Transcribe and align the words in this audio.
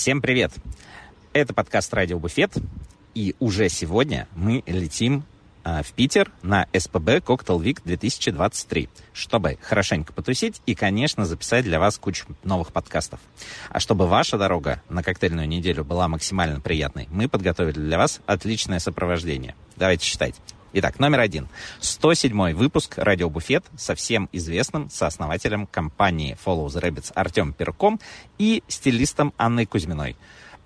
Всем 0.00 0.22
привет! 0.22 0.50
Это 1.34 1.52
подкаст 1.52 1.92
«Радио 1.92 2.18
Буфет», 2.18 2.54
и 3.14 3.36
уже 3.38 3.68
сегодня 3.68 4.28
мы 4.34 4.62
летим 4.64 5.24
а, 5.62 5.82
в 5.82 5.92
Питер 5.92 6.32
на 6.40 6.66
СПБ 6.74 7.18
Cocktail 7.18 7.60
Week 7.62 7.82
2023, 7.84 8.88
чтобы 9.12 9.58
хорошенько 9.60 10.14
потусить 10.14 10.62
и, 10.64 10.74
конечно, 10.74 11.26
записать 11.26 11.66
для 11.66 11.78
вас 11.78 11.98
кучу 11.98 12.24
новых 12.44 12.72
подкастов. 12.72 13.20
А 13.68 13.78
чтобы 13.78 14.06
ваша 14.06 14.38
дорога 14.38 14.80
на 14.88 15.02
коктейльную 15.02 15.46
неделю 15.46 15.84
была 15.84 16.08
максимально 16.08 16.60
приятной, 16.60 17.06
мы 17.10 17.28
подготовили 17.28 17.78
для 17.78 17.98
вас 17.98 18.22
отличное 18.24 18.78
сопровождение. 18.78 19.54
Давайте 19.76 20.06
читать. 20.06 20.34
Итак, 20.72 21.00
номер 21.00 21.18
один. 21.18 21.48
107 21.80 22.54
выпуск 22.54 22.96
«Радио 22.96 23.28
Буфет» 23.28 23.64
со 23.76 23.96
всем 23.96 24.28
известным 24.30 24.88
сооснователем 24.88 25.66
компании 25.66 26.38
Follow 26.44 26.66
the 26.66 26.80
Rabbits 26.80 27.10
Артем 27.12 27.52
Перком 27.52 27.98
и 28.38 28.62
стилистом 28.68 29.34
Анной 29.36 29.66
Кузьминой. 29.66 30.16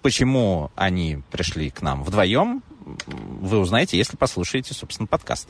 Почему 0.02 0.70
они 0.76 1.22
пришли 1.30 1.70
к 1.70 1.80
нам 1.80 2.04
вдвоем, 2.04 2.62
вы 3.06 3.58
узнаете, 3.58 3.96
если 3.96 4.18
послушаете, 4.18 4.74
собственно, 4.74 5.06
подкаст. 5.06 5.48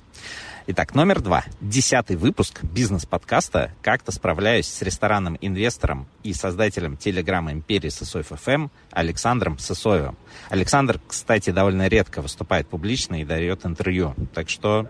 Итак, 0.67 0.95
номер 0.95 1.21
два. 1.21 1.45
Десятый 1.61 2.17
выпуск 2.17 2.65
бизнес-подкаста 2.65 3.71
«Как-то 3.83 4.13
справляюсь 4.13 4.67
с 4.67 4.81
ресторанным 4.81 5.37
инвестором 5.43 6.07
и 6.23 6.33
создателем 6.33 6.97
телеграм-империи 6.97 7.91
«Сысоев 7.91 8.29
FM» 8.29 8.69
Александром 8.91 9.59
Сысоевым. 9.59 10.17
Александр, 10.49 11.03
кстати, 11.07 11.51
довольно 11.51 11.87
редко 11.89 12.23
выступает 12.23 12.67
публично 12.67 13.21
и 13.21 13.27
дает 13.27 13.67
интервью. 13.67 14.15
Так 14.33 14.49
что 14.49 14.89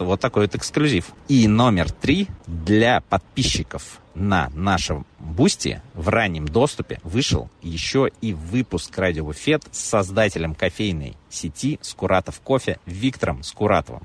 вот 0.00 0.18
такой 0.18 0.46
вот 0.46 0.56
эксклюзив. 0.56 1.12
И 1.28 1.46
номер 1.46 1.92
три. 1.92 2.26
Для 2.48 3.00
подписчиков 3.00 4.00
на 4.16 4.50
нашем 4.52 5.06
Boosty 5.18 5.80
в 5.94 6.08
раннем 6.08 6.46
доступе 6.46 7.00
вышел 7.02 7.50
еще 7.62 8.10
и 8.20 8.34
выпуск 8.34 8.96
«Радио 8.98 9.24
Буфет» 9.24 9.62
с 9.70 9.78
создателем 9.78 10.54
кофейной 10.54 11.16
сети 11.30 11.78
«Скуратов 11.82 12.40
кофе» 12.40 12.78
Виктором 12.84 13.42
Скуратовым. 13.42 14.02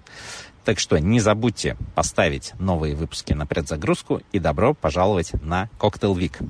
Так 0.69 0.77
что 0.77 0.99
не 0.99 1.19
забудьте 1.19 1.77
поставить 1.95 2.53
новые 2.59 2.93
выпуски 2.93 3.33
на 3.33 3.47
предзагрузку 3.47 4.21
и 4.31 4.37
добро 4.37 4.75
пожаловать 4.75 5.33
на 5.41 5.67
Cocktail 5.79 6.13
Week. 6.13 6.47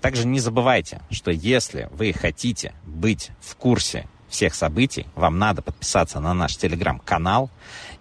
Также 0.00 0.26
не 0.26 0.40
забывайте, 0.40 1.02
что 1.08 1.30
если 1.30 1.88
вы 1.92 2.12
хотите 2.12 2.72
быть 2.84 3.30
в 3.40 3.54
курсе 3.54 4.08
всех 4.28 4.56
событий, 4.56 5.06
вам 5.14 5.38
надо 5.38 5.62
подписаться 5.62 6.18
на 6.18 6.34
наш 6.34 6.56
телеграм-канал 6.56 7.48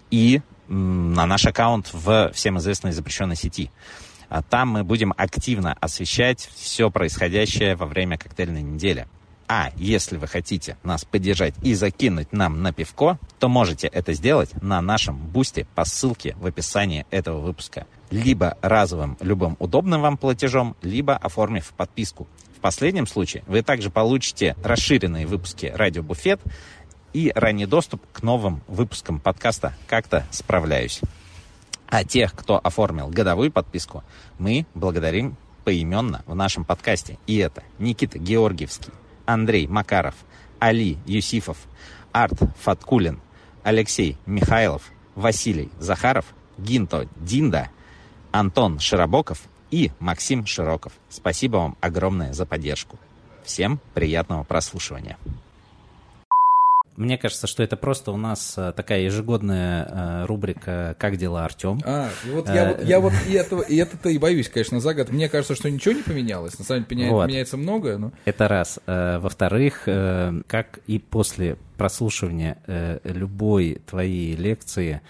и 0.09 0.41
на 0.67 1.27
наш 1.27 1.45
аккаунт 1.45 1.93
в 1.93 2.31
всем 2.33 2.57
известной 2.57 2.91
запрещенной 2.91 3.35
сети. 3.35 3.69
А 4.27 4.41
там 4.41 4.69
мы 4.69 4.83
будем 4.83 5.13
активно 5.17 5.73
освещать 5.79 6.49
все 6.55 6.89
происходящее 6.89 7.75
во 7.75 7.85
время 7.85 8.17
коктейльной 8.17 8.63
недели. 8.63 9.05
А 9.51 9.71
если 9.77 10.17
вы 10.17 10.27
хотите 10.27 10.77
нас 10.83 11.05
поддержать 11.05 11.55
и 11.63 11.73
закинуть 11.73 12.31
нам 12.31 12.61
на 12.61 12.71
пивко, 12.71 13.17
то 13.39 13.49
можете 13.49 13.87
это 13.87 14.13
сделать 14.13 14.51
на 14.61 14.79
нашем 14.79 15.17
бусте 15.17 15.65
по 15.73 15.85
ссылке 15.85 16.35
в 16.39 16.45
описании 16.45 17.07
этого 17.09 17.39
выпуска. 17.39 17.87
Либо 18.11 18.59
разовым 18.61 19.17
любым 19.21 19.57
удобным 19.57 20.01
вам 20.01 20.17
платежом, 20.17 20.75
либо 20.83 21.17
оформив 21.17 21.73
подписку. 21.75 22.27
В 22.55 22.59
последнем 22.59 23.07
случае 23.07 23.43
вы 23.47 23.63
также 23.63 23.89
получите 23.89 24.55
расширенные 24.63 25.25
выпуски 25.25 25.73
«Радио 25.73 26.03
Буфет» 26.03 26.39
и 27.13 27.31
ранний 27.33 27.65
доступ 27.65 28.03
к 28.13 28.21
новым 28.21 28.61
выпускам 28.67 29.19
подкаста 29.19 29.73
«Как-то 29.87 30.27
справляюсь». 30.29 31.01
А 31.87 32.03
тех, 32.03 32.35
кто 32.35 32.59
оформил 32.63 33.07
годовую 33.07 33.51
подписку, 33.51 34.03
мы 34.37 34.67
благодарим 34.75 35.37
поименно 35.63 36.21
в 36.27 36.35
нашем 36.35 36.65
подкасте. 36.65 37.17
И 37.25 37.37
это 37.37 37.63
Никита 37.79 38.19
Георгиевский, 38.19 38.93
Андрей 39.29 39.67
Макаров, 39.67 40.15
Али 40.57 40.97
Юсифов, 41.05 41.57
Арт 42.11 42.39
Фаткулин, 42.61 43.21
Алексей 43.61 44.17
Михайлов, 44.25 44.89
Василий 45.13 45.69
Захаров, 45.77 46.25
Гинто 46.57 47.07
Динда, 47.15 47.69
Антон 48.31 48.79
Широбоков 48.79 49.43
и 49.69 49.91
Максим 49.99 50.47
Широков. 50.47 50.93
Спасибо 51.09 51.57
вам 51.57 51.77
огромное 51.79 52.33
за 52.33 52.47
поддержку. 52.47 52.97
Всем 53.43 53.79
приятного 53.93 54.43
прослушивания. 54.43 55.17
Мне 56.99 57.17
кажется, 57.17 57.47
что 57.47 57.63
это 57.63 57.77
просто 57.77 58.11
у 58.11 58.17
нас 58.17 58.55
э, 58.57 58.73
такая 58.75 59.03
ежегодная 59.03 59.87
э, 59.89 60.25
рубрика 60.25 60.97
«Как 60.99 61.15
дела, 61.15 61.45
Артем?». 61.45 61.79
А, 61.85 62.09
и 62.25 62.29
вот 62.29 62.49
я, 62.49 62.73
вот, 62.73 62.83
я 62.83 62.99
вот 62.99 63.13
и 63.25 63.33
этого, 63.35 63.61
и 63.61 63.77
это-то 63.77 64.09
и 64.09 64.17
боюсь, 64.17 64.49
конечно, 64.49 64.81
за 64.81 64.93
год. 64.93 65.09
Мне 65.09 65.29
кажется, 65.29 65.55
что 65.55 65.71
ничего 65.71 65.93
не 65.93 66.01
поменялось. 66.01 66.59
На 66.59 66.65
самом 66.65 66.83
деле 66.89 67.09
вот. 67.09 67.29
меняется 67.29 67.55
многое. 67.55 67.97
Но... 67.97 68.11
Это 68.25 68.49
раз. 68.49 68.81
Э, 68.85 69.17
во-вторых, 69.19 69.83
как 69.85 70.79
и 70.87 70.99
после 70.99 71.55
прослушивания 71.77 72.57
любой 73.05 73.81
твоей 73.85 74.35
лекции, 74.35 75.01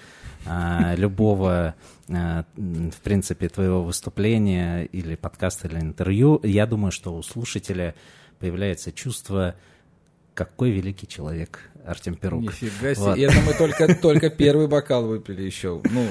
любого 0.96 1.74
в 2.08 3.02
принципе, 3.04 3.50
твоего 3.50 3.84
выступления 3.84 4.84
или 4.84 5.16
подкаста, 5.16 5.68
или 5.68 5.80
интервью, 5.80 6.40
я 6.44 6.68
думаю, 6.68 6.92
что 6.92 7.16
у 7.16 7.24
слушателя 7.24 7.96
появляется 8.40 8.92
чувство 8.92 9.56
какой 10.40 10.72
великий 10.72 11.06
человек 11.06 11.60
Артем 11.86 12.16
Перук. 12.16 12.44
Нифига 12.44 12.96
себе. 12.96 13.04
Вот. 13.04 13.18
Это 13.18 13.42
мы 13.42 13.54
только, 13.56 13.94
только 13.94 14.30
первый 14.30 14.70
бокал 14.70 15.06
выпили 15.06 15.42
еще. 15.42 15.82
Ну, 15.92 16.08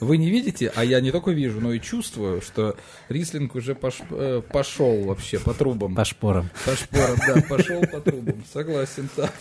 вы 0.00 0.16
не 0.16 0.30
видите, 0.30 0.72
а 0.74 0.84
я 0.84 1.00
не 1.00 1.12
только 1.12 1.30
вижу, 1.30 1.60
но 1.60 1.72
и 1.72 1.78
чувствую, 1.78 2.42
что 2.42 2.74
Рислинг 3.08 3.54
уже 3.54 3.76
пош, 3.76 4.00
э, 4.10 4.42
пошел 4.50 5.04
вообще 5.04 5.38
по 5.38 5.54
трубам. 5.54 5.94
По 5.94 6.04
шпорам. 6.04 6.50
По 6.64 6.74
шпорам, 6.74 7.16
да, 7.24 7.40
пошел 7.48 7.80
по 7.82 8.00
трубам. 8.00 8.42
Согласен, 8.52 9.08
так. 9.14 9.32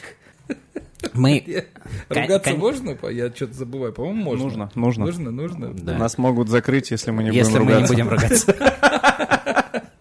Мы... 1.13 1.65
Ругаться 2.09 2.53
можно? 2.53 2.95
Я 3.09 3.31
что-то 3.31 3.53
забываю. 3.53 3.91
По-моему, 3.91 4.21
можно. 4.21 4.69
Нужно, 4.75 5.05
нужно. 5.05 5.31
Нужно, 5.31 5.31
нужно. 5.31 5.73
Да. 5.73 5.97
Нас 5.97 6.19
могут 6.19 6.47
закрыть, 6.47 6.91
если 6.91 7.09
мы 7.09 7.23
не 7.23 7.31
если 7.31 7.57
будем 7.57 7.67
ругаться. 7.69 7.95
Если 7.95 8.05
мы 8.05 8.05
не 8.05 8.05
будем 8.05 8.09
ругаться. 8.09 9.91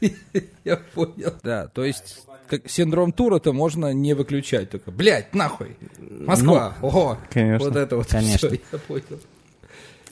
Я 0.64 0.76
понял. 0.76 1.34
Да, 1.42 1.66
то 1.66 1.84
есть 1.84 2.28
как 2.48 2.68
синдром 2.68 3.12
Тура-то 3.12 3.52
можно 3.52 3.92
не 3.92 4.14
выключать. 4.14 4.70
Только, 4.70 4.90
блядь, 4.90 5.34
нахуй, 5.34 5.76
Москва, 5.98 6.76
ну, 6.80 6.88
ого. 6.88 7.18
Конечно. 7.30 7.68
Вот 7.68 7.76
это 7.76 7.96
вот 7.96 8.06
конечно. 8.08 8.48
все, 8.48 8.60
я 8.72 8.78
понял. 8.78 9.20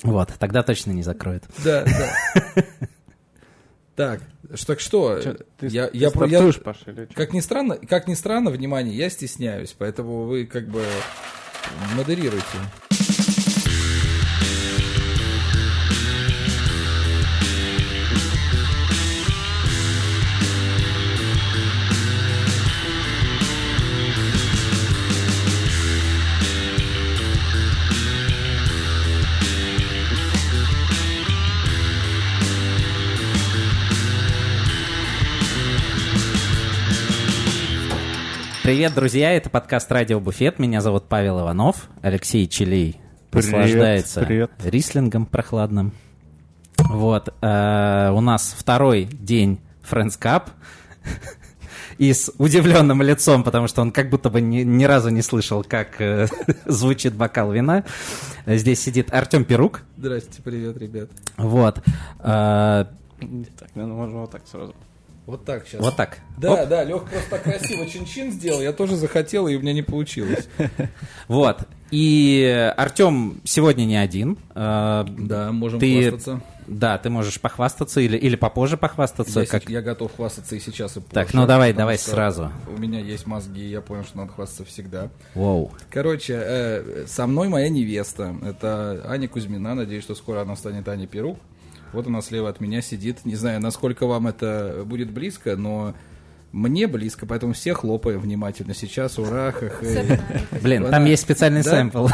Вот, 0.03 0.33
тогда 0.39 0.63
точно 0.63 0.93
не 0.93 1.03
закроют. 1.03 1.45
Да, 1.65 1.85
да. 1.85 2.65
Так, 3.97 4.21
так 4.67 4.79
что, 4.79 5.19
что 5.23 5.39
ты, 5.57 5.69
я, 5.69 5.87
ты 5.87 5.97
я, 5.97 6.11
я, 6.11 6.11
Паша, 6.11 6.91
или 6.91 7.07
как 7.07 7.33
ни 7.33 7.41
странно, 7.41 7.79
как 7.79 8.07
ни 8.07 8.13
странно, 8.13 8.51
внимание, 8.51 8.95
я 8.95 9.09
стесняюсь, 9.09 9.75
поэтому 9.77 10.25
вы 10.25 10.45
как 10.45 10.69
бы 10.69 10.85
модерируйте. 11.97 12.59
Привет, 38.67 38.95
друзья, 38.95 39.31
это 39.31 39.49
подкаст 39.49 39.93
«Радио 39.93 40.19
Буфет». 40.19 40.59
Меня 40.59 40.81
зовут 40.81 41.05
Павел 41.05 41.39
Иванов. 41.39 41.89
Алексей 42.03 42.49
Челей 42.49 43.01
наслаждается 43.31 44.25
привет. 44.25 44.51
рислингом 44.59 45.25
прохладным. 45.25 45.93
Вот, 46.79 47.33
э, 47.43 48.11
у 48.13 48.21
нас 48.21 48.57
второй 48.59 49.05
день 49.05 49.61
Friends 49.89 50.19
Cup. 50.21 50.49
И 51.99 52.13
с 52.13 52.33
удивленным 52.39 53.03
лицом, 53.03 53.45
потому 53.45 53.69
что 53.69 53.83
он 53.83 53.93
как 53.93 54.11
будто 54.11 54.31
бы 54.31 54.41
ни, 54.41 54.63
ни 54.63 54.83
разу 54.83 55.11
не 55.11 55.23
слышал, 55.23 55.63
как 55.63 56.01
э, 56.01 56.27
звучит 56.65 57.15
бокал 57.15 57.53
вина. 57.53 57.85
Здесь 58.47 58.81
сидит 58.81 59.15
Артем 59.15 59.45
Перук. 59.45 59.83
Здрасте, 59.97 60.43
привет, 60.43 60.77
ребят. 60.77 61.11
Вот. 61.37 61.85
Э, 62.19 62.87
так, 63.61 63.69
ну, 63.77 63.95
можно 63.95 64.23
вот 64.23 64.33
так 64.33 64.43
сразу. 64.51 64.75
Вот 65.27 65.45
так 65.45 65.67
сейчас. 65.67 65.81
Вот 65.81 65.97
так. 65.97 66.19
Да, 66.39 66.63
Оп. 66.63 66.69
да, 66.69 66.85
Лех 66.85 67.03
просто 67.03 67.31
так 67.31 67.43
красиво 67.43 67.85
чин-чин 67.87 68.31
сделал, 68.31 68.61
я 68.61 68.73
тоже 68.73 68.97
захотел, 68.97 69.49
и 69.49 69.57
у 69.57 69.61
меня 69.61 69.73
не 69.73 69.83
получилось. 69.83 70.49
Вот. 71.29 71.59
И 71.91 72.73
Артем 72.77 73.41
сегодня 73.45 73.85
не 73.85 73.97
один. 73.97 74.39
А, 74.55 75.05
да, 75.09 75.53
можем 75.53 75.79
ты, 75.79 76.11
хвастаться. 76.11 76.41
Да, 76.67 76.99
ты 76.99 77.11
можешь 77.11 77.41
похвастаться 77.41 78.01
или, 78.01 78.17
или 78.17 78.35
попозже 78.35 78.77
похвастаться. 78.77 79.41
Я, 79.41 79.47
как... 79.47 79.69
я 79.69 79.83
готов 79.83 80.15
хвастаться 80.15 80.57
и 80.57 80.61
сейчас, 80.61 80.97
и 80.97 81.01
позже. 81.01 81.15
Так, 81.15 81.33
ну 81.33 81.47
давай, 81.47 81.73
давай 81.73 81.97
сразу. 81.97 82.51
У 82.69 82.79
меня 82.79 82.99
есть 82.99 83.27
мозги, 83.27 83.63
и 83.63 83.71
я 83.71 83.81
понял, 83.81 84.03
что 84.05 84.19
надо 84.19 84.33
хвастаться 84.33 84.65
всегда. 84.65 85.11
Воу. 85.35 85.71
Короче, 85.91 86.35
э, 86.37 87.05
со 87.07 87.27
мной 87.29 87.49
моя 87.49 87.69
невеста. 87.69 88.35
Это 88.45 89.05
Аня 89.07 89.29
Кузьмина. 89.29 89.75
Надеюсь, 89.75 90.03
что 90.03 90.17
скоро 90.17 90.41
она 90.41 90.57
станет 90.57 90.89
Аней 90.89 91.07
Перук. 91.07 91.39
Вот 91.93 92.07
она 92.07 92.21
слева 92.23 92.49
от 92.49 92.61
меня 92.61 92.83
сидит. 92.83 93.25
Не 93.25 93.37
знаю, 93.37 93.61
насколько 93.61 94.07
вам 94.07 94.27
это 94.27 94.83
будет 94.85 95.11
близко, 95.11 95.57
но 95.57 95.95
мне 96.53 96.87
близко, 96.87 97.27
поэтому 97.27 97.53
все 97.53 97.75
хлопаем 97.75 98.21
внимательно 98.21 98.75
сейчас, 98.75 99.19
ура. 99.19 99.55
Блин, 100.63 100.91
там 100.91 101.05
есть 101.05 101.23
специальный 101.23 101.63
сэмпл. 101.63 102.09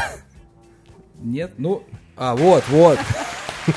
Нет, 1.21 1.53
ну, 1.57 1.83
а, 2.17 2.35
вот, 2.35 2.63
вот. 2.69 2.99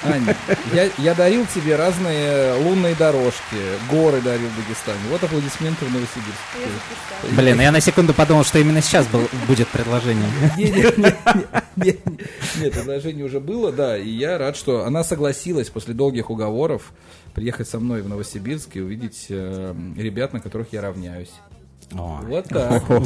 Аня, 0.05 0.37
я, 0.73 0.91
я 0.99 1.15
дарил 1.15 1.47
тебе 1.55 1.77
разные 1.77 2.55
лунные 2.55 2.95
дорожки, 2.95 3.57
горы 3.91 4.21
дарил 4.21 4.49
в 4.49 4.57
Дагестане. 4.57 4.99
Вот 5.11 5.23
аплодисменты 5.23 5.85
в 5.85 5.93
Новосибирске. 5.93 7.33
Блин, 7.33 7.61
я 7.61 7.71
на 7.73 7.81
секунду 7.81 8.15
подумал, 8.15 8.45
что 8.45 8.59
именно 8.59 8.83
сейчас 8.83 9.07
был- 9.07 9.29
будет 9.47 9.69
предложение. 9.69 10.29
Не, 10.57 10.65
не, 10.65 10.71
не, 10.83 10.83
не, 10.97 11.47
не. 11.77 11.99
Нет, 12.61 12.73
предложение 12.73 13.25
уже 13.25 13.41
было, 13.41 13.71
да, 13.73 13.97
и 13.99 14.09
я 14.09 14.39
рад, 14.39 14.57
что 14.57 14.85
она 14.85 15.05
согласилась 15.05 15.69
после 15.69 15.95
долгих 15.95 16.31
уговоров 16.31 16.93
приехать 17.35 17.69
со 17.69 17.79
мной 17.79 18.03
в 18.03 18.09
Новосибирск 18.09 18.77
и 18.77 18.81
увидеть 18.81 19.27
э, 19.29 19.75
ребят, 19.97 20.33
на 20.33 20.41
которых 20.41 20.69
я 20.73 20.81
равняюсь. 20.81 21.33
О. 21.93 22.21
Вот 22.27 22.45
так. 22.49 22.91
Ой, 22.91 22.99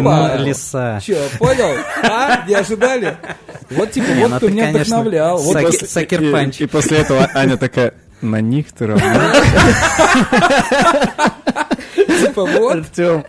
Опа. 0.00 0.34
ну, 0.36 0.44
лиса. 0.44 1.00
Че, 1.02 1.28
понял? 1.38 1.76
А? 2.02 2.44
Не 2.46 2.54
ожидали? 2.54 3.16
Вот 3.70 3.92
типа, 3.92 4.08
Не, 4.08 4.22
вот 4.22 4.30
ну 4.32 4.36
кто 4.38 4.46
ты, 4.46 4.52
меня 4.52 4.64
конечно, 4.66 4.96
вдохновлял. 4.96 5.38
Вот 5.38 5.54
Саки- 5.56 5.64
после- 5.66 5.88
Сакер 5.88 6.22
и, 6.22 6.32
панч. 6.32 6.60
и 6.60 6.66
после 6.66 6.98
этого 6.98 7.30
Аня 7.34 7.56
такая, 7.56 7.94
на 8.20 8.40
них 8.40 8.72
ты 8.72 8.86
равна. 8.88 9.32
типа, 11.96 12.44
вот, 12.44 12.74
Артем. 12.76 13.24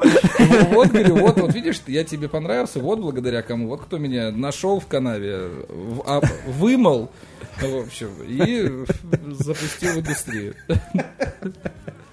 вот, 0.71 0.87
говорю, 0.89 1.15
вот, 1.17 1.39
вот, 1.39 1.53
видишь, 1.53 1.81
я 1.87 2.03
тебе 2.03 2.27
понравился, 2.27 2.79
вот 2.79 2.99
благодаря 2.99 3.41
кому, 3.41 3.67
вот 3.69 3.81
кто 3.81 3.97
меня 3.97 4.31
нашел 4.31 4.79
в 4.79 4.87
канаве, 4.87 5.49
в- 5.69 6.03
а, 6.05 6.21
вымыл, 6.47 7.09
в 7.61 7.77
общем, 7.85 8.09
и 8.27 8.85
запустил 9.33 9.93
в 9.93 9.97
индустрию. 9.99 10.55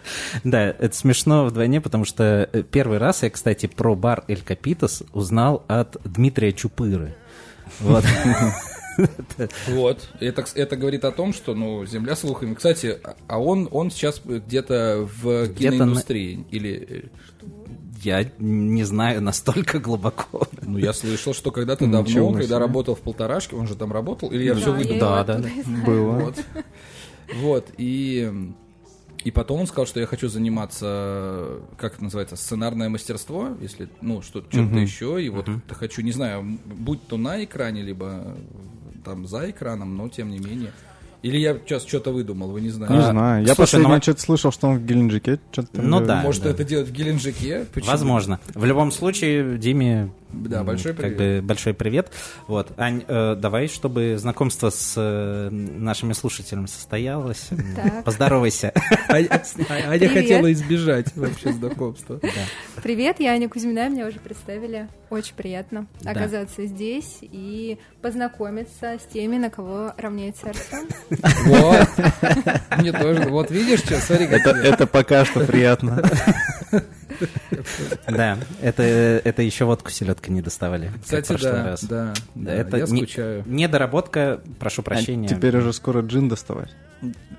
Да, 0.45 0.61
это 0.69 0.95
смешно 0.97 1.45
вдвойне, 1.47 1.81
потому 1.81 2.05
что 2.05 2.49
э, 2.53 2.63
первый 2.63 2.99
раз 2.99 3.23
я, 3.23 3.31
кстати, 3.31 3.67
про 3.67 3.95
бар 3.95 4.25
Эль 4.29 4.43
Капитас 4.43 5.03
узнал 5.13 5.65
от 5.69 5.97
Дмитрия 6.05 6.53
Чупыры. 6.53 7.15
Вот. 7.81 8.05
Вот. 9.69 10.07
Это, 10.21 10.45
это 10.55 10.77
говорит 10.77 11.05
о 11.07 11.13
том, 11.13 11.33
что, 11.33 11.55
ну, 11.55 11.87
земля 11.87 12.15
слухами. 12.15 12.53
Кстати, 12.53 12.99
а- 13.27 13.39
он, 13.39 13.67
он 13.71 13.91
сейчас 13.91 14.21
где-то 14.23 15.09
в 15.23 15.47
Где-то 15.47 15.77
киноиндустрии. 15.77 16.45
Или, 16.51 16.87
э, 16.91 17.49
Я 18.03 18.31
не 18.39 18.85
знаю 18.85 19.23
настолько 19.23 19.79
глубоко. 19.79 20.47
ну, 20.61 20.77
я 20.77 20.93
слышал, 20.93 21.33
что 21.33 21.51
когда-то 21.51 21.87
Ничего 21.87 22.03
давно, 22.03 22.31
себе. 22.33 22.41
когда 22.43 22.59
работал 22.59 22.95
в 22.95 23.01
полторашке, 23.01 23.57
он 23.57 23.67
же 23.67 23.77
там 23.77 23.93
работал, 23.93 24.29
или 24.31 24.45
я 24.45 24.55
Да, 24.55 24.61
все 24.61 24.73
выдумал? 24.75 25.01
Да, 25.01 25.25
да. 25.25 25.41
Было. 25.87 26.11
Вот. 26.19 26.37
Вот, 27.41 27.69
и, 27.79 28.31
и 29.25 29.31
потом 29.31 29.61
он 29.61 29.67
сказал, 29.67 29.87
что 29.87 30.01
я 30.01 30.07
хочу 30.07 30.29
заниматься, 30.29 31.61
как 31.77 31.95
это 31.95 32.05
называется, 32.05 32.37
сценарное 32.37 32.89
мастерство, 32.89 33.51
если, 33.61 33.89
ну, 34.01 34.23
что 34.23 34.41
чем-то 34.41 34.75
Мгм. 34.75 34.83
еще, 34.83 35.23
и 35.25 35.29
вот 35.29 35.49
хочу, 35.71 36.03
не 36.03 36.13
знаю, 36.13 36.59
будь 36.65 37.07
то 37.07 37.17
на 37.17 37.43
экране, 37.45 37.83
либо 37.83 38.37
там 39.05 39.27
за 39.27 39.51
экраном, 39.51 39.97
но 39.97 40.09
тем 40.09 40.31
не 40.31 40.39
менее. 40.39 40.73
Или 41.23 41.39
я 41.39 41.55
сейчас 41.55 41.87
что-то 41.87 42.11
выдумал, 42.11 42.51
вы 42.51 42.61
не 42.61 42.71
знаете. 42.71 42.95
Не 42.95 43.01
А, 43.01 43.11
знаю. 43.13 43.43
Я 43.43 43.55
слушай, 43.55 43.59
последнее 43.61 43.95
ну- 43.97 44.03
что-то 44.03 44.21
слышал, 44.23 44.51
что 44.51 44.67
он 44.67 44.79
в 44.79 44.85
Геленджике 44.85 45.39
что-то... 45.53 45.81
Ну 45.81 46.01
да. 46.05 46.21
Может 46.23 46.47
это 46.47 46.65
делать 46.65 46.89
в 46.89 46.93
Геленджике? 46.93 47.65
Почему? 47.73 47.93
Возможно. 47.93 48.41
В 48.55 48.65
любом 48.65 48.91
случае, 48.91 49.57
Диме 49.57 50.11
Да, 50.33 50.65
большой 50.65 50.93
как 50.93 51.01
привет. 51.17 51.43
бы 51.43 51.47
большой 51.47 51.75
привет. 51.75 52.11
Вот, 52.47 52.73
Ань, 52.79 53.05
э, 53.07 53.37
давай, 53.37 53.69
чтобы 53.69 54.17
знакомство 54.19 54.71
с 54.71 54.95
э, 54.97 55.49
нашими 55.51 56.13
слушателями 56.15 56.67
состоялось, 56.67 57.49
Так. 57.77 58.05
поздоровайся. 58.05 58.73
А, 59.09 59.17
а- 59.17 59.19
а 59.19 59.95
я 59.95 59.99
Привет. 59.99 60.13
хотела 60.13 60.53
избежать 60.53 61.15
вообще 61.17 61.53
знакомства. 61.53 62.21
Привет, 62.83 63.21
я 63.21 63.33
Аня 63.33 63.49
Кузьмина, 63.49 63.89
меня 63.89 64.07
уже 64.07 64.19
представили. 64.19 64.89
Очень 65.11 65.35
приятно 65.35 65.87
оказаться 66.05 66.65
здесь 66.67 67.19
и 67.21 67.79
познакомиться 68.01 68.99
с 68.99 69.13
теми, 69.13 69.37
на 69.37 69.51
кого 69.51 69.93
равняется 69.99 70.49
Артем. 70.49 70.89
Вот. 71.47 71.89
Мне 72.79 72.93
тоже. 72.93 73.29
Вот 73.29 73.51
видишь, 73.51 73.81
что, 73.81 73.97
смотри, 74.01 74.27
как 74.29 74.47
это 74.47 74.87
пока 74.87 75.25
что 75.27 75.41
приятно. 75.45 76.03
Да, 78.09 78.39
это, 78.61 78.83
это 78.83 79.43
еще 79.43 79.65
водку 79.65 79.91
селедка 79.91 80.31
не 80.31 80.43
доставали. 80.43 80.91
Кстати, 81.03 81.29
прошлый 81.29 81.53
да, 81.53 81.65
раз. 81.65 81.85
да, 81.85 82.15
Да, 82.35 82.53
да, 82.53 82.55
это 82.55 82.77
я 82.79 82.87
не- 82.87 83.03
скучаю. 83.03 83.43
Недоработка, 83.47 84.41
прошу 84.59 84.83
А 84.83 84.85
прощения. 84.85 85.29
Теперь 85.29 85.57
уже 85.57 85.73
скоро 85.73 86.03
джин 86.03 86.29
доставать. 86.29 86.71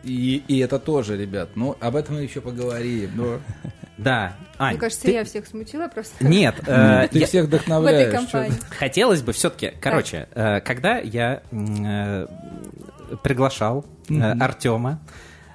И, 0.04 0.44
и 0.48 0.60
это 0.60 0.80
тоже, 0.80 1.18
ребят. 1.18 1.50
Ну, 1.56 1.78
об 1.80 1.96
этом 1.96 2.16
мы 2.16 2.22
еще 2.24 2.42
поговорим. 2.42 3.12
но 3.16 3.40
Да, 3.98 4.36
Ань, 4.58 4.72
Мне 4.74 4.80
кажется, 4.80 5.06
ты- 5.06 5.12
я 5.14 5.24
всех 5.24 5.46
смутила 5.46 5.88
просто 5.88 6.26
Нет, 6.26 6.56
э, 6.68 7.08
Ты 7.12 7.20
я- 7.20 7.28
всех 7.28 7.46
вдохновляешь. 7.46 8.14
хотелось 8.78 9.22
бы 9.22 9.34
все-таки, 9.34 9.72
короче, 9.80 10.28
э, 10.34 10.60
когда 10.62 10.98
я 10.98 11.44
э, 11.52 12.28
приглашал 13.22 13.86
э. 14.10 14.16
Артема 14.40 15.00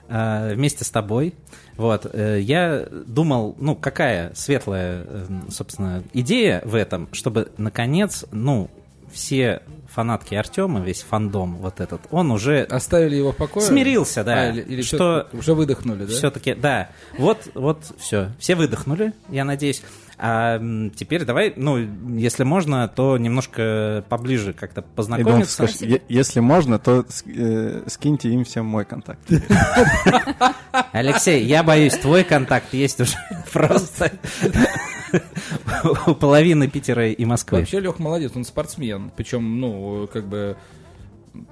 э, 0.08 0.54
вместе 0.54 0.84
с 0.84 0.90
тобой, 0.90 1.34
вот, 1.78 2.10
э, 2.12 2.40
я 2.40 2.86
думал, 3.06 3.56
ну, 3.58 3.74
какая 3.74 4.32
светлая, 4.34 5.04
э, 5.06 5.26
собственно, 5.48 6.02
идея 6.12 6.60
в 6.64 6.74
этом, 6.74 7.08
чтобы, 7.12 7.50
наконец, 7.56 8.26
ну, 8.32 8.68
все 9.12 9.62
фанатки 9.88 10.34
Артема, 10.34 10.80
весь 10.80 11.02
фандом 11.02 11.56
вот 11.56 11.80
этот, 11.80 12.02
он 12.10 12.30
уже 12.30 12.62
Оставили 12.64 13.16
его 13.16 13.32
в 13.32 13.36
покое? 13.36 13.64
смирился, 13.64 14.22
да, 14.24 14.42
А, 14.42 14.50
или, 14.50 14.60
или 14.60 14.82
что 14.82 15.28
уже 15.32 15.54
выдохнули, 15.54 16.04
да? 16.04 16.12
все-таки, 16.12 16.54
да. 16.54 16.90
Вот, 17.16 17.48
вот, 17.54 17.78
все. 17.98 18.32
Все 18.38 18.54
выдохнули, 18.54 19.14
я 19.30 19.44
надеюсь. 19.44 19.82
А 20.20 20.60
теперь 20.96 21.24
давай, 21.24 21.52
ну, 21.56 21.78
если 22.16 22.42
можно, 22.42 22.88
то 22.88 23.16
немножко 23.18 24.04
поближе 24.08 24.52
как-то 24.52 24.82
познакомиться. 24.82 25.66
скажи, 25.68 25.92
е- 25.92 26.02
если 26.08 26.40
можно, 26.40 26.80
то 26.80 27.04
э, 27.26 27.82
скиньте 27.86 28.30
им 28.30 28.44
всем 28.44 28.66
мой 28.66 28.84
контакт. 28.84 29.20
Алексей, 30.92 31.44
я 31.44 31.62
боюсь, 31.62 31.94
твой 31.96 32.24
контакт 32.24 32.74
есть 32.74 33.00
уже 33.00 33.16
просто 33.52 34.10
у 36.06 36.14
половины 36.14 36.68
Питера 36.68 37.08
и 37.10 37.24
Москвы. 37.24 37.58
Вообще 37.60 37.80
Лех 37.80 37.98
молодец, 37.98 38.32
он 38.34 38.44
спортсмен. 38.44 39.12
Причем, 39.16 39.60
ну, 39.60 40.08
как 40.12 40.26
бы 40.26 40.56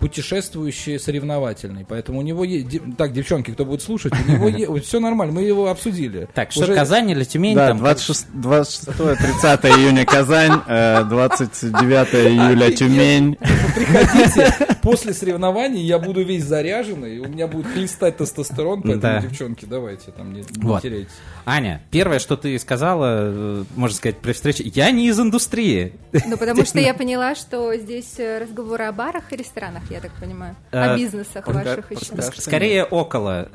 путешествующий, 0.01 0.99
соревновательный. 0.99 1.85
Поэтому 1.89 2.19
у 2.19 2.23
него 2.23 2.45
есть... 2.45 2.81
Так, 2.97 3.13
девчонки, 3.13 3.51
кто 3.51 3.65
будет 3.65 3.83
слушать, 3.83 4.13
у 4.29 4.49
него 4.49 4.79
все 4.81 5.01
нормально, 5.01 5.35
мы 5.35 5.43
его 5.43 5.69
обсудили. 5.69 6.29
Так, 6.35 6.53
что 6.53 6.67
Казань 6.67 7.11
или 7.11 7.25
Тюмень 7.25 7.55
Да, 7.55 7.69
там? 7.69 7.79
26, 7.79 8.27
26-30 8.35 9.69
июня 9.79 10.05
Казань, 10.05 10.61
э, 10.67 11.05
29 11.05 12.15
июля 12.15 12.71
Тюмень. 12.73 13.37
Приходите 13.75 14.76
после 14.87 15.13
соревнований, 15.15 15.83
я 15.83 15.99
буду 15.99 16.25
весь 16.25 16.45
заряженный, 16.45 17.19
у 17.19 17.29
меня 17.29 17.47
будет 17.47 17.67
хлестать 17.67 18.17
тестостерон, 18.19 18.83
поэтому, 18.83 19.01
Да. 19.03 19.21
девчонки, 19.21 19.65
давайте, 19.65 20.13
там 20.13 20.33
не, 20.33 20.41
не 20.41 20.47
Вот. 20.63 20.83
теряйтесь. 20.83 21.13
Аня, 21.45 21.83
первое, 21.91 22.19
что 22.19 22.37
ты 22.37 22.59
сказала, 22.59 23.07
э, 23.23 23.65
можно 23.75 23.97
сказать, 23.97 24.19
при 24.19 24.33
встрече, 24.33 24.63
я 24.65 24.91
не 24.91 25.09
из 25.09 25.19
индустрии. 25.19 25.93
Ну, 26.27 26.37
потому 26.37 26.65
что 26.65 26.79
я 26.79 26.95
поняла, 26.95 27.35
что 27.35 27.75
здесь 27.77 28.19
э, 28.19 28.39
разговоры 28.39 28.85
о 28.85 28.93
барах 28.93 29.33
и 29.33 29.37
ресторанах, 29.37 29.83
я 29.91 30.01
так 30.01 30.13
понимаю. 30.21 30.57
Э, 30.71 30.93
О 30.93 30.97
бизнесах 30.97 31.47
ваших 31.47 31.91
еще. 31.91 32.23
Скорее 32.41 32.85
около, 32.85 33.49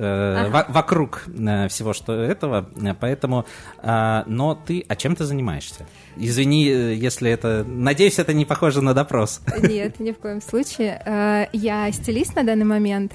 вокруг 0.70 1.24
всего 1.70 1.94
что 1.94 2.14
этого, 2.14 2.70
поэтому, 3.00 3.46
но 3.84 4.62
ты, 4.66 4.86
а 4.88 4.96
чем 4.96 5.16
ты 5.16 5.26
занимаешься? 5.26 5.86
Извини, 6.18 6.70
э, 6.70 6.94
если 6.96 7.30
это, 7.32 7.64
надеюсь, 7.68 8.20
это 8.20 8.34
не 8.34 8.46
похоже 8.46 8.82
на 8.82 8.94
допрос. 8.94 9.42
Нет, 9.62 10.00
ни 10.00 10.12
в 10.12 10.18
коем 10.18 10.42
случае. 10.42 11.02
Э, 11.06 11.46
Я 11.54 11.92
стилист 11.92 12.36
на 12.36 12.44
данный 12.44 12.66
момент. 12.66 13.14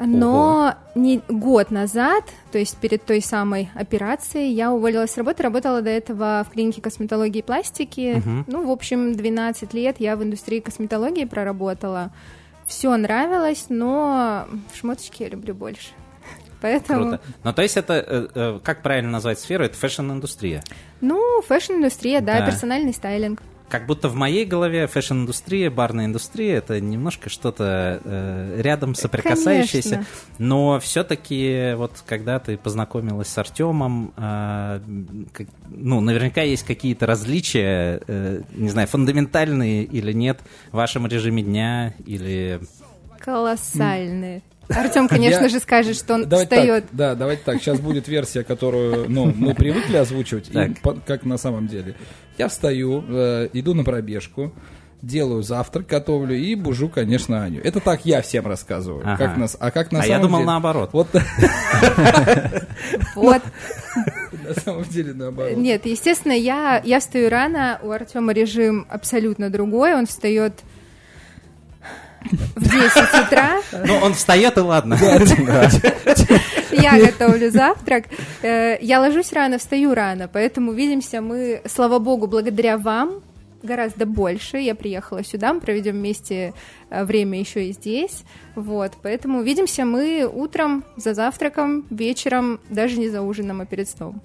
Но 0.00 0.74
не 0.94 1.20
год 1.28 1.72
назад, 1.72 2.24
то 2.52 2.58
есть 2.58 2.76
перед 2.76 3.04
той 3.04 3.20
самой 3.20 3.68
операцией, 3.74 4.52
я 4.52 4.70
уволилась 4.72 5.10
с 5.10 5.16
работы, 5.16 5.42
работала 5.42 5.82
до 5.82 5.90
этого 5.90 6.46
в 6.48 6.52
клинике 6.52 6.80
косметологии 6.80 7.40
и 7.40 7.42
пластики. 7.42 8.22
Мгм. 8.24 8.44
Ну, 8.46 8.66
в 8.66 8.70
общем, 8.70 9.16
12 9.16 9.74
лет 9.74 9.96
я 9.98 10.16
в 10.16 10.22
индустрии 10.22 10.60
косметологии 10.60 11.24
проработала. 11.24 12.12
Все 12.66 12.96
нравилось, 12.96 13.66
но 13.70 14.46
шмоточки 14.72 15.24
я 15.24 15.30
люблю 15.30 15.54
больше. 15.54 15.88
Поэтому, 16.60 17.00
Круто. 17.02 17.20
Ну, 17.44 17.52
то 17.52 17.62
есть 17.62 17.76
это, 17.76 17.94
э, 17.94 18.28
э, 18.34 18.60
как 18.62 18.82
правильно 18.82 19.10
назвать 19.10 19.38
сферу, 19.38 19.64
это 19.64 19.76
fashion-индустрия. 19.76 20.62
ну, 21.00 21.40
fashion-индустрия, 21.46 22.20
да, 22.20 22.40
Да. 22.40 22.46
персональный 22.46 22.92
стайлинг. 22.92 23.40
Как 23.68 23.84
будто 23.86 24.08
в 24.08 24.14
моей 24.14 24.46
голове 24.46 24.86
fashion-индустрия, 24.86 25.70
барная 25.70 26.06
индустрия 26.06 26.56
это 26.56 26.80
немножко 26.80 27.28
что-то 27.28 28.00
э, 28.02 28.60
рядом 28.62 28.94
соприкасающееся. 28.94 29.90
Конечно. 29.90 30.06
Но 30.38 30.80
все-таки 30.80 31.74
вот 31.76 32.02
когда 32.06 32.38
ты 32.38 32.56
познакомилась 32.56 33.28
с 33.28 33.36
Артемом, 33.36 34.14
м, 34.16 35.28
как- 35.34 35.48
ну, 35.68 36.00
наверняка 36.00 36.40
есть 36.40 36.64
какие-то 36.64 37.04
различия, 37.04 38.00
э, 38.08 38.40
не 38.54 38.70
знаю, 38.70 38.88
фундаментальные 38.88 39.84
или 39.84 40.12
нет 40.12 40.40
в 40.72 40.76
вашем 40.76 41.06
режиме 41.06 41.42
дня 41.42 41.92
или... 42.06 42.60
Колоссальные. 43.18 44.42
Артем, 44.68 45.08
конечно 45.08 45.44
Я- 45.44 45.48
же, 45.48 45.60
скажет, 45.60 45.96
что 45.96 46.14
он 46.14 46.28
Давайте 46.28 46.56
встает. 46.56 46.84
так, 46.84 46.94
да, 46.96 47.14
давайте 47.14 47.42
так. 47.44 47.58
Сейчас 47.60 47.80
будет 47.80 48.08
версия, 48.08 48.44
которую 48.44 49.08
ну, 49.08 49.32
мы 49.34 49.54
привыкли 49.54 49.96
озвучивать, 49.96 50.50
и 50.50 50.74
как 51.06 51.24
на 51.24 51.38
самом 51.38 51.66
деле. 51.68 51.94
Я 52.36 52.48
встаю, 52.48 53.04
э, 53.08 53.48
иду 53.52 53.74
на 53.74 53.84
пробежку, 53.84 54.52
делаю 55.02 55.42
завтрак, 55.42 55.86
готовлю 55.86 56.36
и 56.36 56.54
бужу, 56.54 56.88
конечно, 56.88 57.42
Аню. 57.42 57.60
Это 57.62 57.80
так 57.80 58.04
я 58.04 58.20
всем 58.20 58.46
рассказываю. 58.46 59.02
Ага. 59.04 59.16
Как 59.16 59.36
нас, 59.36 59.56
а 59.58 59.70
как 59.70 59.92
на 59.92 60.00
А 60.00 60.02
самом 60.02 60.16
я 60.16 60.22
думал 60.22 60.38
деле? 60.40 60.46
наоборот. 60.46 60.90
Вот 60.92 61.08
Вот. 63.14 63.42
на 64.46 64.54
самом 64.60 64.84
деле 64.84 65.14
наоборот. 65.14 65.56
Нет, 65.56 65.86
естественно, 65.86 66.32
я, 66.32 66.80
я 66.84 67.00
встаю 67.00 67.28
рано, 67.28 67.78
у 67.82 67.90
Артема 67.90 68.32
режим 68.32 68.86
абсолютно 68.88 69.50
другой, 69.50 69.94
он 69.94 70.06
встает 70.06 70.52
в 72.56 72.62
10 72.62 73.26
утра, 73.26 73.60
Ну, 73.86 73.96
он 73.98 74.14
встает 74.14 74.56
и 74.56 74.60
ладно. 74.60 74.98
я 76.72 76.98
готовлю 76.98 77.50
завтрак, 77.50 78.04
Э, 78.42 78.78
я 78.80 79.00
ложусь 79.00 79.32
рано, 79.32 79.58
встаю 79.58 79.94
рано, 79.94 80.28
поэтому 80.32 80.72
видимся 80.72 81.20
мы, 81.20 81.60
слава 81.66 81.98
богу, 81.98 82.26
благодаря 82.26 82.78
вам, 82.78 83.22
гораздо 83.62 84.06
больше. 84.06 84.58
Я 84.58 84.74
приехала 84.74 85.24
сюда, 85.24 85.52
мы 85.52 85.60
проведем 85.60 85.94
вместе 85.94 86.54
э, 86.90 87.04
время 87.04 87.40
еще 87.40 87.66
и 87.66 87.72
здесь. 87.72 88.22
Вот, 88.54 88.92
поэтому 89.02 89.42
видимся 89.42 89.84
мы 89.84 90.30
утром 90.32 90.84
за 90.96 91.14
завтраком, 91.14 91.84
вечером, 91.90 92.60
даже 92.70 92.98
не 92.98 93.08
за 93.08 93.22
ужином, 93.22 93.60
а 93.60 93.66
перед 93.66 93.88
сном. 93.88 94.22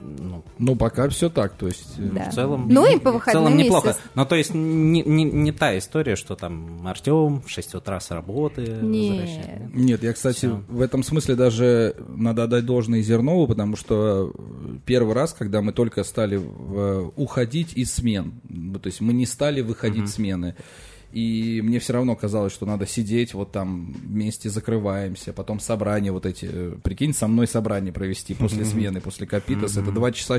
Ну, 0.00 0.44
Ну, 0.58 0.76
пока 0.76 1.08
все 1.08 1.28
так, 1.30 1.54
то 1.54 1.66
есть... 1.66 1.98
э, 1.98 2.02
Да. 2.12 2.30
В 2.30 2.34
целом, 2.34 2.66
Ну 2.68 2.84
и 2.86 2.98
по 2.98 3.10
в 3.10 3.14
выходным, 3.14 3.44
целом 3.44 3.56
неплохо. 3.58 3.88
естественно. 3.88 4.12
Ну, 4.14 4.26
то 4.26 4.34
есть 4.36 4.54
не, 4.54 5.02
не- 5.02 5.24
не 5.24 5.52
та 5.52 5.76
история, 5.78 6.16
что 6.16 6.34
там 6.36 6.86
Артем 6.86 7.42
в 7.42 7.48
6 7.50 7.74
утра 7.74 8.00
с 8.00 8.10
работы 8.10 8.62
возвращается. 8.80 9.60
Нет. 9.62 9.74
Нет, 9.74 10.02
я, 10.02 10.12
кстати, 10.12 10.36
Всё. 10.38 10.62
в 10.68 10.80
этом 10.80 11.02
смысле 11.02 11.34
даже 11.36 11.94
надо 12.08 12.44
отдать 12.44 12.64
должное 12.66 13.00
Зернову, 13.02 13.46
потому 13.46 13.76
что 13.76 14.32
первый 14.86 15.14
раз, 15.14 15.32
когда 15.32 15.62
мы 15.62 15.72
только 15.72 16.04
стали 16.04 16.36
в- 16.36 17.12
уходить 17.16 17.72
из 17.74 17.92
смен, 17.92 18.32
то 18.82 18.86
есть 18.86 19.00
мы 19.00 19.12
не 19.12 19.26
стали 19.26 19.60
выходить 19.60 20.04
в 20.04 20.08
смены, 20.08 20.54
и 21.12 21.62
мне 21.62 21.78
все 21.78 21.94
равно 21.94 22.14
казалось, 22.16 22.52
что 22.52 22.66
надо 22.66 22.86
сидеть 22.86 23.32
вот 23.32 23.50
там 23.50 23.92
вместе 23.92 24.50
закрываемся, 24.50 25.32
потом 25.32 25.58
собрания 25.58 26.12
вот 26.12 26.26
эти, 26.26 26.48
э, 26.50 26.74
прикинь, 26.82 27.14
со 27.14 27.26
мной 27.26 27.46
собрание 27.46 27.92
провести 27.92 28.34
после 28.34 28.64
смены, 28.64 29.00
после 29.00 29.26
Капитас, 29.26 29.76
это 29.76 29.90
два 29.90 30.12
часа 30.12 30.38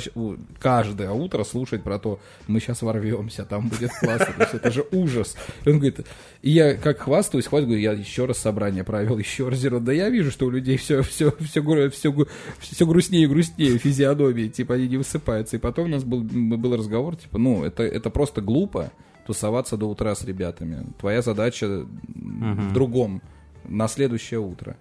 каждое 0.59 1.11
утро 1.11 1.43
слушать 1.43 1.83
про 1.83 1.97
то, 1.97 2.19
мы 2.47 2.59
сейчас 2.59 2.81
ворвемся, 2.83 3.45
там 3.45 3.67
будет 3.67 3.91
классно, 3.99 4.33
то 4.33 4.43
есть 4.43 4.53
это 4.53 4.71
же 4.71 4.85
ужас. 4.91 5.35
И 5.65 5.69
он 5.69 5.79
говорит, 5.79 6.05
и 6.41 6.51
я 6.51 6.75
как 6.75 6.99
хвастаюсь, 6.99 7.45
хвастаюсь, 7.45 7.65
говорю, 7.65 7.81
я 7.81 7.93
еще 7.93 8.25
раз 8.25 8.37
собрание 8.37 8.83
провел, 8.83 9.17
еще 9.17 9.49
раз 9.49 9.59
зеро. 9.59 9.79
Да 9.79 9.91
я 9.91 10.09
вижу, 10.09 10.31
что 10.31 10.45
у 10.45 10.49
людей 10.49 10.77
все, 10.77 11.01
все, 11.01 11.33
все, 11.39 11.89
все, 11.89 12.27
все 12.59 12.85
грустнее 12.85 13.23
и 13.23 13.27
грустнее 13.27 13.77
физиономии, 13.77 14.47
типа 14.47 14.75
они 14.75 14.87
не 14.87 14.97
высыпаются. 14.97 15.57
И 15.57 15.59
потом 15.59 15.85
у 15.85 15.89
нас 15.89 16.03
был, 16.03 16.21
был 16.21 16.77
разговор, 16.77 17.15
типа, 17.15 17.37
ну, 17.37 17.63
это, 17.63 17.83
это 17.83 18.09
просто 18.09 18.41
глупо 18.41 18.91
тусоваться 19.33 19.77
до 19.77 19.85
утра 19.87 20.15
с 20.15 20.23
ребятами. 20.23 20.85
Твоя 20.99 21.21
задача 21.21 21.65
м, 21.67 22.69
в 22.69 22.73
другом, 22.73 23.21
на 23.63 23.87
следующее 23.87 24.39
утро. 24.39 24.75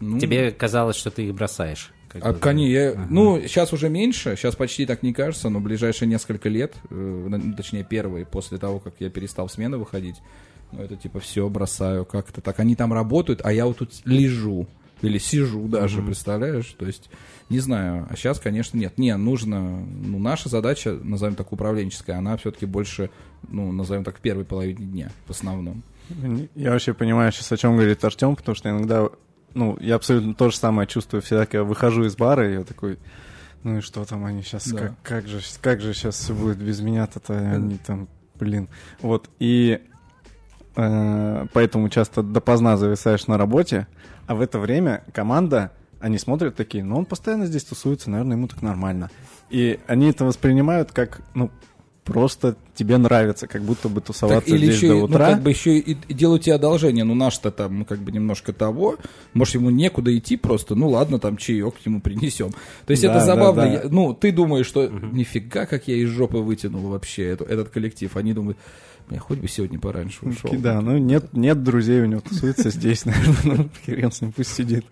Ну, 0.00 0.20
Тебе 0.20 0.52
казалось, 0.52 0.94
что 0.96 1.10
ты 1.10 1.26
их 1.26 1.34
бросаешь. 1.34 1.92
а, 2.22 2.32
кони- 2.32 2.68
я- 2.70 2.90
Ага. 2.92 3.06
Ну, 3.10 3.40
сейчас 3.42 3.72
уже 3.72 3.88
меньше, 3.88 4.36
сейчас 4.36 4.54
почти 4.56 4.86
так 4.86 5.02
не 5.02 5.12
кажется, 5.12 5.48
но 5.50 5.58
ближайшие 5.60 6.08
несколько 6.08 6.48
лет, 6.48 6.74
э, 6.90 7.40
точнее 7.56 7.82
первые, 7.84 8.24
после 8.24 8.56
того, 8.58 8.78
как 8.78 8.94
я 9.00 9.10
перестал 9.10 9.48
в 9.48 9.52
смены 9.52 9.76
выходить, 9.76 10.16
ну, 10.72 10.82
это 10.82 10.96
типа 10.96 11.18
все 11.20 11.48
бросаю, 11.48 12.04
как 12.04 12.30
это 12.30 12.40
так. 12.40 12.60
Они 12.60 12.76
там 12.76 12.92
работают, 12.92 13.40
а 13.44 13.52
я 13.52 13.66
вот 13.66 13.78
тут 13.78 13.90
лежу. 14.04 14.66
Или 15.02 15.18
сижу 15.18 15.68
даже, 15.68 16.02
представляешь? 16.02 16.74
То 16.78 16.86
есть, 16.86 17.08
не 17.50 17.60
знаю. 17.60 18.06
А 18.10 18.16
сейчас, 18.16 18.40
конечно, 18.40 18.76
нет. 18.76 18.98
Не, 18.98 19.16
нужно... 19.16 19.60
Ну, 19.60 20.18
наша 20.18 20.48
задача, 20.48 20.92
назовем 20.92 21.34
так, 21.36 21.52
управленческая, 21.52 22.18
она 22.18 22.36
все-таки 22.36 22.66
больше, 22.66 23.10
ну, 23.48 23.70
назовем 23.72 24.04
так, 24.04 24.18
в 24.18 24.20
первой 24.20 24.44
половине 24.44 24.84
дня, 24.84 25.10
в 25.26 25.30
основном. 25.30 25.82
Я 26.54 26.72
вообще 26.72 26.94
понимаю 26.94 27.32
сейчас, 27.32 27.52
о 27.52 27.56
чем 27.56 27.76
говорит 27.76 28.02
Артем, 28.02 28.34
потому 28.34 28.54
что 28.56 28.70
иногда, 28.70 29.08
ну, 29.54 29.76
я 29.80 29.94
абсолютно 29.96 30.34
то 30.34 30.50
же 30.50 30.56
самое 30.56 30.88
чувствую 30.88 31.22
всегда, 31.22 31.46
когда 31.46 31.64
выхожу 31.64 32.04
из 32.04 32.16
бара, 32.16 32.48
и 32.48 32.54
я 32.54 32.64
такой, 32.64 32.98
ну 33.62 33.78
и 33.78 33.80
что 33.80 34.04
там 34.04 34.24
они 34.24 34.42
сейчас, 34.42 34.68
Да. 34.68 34.78
как, 34.78 34.92
как 35.02 35.26
же, 35.28 35.40
как 35.60 35.80
же 35.80 35.92
сейчас 35.94 36.16
все 36.16 36.34
будет 36.34 36.58
без 36.58 36.80
меня-то-то, 36.80 37.36
они 37.38 37.76
там, 37.78 38.08
блин. 38.36 38.68
Вот, 39.02 39.28
и 39.38 39.80
э, 40.76 41.46
поэтому 41.52 41.88
часто 41.90 42.22
допоздна 42.22 42.76
зависаешь 42.76 43.26
на 43.26 43.36
работе, 43.36 43.86
а 44.28 44.34
в 44.36 44.40
это 44.40 44.58
время 44.60 45.02
команда, 45.12 45.72
они 46.00 46.18
смотрят 46.18 46.54
такие, 46.54 46.84
ну 46.84 46.96
он 46.98 47.04
постоянно 47.06 47.46
здесь 47.46 47.64
тусуется, 47.64 48.10
наверное, 48.10 48.36
ему 48.36 48.46
так 48.46 48.62
нормально. 48.62 49.10
И 49.50 49.80
они 49.88 50.10
это 50.10 50.24
воспринимают 50.24 50.92
как, 50.92 51.22
ну, 51.34 51.50
просто 52.04 52.56
тебе 52.74 52.96
нравится, 52.96 53.46
как 53.46 53.62
будто 53.62 53.88
бы 53.90 54.00
тусоваться 54.00 54.40
Так, 54.40 54.48
или 54.54 54.64
здесь 54.66 54.76
еще, 54.76 54.88
до 54.88 54.94
ну, 54.94 55.04
утра. 55.04 55.30
как 55.30 55.42
бы 55.42 55.50
еще 55.50 55.76
и, 55.78 55.92
и 55.92 56.14
делаю 56.14 56.38
тебе 56.38 56.54
одолжение. 56.54 57.04
Ну, 57.04 57.14
наш-то 57.14 57.50
там, 57.50 57.80
ну, 57.80 57.84
как 57.84 57.98
бы 57.98 58.10
немножко 58.12 58.54
того. 58.54 58.96
Может, 59.34 59.56
ему 59.56 59.68
некуда 59.68 60.16
идти 60.16 60.38
просто. 60.38 60.74
Ну, 60.74 60.88
ладно, 60.88 61.18
там 61.18 61.36
чаек 61.36 61.74
ему 61.84 62.00
принесем. 62.00 62.52
То 62.86 62.92
есть 62.92 63.02
Да, 63.02 63.10
это 63.10 63.18
да, 63.20 63.24
забавно. 63.26 63.62
да. 63.62 63.68
Я- 63.68 63.82
ну, 63.90 64.14
ты 64.14 64.32
думаешь, 64.32 64.64
что 64.66 64.88
нифига, 64.88 65.66
как 65.66 65.86
я 65.88 65.96
из 65.96 66.08
жопы 66.08 66.38
вытянул 66.38 66.88
вообще 66.88 67.24
эту- 67.26 67.44
этот 67.44 67.68
коллектив. 67.68 68.16
Они 68.16 68.32
думают, 68.32 68.56
я 69.10 69.18
хоть 69.18 69.38
бы 69.38 69.48
сегодня 69.48 69.78
пораньше 69.78 70.18
ушел. 70.24 70.50
Да, 70.58 70.80
ну 70.80 70.98
нет, 70.98 71.32
нет 71.32 71.62
друзей 71.62 72.02
у 72.02 72.06
него 72.06 72.20
тусуется 72.20 72.70
здесь, 72.70 73.04
наверное, 73.04 73.56
ну, 73.56 73.68
хрен 73.84 74.12
с 74.12 74.20
ним, 74.20 74.32
пусть 74.32 74.54
сидит. 74.54 74.84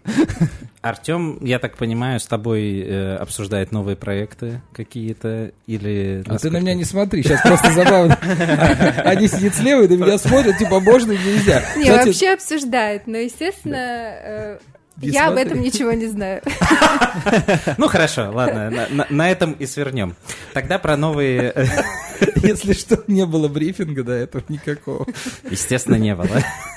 Артем, 0.80 1.38
я 1.44 1.58
так 1.58 1.76
понимаю, 1.76 2.20
с 2.20 2.26
тобой 2.26 2.80
э, 2.80 3.16
обсуждает 3.16 3.72
новые 3.72 3.96
проекты 3.96 4.62
какие-то 4.72 5.52
или... 5.66 6.22
А 6.26 6.38
ты 6.38 6.50
на 6.50 6.60
меня 6.60 6.74
не 6.74 6.84
смотри, 6.84 7.22
сейчас 7.22 7.42
просто 7.42 7.72
забавно. 7.72 8.14
Они 9.04 9.26
сидят 9.26 9.54
слева 9.54 9.82
и 9.82 9.88
на 9.88 10.04
меня 10.04 10.18
смотрят, 10.18 10.58
типа, 10.58 10.80
можно 10.80 11.12
и 11.12 11.18
нельзя. 11.18 11.62
Не, 11.76 11.90
вообще 11.90 12.34
обсуждают, 12.34 13.06
но, 13.06 13.16
естественно, 13.16 13.76
э, 13.76 14.58
Не 15.02 15.08
я 15.10 15.26
об 15.28 15.34
смотри. 15.34 15.50
этом 15.50 15.60
ничего 15.62 15.92
не 15.92 16.06
знаю. 16.06 16.42
Ну 17.78 17.88
хорошо, 17.88 18.30
ладно, 18.32 18.88
на, 19.10 19.30
этом 19.30 19.52
и 19.52 19.66
свернем. 19.66 20.16
Тогда 20.54 20.78
про 20.78 20.96
новые, 20.96 21.52
э, 21.54 21.66
Если 22.36 22.72
что, 22.72 23.02
не 23.06 23.26
было 23.26 23.48
брифинга 23.48 24.02
до 24.04 24.12
этого 24.12 24.42
никакого. 24.48 25.06
естественно, 25.50 25.96
не 25.96 26.14
было. 26.14 26.28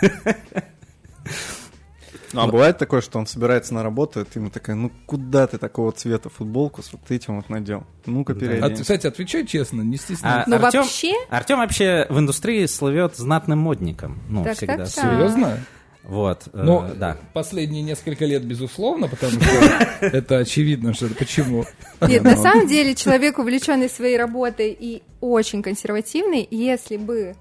Ну, 2.32 2.42
а 2.42 2.48
бывает 2.48 2.78
такое, 2.78 3.02
что 3.02 3.18
он 3.18 3.26
собирается 3.26 3.74
на 3.74 3.82
работу, 3.82 4.22
и 4.22 4.24
ты 4.24 4.38
ему 4.38 4.52
такая, 4.52 4.76
ну 4.76 4.92
куда 5.08 5.48
ты 5.48 5.58
такого 5.58 5.92
цвета 5.92 6.30
футболку 6.30 6.84
с 6.84 6.92
вот 6.94 7.02
этим 7.10 7.38
вот 7.38 7.50
надел? 7.50 7.86
Ну-ка, 8.06 8.34
А, 8.34 8.36
переодень. 8.36 8.78
кстати, 8.82 9.08
отвечай 9.08 9.48
честно, 9.48 9.82
не 9.82 9.96
А 9.96 9.98
стесняйся. 9.98 10.44
Ну, 10.46 10.58
Артем- 10.58 10.82
вообще- 10.84 11.26
Артем 11.32 11.58
вообще 11.58 12.06
в 12.08 12.20
индустрии 12.20 12.68
слывет 12.68 13.16
знатным 13.18 13.58
модником. 13.58 14.20
Ну, 14.30 14.44
Так, 14.44 14.58
всегда. 14.58 14.78
так, 14.78 14.88
с- 14.90 14.94
так. 14.94 15.12
Серьезно? 15.12 15.58
Вот, 16.10 16.48
э, 16.54 16.62
Ну, 16.64 16.86
да. 16.96 17.18
последние 17.34 17.84
несколько 17.84 18.26
лет, 18.26 18.44
безусловно, 18.44 19.08
потому 19.08 19.34
что 19.34 19.98
это 20.02 20.40
очевидно, 20.40 20.94
что 20.96 21.08
почему. 21.10 21.66
Нет, 22.02 22.24
на 22.24 22.36
самом 22.36 22.68
деле 22.68 22.96
человек, 22.96 23.38
увлеченный 23.38 23.90
своей 23.90 24.18
работой 24.18 24.76
и 24.78 25.04
очень 25.22 25.62
консервативный, 25.62 26.48
если 26.50 26.98
бы 26.98 27.36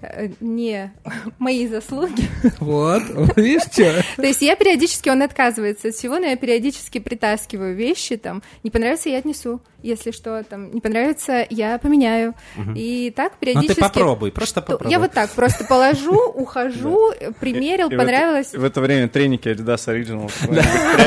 э, 0.00 0.28
не 0.40 0.92
мои 1.38 1.66
заслуги. 1.68 2.24
Вот, 2.58 3.02
видишь, 3.36 3.64
что? 3.70 4.02
То 4.16 4.22
есть 4.26 4.40
я 4.40 4.56
периодически, 4.56 5.10
он 5.10 5.22
отказывается 5.22 5.88
от 5.88 5.94
всего, 5.94 6.18
но 6.18 6.24
я 6.26 6.36
периодически 6.36 6.98
притаскиваю 7.00 7.76
вещи, 7.76 8.16
там, 8.16 8.42
не 8.62 8.70
понравится, 8.70 9.10
я 9.10 9.18
отнесу, 9.18 9.60
если 9.86 10.10
что, 10.10 10.42
там, 10.44 10.72
не 10.72 10.80
понравится, 10.80 11.46
я 11.48 11.78
поменяю. 11.78 12.34
И 12.74 13.12
так 13.14 13.32
Ну 13.32 13.38
периодически... 13.40 13.74
ты 13.74 13.80
попробуй, 13.80 14.32
просто 14.32 14.60
То- 14.60 14.72
попробуй. 14.72 14.90
Я 14.92 14.98
вот 14.98 15.12
так 15.12 15.30
просто 15.30 15.64
положу, 15.64 16.20
ухожу, 16.34 17.12
примерил, 17.40 17.88
И 17.88 17.94
в 17.94 17.98
понравилось. 17.98 18.52
В 18.52 18.64
это 18.64 18.80
время 18.80 19.08
треники 19.08 19.48
Adidas 19.48 19.86
Original. 19.86 20.30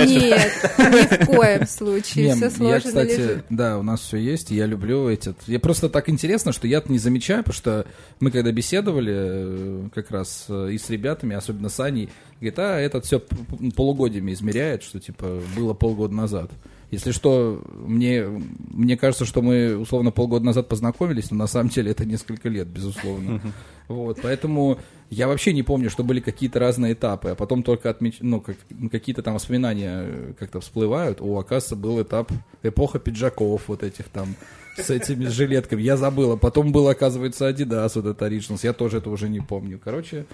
Нет, 0.06 0.52
ни 0.78 1.24
в 1.24 1.26
коем 1.28 1.68
случае, 1.68 2.36
все 2.36 2.50
сложно 2.50 3.00
лежит. 3.02 3.46
да, 3.50 3.78
у 3.78 3.84
нас 3.84 4.02
все 4.02 4.18
есть, 4.18 4.52
я 4.52 4.66
люблю 4.66 5.10
эти. 5.10 5.34
Я 5.48 5.60
просто 5.60 5.90
так 5.90 6.10
интересно, 6.10 6.52
что 6.52 6.68
я 6.68 6.82
не 6.88 7.00
замечаю, 7.00 7.44
потому 7.44 7.56
что 7.56 7.86
мы 8.20 8.32
когда 8.32 8.52
беседовали 8.52 9.14
э, 9.16 9.90
как 9.94 10.12
раз 10.12 10.46
э, 10.50 10.72
и 10.72 10.78
с 10.78 10.90
ребятами, 10.90 11.36
особенно 11.36 11.70
с 11.70 11.80
Аней, 11.80 12.10
говорит, 12.40 12.60
а 12.60 12.80
этот 12.80 13.06
все 13.06 13.22
полугодиями 13.76 14.34
измеряет, 14.34 14.84
что 14.84 15.00
типа 15.00 15.42
было 15.56 15.74
полгода 15.74 16.14
назад. 16.14 16.52
Если 16.92 17.12
что, 17.12 17.62
мне, 17.86 18.26
мне 18.26 18.98
кажется, 18.98 19.26
что 19.26 19.42
мы 19.42 19.78
условно 19.78 20.12
полгода 20.12 20.46
назад 20.46 20.68
познакомились, 20.68 21.30
но 21.30 21.38
на 21.38 21.48
самом 21.48 21.70
деле 21.70 21.92
это 21.92 22.06
несколько 22.06 22.50
лет, 22.50 22.68
безусловно. 22.68 23.42
Вот, 23.90 24.20
поэтому 24.22 24.78
я 25.10 25.28
вообще 25.28 25.52
не 25.52 25.64
помню, 25.64 25.90
что 25.90 26.04
были 26.04 26.20
какие-то 26.20 26.60
разные 26.60 26.94
этапы, 26.94 27.30
а 27.30 27.36
потом 27.36 27.64
только 27.64 27.90
отмеч... 27.90 28.18
ну, 28.22 28.40
как... 28.40 28.56
какие-то 28.92 29.24
там 29.24 29.34
воспоминания 29.34 30.04
э, 30.04 30.34
как-то 30.38 30.60
всплывают. 30.60 31.22
О, 31.22 31.40
оказывается, 31.40 31.76
был 31.76 32.00
этап 32.00 32.32
эпоха 32.62 33.00
пиджаков 33.00 33.64
вот 33.66 33.82
этих 33.82 34.10
там 34.10 34.36
с 34.78 34.92
этими 34.92 35.26
жилетками. 35.26 35.82
Я 35.82 35.98
забыла. 35.98 36.36
Потом 36.36 36.72
был, 36.72 36.88
оказывается, 36.88 37.50
Adidas, 37.50 37.94
вот 37.96 38.06
это 38.06 38.28
Originals. 38.28 38.60
Я 38.62 38.74
тоже 38.74 39.00
это 39.00 39.10
уже 39.10 39.28
не 39.28 39.40
помню. 39.40 39.80
Короче, 39.84 40.28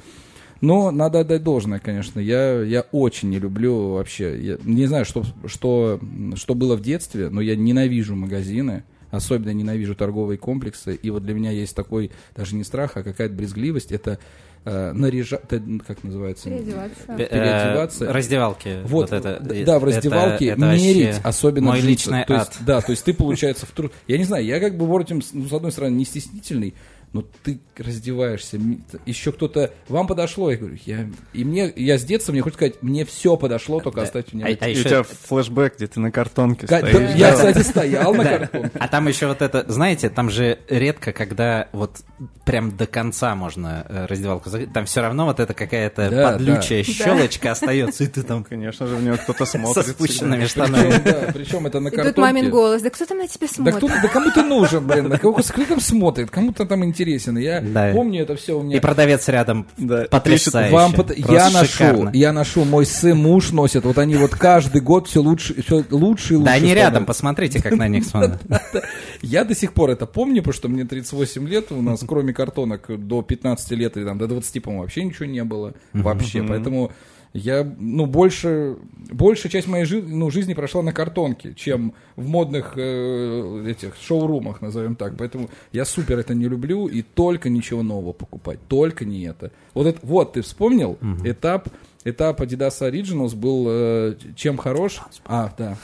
Но 0.66 0.92
надо 0.92 1.20
отдать 1.20 1.44
должное, 1.44 1.80
конечно. 1.80 2.20
Я, 2.20 2.62
я 2.62 2.82
очень 2.92 3.30
не 3.30 3.40
люблю 3.40 3.94
вообще. 3.94 4.38
Я 4.42 4.58
не 4.64 4.86
знаю, 4.88 5.06
что, 5.06 5.24
что, 5.46 6.00
что 6.36 6.56
было 6.56 6.76
в 6.76 6.82
детстве, 6.82 7.30
но 7.30 7.42
я 7.42 7.56
ненавижу 7.56 8.16
магазины. 8.16 8.84
Особенно 9.12 9.52
ненавижу 9.52 9.96
торговые 9.96 10.38
комплексы. 10.38 10.96
И 10.96 11.10
вот 11.10 11.24
для 11.24 11.34
меня 11.34 11.52
есть 11.52 11.76
такой, 11.76 12.12
даже 12.36 12.56
не 12.56 12.64
страх, 12.64 12.92
а 12.96 13.04
какая-то 13.04 13.34
брезгливость. 13.34 13.94
Это 13.94 14.20
э, 14.66 14.92
наряжать, 14.92 15.42
как 15.88 16.04
называется? 16.04 16.50
Переодеваться. 16.50 17.04
Э, 17.08 17.18
Переодеваться. 17.18 18.12
Раздевалки. 18.14 18.80
Вот, 18.84 19.14
это, 19.14 19.40
да, 19.66 19.80
в 19.80 19.84
раздевалке 19.86 20.48
это- 20.48 20.66
это 20.66 20.76
мерить, 20.76 21.16
особенно 21.24 21.68
мой 21.68 21.82
личный 21.82 22.26
то 22.26 22.34
есть, 22.34 22.48
ад. 22.48 22.58
Да, 22.66 22.82
то 22.82 22.92
есть 22.92 23.06
ты, 23.06 23.14
получается, 23.14 23.66
в 23.66 23.72
труд... 23.72 23.94
Я 24.08 24.18
не 24.18 24.26
знаю, 24.26 24.44
я 24.44 24.60
как 24.60 24.76
бы 24.76 24.86
в 24.86 24.98
этом, 24.98 25.22
ну, 25.32 25.48
с 25.48 25.54
одной 25.54 25.72
стороны, 25.72 25.96
не 25.96 26.04
стеснительный, 26.06 26.74
но 27.14 27.24
ты 27.44 27.60
раздеваешься, 27.78 28.60
еще 29.06 29.32
кто-то... 29.32 29.72
Вам 29.88 30.08
подошло, 30.08 30.52
я 30.52 30.58
говорю, 30.58 30.78
я... 30.86 31.08
И 31.34 31.44
мне, 31.44 31.72
я 31.76 31.98
с 31.98 32.04
детства, 32.04 32.32
мне 32.32 32.42
хочется 32.42 32.58
сказать, 32.66 32.84
мне 32.84 33.06
все 33.06 33.38
подошло, 33.38 33.80
только 33.80 34.02
оставьте 34.02 34.36
меня. 34.36 34.48
А- 34.48 34.50
а 34.66 34.68
И 34.70 34.76
у 34.76 34.80
еще- 34.80 34.90
тебя 34.90 35.04
флешбэк, 35.04 35.76
где 35.78 35.88
ты 35.88 36.00
на 36.00 36.12
картонке 36.12 36.68
Ка- 36.68 36.82
да, 36.82 36.88
стоишь. 36.90 37.16
Я, 37.16 37.32
Да. 37.32 37.36
кстати, 37.36 37.60
стоял 37.68 38.14
на 38.14 38.24
Да. 38.24 38.38
картонке. 38.40 38.72
А 38.80 38.88
там 38.88 39.08
еще 39.08 39.28
вот 39.28 39.42
это, 39.42 39.66
знаете, 39.68 40.10
там 40.10 40.30
же 40.30 40.60
редко, 40.70 41.12
когда 41.14 41.68
вот 41.72 41.98
прям 42.46 42.76
до 42.76 42.86
конца 42.86 43.36
можно 43.36 43.86
э, 43.90 44.06
раздевалку 44.08 44.50
закрыть, 44.50 44.72
там 44.74 44.86
все 44.86 45.02
равно 45.02 45.26
вот 45.26 45.40
эта 45.40 45.54
какая-то 45.54 46.10
Да, 46.10 46.32
подлючая 46.34 46.84
щелочка 46.84 47.52
остается, 47.52 48.04
и 48.04 48.08
ты 48.08 48.24
там 48.24 48.44
Конечно 48.44 48.88
же, 48.88 48.96
в 48.96 49.04
него 49.04 49.18
кто-то 49.18 49.46
со 49.46 49.58
смотрит. 49.58 49.88
спущенными 49.88 50.42
Причем, 50.42 50.50
штанами. 50.50 51.02
да, 51.04 51.32
причем 51.34 51.66
это 51.68 51.80
на 51.80 51.88
И 51.88 51.92
картонке. 51.92 52.14
тут 52.16 52.22
мамин 52.22 52.50
голос. 52.50 52.82
Да 52.82 52.90
кто 52.90 53.06
там 53.06 53.18
на 53.18 53.28
тебя 53.28 53.48
Да, 53.48 53.54
смотрит? 53.54 53.76
кто, 53.78 53.88
да 53.88 54.08
кому 54.08 54.32
ты 54.32 54.42
нужен, 54.44 54.86
блин? 54.88 55.10
На 55.10 55.18
кого 55.18 55.34
кто 55.34 55.66
там 55.66 55.80
смотрит? 55.80 56.30
Кому-то 56.30 56.66
там 56.66 56.84
интересен. 56.96 57.38
Я 57.38 57.62
Да. 57.62 57.92
помню 57.94 58.24
это 58.24 58.36
все 58.36 58.58
у 58.58 58.64
меня. 58.64 58.78
И 58.78 58.80
продавец 58.80 59.28
рядом 59.28 59.68
Да. 59.78 60.06
потрясающе. 60.10 60.72
Вам 60.74 60.94
пот- 60.94 61.14
я 61.18 61.50
ношу, 61.50 61.66
шикарно. 61.66 62.12
я 62.14 62.32
ношу, 62.34 62.64
мой 62.66 62.86
сын, 62.86 63.18
муж 63.18 63.52
носит. 63.52 63.84
Вот 63.86 63.98
они 63.98 64.16
вот 64.16 64.32
каждый 64.32 64.82
год 64.82 65.08
все 65.08 65.22
лучше, 65.22 65.62
все 65.62 65.84
лучше 65.92 66.34
и 66.34 66.38
лучше. 66.38 66.46
Да 66.46 66.52
они 66.54 66.70
рядом, 66.74 67.04
становятся. 67.04 67.06
посмотрите, 67.08 67.62
как 67.62 67.74
на 67.74 67.88
них 67.88 68.06
смотрят. 68.06 68.42
Я 69.22 69.44
до 69.44 69.56
сих 69.56 69.74
пор 69.74 69.90
это 69.90 70.06
помню, 70.06 70.38
потому 70.42 70.54
что 70.54 70.68
мне 70.70 70.86
38 70.86 71.48
лет, 71.48 71.72
у 71.72 71.82
нас 71.82 72.04
кроме 72.08 72.34
картонок 72.34 72.86
до 73.06 73.22
15 73.22 73.72
лет 73.76 73.98
или 73.98 74.06
там 74.06 74.18
до 74.18 74.28
20, 74.28 74.60
по-моему, 74.62 74.84
вообще 74.84 75.04
ничего 75.04 75.26
не 75.26 75.44
было. 75.44 75.74
Вообще, 75.94 76.44
поэтому 76.44 76.92
я, 77.38 77.70
ну, 77.80 78.06
больше, 78.06 78.78
большая 79.12 79.52
часть 79.52 79.68
моей 79.68 79.84
жи- 79.84 80.02
ну, 80.02 80.32
жизни 80.32 80.54
прошла 80.54 80.82
на 80.82 80.94
картонке, 80.94 81.54
чем 81.54 81.94
в 82.16 82.26
модных 82.30 82.76
э, 82.78 83.66
этих 83.68 83.96
шоурумах, 84.02 84.62
назовем 84.62 84.96
так. 84.96 85.18
Поэтому 85.18 85.50
я 85.74 85.84
супер 85.84 86.18
это 86.18 86.34
не 86.34 86.46
люблю 86.48 86.88
и 86.88 87.02
только 87.02 87.50
ничего 87.50 87.84
нового 87.84 88.14
покупать, 88.14 88.60
только 88.70 89.04
не 89.04 89.24
это. 89.26 89.52
Вот, 89.74 89.86
это, 89.86 90.00
вот 90.04 90.34
ты 90.34 90.42
вспомнил 90.44 90.98
этап, 91.26 91.68
этап 92.06 92.40
Adidas 92.40 92.80
Originals 92.82 93.36
был 93.36 93.66
э, 93.68 94.16
чем 94.38 94.56
хорош? 94.56 95.02
А, 95.26 95.54
да, 95.58 95.78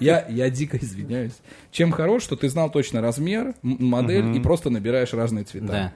я, 0.00 0.26
я, 0.28 0.50
дико 0.50 0.76
извиняюсь. 0.76 1.38
Чем 1.72 1.92
хорош, 1.92 2.24
что 2.24 2.36
ты 2.36 2.46
знал 2.50 2.70
точно 2.70 3.00
размер, 3.00 3.54
модель 3.62 4.36
и 4.36 4.40
просто 4.40 4.68
набираешь 4.68 5.14
разные 5.14 5.44
цвета. 5.44 5.66
Да, 5.66 5.92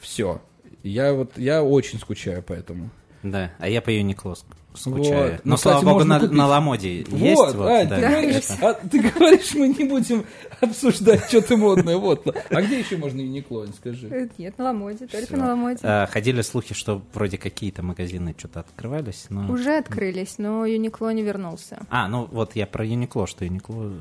Все. 0.00 0.42
Я 0.82 1.14
вот, 1.14 1.38
я 1.38 1.62
очень 1.62 1.98
скучаю 1.98 2.42
по 2.42 2.52
этому. 2.52 2.90
Да. 3.22 3.50
А 3.58 3.68
я 3.68 3.80
по 3.82 3.90
Юникло 3.90 4.32
ск- 4.32 4.44
скучаю. 4.74 5.32
Вот. 5.32 5.40
Но, 5.44 5.50
Ну, 5.52 5.56
слава 5.56 5.78
кстати, 5.80 5.92
богу, 5.92 6.04
на, 6.04 6.20
купить. 6.20 6.36
на 6.36 6.46
Ламоде 6.46 6.98
есть. 6.98 7.10
вот, 7.10 7.54
вот, 7.56 7.66
Ань, 7.68 7.88
да, 7.88 7.96
ты, 7.96 8.02
говоришь, 8.02 8.44
это. 8.48 8.68
а, 8.70 8.74
ты 8.74 9.00
говоришь, 9.00 9.54
мы 9.54 9.68
не 9.68 9.84
будем 9.84 10.24
обсуждать 10.60 11.24
что-то 11.28 11.56
модное. 11.56 11.96
Вот. 11.96 12.24
А 12.50 12.62
где 12.62 12.78
еще 12.78 12.96
можно 12.96 13.20
Юникло, 13.20 13.64
Ань, 13.64 13.72
скажи? 13.74 14.06
Э, 14.08 14.28
Нет, 14.38 14.56
на 14.58 14.64
Ламоде, 14.66 15.06
только 15.08 15.36
на 15.36 15.48
Ламоде. 15.48 15.80
А, 15.82 16.06
Ходили 16.06 16.40
слухи, 16.42 16.72
что 16.74 17.02
вроде 17.12 17.36
какие-то 17.36 17.82
магазины 17.82 18.32
что-то 18.38 18.60
открывались, 18.60 19.26
но... 19.28 19.50
Уже 19.52 19.76
открылись, 19.76 20.36
но 20.38 20.64
Юникло 20.64 21.12
не 21.12 21.22
вернулся. 21.22 21.78
А, 21.90 22.06
ну 22.06 22.28
вот 22.30 22.54
я 22.54 22.66
про 22.68 22.84
Юникло, 22.84 23.26
что 23.26 23.44
Юникло... 23.44 23.92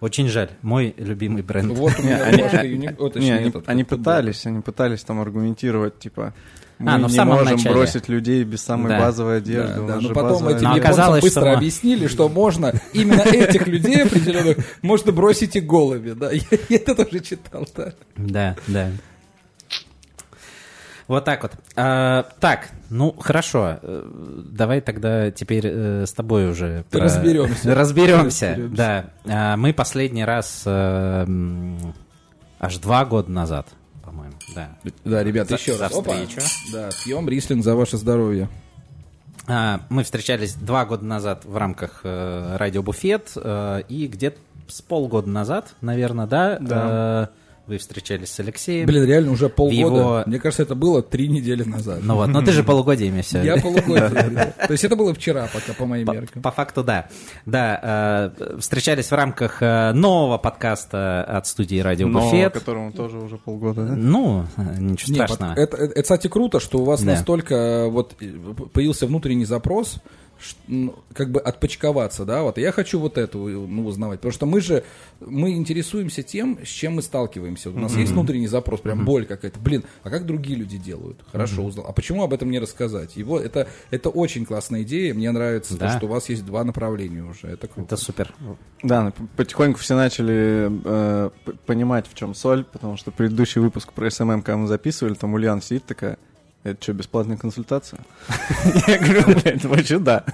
Очень 0.00 0.26
жаль, 0.28 0.50
мой 0.62 0.92
любимый 0.98 1.42
бренд. 1.42 1.70
Вот 1.78 1.96
у 1.98 2.02
меня 2.02 2.24
они- 3.66 3.84
пытались, 3.84 4.44
они 4.46 4.60
пытались 4.60 5.04
там 5.04 5.20
аргументировать, 5.20 5.98
типа, 6.00 6.34
мы 6.80 6.92
А, 6.92 6.98
ну 6.98 7.06
в 7.06 7.10
не 7.10 7.16
самом 7.16 7.36
можем 7.38 7.56
начале. 7.56 7.74
бросить 7.74 8.08
людей 8.08 8.42
без 8.42 8.62
самой 8.62 8.88
Да. 8.88 8.98
базовой 8.98 9.36
одежды. 9.38 9.74
Да, 9.80 9.86
да, 9.86 9.94
но 9.96 10.00
же 10.00 10.08
потом 10.08 10.30
базовая 10.30 10.54
этим 10.56 10.64
Но 10.64 10.70
одежда». 10.72 10.76
японцам 10.88 11.00
оказалось, 11.02 11.22
быстро 11.22 11.40
что- 11.42 11.52
объяснили, 11.52 12.06
что 12.08 12.28
можно 12.28 12.72
именно 12.92 13.20
этих 13.20 13.66
людей 13.68 14.02
определенных 14.04 14.56
можно 14.82 15.12
бросить 15.12 15.54
и 15.56 15.60
голыми, 15.60 16.12
да. 16.12 16.30
Я, 16.32 16.40
я 16.68 16.76
это 16.76 16.94
тоже 16.94 17.20
читал, 17.20 17.66
да. 17.76 17.92
Да, 18.16 18.56
да. 18.66 18.88
Вот 21.08 21.24
так 21.24 21.42
вот. 21.42 21.52
А, 21.74 22.24
так, 22.38 22.68
ну 22.88 23.12
хорошо. 23.18 23.78
Э, 23.82 24.06
Давай 24.52 24.80
тогда 24.80 25.32
теперь 25.32 25.66
э, 25.66 26.04
с 26.06 26.12
тобой 26.12 26.48
уже 26.48 26.84
про- 26.88 27.00
Разберемся. 27.00 27.74
Разберемся. 27.74 28.48
Разберемся. 28.54 28.76
Да. 28.76 29.04
А, 29.26 29.56
мы 29.56 29.72
последний 29.72 30.24
раз 30.24 30.62
э, 30.66 31.26
аж 32.60 32.76
два 32.78 33.04
года 33.06 33.28
назад, 33.32 33.66
да. 34.54 34.70
Да, 35.04 35.22
ребят, 35.24 35.48
За- 35.48 35.54
еще 35.56 35.74
за 35.74 35.84
раз. 35.84 35.92
Опа. 35.92 36.12
встречу. 36.14 36.40
Да, 36.72 36.90
пьем 37.04 37.28
рислинг 37.28 37.64
за 37.64 37.74
ваше 37.74 37.96
здоровье. 37.96 38.48
А, 39.46 39.80
Мы 39.88 40.04
встречались 40.04 40.54
два 40.54 40.84
года 40.84 41.04
назад 41.04 41.44
в 41.44 41.56
рамках 41.56 42.00
э, 42.04 42.56
радио 42.56 42.82
Буфет, 42.82 43.32
э, 43.36 43.82
и 43.88 44.06
где-то 44.06 44.38
с 44.68 44.80
полгода 44.82 45.28
назад, 45.28 45.74
наверное, 45.80 46.26
да, 46.26 46.58
Да. 46.60 47.30
э, 47.32 47.39
вы 47.70 47.78
встречались 47.78 48.30
с 48.30 48.40
Алексеем. 48.40 48.86
Блин, 48.86 49.04
реально 49.04 49.30
уже 49.30 49.48
полгода. 49.48 49.78
его- 49.78 50.22
Мне 50.26 50.38
кажется, 50.40 50.64
это 50.64 50.74
было 50.74 51.02
три 51.02 51.28
недели 51.28 51.62
назад. 51.62 52.00
Ну 52.02 52.16
вот, 52.16 52.26
но 52.28 52.42
ты 52.42 52.50
же 52.52 52.64
полугодиями 52.64 53.22
все. 53.22 53.42
Я 53.42 53.56
полугодие. 53.56 54.54
То 54.66 54.72
есть 54.72 54.82
это 54.84 54.96
было 54.96 55.14
вчера 55.14 55.48
пока, 55.52 55.72
по 55.72 55.86
моим 55.86 56.06
меркам. 56.12 56.42
по 56.42 56.50
факту, 56.50 56.82
да. 56.82 57.08
Да, 57.46 58.32
э, 58.40 58.56
встречались 58.58 59.06
в 59.06 59.12
рамках 59.14 59.62
э, 59.62 59.92
нового 59.92 60.36
подкаста 60.38 61.22
от 61.22 61.46
студии 61.46 61.78
Радио 61.78 62.08
Буфет. 62.08 62.52
которому 62.54 62.92
тоже 62.92 63.18
уже 63.18 63.36
полгода, 63.36 63.84
да? 63.86 63.94
Ну, 63.94 64.44
ничего 64.78 65.12
Не, 65.12 65.26
страшного. 65.26 65.54
это, 65.54 66.02
кстати, 66.02 66.26
круто, 66.28 66.58
что 66.60 66.78
у 66.78 66.84
вас 66.84 67.02
настолько 67.02 67.54
э, 67.54 67.88
вот 67.88 68.16
появился 68.72 69.06
внутренний 69.06 69.44
запрос, 69.44 69.96
как 71.12 71.30
бы 71.30 71.40
отпочковаться, 71.40 72.24
да, 72.24 72.42
вот. 72.42 72.58
Я 72.58 72.72
хочу 72.72 72.98
вот 72.98 73.18
это 73.18 73.38
ну, 73.38 73.86
узнавать, 73.86 74.20
потому 74.20 74.32
что 74.32 74.46
мы 74.46 74.60
же, 74.60 74.84
мы 75.20 75.52
интересуемся 75.52 76.22
тем, 76.22 76.58
с 76.64 76.68
чем 76.68 76.94
мы 76.94 77.02
сталкиваемся. 77.02 77.70
У 77.70 77.78
нас 77.78 77.94
есть 77.96 78.12
внутренний 78.12 78.46
запрос, 78.46 78.80
прям 78.80 79.04
боль 79.04 79.26
какая-то. 79.26 79.58
Блин, 79.60 79.84
а 80.02 80.10
как 80.10 80.26
другие 80.26 80.58
люди 80.58 80.78
делают? 80.78 81.24
Хорошо, 81.30 81.62
узнал. 81.62 81.86
А 81.88 81.92
почему 81.92 82.22
об 82.22 82.32
этом 82.32 82.50
не 82.50 82.58
рассказать? 82.58 83.16
Его, 83.16 83.38
это, 83.38 83.68
это 83.90 84.08
очень 84.08 84.44
классная 84.44 84.82
идея, 84.82 85.14
мне 85.14 85.30
нравится, 85.30 85.74
то, 85.74 85.80
Да. 85.80 85.96
что 85.96 86.06
у 86.06 86.08
вас 86.08 86.28
есть 86.28 86.44
два 86.44 86.64
направления 86.64 87.22
уже, 87.22 87.48
это 87.48 87.68
круто. 87.68 87.94
Это 87.94 87.96
супер. 87.96 88.34
Да, 88.82 89.04
ну, 89.04 89.28
потихоньку 89.36 89.78
все 89.78 89.94
начали 89.94 90.70
э, 90.84 91.30
понимать, 91.66 92.06
в 92.08 92.14
чем 92.14 92.34
соль, 92.34 92.64
потому 92.64 92.96
что 92.96 93.10
предыдущий 93.10 93.60
выпуск 93.60 93.92
про 93.92 94.10
SMM, 94.10 94.42
когда 94.42 94.56
мы 94.56 94.66
записывали, 94.68 95.14
там 95.14 95.34
Ульяна 95.34 95.60
сидит 95.60 95.84
такая, 95.84 96.18
это 96.62 96.82
что, 96.82 96.92
бесплатная 96.92 97.38
консультация? 97.38 98.00
Я 98.86 98.98
говорю, 98.98 99.40
блядь, 99.40 99.64
вообще 99.64 99.98
да. 99.98 100.24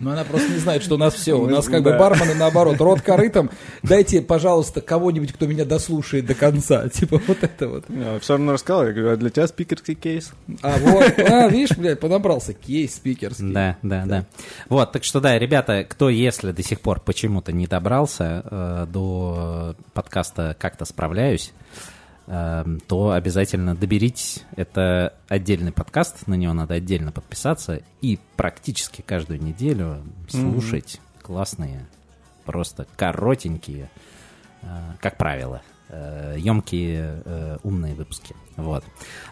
Но 0.00 0.12
она 0.12 0.24
просто 0.24 0.50
не 0.50 0.58
знает, 0.58 0.82
что 0.82 0.96
у 0.96 0.98
нас 0.98 1.14
все. 1.14 1.34
У 1.38 1.46
нас 1.46 1.66
как 1.66 1.84
бы 1.84 1.96
бармены 1.96 2.34
наоборот, 2.34 2.80
рот 2.80 3.00
корытом. 3.02 3.48
Дайте, 3.84 4.22
пожалуйста, 4.22 4.80
кого-нибудь, 4.80 5.32
кто 5.32 5.46
меня 5.46 5.64
дослушает 5.64 6.26
до 6.26 6.34
конца. 6.34 6.88
Типа 6.92 7.20
вот 7.26 7.38
это 7.42 7.68
вот. 7.68 7.84
Все 8.22 8.32
равно 8.34 8.52
рассказал, 8.54 8.86
я 8.86 8.92
говорю, 8.92 9.12
а 9.12 9.16
для 9.16 9.30
тебя 9.30 9.46
спикерский 9.46 9.94
кейс? 9.94 10.32
А 10.62 10.76
вот, 10.78 11.18
а, 11.18 11.48
видишь, 11.48 11.76
блядь, 11.76 12.00
подобрался 12.00 12.54
кейс 12.54 12.96
спикерский. 12.96 13.52
Да, 13.52 13.76
да, 13.82 14.04
да. 14.04 14.26
Вот, 14.68 14.90
так 14.90 15.04
что 15.04 15.20
да, 15.20 15.38
ребята, 15.38 15.84
кто 15.88 16.08
если 16.08 16.50
до 16.50 16.62
сих 16.64 16.80
пор 16.80 16.98
почему-то 17.00 17.52
не 17.52 17.68
добрался 17.68 18.42
э, 18.50 18.86
до 18.88 19.76
подкаста 19.92 20.56
«Как-то 20.58 20.84
справляюсь», 20.84 21.52
то 22.86 23.10
обязательно 23.10 23.74
доберитесь. 23.74 24.44
Это 24.54 25.14
отдельный 25.28 25.72
подкаст, 25.72 26.28
на 26.28 26.34
него 26.34 26.52
надо 26.52 26.74
отдельно 26.74 27.10
подписаться 27.10 27.80
и 28.00 28.20
практически 28.36 29.02
каждую 29.02 29.42
неделю 29.42 30.02
слушать 30.28 31.00
классные, 31.22 31.86
просто 32.44 32.86
коротенькие, 32.96 33.90
э, 34.62 34.66
как 35.00 35.16
правило, 35.16 35.62
э, 35.88 36.36
емкие, 36.38 37.22
э, 37.24 37.58
умные 37.64 37.94
выпуски. 37.94 38.34
Вот. 38.56 38.84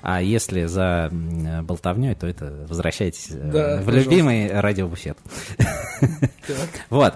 А 0.02 0.20
если 0.20 0.64
за 0.64 1.10
болтовней, 1.62 2.14
то 2.14 2.26
это 2.26 2.66
возвращайтесь 2.68 3.28
э, 3.30 3.34
Да, 3.52 3.76
в 3.80 3.84
пожалуйста. 3.84 4.10
любимый 4.10 4.60
радиобуфет. 4.60 5.18
Вот. 6.88 7.14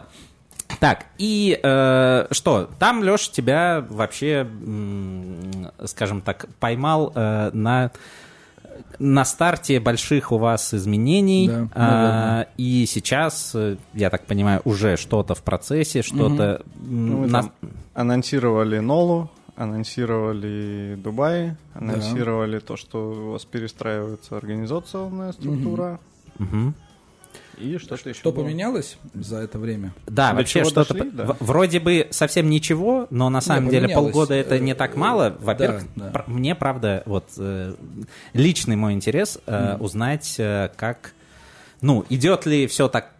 Так, 0.80 1.06
и 1.18 1.58
э, 1.62 2.26
что, 2.30 2.68
там 2.78 3.02
Леша 3.02 3.30
тебя 3.32 3.84
вообще, 3.88 4.46
скажем 5.84 6.20
так, 6.20 6.46
поймал 6.60 7.12
э, 7.14 7.50
на 7.52 7.90
на 8.98 9.24
старте 9.24 9.80
больших 9.80 10.32
у 10.32 10.38
вас 10.38 10.72
изменений, 10.74 11.48
Да, 11.48 11.68
а, 11.74 12.46
и 12.56 12.86
сейчас, 12.86 13.52
э, 13.54 13.76
я 13.94 14.10
так 14.10 14.24
понимаю, 14.26 14.60
уже 14.64 14.96
что-то 14.96 15.34
в 15.34 15.42
процессе, 15.42 16.02
что-то 16.02 16.62
м, 16.76 17.22
Ну, 17.22 17.26
на- 17.26 17.50
анонсировали 17.94 18.78
Нолу, 18.78 19.30
анонсировали 19.56 20.94
Дубай, 20.96 21.56
анонсировали 21.74 22.58
то, 22.60 22.76
что 22.76 23.10
у 23.10 23.32
вас 23.32 23.44
перестраивается 23.44 24.36
организационная 24.36 25.32
структура. 25.32 26.00
Мгм. 26.38 26.74
И 27.58 27.78
что-то 27.78 28.08
еще. 28.08 28.18
Что 28.18 28.32
было. 28.32 28.44
поменялось 28.44 28.96
за 29.14 29.38
это 29.38 29.58
время? 29.58 29.92
Да, 30.06 30.30
До 30.30 30.36
вообще 30.36 30.64
что-то... 30.64 30.94
дошли, 30.94 31.10
по- 31.10 31.16
да. 31.16 31.24
в- 31.32 31.36
Вроде 31.40 31.80
бы 31.80 32.08
совсем 32.10 32.48
ничего, 32.50 33.06
но 33.10 33.28
на 33.30 33.40
самом 33.40 33.68
деле 33.70 33.88
полгода 33.94 34.34
это 34.34 34.58
не 34.58 34.72
Э, 34.72 34.74
так 34.74 34.96
мало. 34.96 35.36
Во-первых, 35.40 35.84
да. 35.96 36.10
пр- 36.10 36.24
мне, 36.26 36.54
правда, 36.54 37.02
вот 37.06 37.26
э, 37.38 37.74
личный 38.32 38.76
мой 38.76 38.94
интерес 38.94 39.38
э, 39.46 39.76
узнать, 39.78 40.34
э, 40.38 40.70
как... 40.76 41.12
Ну, 41.80 42.04
идет 42.08 42.46
ли 42.46 42.66
все 42.68 42.88
так, 42.88 43.10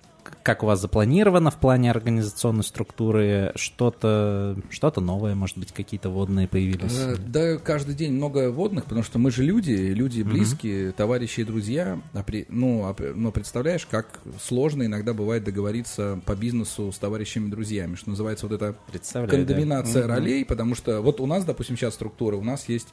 как 0.43 0.63
у 0.63 0.67
вас 0.67 0.81
запланировано 0.81 1.51
в 1.51 1.57
плане 1.57 1.91
организационной 1.91 2.65
структуры, 2.65 3.53
что-то 3.55 4.57
что 4.71 4.93
новое, 5.01 5.35
может 5.35 5.59
быть, 5.59 5.73
какие-то 5.73 6.11
водные 6.11 6.49
появились? 6.49 6.93
Э, 6.99 7.17
Да, 7.17 7.57
каждый 7.59 7.95
день 7.95 8.13
много 8.13 8.51
водных, 8.51 8.85
потому 8.85 9.03
что 9.03 9.19
мы 9.19 9.31
же 9.31 9.43
люди, 9.43 9.73
люди 9.73 10.23
близкие, 10.23 10.93
товарищи 10.93 11.41
и 11.41 11.45
друзья. 11.45 12.01
А 12.13 12.25
ну, 12.49 12.85
а 12.85 12.97
но 13.15 13.31
представляешь, 13.33 13.87
как 13.87 14.21
сложно 14.43 14.85
иногда 14.85 15.15
бывает 15.15 15.45
договориться 15.45 16.21
по 16.27 16.35
бизнесу 16.35 16.93
с 16.93 16.99
товарищами 16.99 17.49
и 17.49 17.51
друзьями, 17.51 17.95
что 17.95 18.11
называется 18.11 18.47
вот 18.47 18.55
это 18.55 18.75
Представляю, 18.91 19.31
да. 20.03 20.15
ролей, 20.15 20.45
потому 20.45 20.75
что 20.75 21.01
вот 21.01 21.21
у 21.21 21.27
нас, 21.27 21.45
допустим, 21.45 21.77
сейчас 21.77 21.95
структура, 21.95 22.37
у 22.37 22.45
нас 22.45 22.69
есть 22.69 22.89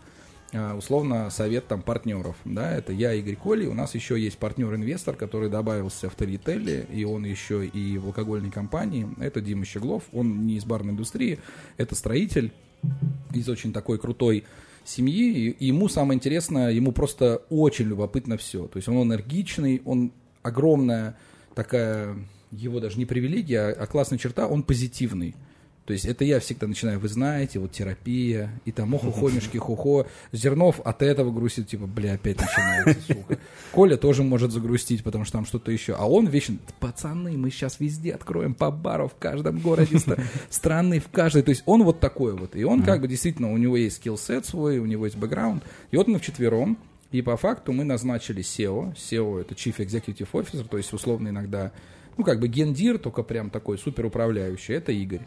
условно 0.54 1.30
совет 1.30 1.68
там 1.68 1.82
партнеров, 1.82 2.36
да, 2.46 2.72
это 2.72 2.92
я, 2.92 3.14
Игорь 3.14 3.36
Коли, 3.36 3.68
у 3.68 3.74
нас 3.74 3.94
еще 3.96 4.20
есть 4.20 4.38
партнер-инвестор, 4.38 5.16
который 5.16 5.50
добавился 5.50 6.10
в 6.10 6.16
Тарителе, 6.16 6.88
и 6.92 7.04
он 7.04 7.26
еще 7.26 7.66
и 7.66 7.98
в 7.98 8.08
алкогольной 8.08 8.52
компании, 8.52 9.08
это 9.20 9.42
Дима 9.42 9.66
Щеглов, 9.66 10.04
он 10.12 10.48
не 10.48 10.58
из 10.58 10.66
барной 10.66 10.94
индустрии, 10.94 11.40
это 11.78 11.96
строитель 11.96 12.52
из 13.34 13.48
очень 13.48 13.74
такой 13.74 14.00
крутой 14.00 14.46
семьи, 14.86 15.52
и 15.52 15.66
ему 15.68 15.88
самое 15.88 16.18
интересное, 16.18 16.72
ему 16.72 16.92
просто 16.92 17.44
очень 17.50 17.86
любопытно 17.86 18.38
все, 18.38 18.68
то 18.68 18.78
есть 18.78 18.88
он 18.88 19.04
энергичный, 19.04 19.82
он 19.86 20.12
огромная 20.42 21.16
такая, 21.54 22.16
его 22.52 22.80
даже 22.80 22.98
не 22.98 23.06
привилегия, 23.06 23.68
а 23.68 23.86
классная 23.86 24.18
черта, 24.18 24.48
он 24.48 24.64
позитивный. 24.64 25.36
То 25.90 25.94
есть 25.94 26.06
это 26.06 26.24
я 26.24 26.40
всегда 26.40 26.68
начинаю, 26.68 27.00
вы 27.00 27.08
знаете, 27.08 27.58
вот 27.58 27.72
терапия, 27.72 28.52
и 28.64 28.72
там 28.72 28.94
оху 28.94 29.10
хомишки 29.10 29.58
хухо. 29.58 30.08
Зернов 30.32 30.80
от 30.82 31.02
этого 31.02 31.32
грустит, 31.32 31.68
типа, 31.68 31.88
бля, 31.88 32.14
опять 32.14 32.40
начинается, 32.40 33.02
сука. 33.08 33.40
Коля 33.72 33.98
тоже 33.98 34.22
может 34.22 34.52
загрустить, 34.52 35.04
потому 35.04 35.24
что 35.26 35.32
там 35.34 35.48
что-то 35.48 35.72
еще. 35.72 35.96
А 35.96 36.08
он 36.08 36.28
вечно, 36.28 36.58
пацаны, 36.80 37.36
мы 37.40 37.50
сейчас 37.50 37.80
везде 37.80 38.12
откроем 38.12 38.54
по 38.54 38.70
бару 38.70 39.08
в 39.08 39.16
каждом 39.16 39.58
городе 39.58 39.98
страны, 40.52 41.00
в 41.00 41.10
каждой. 41.10 41.42
То 41.42 41.50
есть 41.50 41.64
он 41.66 41.82
вот 41.82 42.00
такой 42.00 42.34
вот. 42.34 42.56
И 42.56 42.64
он 42.64 42.84
как 42.84 43.02
бы 43.02 43.08
действительно, 43.08 43.52
у 43.52 43.58
него 43.58 43.76
есть 43.76 43.96
скиллсет 43.96 44.46
свой, 44.46 44.78
у 44.78 44.86
него 44.86 45.06
есть 45.06 45.18
бэкграунд. 45.18 45.64
И 45.90 45.98
вот 45.98 46.08
мы 46.08 46.20
вчетвером, 46.20 46.78
и 47.10 47.24
по 47.24 47.36
факту 47.36 47.72
мы 47.72 47.84
назначили 47.84 48.44
SEO. 48.44 48.96
SEO 48.96 49.42
это 49.42 49.56
Chief 49.56 49.76
Executive 49.76 50.30
Officer, 50.34 50.68
то 50.68 50.78
есть 50.78 50.94
условно 50.94 51.30
иногда, 51.30 51.72
ну 52.16 52.24
как 52.24 52.40
бы 52.40 52.48
гендир, 52.48 53.00
только 53.00 53.24
прям 53.24 53.50
такой 53.50 53.80
супер 53.80 54.06
управляющий, 54.06 54.74
это 54.74 54.92
Игорь. 54.92 55.26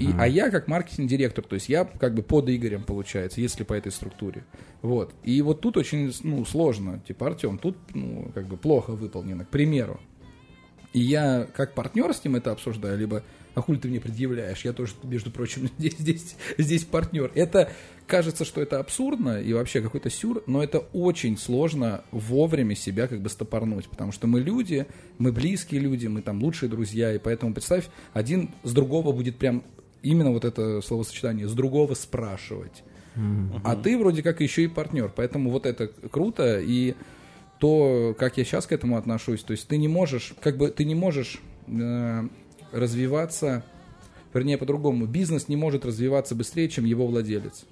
И, 0.00 0.10
а 0.18 0.26
я 0.26 0.50
как 0.50 0.68
маркетинг-директор, 0.68 1.44
то 1.44 1.54
есть 1.54 1.68
я 1.68 1.84
как 1.84 2.14
бы 2.14 2.22
под 2.22 2.48
Игорем 2.48 2.84
получается, 2.84 3.40
если 3.40 3.64
по 3.64 3.74
этой 3.74 3.92
структуре. 3.92 4.44
Вот. 4.80 5.12
И 5.22 5.42
вот 5.42 5.60
тут 5.60 5.76
очень 5.76 6.12
ну, 6.22 6.44
сложно. 6.44 7.00
Типа, 7.06 7.26
Артем, 7.26 7.58
тут 7.58 7.76
ну, 7.94 8.30
как 8.34 8.46
бы 8.46 8.56
плохо 8.56 8.92
выполнено, 8.92 9.44
к 9.44 9.48
примеру. 9.48 10.00
И 10.92 11.00
я 11.00 11.46
как 11.54 11.74
партнер 11.74 12.12
с 12.12 12.24
ним 12.24 12.36
это 12.36 12.52
обсуждаю, 12.52 12.98
либо 12.98 13.22
а 13.54 13.60
хули 13.60 13.78
ты 13.78 13.88
мне 13.88 14.00
предъявляешь? 14.00 14.64
Я 14.64 14.72
тоже, 14.72 14.94
между 15.02 15.30
прочим, 15.30 15.68
здесь, 15.78 15.98
здесь, 15.98 16.36
здесь 16.58 16.84
партнер. 16.84 17.30
Это 17.34 17.70
кажется, 18.06 18.44
что 18.44 18.60
это 18.60 18.78
абсурдно 18.78 19.40
и 19.40 19.52
вообще 19.52 19.80
какой-то 19.80 20.10
сюр, 20.10 20.42
но 20.46 20.62
это 20.62 20.78
очень 20.78 21.38
сложно 21.38 22.02
вовремя 22.10 22.74
себя 22.74 23.06
как 23.08 23.20
бы 23.20 23.28
стопорнуть, 23.28 23.88
потому 23.88 24.12
что 24.12 24.26
мы 24.26 24.40
люди, 24.40 24.86
мы 25.18 25.32
близкие 25.32 25.80
люди, 25.80 26.06
мы 26.06 26.22
там 26.22 26.42
лучшие 26.42 26.68
друзья, 26.68 27.14
и 27.14 27.18
поэтому 27.18 27.54
представь, 27.54 27.88
один 28.12 28.50
с 28.64 28.72
другого 28.72 29.12
будет 29.12 29.36
прям 29.36 29.62
именно 30.02 30.30
вот 30.30 30.44
это 30.44 30.80
словосочетание 30.82 31.48
с 31.48 31.52
другого 31.52 31.94
спрашивать. 31.94 32.82
А 33.62 33.76
ты 33.76 33.98
вроде 33.98 34.22
как 34.22 34.40
еще 34.40 34.64
и 34.64 34.68
партнер, 34.68 35.12
поэтому 35.14 35.50
вот 35.50 35.66
это 35.66 35.88
круто 35.88 36.58
и 36.58 36.94
то, 37.62 38.12
как 38.18 38.38
я 38.38 38.44
сейчас 38.44 38.66
к 38.66 38.72
этому 38.72 38.96
отношусь, 38.96 39.44
то 39.44 39.52
есть 39.52 39.68
ты 39.68 39.76
не 39.76 39.86
можешь, 39.86 40.34
как 40.42 40.56
бы 40.56 40.70
ты 40.70 40.84
не 40.84 40.96
можешь 40.96 41.40
э, 41.68 42.22
развиваться, 42.72 43.64
вернее 44.34 44.58
по-другому, 44.58 45.06
бизнес 45.06 45.46
не 45.46 45.54
может 45.54 45.86
развиваться 45.86 46.34
быстрее, 46.34 46.68
чем 46.68 46.84
его 46.84 47.06
владелец. 47.06 47.64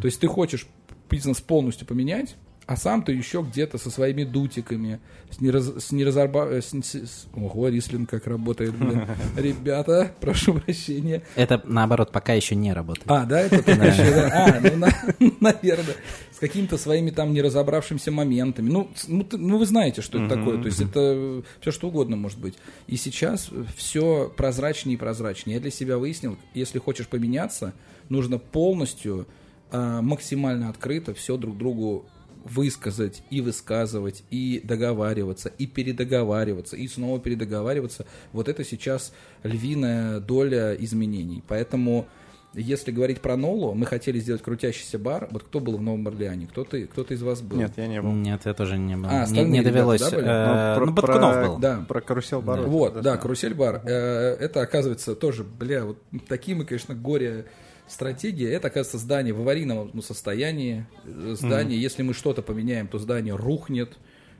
То 0.00 0.06
есть 0.06 0.20
ты 0.20 0.26
хочешь 0.26 0.66
бизнес 1.10 1.42
полностью 1.42 1.86
поменять, 1.86 2.34
а 2.66 2.76
сам 2.76 3.02
ты 3.02 3.12
еще 3.12 3.42
где-то 3.42 3.78
со 3.78 3.90
своими 3.90 4.22
дутиками, 4.22 5.00
с, 5.30 5.40
нераз, 5.40 5.72
с 5.84 5.90
неразорба... 5.90 6.46
э, 6.50 6.60
с- 6.60 6.72
с- 6.84 7.26
Ого, 7.34 7.68
Рислин 7.68 8.06
как 8.06 8.26
работает, 8.28 8.76
блин. 8.76 9.06
Ребята, 9.36 10.12
прошу 10.20 10.54
прощения. 10.54 11.22
Это, 11.34 11.60
наоборот, 11.64 12.12
пока 12.12 12.32
еще 12.34 12.54
не 12.54 12.72
работает. 12.72 13.10
А, 13.10 13.24
да, 13.24 13.40
это 13.40 13.62
только 13.62 13.86
еще, 13.86 14.10
да. 14.12 14.30
А, 14.46 14.60
ну, 14.60 14.76
на- 14.76 14.92
наверное, 15.40 15.96
с 16.30 16.38
какими-то 16.38 16.78
своими 16.78 17.10
там 17.10 17.32
неразобравшимся 17.32 18.12
моментами. 18.12 18.70
Ну, 18.70 18.88
ну, 19.08 19.24
ты- 19.24 19.36
ну, 19.36 19.58
вы 19.58 19.66
знаете, 19.66 20.00
что 20.00 20.24
это 20.24 20.36
такое. 20.36 20.58
То 20.60 20.66
есть 20.66 20.80
это 20.80 21.42
все 21.60 21.72
что 21.72 21.88
угодно 21.88 22.14
может 22.16 22.38
быть. 22.38 22.54
И 22.86 22.96
сейчас 22.96 23.50
все 23.76 24.32
прозрачнее 24.36 24.94
и 24.94 24.98
прозрачнее. 24.98 25.56
Я 25.56 25.60
для 25.60 25.70
себя 25.72 25.98
выяснил, 25.98 26.36
если 26.54 26.78
хочешь 26.78 27.08
поменяться, 27.08 27.72
нужно 28.08 28.38
полностью, 28.38 29.26
а, 29.72 30.02
максимально 30.02 30.68
открыто 30.68 31.14
все 31.14 31.36
друг 31.36 31.56
другу 31.58 32.04
высказать 32.44 33.22
и 33.30 33.40
высказывать, 33.40 34.22
и 34.30 34.60
договариваться, 34.64 35.50
и 35.58 35.66
передоговариваться, 35.66 36.76
и 36.76 36.86
снова 36.88 37.20
передоговариваться. 37.20 38.06
Вот 38.32 38.48
это 38.48 38.64
сейчас 38.64 39.12
львиная 39.42 40.20
доля 40.20 40.74
изменений. 40.74 41.42
Поэтому, 41.46 42.06
если 42.54 42.90
говорить 42.90 43.20
про 43.20 43.36
Нолу, 43.36 43.74
мы 43.74 43.86
хотели 43.86 44.18
сделать 44.18 44.42
крутящийся 44.42 44.98
бар. 44.98 45.28
Вот 45.30 45.44
кто 45.44 45.60
был 45.60 45.76
в 45.76 45.82
Новом 45.82 46.06
Орлеане? 46.08 46.46
Кто-то 46.46 46.80
кто 46.86 47.02
из 47.02 47.22
вас 47.22 47.42
был? 47.42 47.58
Нет, 47.58 47.72
я 47.76 47.86
не 47.86 48.00
был. 48.02 48.12
Нет, 48.12 48.42
я 48.44 48.54
тоже 48.54 48.76
не 48.78 48.96
был. 48.96 49.06
А, 49.08 49.26
не, 49.26 49.44
не 49.44 49.58
ребята, 49.60 49.72
довелось. 49.74 50.00
да, 50.00 50.10
были? 50.10 50.26
Э, 50.26 50.74
Ну, 50.78 50.86
Ну, 50.86 50.94
про- 50.94 51.06
Баткунов 51.06 51.34
про- 51.34 51.46
был. 51.46 51.58
Да. 51.58 51.84
Про 51.86 52.00
карусель 52.00 52.38
бар. 52.38 52.60
Вот, 52.62 53.00
да, 53.02 53.16
карусель 53.16 53.54
бар. 53.54 53.82
Э, 53.84 54.36
Это, 54.40 54.62
оказывается, 54.62 55.14
тоже, 55.14 55.44
бля, 55.44 55.84
вот 55.84 55.98
такие 56.28 56.56
мы, 56.56 56.64
конечно, 56.64 56.94
горе 56.94 57.46
стратегия. 57.90 58.52
Это, 58.52 58.68
оказывается, 58.68 58.98
здание 58.98 59.34
в 59.34 59.40
аварийном 59.40 59.90
ну, 59.92 60.02
состоянии. 60.02 60.86
Э, 61.04 61.34
Здание, 61.38 61.80
если 61.80 62.02
мы 62.02 62.14
что-то 62.14 62.42
поменяем, 62.42 62.88
то 62.88 62.98
здание 62.98 63.34
рухнет. 63.34 63.98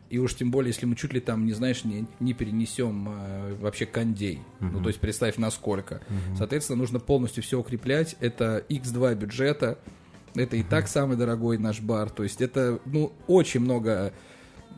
И 0.09 0.19
уж 0.19 0.35
тем 0.35 0.51
более, 0.51 0.71
если 0.71 0.87
мы 0.87 0.97
чуть 0.97 1.13
ли 1.13 1.21
там, 1.21 1.47
не 1.47 1.53
знаешь, 1.53 1.85
не, 1.85 2.07
не 2.19 2.33
перенесем 2.33 3.09
э, 3.09 3.55
вообще 3.61 3.87
кондей. 3.87 4.41
Ну, 4.59 4.83
то 4.83 4.89
есть 4.89 5.01
представь, 5.01 5.37
насколько. 5.37 6.01
Соответственно, 6.37 6.79
нужно 6.79 6.99
полностью 6.99 7.43
все 7.43 7.59
укреплять. 7.59 8.17
Это 8.21 8.65
x2 8.69 9.15
бюджета. 9.15 9.79
Это 10.35 10.57
и 10.57 10.63
так 10.63 10.89
самый 10.89 11.17
дорогой 11.17 11.59
наш 11.59 11.81
бар. 11.81 12.11
То 12.11 12.23
есть 12.23 12.41
это, 12.41 12.81
ну, 12.85 13.13
очень 13.27 13.61
много 13.61 14.13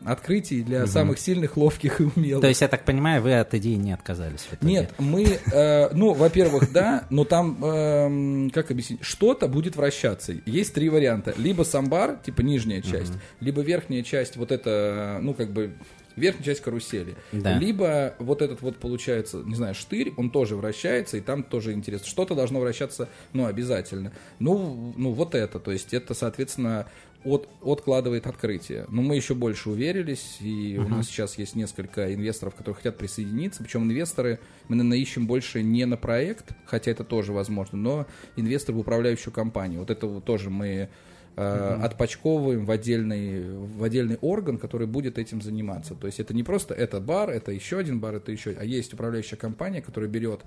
открытий 0.05 0.61
для 0.63 0.87
самых 0.87 1.19
сильных, 1.19 1.57
ловких 1.57 2.01
и 2.01 2.03
умелых. 2.03 2.41
То 2.41 2.47
есть, 2.47 2.61
я 2.61 2.67
так 2.67 2.85
понимаю, 2.85 3.21
вы 3.21 3.33
от 3.33 3.53
идеи 3.53 3.75
не 3.75 3.93
отказались. 3.93 4.47
Нет, 4.61 4.93
мы, 4.97 5.39
э, 5.51 5.89
ну, 5.93 6.13
во-первых, 6.13 6.71
да, 6.71 7.05
но 7.09 7.25
там, 7.25 7.63
эм, 7.63 8.49
как 8.51 8.71
объяснить, 8.71 9.03
что-то 9.03 9.47
будет 9.47 9.75
вращаться. 9.75 10.33
Есть 10.45 10.73
три 10.73 10.89
варианта. 10.89 11.33
Либо 11.37 11.63
самбар, 11.63 12.17
типа 12.23 12.41
нижняя 12.41 12.81
часть, 12.81 13.13
либо 13.39 13.61
верхняя 13.61 14.03
часть, 14.03 14.37
вот 14.37 14.51
это, 14.51 15.19
ну, 15.21 15.33
как 15.33 15.51
бы, 15.51 15.73
верхняя 16.15 16.43
часть 16.43 16.61
карусели. 16.61 17.15
Да. 17.31 17.57
Либо 17.57 18.15
вот 18.19 18.41
этот 18.41 18.61
вот, 18.61 18.77
получается, 18.77 19.37
не 19.45 19.55
знаю, 19.55 19.75
штырь, 19.75 20.13
он 20.17 20.29
тоже 20.29 20.55
вращается, 20.55 21.17
и 21.17 21.21
там 21.21 21.43
тоже 21.43 21.73
интересно. 21.73 22.07
Что-то 22.07 22.35
должно 22.35 22.59
вращаться, 22.59 23.09
ну, 23.33 23.45
обязательно. 23.45 24.11
Ну, 24.39 24.93
ну 24.97 25.11
вот 25.11 25.35
это, 25.35 25.59
то 25.59 25.71
есть 25.71 25.93
это, 25.93 26.13
соответственно, 26.13 26.87
от, 27.25 27.49
откладывает 27.63 28.27
открытие. 28.27 28.85
Но 28.89 29.01
мы 29.01 29.15
еще 29.15 29.35
больше 29.35 29.69
уверились, 29.69 30.37
и 30.41 30.77
у 30.77 30.87
нас 30.87 31.07
сейчас 31.07 31.37
есть 31.37 31.55
несколько 31.55 32.13
инвесторов, 32.13 32.55
которые 32.55 32.75
хотят 32.75 32.97
присоединиться. 32.97 33.63
Причем 33.63 33.83
инвесторы 33.83 34.39
мы, 34.67 34.75
наверное, 34.75 34.97
ищем 34.97 35.27
больше 35.27 35.63
не 35.63 35.85
на 35.85 35.97
проект, 35.97 36.51
хотя 36.65 36.91
это 36.91 37.03
тоже 37.03 37.33
возможно, 37.33 37.77
но 37.77 38.07
инвесторы 38.35 38.77
в 38.77 38.81
управляющую 38.81 39.33
компанию. 39.33 39.79
Вот 39.79 39.89
это 39.89 40.21
тоже 40.21 40.49
мы 40.49 40.89
э, 41.35 41.79
отпочковываем 41.81 42.65
в 42.65 42.71
отдельный, 42.71 43.57
в 43.57 43.83
отдельный 43.83 44.17
орган, 44.21 44.57
который 44.57 44.87
будет 44.87 45.17
этим 45.17 45.41
заниматься. 45.41 45.95
То 45.95 46.07
есть 46.07 46.19
это 46.19 46.33
не 46.33 46.43
просто 46.43 46.73
это 46.73 46.99
бар, 46.99 47.29
это 47.29 47.51
еще 47.51 47.79
один 47.79 47.99
бар, 47.99 48.15
это 48.15 48.31
еще, 48.31 48.55
а 48.59 48.63
есть 48.63 48.93
управляющая 48.93 49.37
компания, 49.37 49.81
которая 49.81 50.09
берет 50.09 50.41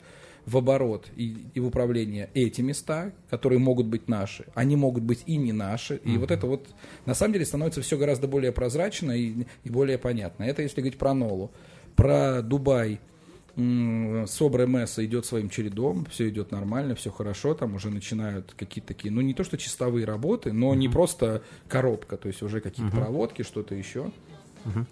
в 0.47 0.57
оборот 0.57 1.09
и, 1.17 1.37
и 1.55 1.61
в 1.61 1.67
управление 1.67 2.31
эти 2.35 2.61
места, 2.61 3.13
которые 3.29 3.59
могут 3.59 3.87
быть 3.87 4.09
наши, 4.09 4.47
они 4.55 4.77
могут 4.77 5.03
быть 5.03 5.25
и 5.27 5.37
не 5.37 5.53
наши. 5.53 5.97
И 5.97 6.17
вот 6.17 6.31
это 6.31 6.47
вот 6.47 6.69
на 7.05 7.15
самом 7.15 7.35
деле 7.35 7.45
становится 7.45 7.83
все 7.83 7.99
гораздо 7.99 8.29
более 8.29 8.53
прозрачно 8.53 9.13
и, 9.13 9.45
и 9.65 9.71
более 9.71 9.99
понятно. 9.99 10.45
Это 10.45 10.63
если 10.63 10.81
говорить 10.81 10.99
про 10.99 11.15
Нолу. 11.15 11.51
Про 11.97 12.43
Дубай 12.43 13.01
Собра 13.57 14.67
Месса 14.67 15.05
идет 15.07 15.25
своим 15.25 15.49
чередом, 15.49 16.07
все 16.11 16.29
идет 16.29 16.53
нормально, 16.53 16.95
все 16.95 17.11
хорошо, 17.11 17.55
там 17.55 17.75
уже 17.75 17.89
начинают 17.89 18.53
какие-то 18.55 18.89
такие, 18.89 19.11
ну 19.11 19.23
не 19.23 19.33
то 19.33 19.45
что 19.45 19.57
чистовые 19.57 20.05
работы, 20.05 20.53
но 20.53 20.75
не 20.75 20.91
просто 20.91 21.43
коробка, 21.67 22.19
то 22.19 22.29
есть 22.29 22.43
уже 22.43 22.61
какие-то 22.61 22.95
проводки, 22.95 23.43
что-то 23.43 23.75
еще. 23.75 24.13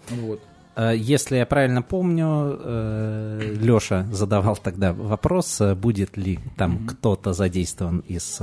Вот. 0.09 0.41
Э, 0.77 0.93
если 0.97 1.37
я 1.37 1.47
правильно 1.47 1.83
помню, 1.83 2.59
э, 2.59 3.57
Леша 3.61 4.07
задавал 4.11 4.57
тогда 4.57 4.93
вопрос, 4.93 5.61
э, 5.61 5.75
будет 5.75 6.17
ли 6.17 6.39
там 6.57 6.77
mm-hmm. 6.77 6.87
кто-то 6.87 7.33
задействован 7.33 8.01
из 8.09 8.41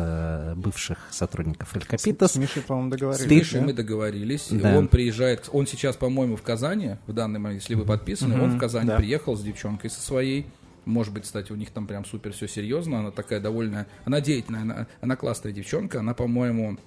бывших 0.56 0.98
сотрудников 1.12 1.76
El 1.76 1.87
Copitas. 1.87 2.34
С 2.34 2.36
Мишей, 2.36 2.62
по-моему, 2.62 2.92
договорились. 2.92 3.28
С 3.28 3.30
Мишей 3.30 3.60
да? 3.60 3.66
мы 3.66 3.74
договорились. 3.74 4.48
Да. 4.52 4.78
Он 4.78 4.88
приезжает, 4.88 5.50
он 5.52 5.68
сейчас, 5.68 5.98
по-моему, 5.98 6.36
в 6.36 6.42
Казани, 6.42 6.96
в 7.08 7.14
данный 7.14 7.40
момент, 7.40 7.62
если 7.62 7.76
вы 7.76 7.86
подписаны, 7.86 8.34
mm-hmm. 8.36 8.44
он 8.44 8.58
в 8.58 8.58
Казани 8.58 8.88
да. 8.88 8.98
приехал 8.98 9.36
с 9.36 9.42
девчонкой 9.42 9.90
со 9.90 10.02
своей. 10.02 10.48
Может 10.86 11.14
быть, 11.14 11.24
кстати, 11.24 11.52
у 11.52 11.56
них 11.56 11.70
там 11.70 11.86
прям 11.86 12.06
супер 12.06 12.34
все 12.34 12.48
серьезно. 12.48 13.00
Она 13.00 13.12
такая 13.12 13.40
довольно... 13.40 13.86
Она 14.06 14.20
деятельная, 14.20 14.62
она, 14.62 14.88
она 15.00 15.16
классная 15.16 15.52
девчонка. 15.52 16.00
Она, 16.00 16.14
по-моему, 16.14 16.78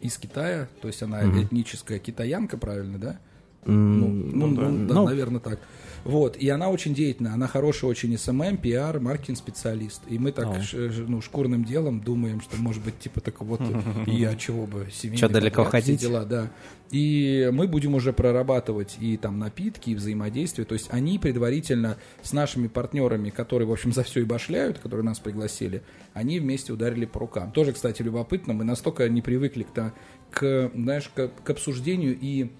из 0.00 0.18
Китая. 0.18 0.68
То 0.82 0.88
есть 0.88 1.02
она 1.02 1.22
mm-hmm. 1.22 1.44
этническая 1.44 1.98
китаянка, 1.98 2.58
правильно, 2.58 2.98
да? 2.98 3.18
Ну, 3.66 4.08
ну, 4.08 4.46
ну, 4.46 4.56
да. 4.56 4.68
ну, 4.68 4.86
да, 4.86 4.94
ну, 4.94 5.04
наверное, 5.06 5.40
так. 5.40 5.60
Вот, 6.04 6.36
и 6.36 6.48
она 6.50 6.68
очень 6.68 6.92
деятельная, 6.94 7.32
она 7.32 7.48
хорошая 7.48 7.90
очень 7.90 8.16
SMM, 8.16 8.58
пиар, 8.58 9.00
маркетинг-специалист. 9.00 10.02
И 10.06 10.18
мы 10.18 10.32
так, 10.32 10.62
ш, 10.62 10.76
ну, 11.08 11.22
шкурным 11.22 11.64
делом 11.64 12.00
думаем, 12.00 12.42
что, 12.42 12.56
может 12.58 12.84
быть, 12.84 12.98
типа, 12.98 13.22
так 13.22 13.40
вот, 13.40 13.60
я 14.06 14.34
чего 14.36 14.66
бы, 14.66 14.88
семейный 14.92 15.16
Что, 15.16 15.28
далеко 15.30 15.64
ходить? 15.64 16.00
дела, 16.00 16.26
да. 16.26 16.50
И 16.90 17.48
мы 17.52 17.66
будем 17.66 17.94
уже 17.94 18.12
прорабатывать 18.12 18.98
и 19.00 19.16
там 19.16 19.38
напитки, 19.38 19.90
и 19.90 19.94
взаимодействие. 19.94 20.66
То 20.66 20.74
есть 20.74 20.88
они 20.90 21.18
предварительно 21.18 21.96
с 22.22 22.34
нашими 22.34 22.68
партнерами, 22.68 23.30
которые, 23.30 23.66
в 23.66 23.72
общем, 23.72 23.92
за 23.92 24.02
все 24.02 24.20
и 24.20 24.24
башляют, 24.24 24.78
которые 24.78 25.06
нас 25.06 25.18
пригласили, 25.18 25.82
они 26.12 26.38
вместе 26.38 26.72
ударили 26.74 27.06
по 27.06 27.20
рукам. 27.20 27.50
Тоже, 27.50 27.72
кстати, 27.72 28.02
любопытно, 28.02 28.52
мы 28.52 28.64
настолько 28.64 29.08
не 29.08 29.22
привыкли 29.22 29.62
к, 29.74 29.92
к 30.30 30.70
знаешь, 30.74 31.10
к, 31.14 31.28
к 31.28 31.50
обсуждению 31.50 32.16
и 32.20 32.50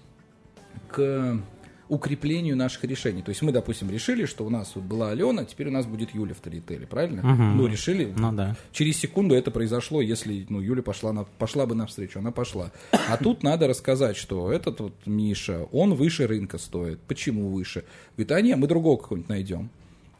к 0.87 1.39
укреплению 1.87 2.57
наших 2.57 2.83
решений. 2.85 3.21
То 3.21 3.29
есть 3.29 3.41
мы, 3.41 3.51
допустим, 3.51 3.91
решили, 3.91 4.25
что 4.25 4.45
у 4.45 4.49
нас 4.49 4.71
вот 4.75 4.83
была 4.85 5.11
Алена, 5.11 5.45
теперь 5.45 5.67
у 5.67 5.71
нас 5.71 5.85
будет 5.85 6.15
Юля 6.15 6.33
в 6.33 6.39
Тарителе, 6.39 6.87
правильно? 6.87 7.21
Угу. 7.21 7.43
Ну, 7.57 7.67
решили. 7.67 8.11
Ну, 8.17 8.31
да. 8.31 8.55
Через 8.71 8.97
секунду 8.97 9.35
это 9.35 9.51
произошло, 9.51 10.01
если 10.01 10.45
ну, 10.49 10.61
Юля 10.61 10.81
пошла, 10.81 11.13
на, 11.13 11.25
пошла 11.25 11.65
бы 11.65 11.75
навстречу, 11.75 12.19
она 12.19 12.31
пошла. 12.31 12.71
А 12.91 13.17
тут 13.17 13.43
надо 13.43 13.67
рассказать, 13.67 14.17
что 14.17 14.51
этот 14.51 14.79
вот 14.79 14.93
Миша, 15.05 15.67
он 15.71 15.93
выше 15.93 16.25
рынка 16.25 16.57
стоит. 16.57 16.99
Почему 17.01 17.49
выше? 17.49 17.83
Говорит, 18.17 18.31
а 18.31 18.41
нет, 18.41 18.57
мы 18.57 18.67
другого 18.67 18.97
какого-нибудь 18.97 19.29
найдем. 19.29 19.69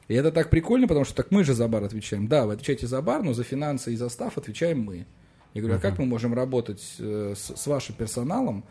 И 0.07 0.13
это 0.13 0.31
так 0.31 0.51
прикольно, 0.51 0.87
потому 0.87 1.03
что 1.03 1.15
так 1.15 1.31
мы 1.31 1.43
же 1.43 1.55
за 1.55 1.67
бар 1.67 1.83
отвечаем. 1.83 2.27
Да, 2.27 2.45
вы 2.45 2.53
отвечаете 2.53 2.85
за 2.85 3.01
бар, 3.01 3.23
но 3.23 3.33
за 3.33 3.43
финансы 3.43 3.91
и 3.93 3.95
за 3.95 4.09
став 4.09 4.37
отвечаем 4.37 4.81
мы. 4.81 5.07
Я 5.55 5.61
говорю, 5.61 5.77
а 5.77 5.81
как 5.81 5.97
мы 5.97 6.05
можем 6.05 6.33
работать 6.33 6.83
э, 6.99 7.33
с, 7.35 7.55
с 7.55 7.65
вашим 7.65 7.95
персоналом, 7.95 8.65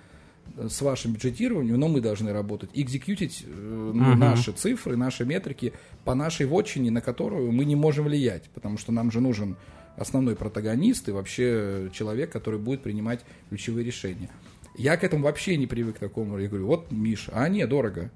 с 0.57 0.81
вашим 0.83 1.13
бюджетированием, 1.13 1.79
но 1.79 1.89
мы 1.89 2.01
должны 2.01 2.33
работать, 2.33 2.71
экзекьютить 2.75 3.45
э, 3.45 3.49
uh-huh. 3.49 4.15
наши 4.15 4.53
цифры, 4.53 4.97
наши 4.97 5.25
метрики 5.25 5.73
по 6.05 6.15
нашей 6.15 6.47
вотчине, 6.47 6.91
на 6.91 7.01
которую 7.01 7.51
мы 7.53 7.65
не 7.65 7.77
можем 7.77 8.05
влиять, 8.05 8.45
потому 8.55 8.79
что 8.79 8.93
нам 8.93 9.11
же 9.11 9.21
нужен 9.21 9.57
основной 9.97 10.37
протагонист 10.37 11.09
и 11.09 11.13
вообще 11.13 11.91
человек, 11.93 12.31
который 12.31 12.59
будет 12.59 12.83
принимать 12.83 13.21
ключевые 13.49 13.85
решения. 13.85 14.31
Я 14.77 14.97
к 14.97 15.05
этому 15.05 15.25
вообще 15.25 15.57
не 15.57 15.67
привык 15.67 15.97
к 15.97 15.99
такому. 16.01 16.39
Я 16.39 16.49
говорю, 16.49 16.67
вот, 16.67 16.91
Миша, 16.91 17.33
а 17.35 17.49
не, 17.49 17.67
дорого. 17.67 18.11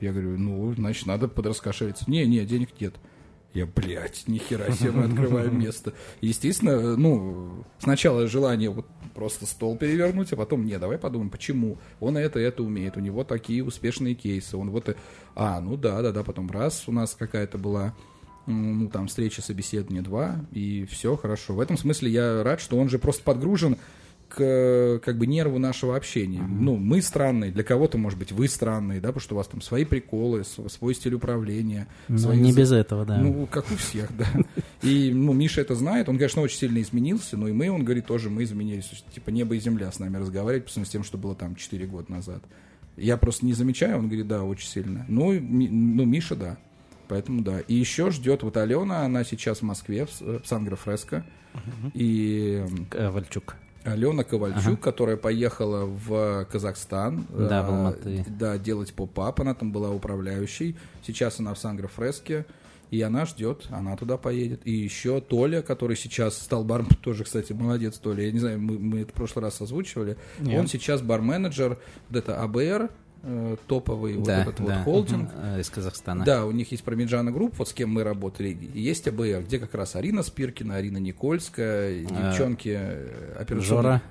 Я 0.00 0.12
говорю, 0.12 0.36
ну, 0.38 0.74
значит, 0.74 1.06
надо 1.06 1.28
подраскошелиться. 1.28 2.04
Не, 2.06 2.26
не, 2.26 2.44
денег 2.44 2.68
нет. 2.80 2.94
Я, 3.54 3.66
блядь, 3.66 4.24
нихера 4.26 4.70
себе 4.72 4.90
мы 4.90 5.04
открываем 5.04 5.58
место. 5.60 5.94
Естественно, 6.20 6.96
ну, 6.96 7.64
сначала 7.78 8.26
желание 8.26 8.70
вот 8.70 8.86
просто 9.14 9.46
стол 9.46 9.76
перевернуть, 9.76 10.32
а 10.32 10.36
потом, 10.36 10.66
не, 10.66 10.78
давай 10.78 10.98
подумаем, 10.98 11.30
почему. 11.30 11.78
Он 12.00 12.18
это, 12.18 12.38
это 12.38 12.62
умеет, 12.62 12.96
у 12.96 13.00
него 13.00 13.24
такие 13.24 13.64
успешные 13.64 14.14
кейсы, 14.14 14.56
он 14.56 14.70
вот... 14.70 14.94
А, 15.34 15.60
ну 15.60 15.76
да, 15.76 16.02
да, 16.02 16.12
да, 16.12 16.22
потом 16.22 16.50
раз 16.50 16.84
у 16.86 16.92
нас 16.92 17.14
какая-то 17.14 17.56
была 17.56 17.94
ну, 18.46 18.88
там, 18.88 19.08
встреча, 19.08 19.42
собеседование 19.42 20.02
два, 20.02 20.36
и 20.52 20.84
все 20.84 21.16
хорошо. 21.16 21.54
В 21.54 21.60
этом 21.60 21.76
смысле 21.76 22.10
я 22.10 22.42
рад, 22.42 22.60
что 22.60 22.78
он 22.78 22.88
же 22.88 22.98
просто 22.98 23.22
подгружен 23.22 23.76
к 24.28 25.00
как 25.04 25.18
бы 25.18 25.26
нерву 25.26 25.58
нашего 25.58 25.96
общения. 25.96 26.40
Mm-hmm. 26.40 26.58
Ну, 26.60 26.76
мы 26.76 27.00
странные, 27.02 27.52
для 27.52 27.62
кого-то, 27.62 27.98
может 27.98 28.18
быть, 28.18 28.32
вы 28.32 28.48
странные, 28.48 29.00
да, 29.00 29.08
потому 29.08 29.20
что 29.20 29.34
у 29.34 29.38
вас 29.38 29.46
там 29.48 29.60
свои 29.60 29.84
приколы, 29.84 30.44
свой 30.44 30.94
стиль 30.94 31.14
управления. 31.14 31.86
Ну, 32.08 32.18
свои... 32.18 32.38
не 32.38 32.52
без 32.52 32.72
этого, 32.72 33.04
да. 33.04 33.18
Ну, 33.18 33.46
как 33.46 33.70
у 33.70 33.76
всех, 33.76 34.10
да. 34.16 34.26
И, 34.82 35.12
ну, 35.14 35.32
Миша 35.32 35.60
это 35.60 35.74
знает, 35.74 36.08
он, 36.08 36.16
конечно, 36.16 36.42
очень 36.42 36.58
сильно 36.58 36.80
изменился, 36.80 37.36
но 37.36 37.48
и 37.48 37.52
мы, 37.52 37.70
он 37.70 37.84
говорит, 37.84 38.06
тоже 38.06 38.30
мы 38.30 38.42
изменились. 38.42 39.04
Типа 39.14 39.30
небо 39.30 39.54
и 39.54 39.60
земля 39.60 39.90
с 39.90 39.98
нами 39.98 40.16
разговаривать, 40.16 40.64
по 40.64 40.70
сравнению 40.70 40.88
с 40.88 40.92
тем, 40.92 41.04
что 41.04 41.18
было 41.18 41.34
там 41.34 41.54
4 41.54 41.86
года 41.86 42.10
назад. 42.10 42.42
Я 42.96 43.16
просто 43.16 43.44
не 43.44 43.52
замечаю, 43.52 43.98
он 43.98 44.06
говорит, 44.06 44.26
да, 44.26 44.42
очень 44.42 44.68
сильно. 44.68 45.04
Ну, 45.08 45.32
ми, 45.32 45.68
ну 45.68 46.04
Миша, 46.04 46.34
да. 46.34 46.56
Поэтому 47.08 47.42
да. 47.42 47.60
И 47.60 47.74
еще 47.74 48.10
ждет 48.10 48.42
вот 48.42 48.56
Алена, 48.56 49.02
она 49.02 49.22
сейчас 49.22 49.58
в 49.58 49.62
Москве, 49.62 50.06
в, 50.06 50.20
в 50.20 50.46
Сан-Графреско. 50.46 51.24
Uh-huh. 51.54 51.90
И... 51.94 52.64
Вальчук. 52.92 53.56
Алена 53.86 54.24
Ковальчук, 54.24 54.66
ага. 54.66 54.76
которая 54.76 55.16
поехала 55.16 55.84
в 55.86 56.46
Казахстан. 56.50 57.26
Да, 57.30 57.62
в 57.62 57.70
Алматы. 57.70 58.24
Да, 58.28 58.58
делать 58.58 58.92
pop-up. 58.92 59.40
Она 59.40 59.54
там 59.54 59.72
была 59.72 59.90
управляющей. 59.90 60.76
Сейчас 61.04 61.38
она 61.40 61.54
в 61.54 61.58
Sangre 61.58 61.98
Fresca. 61.98 62.44
И 62.90 63.02
она 63.02 63.26
ждет, 63.26 63.66
она 63.70 63.96
туда 63.96 64.16
поедет. 64.16 64.60
И 64.64 64.70
еще 64.70 65.20
Толя, 65.20 65.60
который 65.60 65.96
сейчас 65.96 66.38
стал 66.38 66.62
барменом, 66.62 66.96
тоже, 67.02 67.24
кстати, 67.24 67.52
молодец 67.52 67.98
Толя. 67.98 68.24
Я 68.24 68.32
не 68.32 68.38
знаю, 68.38 68.60
мы, 68.60 68.78
мы 68.78 69.00
это 69.00 69.10
в 69.10 69.14
прошлый 69.14 69.44
раз 69.44 69.60
озвучивали. 69.60 70.16
Нет. 70.38 70.60
Он 70.60 70.68
сейчас 70.68 71.02
барменеджер, 71.02 71.78
вот 72.08 72.16
это 72.16 72.40
ABR, 72.42 72.82
Э, 72.84 72.88
топовый 73.66 74.14
да, 74.14 74.44
вот 74.44 74.54
этот 74.54 74.66
да. 74.66 74.76
вот 74.76 74.84
холдинг. 74.84 75.30
Угу, 75.30 75.60
из 75.60 75.70
Казахстана. 75.70 76.24
Да, 76.24 76.46
у 76.46 76.52
них 76.52 76.70
есть 76.70 76.84
Parmigiano 76.84 77.32
Group, 77.32 77.58
вот 77.58 77.68
с 77.68 77.72
кем 77.72 77.90
мы 77.90 78.04
работали. 78.04 78.56
Есть 78.74 79.08
ABR, 79.08 79.42
где 79.42 79.58
как 79.58 79.74
раз 79.74 79.96
Арина 79.96 80.22
Спиркина, 80.22 80.76
Арина 80.76 80.98
Никольская, 80.98 82.04
а, 82.10 82.30
девчонки 82.30 82.76
э, 82.78 83.36
операционные. 83.38 83.82
Жора. 83.82 84.02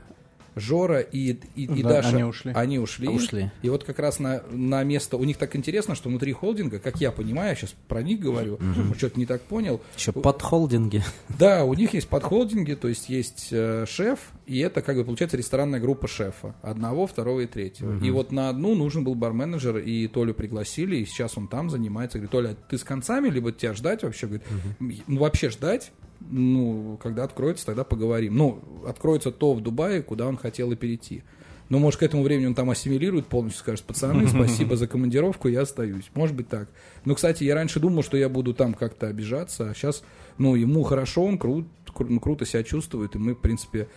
Жора 0.55 0.99
и, 0.99 1.37
и, 1.55 1.63
и 1.63 1.83
да, 1.83 1.89
Даша. 1.89 2.09
Они 2.09 2.23
ушли. 2.23 2.51
Они 2.55 2.79
ушли. 2.79 3.07
ушли. 3.07 3.51
И 3.61 3.69
вот 3.69 3.83
как 3.83 3.99
раз 3.99 4.19
на, 4.19 4.41
на 4.51 4.83
место... 4.83 5.17
У 5.17 5.23
них 5.23 5.37
так 5.37 5.55
интересно, 5.55 5.95
что 5.95 6.09
внутри 6.09 6.31
холдинга, 6.31 6.79
как 6.79 7.01
я 7.01 7.11
понимаю, 7.11 7.49
я 7.49 7.55
сейчас 7.55 7.75
про 7.87 8.01
них 8.01 8.19
говорю, 8.19 8.55
угу. 8.55 8.95
что-то 8.97 9.19
не 9.19 9.25
так 9.25 9.41
понял. 9.41 9.81
Еще 9.97 10.11
подхолдинги. 10.11 11.03
Да, 11.37 11.65
у 11.65 11.73
них 11.73 11.93
есть 11.93 12.07
подхолдинги, 12.07 12.73
то 12.73 12.87
есть 12.87 13.09
есть 13.09 13.49
э, 13.51 13.85
шеф, 13.87 14.19
и 14.45 14.59
это 14.59 14.81
как 14.81 14.95
бы 14.95 15.03
получается 15.03 15.37
ресторанная 15.37 15.79
группа 15.79 16.07
шефа. 16.07 16.55
Одного, 16.61 17.07
второго 17.07 17.41
и 17.41 17.47
третьего. 17.47 17.97
Угу. 17.97 18.05
И 18.05 18.09
вот 18.11 18.31
на 18.31 18.49
одну 18.49 18.75
нужен 18.75 19.03
был 19.03 19.15
барменеджер, 19.15 19.77
и 19.77 20.07
Толю 20.07 20.33
пригласили, 20.33 20.97
и 20.97 21.05
сейчас 21.05 21.37
он 21.37 21.47
там 21.47 21.69
занимается. 21.69 22.17
Говорит, 22.17 22.31
Толя, 22.31 22.55
ты 22.69 22.77
с 22.77 22.83
концами, 22.83 23.29
либо 23.29 23.51
тебя 23.51 23.73
ждать 23.73 24.03
вообще? 24.03 24.27
Говорит, 24.27 24.45
угу. 24.79 24.93
ну 25.07 25.19
вообще 25.19 25.49
ждать? 25.49 25.91
Ну, 26.19 26.97
когда 27.01 27.23
откроется, 27.23 27.65
тогда 27.65 27.83
поговорим. 27.83 28.35
Ну, 28.35 28.59
откроется 28.87 29.31
то 29.31 29.53
в 29.53 29.61
Дубае, 29.61 30.01
куда 30.01 30.27
он 30.27 30.37
хотел 30.37 30.71
и 30.71 30.75
перейти. 30.75 31.23
Но, 31.69 31.79
может, 31.79 31.99
к 31.99 32.03
этому 32.03 32.23
времени 32.23 32.47
он 32.47 32.55
там 32.55 32.69
ассимилирует 32.69 33.25
полностью, 33.25 33.61
скажет, 33.61 33.85
пацаны, 33.85 34.27
спасибо 34.27 34.75
за 34.75 34.87
командировку, 34.87 35.47
я 35.47 35.61
остаюсь. 35.61 36.09
Может 36.13 36.35
быть 36.35 36.47
так. 36.47 36.69
Но, 37.05 37.15
кстати, 37.15 37.43
я 37.43 37.55
раньше 37.55 37.79
думал, 37.79 38.03
что 38.03 38.17
я 38.17 38.29
буду 38.29 38.53
там 38.53 38.73
как-то 38.73 39.07
обижаться, 39.07 39.69
а 39.69 39.73
сейчас, 39.73 40.03
ну, 40.37 40.55
ему 40.55 40.83
хорошо, 40.83 41.23
он 41.23 41.37
крут, 41.37 41.67
кру, 41.93 42.07
ну, 42.09 42.19
круто 42.19 42.45
себя 42.45 42.63
чувствует, 42.63 43.15
и 43.15 43.17
мы, 43.17 43.33
в 43.33 43.39
принципе, 43.39 43.87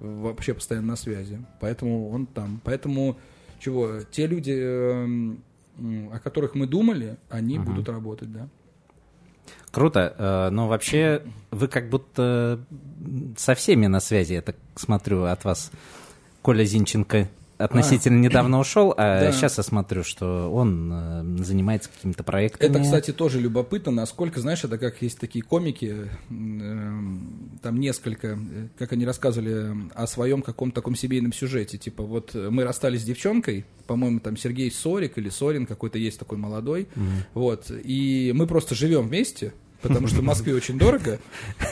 вообще 0.00 0.54
постоянно 0.54 0.88
на 0.88 0.96
связи. 0.96 1.44
Поэтому 1.60 2.10
он 2.10 2.26
там. 2.26 2.60
Поэтому, 2.62 3.16
чего, 3.58 4.00
те 4.10 4.26
люди, 4.26 4.52
эм, 4.52 5.42
о 6.12 6.18
которых 6.18 6.54
мы 6.54 6.66
думали, 6.66 7.16
они 7.30 7.56
uh-huh. 7.56 7.64
будут 7.64 7.88
работать, 7.88 8.32
да. 8.32 8.48
Круто. 9.74 10.14
Э, 10.16 10.50
но 10.50 10.68
вообще 10.68 11.22
вы 11.50 11.68
как 11.68 11.90
будто 11.90 12.60
со 13.36 13.54
всеми 13.54 13.86
на 13.86 14.00
связи, 14.00 14.34
я 14.34 14.42
так 14.42 14.56
смотрю, 14.76 15.24
от 15.24 15.44
вас. 15.44 15.70
Коля 16.42 16.64
Зинченко 16.64 17.28
относительно 17.58 18.18
а. 18.18 18.20
недавно 18.20 18.58
ушел, 18.58 18.92
а 18.96 19.20
да. 19.20 19.32
сейчас 19.32 19.58
я 19.58 19.64
смотрю, 19.64 20.04
что 20.04 20.52
он 20.52 20.90
э, 20.92 21.44
занимается 21.44 21.90
какими-то 21.90 22.22
проектами. 22.24 22.70
Это, 22.70 22.80
кстати, 22.80 23.12
тоже 23.12 23.40
любопытно, 23.40 23.92
насколько, 23.92 24.40
знаешь, 24.40 24.64
это 24.64 24.78
как 24.78 25.00
есть 25.02 25.18
такие 25.18 25.42
комики, 25.42 26.08
э, 26.30 26.92
там 27.62 27.80
несколько, 27.80 28.38
как 28.78 28.92
они 28.92 29.06
рассказывали 29.06 29.74
о 29.94 30.06
своем 30.06 30.42
каком-то 30.42 30.76
таком 30.76 30.96
семейном 30.96 31.32
сюжете, 31.32 31.78
типа 31.78 32.02
вот 32.02 32.34
мы 32.34 32.64
расстались 32.64 33.02
с 33.02 33.04
девчонкой, 33.04 33.64
по-моему, 33.86 34.20
там 34.20 34.36
Сергей 34.36 34.70
Сорик 34.70 35.18
или 35.18 35.28
Сорин 35.28 35.66
какой-то 35.66 35.98
есть 35.98 36.18
такой 36.18 36.38
молодой, 36.38 36.88
угу. 36.96 37.04
вот, 37.34 37.70
и 37.70 38.32
мы 38.34 38.46
просто 38.46 38.74
живем 38.74 39.08
вместе, 39.08 39.52
потому 39.88 40.08
что 40.08 40.20
в 40.20 40.24
Москве 40.24 40.54
очень 40.54 40.78
дорого. 40.78 41.18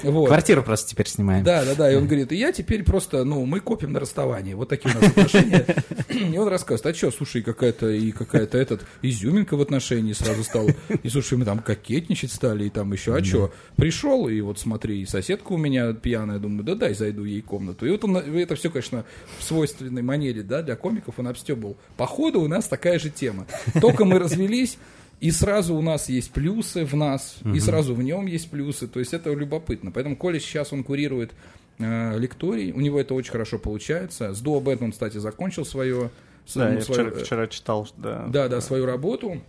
Вот. 0.02 0.28
Квартиру 0.28 0.62
просто 0.62 0.90
теперь 0.90 1.08
снимаем. 1.08 1.44
Да, 1.44 1.64
да, 1.64 1.74
да. 1.74 1.92
И 1.92 1.96
он 1.96 2.06
говорит, 2.06 2.32
и 2.32 2.36
я 2.36 2.52
теперь 2.52 2.84
просто, 2.84 3.24
ну, 3.24 3.44
мы 3.46 3.60
копим 3.60 3.92
на 3.92 4.00
расставание. 4.00 4.54
Вот 4.54 4.68
такие 4.68 4.94
у 4.94 5.00
нас 5.00 5.10
отношения. 5.10 5.66
И 6.08 6.36
он 6.38 6.48
рассказывает, 6.48 6.94
а 6.94 6.98
что, 6.98 7.10
слушай, 7.10 7.42
какая-то 7.42 7.88
и 7.88 8.12
какая-то 8.12 8.58
этот 8.58 8.82
изюминка 9.02 9.56
в 9.56 9.60
отношении 9.60 10.12
сразу 10.12 10.44
стала. 10.44 10.70
И 11.02 11.08
слушай, 11.08 11.38
мы 11.38 11.44
там 11.44 11.58
кокетничать 11.58 12.32
стали, 12.32 12.66
и 12.66 12.70
там 12.70 12.92
еще, 12.92 13.16
а 13.16 13.24
что? 13.24 13.52
Пришел, 13.76 14.28
и 14.28 14.40
вот 14.40 14.58
смотри, 14.58 15.02
и 15.02 15.06
соседка 15.06 15.52
у 15.52 15.56
меня 15.56 15.92
пьяная, 15.92 16.38
думаю, 16.38 16.64
да 16.64 16.74
дай 16.74 16.94
зайду 16.94 17.24
ей 17.24 17.42
комнату. 17.42 17.86
И 17.86 17.90
вот 17.90 18.04
он, 18.04 18.16
это 18.16 18.54
все, 18.54 18.70
конечно, 18.70 19.04
в 19.38 19.44
свойственной 19.44 20.02
манере, 20.02 20.42
да, 20.42 20.62
для 20.62 20.76
комиков 20.76 21.18
он 21.18 21.28
обстебал. 21.28 21.76
Походу 21.96 22.40
у 22.40 22.48
нас 22.48 22.66
такая 22.66 22.98
же 22.98 23.10
тема. 23.10 23.46
Только 23.80 24.04
мы 24.04 24.18
развелись, 24.18 24.78
и 25.22 25.30
сразу 25.30 25.76
у 25.76 25.82
нас 25.82 26.08
есть 26.08 26.32
плюсы 26.32 26.84
в 26.84 26.96
нас, 26.96 27.36
угу. 27.42 27.54
и 27.54 27.60
сразу 27.60 27.94
в 27.94 28.02
нем 28.02 28.26
есть 28.26 28.50
плюсы. 28.50 28.88
То 28.88 28.98
есть 28.98 29.14
это 29.14 29.32
любопытно. 29.32 29.92
Поэтому 29.92 30.16
Коля 30.16 30.40
сейчас 30.40 30.72
он 30.72 30.82
курирует 30.82 31.30
э, 31.78 32.18
лекторий, 32.18 32.72
у 32.72 32.80
него 32.80 33.00
это 33.00 33.14
очень 33.14 33.30
хорошо 33.30 33.60
получается. 33.60 34.34
С 34.34 34.40
Дуобет 34.40 34.82
он, 34.82 34.90
кстати, 34.90 35.18
закончил 35.18 35.64
свое... 35.64 36.10
Да, 36.56 36.70
ну, 36.70 36.74
я 36.74 36.80
свою, 36.80 37.10
вчера, 37.10 37.24
вчера 37.24 37.46
читал, 37.46 37.88
да. 37.96 38.26
Да, 38.26 38.48
да, 38.48 38.60
свою 38.60 38.84
работу. 38.84 39.40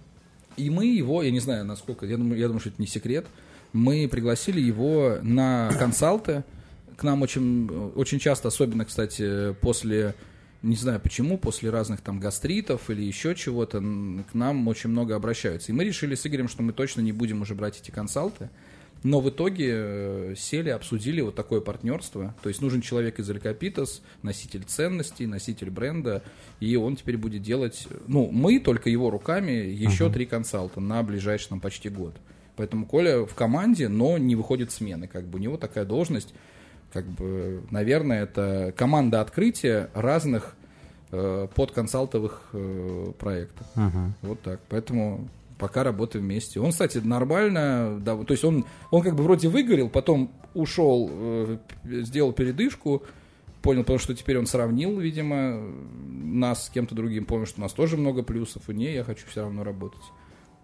И 0.58 0.70
мы 0.70 0.86
его, 0.86 1.24
я 1.24 1.32
не 1.32 1.40
знаю, 1.40 1.66
насколько, 1.66 2.06
я 2.06 2.18
думаю, 2.18 2.40
я 2.40 2.46
думаю, 2.46 2.60
что 2.60 2.70
это 2.70 2.80
не 2.80 2.88
секрет, 2.88 3.26
мы 3.74 4.08
пригласили 4.08 4.62
его 4.62 5.18
на 5.24 5.72
консалты. 5.80 6.44
К 6.98 7.02
нам 7.02 7.24
очень, 7.24 7.68
очень 7.96 8.20
часто, 8.20 8.50
особенно, 8.50 8.86
кстати, 8.86 9.56
после 9.60 10.14
не 10.64 10.78
знаю 10.78 11.00
почему, 11.00 11.38
после 11.38 11.70
разных 11.70 12.02
там 12.02 12.20
гастритов 12.20 12.90
или 12.90 13.04
еще 13.04 13.36
чего-то, 13.36 13.80
к 13.80 14.34
нам 14.34 14.68
очень 14.68 14.90
много 14.90 15.16
обращаются. 15.16 15.72
И 15.72 15.76
мы 15.76 15.84
решили 15.84 16.16
с 16.16 16.26
Игорем, 16.26 16.48
что 16.48 16.64
мы 16.64 16.72
точно 16.72 17.02
не 17.02 17.12
будем 17.12 17.42
уже 17.42 17.54
брать 17.54 17.80
эти 17.82 17.92
консалты. 17.92 18.50
Но 19.04 19.20
в 19.20 19.30
итоге 19.30 19.70
э, 19.70 20.36
сели, 20.38 20.70
обсудили 20.70 21.20
вот 21.20 21.36
такое 21.36 21.60
партнерство. 21.60 22.34
То 22.42 22.48
есть 22.48 22.62
нужен 22.62 22.80
человек 22.80 23.20
из 23.20 23.30
Алькапитас, 23.30 24.02
носитель 24.22 24.64
ценностей, 24.64 25.28
носитель 25.28 25.70
бренда, 25.70 26.24
и 26.62 26.78
он 26.78 26.96
теперь 26.96 27.18
будет 27.18 27.42
делать, 27.42 27.86
ну, 28.08 28.30
мы 28.32 28.62
только 28.62 28.90
его 28.90 29.10
руками 29.10 29.52
еще 29.52 30.06
uh-huh. 30.06 30.14
три 30.14 30.26
консалта 30.26 30.80
на 30.80 31.04
ближайший 31.04 31.50
там 31.50 31.60
почти 31.60 31.90
год. 31.90 32.16
Поэтому 32.56 32.86
Коля 32.86 33.26
в 33.26 33.36
команде, 33.36 33.90
но 33.90 34.18
не 34.18 34.38
выходит 34.38 34.72
смены. 34.72 35.08
Как 35.08 35.28
бы 35.28 35.38
у 35.38 35.42
него 35.42 35.58
такая 35.58 35.84
должность 35.84 36.34
как 36.94 37.06
бы, 37.06 37.64
наверное, 37.72 38.24
это 38.24 38.74
команда 38.78 39.20
открытия 39.20 39.90
разных 39.96 40.56
э, 41.12 41.48
подконсалтовых 41.56 42.42
э, 42.54 43.12
проектов. 43.18 43.66
Uh-huh. 43.76 44.12
Вот 44.22 44.42
так. 44.42 44.60
Поэтому 44.70 45.28
пока 45.58 45.84
работаем 45.84 46.26
вместе. 46.26 46.60
Он, 46.60 46.72
кстати, 46.72 47.00
нормально, 47.00 48.00
да, 48.00 48.16
то 48.18 48.32
есть 48.32 48.44
он, 48.44 48.66
он 48.92 49.02
как 49.02 49.16
бы 49.16 49.24
вроде 49.24 49.48
выгорел, 49.48 49.90
потом 49.90 50.32
ушел, 50.54 51.10
э, 51.12 51.58
сделал 51.84 52.32
передышку, 52.32 53.04
понял, 53.62 53.82
потому 53.82 53.98
что 53.98 54.14
теперь 54.14 54.38
он 54.38 54.46
сравнил, 54.46 55.00
видимо, 55.00 55.62
нас 56.12 56.68
с 56.68 56.70
кем-то 56.70 56.94
другим, 56.94 57.26
понял, 57.26 57.46
что 57.46 57.60
у 57.60 57.64
нас 57.64 57.74
тоже 57.74 57.98
много 57.98 58.24
плюсов, 58.24 58.70
и 58.70 58.74
не, 58.74 58.94
я 58.94 59.04
хочу 59.04 59.26
все 59.28 59.42
равно 59.42 59.64
работать, 59.64 60.04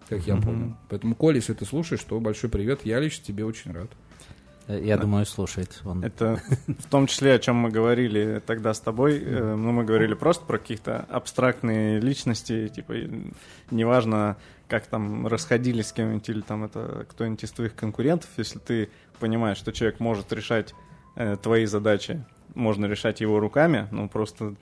как 0.08 0.26
я 0.26 0.34
uh-huh. 0.34 0.44
понял. 0.44 0.76
Поэтому, 0.88 1.14
Коля, 1.14 1.36
если 1.36 1.54
ты 1.54 1.64
слушаешь, 1.64 2.04
то 2.04 2.20
большой 2.20 2.50
привет, 2.50 2.80
я 2.84 3.00
лично 3.00 3.24
тебе 3.24 3.44
очень 3.44 3.72
рад. 3.72 3.90
Я 4.78 4.96
да. 4.96 5.02
думаю, 5.02 5.26
слушает 5.26 5.80
он. 5.84 6.04
Это 6.04 6.40
в 6.66 6.86
том 6.88 7.06
числе, 7.06 7.34
о 7.34 7.38
чем 7.38 7.56
мы 7.56 7.70
говорили 7.70 8.42
тогда 8.44 8.74
с 8.74 8.80
тобой. 8.80 9.18
Э, 9.18 9.54
ну, 9.54 9.72
мы 9.72 9.84
говорили 9.84 10.14
просто 10.14 10.44
про 10.44 10.58
каких-то 10.58 11.06
абстрактные 11.08 12.00
личности, 12.00 12.68
типа, 12.68 12.94
неважно, 13.70 14.36
как 14.68 14.86
там 14.86 15.26
расходились 15.26 15.88
с 15.88 15.92
кем-нибудь 15.92 16.28
или 16.28 16.40
там 16.40 16.64
это 16.64 17.06
кто-нибудь 17.10 17.42
из 17.42 17.50
твоих 17.50 17.74
конкурентов, 17.74 18.30
если 18.36 18.58
ты 18.58 18.88
понимаешь, 19.18 19.58
что 19.58 19.72
человек 19.72 19.98
может 19.98 20.32
решать 20.32 20.74
э, 21.16 21.36
твои 21.42 21.66
задачи, 21.66 22.24
можно 22.54 22.86
решать 22.86 23.20
его 23.20 23.40
руками, 23.40 23.88
ну 23.90 24.08
просто 24.08 24.54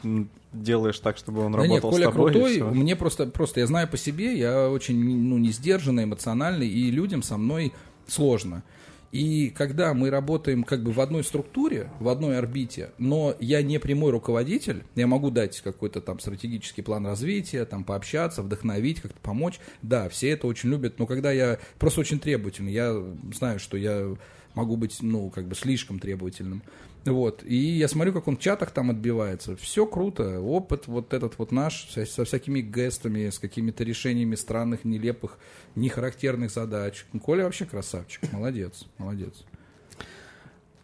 делаешь 0.53 0.99
так, 0.99 1.16
чтобы 1.18 1.42
он 1.44 1.53
да 1.53 1.59
работал 1.59 1.90
нет, 1.90 1.97
Коля 1.99 2.11
с 2.11 2.12
тобой. 2.12 2.33
крутой, 2.33 2.62
мне 2.75 2.97
просто, 2.97 3.27
просто 3.27 3.61
я 3.61 3.66
знаю 3.66 3.88
по 3.88 3.97
себе, 3.97 4.37
я 4.37 4.68
очень 4.71 4.99
ну, 5.29 5.38
не 5.38 5.51
сдержанный, 5.51 6.05
эмоциональный, 6.05 6.68
и 6.68 6.90
людям 6.90 7.23
со 7.23 7.37
мной 7.37 7.73
сложно. 8.07 8.62
И 9.11 9.51
когда 9.51 9.94
мы 9.94 10.11
работаем 10.11 10.64
как 10.64 10.83
бы 10.83 10.92
в 10.92 11.01
одной 11.01 11.25
структуре, 11.25 11.90
в 11.99 12.09
одной 12.09 12.38
орбите, 12.38 12.90
но 12.99 13.35
я 13.40 13.62
не 13.62 13.79
прямой 13.79 14.12
руководитель, 14.12 14.85
я 14.94 15.07
могу 15.07 15.31
дать 15.31 15.61
какой-то 15.61 16.01
там 16.01 16.21
стратегический 16.21 16.83
план 16.83 17.07
развития, 17.07 17.64
там 17.64 17.85
пообщаться, 17.85 18.42
вдохновить, 18.42 19.01
как-то 19.01 19.18
помочь. 19.21 19.61
Да, 19.83 20.09
все 20.09 20.31
это 20.31 20.47
очень 20.47 20.71
любят, 20.71 20.99
но 20.99 21.07
когда 21.07 21.33
я 21.33 21.59
просто 21.79 22.01
очень 22.01 22.21
требовательный, 22.21 22.73
я 22.73 23.03
знаю, 23.35 23.59
что 23.59 23.77
я 23.77 24.14
могу 24.55 24.77
быть, 24.77 24.99
ну, 25.01 25.31
как 25.31 25.47
бы 25.47 25.55
слишком 25.55 25.99
требовательным. 25.99 26.63
Вот. 27.05 27.43
И 27.45 27.57
я 27.57 27.89
смотрю, 27.89 28.13
как 28.13 28.29
он 28.29 28.37
в 28.37 28.41
чатах 28.41 28.71
там 28.71 28.91
отбивается. 28.91 29.57
Все 29.57 29.87
круто. 29.87 30.41
Опыт 30.41 30.87
вот 30.87 31.15
этот 31.15 31.39
вот 31.39 31.53
наш, 31.53 31.89
со, 31.91 32.05
со 32.05 32.25
всякими 32.25 32.61
гестами, 32.61 33.31
с 33.31 33.39
какими-то 33.39 33.85
решениями 33.85 34.35
странных, 34.35 34.85
нелепых, 34.85 35.39
нехарактерных 35.75 36.51
задач. 36.51 37.07
Коля 37.23 37.45
вообще 37.45 37.65
красавчик. 37.65 38.31
Молодец. 38.33 38.87
Молодец. 38.99 39.45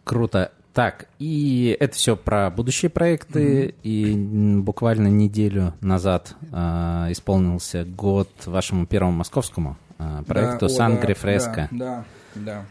Круто. 0.03 0.51
Так, 0.73 1.07
и 1.19 1.77
это 1.79 1.95
все 1.95 2.17
про 2.17 2.49
будущие 2.49 2.89
проекты. 2.89 3.39
Mm-hmm. 3.39 3.75
И 3.83 4.59
буквально 4.61 5.07
неделю 5.07 5.73
назад 5.79 6.35
э, 6.51 7.07
исполнился 7.11 7.85
год 7.85 8.29
вашему 8.45 8.85
первому 8.85 9.13
московскому 9.13 9.77
э, 9.99 10.23
проекту 10.27 10.67
да, 10.67 10.73
Сан 10.73 10.99
Грифреско. 10.99 11.69
Да, 11.71 12.05
да, 12.35 12.41
да 12.41 12.65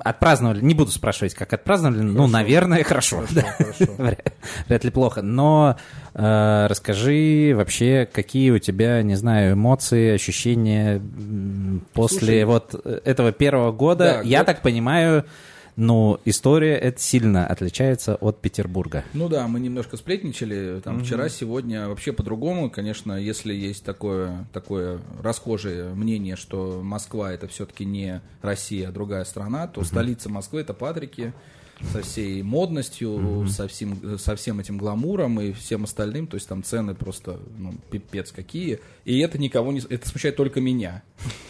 отпраздновали, 0.00 0.60
не 0.60 0.74
буду 0.74 0.90
спрашивать, 0.90 1.34
как 1.34 1.52
отпраздновали, 1.52 1.98
хорошо. 1.98 2.14
ну, 2.14 2.26
наверное, 2.26 2.84
хорошо. 2.84 3.18
хорошо, 3.18 3.34
да. 3.34 3.42
хорошо. 3.52 3.92
Вряд 4.68 4.84
ли 4.84 4.90
плохо. 4.90 5.22
Но 5.22 5.76
э, 6.14 6.66
расскажи 6.68 7.52
вообще, 7.54 8.08
какие 8.10 8.50
у 8.50 8.58
тебя, 8.58 9.02
не 9.02 9.14
знаю, 9.14 9.54
эмоции, 9.54 10.12
ощущения 10.12 11.02
после 11.92 12.18
Слушай, 12.18 12.44
вот 12.44 12.86
этого 13.04 13.32
первого 13.32 13.72
года. 13.72 14.04
Да, 14.04 14.20
Я 14.22 14.38
год... 14.38 14.46
так 14.46 14.62
понимаю, 14.62 15.24
но 15.76 16.20
история 16.24 16.76
это 16.76 17.00
сильно 17.00 17.46
отличается 17.46 18.16
от 18.16 18.40
Петербурга. 18.40 19.04
Ну 19.14 19.28
да, 19.28 19.46
мы 19.48 19.60
немножко 19.60 19.96
сплетничали 19.96 20.80
там 20.80 20.96
угу. 20.96 21.04
вчера, 21.04 21.28
сегодня 21.28 21.88
вообще 21.88 22.12
по-другому, 22.12 22.70
конечно, 22.70 23.14
если 23.14 23.54
есть 23.54 23.84
такое 23.84 24.46
такое 24.52 25.00
расхожее 25.22 25.94
мнение, 25.94 26.36
что 26.36 26.80
Москва 26.82 27.32
это 27.32 27.48
все-таки 27.48 27.84
не 27.84 28.20
Россия, 28.42 28.88
а 28.88 28.92
другая 28.92 29.24
страна, 29.24 29.66
то 29.66 29.80
угу. 29.80 29.86
столица 29.86 30.28
Москвы 30.28 30.60
это 30.60 30.74
Патрики 30.74 31.32
со 31.92 32.02
всей 32.02 32.42
модностью, 32.42 33.10
mm-hmm. 33.10 33.48
со, 33.48 33.68
всем, 33.68 34.18
со 34.18 34.36
всем 34.36 34.60
этим 34.60 34.78
гламуром 34.78 35.40
и 35.40 35.52
всем 35.52 35.84
остальным. 35.84 36.26
То 36.26 36.36
есть 36.36 36.48
там 36.48 36.62
цены 36.62 36.94
просто 36.94 37.40
ну, 37.58 37.74
пипец 37.90 38.32
какие. 38.32 38.80
И 39.04 39.18
это 39.18 39.38
никого 39.38 39.72
не... 39.72 39.80
Это 39.80 40.08
смущает 40.08 40.36
только 40.36 40.60
меня. 40.60 41.02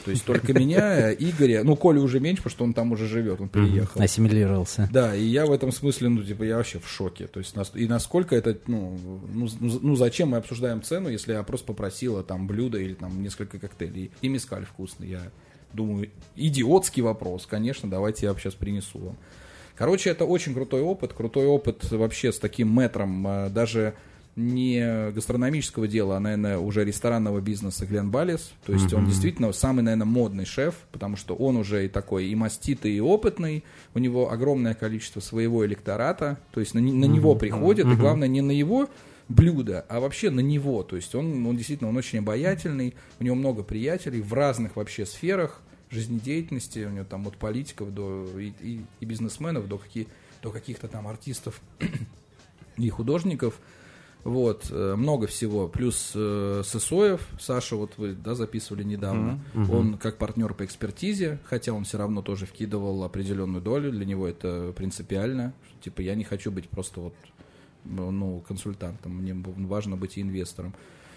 То 0.04 0.10
есть 0.10 0.24
только 0.24 0.52
меня, 0.52 1.12
Игоря. 1.18 1.62
Ну, 1.64 1.76
Коля 1.76 2.00
уже 2.00 2.20
меньше, 2.20 2.42
потому 2.42 2.52
что 2.52 2.64
он 2.64 2.74
там 2.74 2.92
уже 2.92 3.06
живет, 3.06 3.40
он 3.40 3.48
переехал. 3.48 4.00
Mm-hmm. 4.00 4.04
Ассимилировался. 4.04 4.88
Да, 4.92 5.14
и 5.14 5.24
я 5.24 5.46
в 5.46 5.52
этом 5.52 5.72
смысле, 5.72 6.08
ну, 6.08 6.22
типа, 6.22 6.44
я 6.44 6.56
вообще 6.56 6.78
в 6.78 6.88
шоке. 6.88 7.26
То 7.26 7.38
есть, 7.38 7.54
и 7.74 7.86
насколько 7.86 8.34
это, 8.34 8.56
ну, 8.66 8.98
ну, 9.32 9.48
ну, 9.60 9.78
ну 9.82 9.96
зачем 9.96 10.30
мы 10.30 10.38
обсуждаем 10.38 10.82
цену, 10.82 11.08
если 11.08 11.32
я 11.32 11.42
просто 11.42 11.66
попросила 11.66 12.22
там 12.22 12.46
блюдо 12.46 12.78
или 12.78 12.94
там 12.94 13.22
несколько 13.22 13.58
коктейлей. 13.58 14.10
И 14.22 14.28
мискаль 14.28 14.64
вкусный. 14.64 15.08
Я 15.08 15.30
думаю, 15.72 16.10
идиотский 16.36 17.02
вопрос. 17.02 17.46
Конечно, 17.46 17.90
давайте 17.90 18.26
я 18.26 18.34
сейчас 18.34 18.54
принесу 18.54 18.98
вам. 18.98 19.16
Короче, 19.76 20.10
это 20.10 20.24
очень 20.24 20.54
крутой 20.54 20.82
опыт, 20.82 21.12
крутой 21.12 21.46
опыт 21.46 21.90
вообще 21.90 22.32
с 22.32 22.38
таким 22.38 22.76
метром, 22.78 23.26
э, 23.26 23.50
даже 23.50 23.94
не 24.34 25.10
гастрономического 25.12 25.86
дела, 25.86 26.16
а, 26.16 26.20
наверное, 26.20 26.58
уже 26.58 26.84
ресторанного 26.84 27.40
бизнеса 27.40 27.84
Глен 27.84 28.10
Балис. 28.10 28.52
То 28.64 28.72
есть 28.72 28.86
mm-hmm. 28.86 28.96
он 28.96 29.06
действительно 29.06 29.52
самый, 29.52 29.82
наверное, 29.82 30.06
модный 30.06 30.46
шеф, 30.46 30.74
потому 30.90 31.16
что 31.16 31.34
он 31.34 31.56
уже 31.56 31.84
и 31.84 31.88
такой 31.88 32.26
и 32.28 32.34
маститый, 32.34 32.92
и 32.92 33.00
опытный. 33.00 33.62
У 33.94 33.98
него 33.98 34.32
огромное 34.32 34.74
количество 34.74 35.20
своего 35.20 35.66
электората. 35.66 36.38
То 36.52 36.60
есть 36.60 36.72
на, 36.72 36.80
на 36.80 36.86
mm-hmm. 36.86 37.08
него 37.08 37.34
приходят, 37.34 37.86
mm-hmm. 37.86 37.92
и 37.92 37.96
главное, 37.96 38.28
не 38.28 38.40
на 38.40 38.52
его 38.52 38.88
блюдо, 39.28 39.84
а 39.88 40.00
вообще 40.00 40.30
на 40.30 40.40
него. 40.40 40.82
То 40.82 40.96
есть 40.96 41.14
он, 41.14 41.46
он 41.46 41.56
действительно 41.56 41.90
он 41.90 41.96
очень 41.96 42.20
обаятельный, 42.20 42.94
у 43.20 43.24
него 43.24 43.34
много 43.34 43.62
приятелей 43.62 44.22
в 44.22 44.32
разных 44.32 44.76
вообще 44.76 45.04
сферах 45.04 45.60
жизнедеятельности, 45.92 46.84
у 46.84 46.90
него 46.90 47.04
там 47.04 47.26
от 47.28 47.36
политиков 47.36 47.94
до 47.94 48.26
и, 48.38 48.52
и, 48.60 48.84
и 49.00 49.04
бизнесменов 49.04 49.68
до, 49.68 49.78
какие, 49.78 50.08
до 50.42 50.50
каких-то 50.50 50.88
там 50.88 51.06
артистов 51.06 51.60
и 52.76 52.88
художников. 52.88 53.60
Вот, 54.24 54.68
э, 54.70 54.94
много 54.96 55.26
всего. 55.26 55.68
Плюс 55.68 56.12
э, 56.14 56.62
Сысоев, 56.64 57.26
Саша, 57.40 57.74
вот 57.74 57.94
вы 57.96 58.12
да, 58.12 58.34
записывали 58.34 58.84
недавно, 58.84 59.40
mm-hmm. 59.52 59.76
он 59.76 59.98
как 59.98 60.16
партнер 60.16 60.54
по 60.54 60.64
экспертизе, 60.64 61.40
хотя 61.44 61.72
он 61.72 61.84
все 61.84 61.98
равно 61.98 62.22
тоже 62.22 62.46
вкидывал 62.46 63.02
определенную 63.02 63.60
долю, 63.60 63.90
для 63.90 64.04
него 64.04 64.28
это 64.28 64.72
принципиально. 64.76 65.52
Типа, 65.80 66.02
я 66.02 66.14
не 66.14 66.22
хочу 66.22 66.52
быть 66.52 66.68
просто 66.68 67.00
вот 67.00 67.14
ну, 67.84 68.40
консультантом, 68.46 69.16
мне 69.16 69.34
важно 69.34 69.96
быть 69.96 70.16
и 70.16 70.22
инвестором. 70.22 70.72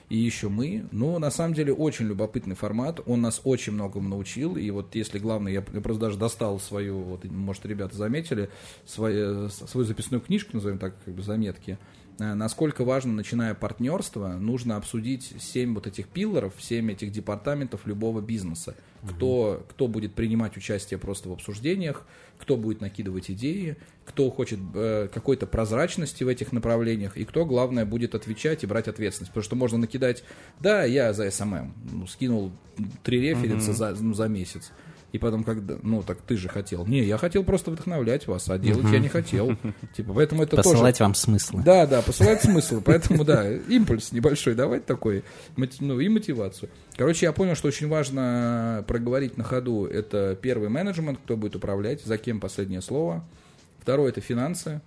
И 0.10 0.18
еще 0.18 0.50
мы. 0.50 0.86
Ну, 0.92 1.18
на 1.20 1.32
самом 1.32 1.54
деле, 1.54 1.74
очень 1.74 2.08
любопытный 2.08 2.56
формат. 2.56 3.00
Он 3.06 3.22
нас 3.22 3.42
очень 3.44 3.74
многому 3.74 4.10
научил. 4.10 4.56
И 4.56 4.70
вот 4.70 4.96
если 4.96 5.20
главное, 5.20 5.52
я, 5.52 5.64
я 5.74 5.82
просто 5.82 6.02
даже 6.02 6.18
достал 6.18 6.60
свою, 6.60 7.00
вот, 7.02 7.24
может, 7.26 7.66
ребята 7.66 7.96
заметили, 7.96 8.50
свою, 8.86 9.50
свою 9.50 9.86
записную 9.86 10.22
книжку, 10.22 10.52
назовем 10.54 10.78
так, 10.78 10.96
как 11.04 11.14
бы 11.14 11.22
заметки. 11.22 11.78
Э, 12.20 12.34
насколько 12.34 12.84
важно, 12.84 13.14
начиная 13.14 13.54
партнерство, 13.54 14.30
нужно 14.30 14.78
обсудить 14.78 15.34
семь 15.40 15.74
вот 15.74 15.88
этих 15.88 16.08
пиллоров, 16.08 16.54
семь 16.60 16.92
этих 16.92 17.12
департаментов 17.12 17.86
любого 17.86 18.22
бизнеса. 18.22 18.76
Кто, 19.08 19.64
кто 19.70 19.88
будет 19.88 20.16
принимать 20.16 20.58
участие 20.58 20.98
просто 20.98 21.30
в 21.30 21.34
обсуждениях, 21.34 22.08
кто 22.40 22.58
будет 22.58 22.82
накидывать 22.82 23.30
идеи, 23.30 23.78
кто 24.04 24.32
хочет 24.32 24.60
э, 24.74 25.10
какой-то 25.14 25.46
прозрачности 25.46 26.24
в 26.24 26.28
этих 26.28 26.52
направлениях, 26.52 27.16
и 27.16 27.24
кто, 27.24 27.46
главное, 27.46 27.86
будет 27.86 28.16
отвечать 28.16 28.64
и 28.64 28.68
брать 28.68 28.88
ответственность. 28.88 29.32
Потому 29.32 29.44
что 29.44 29.56
можно 29.56 29.78
накидать, 29.78 30.24
да, 30.60 30.84
я 30.86 31.14
за 31.14 31.30
SMM, 31.30 31.74
ну, 31.92 32.08
скинул 32.08 32.52
три 33.04 33.22
референса 33.22 33.72
угу. 33.72 33.78
за, 33.78 33.96
ну, 34.00 34.14
за 34.16 34.28
месяц. 34.28 34.72
И 35.12 35.18
потом, 35.18 35.44
когда, 35.44 35.78
ну, 35.82 36.04
так 36.04 36.20
ты 36.22 36.36
же 36.36 36.50
хотел. 36.50 36.86
Не, 36.86 37.04
я 37.04 37.18
хотел 37.18 37.44
просто 37.44 37.72
вдохновлять 37.72 38.28
вас, 38.28 38.50
а 38.50 38.58
делать 38.58 38.92
я 38.92 39.00
не 39.00 39.08
хотел. 39.08 39.56
Типа, 39.96 40.14
поэтому 40.14 40.44
это 40.44 40.58
Посылать 40.58 41.00
вам 41.00 41.16
смыслы. 41.16 41.62
Да, 41.64 41.86
да, 41.86 42.02
посылать 42.02 42.42
смысл. 42.42 42.82
Поэтому, 42.84 43.24
да, 43.24 43.50
импульс 43.52 44.12
небольшой 44.12 44.56
давать 44.56 44.86
такой, 44.86 45.24
ну, 45.56 46.00
и 46.00 46.10
мотивацию. 46.10 46.70
Короче, 46.98 47.26
я 47.26 47.32
понял, 47.32 47.56
что 47.56 47.68
очень 47.70 47.88
важно 47.88 48.84
проговорить 48.88 49.38
на 49.38 49.44
ходу. 49.44 49.86
Это 49.86 50.38
первый 50.42 50.70
менеджмент, 50.70 51.20
кто 51.24 51.38
будет 51.38 51.56
управлять, 51.56 52.04
за 52.04 52.18
кем 52.18 52.40
последнее 52.40 52.82
слово. 52.82 53.24
Второе– 53.80 54.10
это 54.12 54.22
финансы 54.22 54.82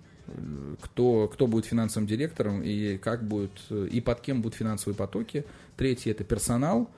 кто, 0.81 1.27
кто 1.27 1.47
будет 1.47 1.65
финансовым 1.65 2.07
директором 2.07 2.61
и 2.61 2.97
как 2.97 3.27
будет, 3.27 3.51
и 3.71 4.01
под 4.01 4.21
кем 4.21 4.41
будут 4.41 4.57
финансовые 4.57 4.95
потоки. 4.95 5.45
Третье– 5.77 6.11
это 6.11 6.23
персонал, 6.23 6.89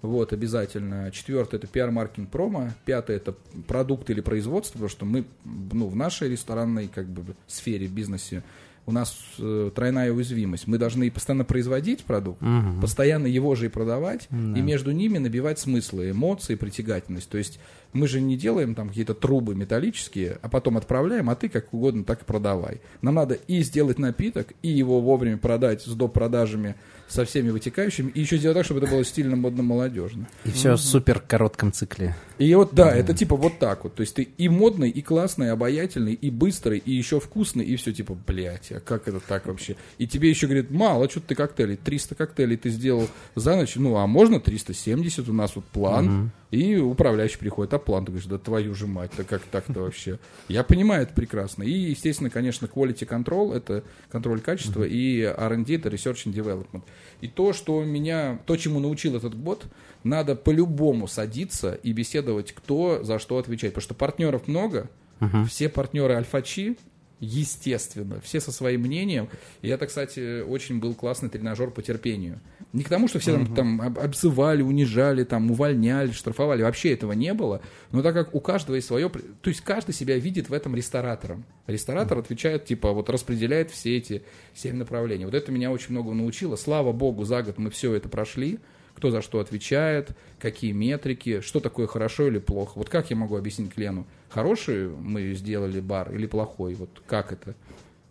вот, 0.00 0.32
обязательно. 0.32 1.10
Четвертое 1.10 1.56
это 1.56 1.66
пиар-маркетинг 1.66 2.30
промо. 2.30 2.70
Пятое 2.84 3.16
это 3.16 3.34
продукт 3.66 4.10
или 4.10 4.20
производство, 4.20 4.74
потому 4.74 4.88
что 4.88 5.04
мы, 5.04 5.24
ну, 5.44 5.88
в 5.88 5.96
нашей 5.96 6.28
ресторанной, 6.30 6.88
как 6.88 7.06
бы, 7.06 7.34
сфере, 7.46 7.86
бизнесе 7.86 8.42
у 8.88 8.90
нас 8.90 9.18
э, 9.38 9.70
тройная 9.74 10.10
уязвимость. 10.10 10.66
Мы 10.66 10.78
должны 10.78 11.10
постоянно 11.10 11.44
производить 11.44 12.04
продукт, 12.04 12.40
угу. 12.42 12.80
постоянно 12.80 13.26
его 13.26 13.54
же 13.54 13.66
и 13.66 13.68
продавать, 13.68 14.26
да. 14.30 14.58
и 14.58 14.62
между 14.62 14.92
ними 14.92 15.18
набивать 15.18 15.58
смыслы, 15.58 16.12
эмоции, 16.12 16.54
притягательность. 16.54 17.28
То 17.28 17.36
есть 17.36 17.60
мы 17.92 18.06
же 18.06 18.20
не 18.20 18.36
делаем 18.36 18.74
там 18.74 18.88
какие-то 18.88 19.14
трубы 19.14 19.54
металлические, 19.54 20.38
а 20.42 20.48
потом 20.48 20.76
отправляем, 20.76 21.30
а 21.30 21.34
ты 21.34 21.48
как 21.48 21.72
угодно 21.72 22.04
так 22.04 22.22
и 22.22 22.24
продавай. 22.24 22.80
Нам 23.00 23.14
надо 23.14 23.34
и 23.34 23.62
сделать 23.62 23.98
напиток, 23.98 24.48
и 24.62 24.68
его 24.68 25.00
вовремя 25.00 25.38
продать 25.38 25.82
с 25.82 25.94
доп. 25.94 26.18
продажами 26.18 26.74
со 27.08 27.24
всеми 27.24 27.50
вытекающими, 27.50 28.10
и 28.10 28.20
еще 28.20 28.36
сделать 28.36 28.58
так, 28.58 28.64
чтобы 28.64 28.80
это 28.80 28.90
было 28.90 29.04
стильно, 29.04 29.34
модно, 29.34 29.62
молодежно. 29.62 30.26
И 30.44 30.50
все 30.50 30.74
в 30.74 30.80
супер 30.80 31.20
коротком 31.20 31.72
цикле. 31.72 32.14
И 32.38 32.54
вот, 32.54 32.74
да, 32.74 32.94
это 32.94 33.14
типа 33.14 33.34
вот 33.34 33.58
так 33.58 33.84
вот. 33.84 33.94
То 33.94 34.02
есть 34.02 34.14
ты 34.14 34.22
и 34.22 34.48
модный, 34.48 34.90
и 34.90 35.00
классный, 35.00 35.46
и 35.46 35.50
обаятельный, 35.50 36.12
и 36.12 36.30
быстрый, 36.30 36.78
и 36.78 36.92
еще 36.92 37.18
вкусный, 37.18 37.64
и 37.64 37.76
все 37.76 37.92
типа, 37.92 38.16
блядь, 38.26 38.72
а 38.72 38.80
как 38.80 39.08
это 39.08 39.20
так 39.20 39.46
вообще? 39.46 39.76
И 39.96 40.06
тебе 40.06 40.28
еще 40.28 40.46
говорят, 40.46 40.70
мало, 40.70 41.08
что 41.08 41.20
ты 41.20 41.34
коктейлей, 41.34 41.76
300 41.76 42.14
коктейлей 42.14 42.56
ты 42.56 42.68
сделал 42.68 43.08
за 43.34 43.56
ночь, 43.56 43.76
ну, 43.76 43.96
а 43.96 44.06
можно 44.06 44.38
370, 44.38 45.28
у 45.28 45.32
нас 45.32 45.56
вот 45.56 45.64
план, 45.64 46.30
и 46.50 46.76
управляющий 46.76 47.38
приходит, 47.38 47.74
а 47.74 47.78
план, 47.78 48.04
ты 48.04 48.12
говоришь, 48.12 48.28
да 48.28 48.38
твою 48.38 48.74
же 48.74 48.86
мать, 48.86 49.10
да 49.16 49.24
как 49.24 49.42
так-то 49.42 49.80
вообще? 49.80 50.18
Я 50.48 50.64
понимаю 50.64 51.02
это 51.02 51.12
прекрасно. 51.12 51.62
И, 51.62 51.70
естественно, 51.70 52.30
конечно, 52.30 52.66
quality 52.66 53.06
control, 53.06 53.54
это 53.54 53.84
контроль 54.10 54.40
качества, 54.40 54.84
и 54.84 55.20
R&D, 55.22 55.74
это 55.76 55.90
research 55.90 56.26
and 56.26 56.32
development. 56.32 56.84
И 57.20 57.28
то, 57.28 57.52
что 57.52 57.84
меня, 57.84 58.40
то, 58.46 58.56
чему 58.56 58.80
научил 58.80 59.16
этот 59.16 59.38
год, 59.38 59.66
надо 60.04 60.36
по-любому 60.36 61.06
садиться 61.06 61.74
и 61.74 61.92
беседовать, 61.92 62.52
кто 62.52 63.02
за 63.02 63.18
что 63.18 63.38
отвечает. 63.38 63.74
Потому 63.74 63.84
что 63.84 63.94
партнеров 63.94 64.48
много, 64.48 64.88
uh-huh. 65.20 65.44
все 65.44 65.68
партнеры 65.68 66.14
альфачи, 66.14 66.78
естественно, 67.20 68.20
все 68.20 68.40
со 68.40 68.52
своим 68.52 68.82
мнением. 68.82 69.28
И 69.62 69.68
это, 69.68 69.86
кстати, 69.86 70.40
очень 70.42 70.78
был 70.78 70.94
классный 70.94 71.28
тренажер 71.28 71.70
по 71.70 71.82
терпению. 71.82 72.40
Не 72.72 72.84
к 72.84 72.88
тому, 72.88 73.08
что 73.08 73.18
все 73.18 73.32
там, 73.32 73.54
там 73.54 73.80
обзывали, 73.80 74.60
унижали, 74.60 75.24
там, 75.24 75.50
увольняли, 75.50 76.10
штрафовали. 76.10 76.62
Вообще 76.62 76.92
этого 76.92 77.12
не 77.12 77.32
было. 77.32 77.62
Но 77.92 78.02
так 78.02 78.14
как 78.14 78.34
у 78.34 78.40
каждого 78.40 78.76
есть 78.76 78.86
свое... 78.86 79.08
То 79.08 79.48
есть 79.48 79.62
каждый 79.62 79.94
себя 79.94 80.18
видит 80.18 80.50
в 80.50 80.52
этом 80.52 80.74
ресторатором. 80.74 81.44
Ресторатор 81.66 82.18
отвечает, 82.18 82.66
типа, 82.66 82.92
вот 82.92 83.08
распределяет 83.08 83.70
все 83.70 83.96
эти 83.96 84.22
семь 84.54 84.76
направлений. 84.76 85.24
Вот 85.24 85.34
это 85.34 85.50
меня 85.50 85.70
очень 85.70 85.92
много 85.92 86.12
научило. 86.12 86.56
Слава 86.56 86.92
богу, 86.92 87.24
за 87.24 87.42
год 87.42 87.56
мы 87.56 87.70
все 87.70 87.94
это 87.94 88.08
прошли 88.08 88.58
кто 88.98 89.12
за 89.12 89.22
что 89.22 89.38
отвечает, 89.38 90.10
какие 90.40 90.72
метрики, 90.72 91.40
что 91.40 91.60
такое 91.60 91.86
хорошо 91.86 92.26
или 92.26 92.38
плохо. 92.38 92.72
Вот 92.74 92.88
как 92.88 93.10
я 93.10 93.16
могу 93.16 93.36
объяснить 93.36 93.76
Лену, 93.76 94.08
хороший 94.28 94.88
мы 94.88 95.34
сделали 95.34 95.78
бар 95.78 96.12
или 96.12 96.26
плохой, 96.26 96.74
вот 96.74 96.90
как 97.06 97.32
это? 97.32 97.54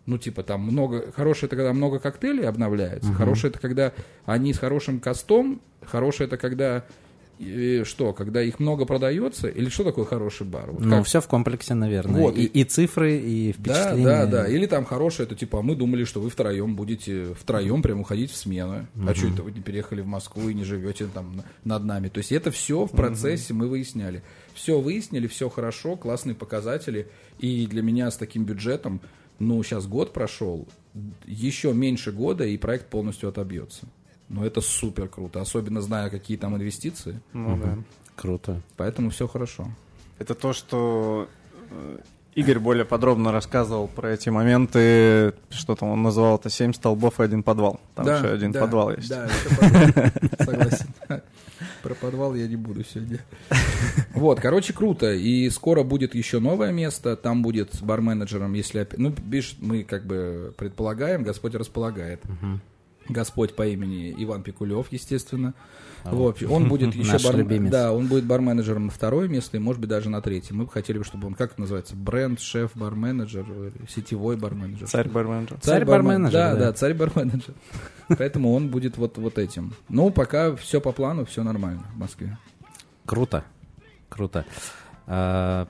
Ну, 0.08 0.16
типа, 0.16 0.42
там 0.42 0.62
много... 0.62 1.12
Хорошее 1.12 1.48
это 1.48 1.56
когда 1.56 1.74
много 1.74 1.98
коктейлей 1.98 2.48
обновляется. 2.48 3.10
Угу. 3.10 3.18
Хорошее 3.18 3.50
это 3.50 3.58
когда 3.60 3.92
они 4.24 4.54
с 4.54 4.58
хорошим 4.58 5.00
костом. 5.00 5.60
Хорошее 5.84 6.28
это 6.28 6.38
когда 6.38 6.84
и 7.38 7.82
что, 7.84 8.12
когда 8.12 8.42
их 8.42 8.58
много 8.58 8.84
продается, 8.84 9.48
или 9.48 9.68
что 9.68 9.84
такое 9.84 10.04
хороший 10.04 10.44
бар? 10.44 10.72
Вот 10.72 10.80
ну, 10.80 10.96
как? 10.96 11.06
все 11.06 11.20
в 11.20 11.28
комплексе, 11.28 11.74
наверное. 11.74 12.20
Вот. 12.20 12.36
И, 12.36 12.44
и 12.44 12.64
цифры, 12.64 13.16
и 13.16 13.52
впечатления. 13.52 14.04
Да, 14.04 14.26
да, 14.26 14.42
да. 14.44 14.48
Или 14.48 14.66
там 14.66 14.84
хорошее, 14.84 15.26
это 15.26 15.36
типа, 15.36 15.60
а 15.60 15.62
мы 15.62 15.76
думали, 15.76 16.02
что 16.02 16.20
вы 16.20 16.30
втроем 16.30 16.74
будете 16.74 17.34
втроем 17.34 17.80
прям 17.82 18.00
уходить 18.00 18.32
в 18.32 18.36
смену. 18.36 18.88
Угу. 18.96 19.08
А 19.08 19.14
что 19.14 19.28
это 19.28 19.42
вы 19.42 19.52
не 19.52 19.60
переехали 19.60 20.00
в 20.00 20.06
Москву 20.06 20.48
и 20.48 20.54
не 20.54 20.64
живете 20.64 21.06
там 21.06 21.42
над 21.64 21.84
нами? 21.84 22.08
То 22.08 22.18
есть 22.18 22.32
это 22.32 22.50
все 22.50 22.86
в 22.86 22.90
процессе 22.90 23.52
угу. 23.52 23.62
мы 23.62 23.68
выясняли. 23.68 24.24
Все 24.54 24.80
выяснили, 24.80 25.28
все 25.28 25.48
хорошо, 25.48 25.94
классные 25.96 26.34
показатели. 26.34 27.06
И 27.38 27.68
для 27.68 27.82
меня 27.82 28.10
с 28.10 28.16
таким 28.16 28.44
бюджетом, 28.44 29.00
ну, 29.38 29.62
сейчас 29.62 29.86
год 29.86 30.12
прошел, 30.12 30.66
еще 31.24 31.72
меньше 31.72 32.12
года, 32.12 32.44
и 32.44 32.56
проект 32.56 32.86
полностью 32.88 33.28
отобьется. 33.28 33.86
Но 34.28 34.44
это 34.44 34.60
супер 34.60 35.08
круто, 35.08 35.40
особенно 35.40 35.80
зная, 35.80 36.10
какие 36.10 36.36
там 36.36 36.56
инвестиции. 36.56 37.20
Ну 37.32 37.54
угу. 37.54 37.62
да. 37.62 37.78
Круто. 38.16 38.60
Поэтому 38.76 39.10
все 39.10 39.26
хорошо. 39.26 39.68
Это 40.18 40.34
то, 40.34 40.52
что 40.52 41.28
э, 41.70 41.98
Игорь 42.34 42.58
более 42.58 42.84
подробно 42.84 43.32
рассказывал 43.32 43.88
про 43.88 44.12
эти 44.12 44.28
моменты, 44.28 45.34
что 45.50 45.74
там 45.74 45.90
он 45.90 46.02
называл 46.02 46.36
это 46.36 46.50
«Семь 46.50 46.72
столбов 46.72 47.20
и 47.20 47.22
один 47.24 47.42
подвал». 47.42 47.80
Там 47.94 48.06
да, 48.06 48.18
еще 48.18 48.28
один 48.28 48.52
да, 48.52 48.60
подвал 48.60 48.90
есть. 48.90 49.08
Да, 49.08 49.28
подвал. 49.58 50.10
Согласен. 50.38 50.86
Про 51.82 51.94
подвал 51.94 52.34
я 52.34 52.46
не 52.46 52.56
буду 52.56 52.84
сегодня. 52.84 53.20
Вот, 54.14 54.40
короче, 54.40 54.72
круто. 54.72 55.12
И 55.12 55.48
скоро 55.50 55.84
будет 55.84 56.14
еще 56.14 56.40
новое 56.40 56.72
место. 56.72 57.16
Там 57.16 57.40
будет 57.40 57.74
с 57.74 57.80
барменеджером, 57.80 58.52
если... 58.54 58.86
Ну, 58.96 59.14
видишь, 59.26 59.56
мы 59.60 59.84
как 59.84 60.06
бы 60.06 60.52
предполагаем, 60.58 61.22
Господь 61.22 61.54
располагает. 61.54 62.20
Угу. 62.24 62.60
Господь 63.08 63.54
по 63.54 63.66
имени 63.66 64.14
Иван 64.18 64.42
Пикулев, 64.42 64.88
естественно. 64.90 65.54
А 66.04 66.14
вот. 66.14 66.42
Он 66.42 66.68
будет 66.68 66.94
еще 66.94 67.18
бар... 67.18 67.70
да, 67.70 67.92
он 67.92 68.06
будет 68.06 68.24
барменеджером 68.24 68.86
на 68.86 68.92
второе 68.92 69.28
место 69.28 69.56
и, 69.56 69.60
может 69.60 69.80
быть, 69.80 69.90
даже 69.90 70.10
на 70.10 70.20
третье. 70.20 70.54
Мы 70.54 70.64
бы 70.64 70.70
хотели, 70.70 71.02
чтобы 71.02 71.26
он, 71.26 71.34
как 71.34 71.52
это 71.52 71.60
называется, 71.60 71.96
бренд, 71.96 72.40
шеф, 72.40 72.72
барменеджер, 72.74 73.46
сетевой 73.88 74.36
барменеджер. 74.36 74.88
Царь 74.88 75.08
барменеджер. 75.08 75.58
Царь 75.60 75.84
барменеджер. 75.84 76.32
Да, 76.32 76.54
да, 76.54 76.72
царь 76.72 76.94
барменеджер. 76.94 77.54
Поэтому 78.08 78.52
он 78.54 78.68
будет 78.68 78.96
вот, 78.96 79.18
вот 79.18 79.38
этим. 79.38 79.74
Ну, 79.88 80.10
пока 80.10 80.54
все 80.56 80.80
по 80.80 80.92
плану, 80.92 81.24
все 81.24 81.42
нормально 81.42 81.84
в 81.94 81.98
Москве. 81.98 82.38
Круто. 83.04 83.44
Круто. 84.08 84.44
А, 85.06 85.66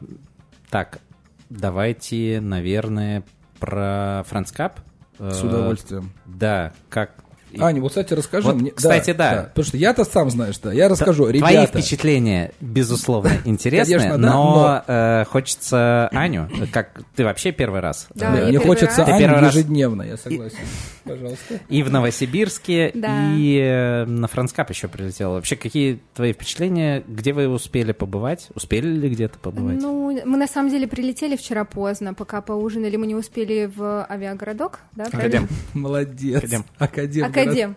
так, 0.71 1.01
давайте, 1.49 2.41
наверное, 2.41 3.25
про 3.59 4.25
Францкап. 4.27 4.81
С 5.19 5.43
удовольствием. 5.43 6.13
Да, 6.27 6.73
как 6.89 7.25
Аня, 7.59 7.81
вот, 7.81 7.89
кстати, 7.89 8.13
расскажи 8.15 8.47
вот, 8.47 8.57
мне. 8.57 8.71
Кстати, 8.71 9.13
да, 9.13 9.35
да. 9.35 9.43
Потому 9.45 9.65
что 9.65 9.77
я-то 9.77 10.05
сам 10.05 10.31
знаешь, 10.31 10.59
да. 10.59 10.73
Я 10.73 10.89
расскажу, 10.89 11.27
Т- 11.27 11.33
ребята. 11.33 11.53
Твои 11.53 11.67
впечатления, 11.67 12.53
безусловно, 12.61 13.33
интересны, 13.45 13.99
Конечно, 13.99 14.19
да, 14.19 14.33
но, 14.33 14.55
но... 14.55 14.85
Э, 14.87 15.25
хочется 15.25 16.09
Аню, 16.13 16.49
как 16.73 17.01
ты 17.15 17.25
вообще 17.25 17.53
первый 17.53 17.81
раз. 17.81 18.09
Да, 18.15 18.33
да 18.33 18.47
мне 18.47 18.59
хочется 18.59 19.05
раз. 19.05 19.09
Аню 19.09 19.47
ежедневно, 19.47 20.03
я 20.03 20.17
согласен. 20.17 20.59
И... 20.59 21.09
Пожалуйста. 21.09 21.61
И 21.69 21.83
в 21.83 21.91
Новосибирске, 21.91 22.91
да. 22.95 23.33
и 23.35 23.59
э, 23.59 24.05
на 24.05 24.29
Францкап 24.29 24.71
еще 24.71 24.89
прилетела. 24.89 25.35
Вообще, 25.35 25.57
какие 25.57 26.01
твои 26.15 26.33
впечатления? 26.33 27.03
Где 27.07 27.33
вы 27.33 27.49
успели 27.49 27.93
побывать? 27.93 28.49
Успели 28.55 28.89
ли 28.89 29.09
где-то 29.09 29.39
побывать? 29.39 29.81
Ну, 29.81 30.21
мы 30.25 30.37
на 30.37 30.47
самом 30.47 30.71
деле 30.71 30.87
прилетели 30.87 31.37
вчера 31.37 31.65
поздно, 31.65 32.15
пока 32.15 32.43
поужинали, 32.43 32.97
мы 32.97 33.07
не 33.07 33.15
успели 33.15 33.71
в 33.75 34.07
авиагородок, 34.09 34.81
да? 34.95 35.05
Академ. 35.05 35.49
Молодец. 35.73 36.43
Академ. 36.43 36.65
Академ. 36.79 37.25
Академ. 37.43 37.77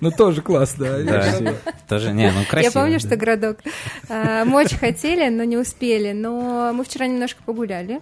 Ну, 0.00 0.10
тоже 0.10 0.42
классно. 0.42 1.02
Да, 1.04 1.54
тоже, 1.88 2.12
не, 2.12 2.30
ну, 2.30 2.44
красиво. 2.48 2.72
Я 2.78 2.82
помню, 2.82 3.00
что 3.00 3.16
городок. 3.16 3.58
А, 4.08 4.44
мы 4.44 4.56
очень 4.56 4.76
хотели, 4.76 5.28
но 5.28 5.44
не 5.44 5.56
успели. 5.56 6.12
Но 6.12 6.72
мы 6.72 6.84
вчера 6.84 7.06
немножко 7.06 7.42
погуляли. 7.44 8.00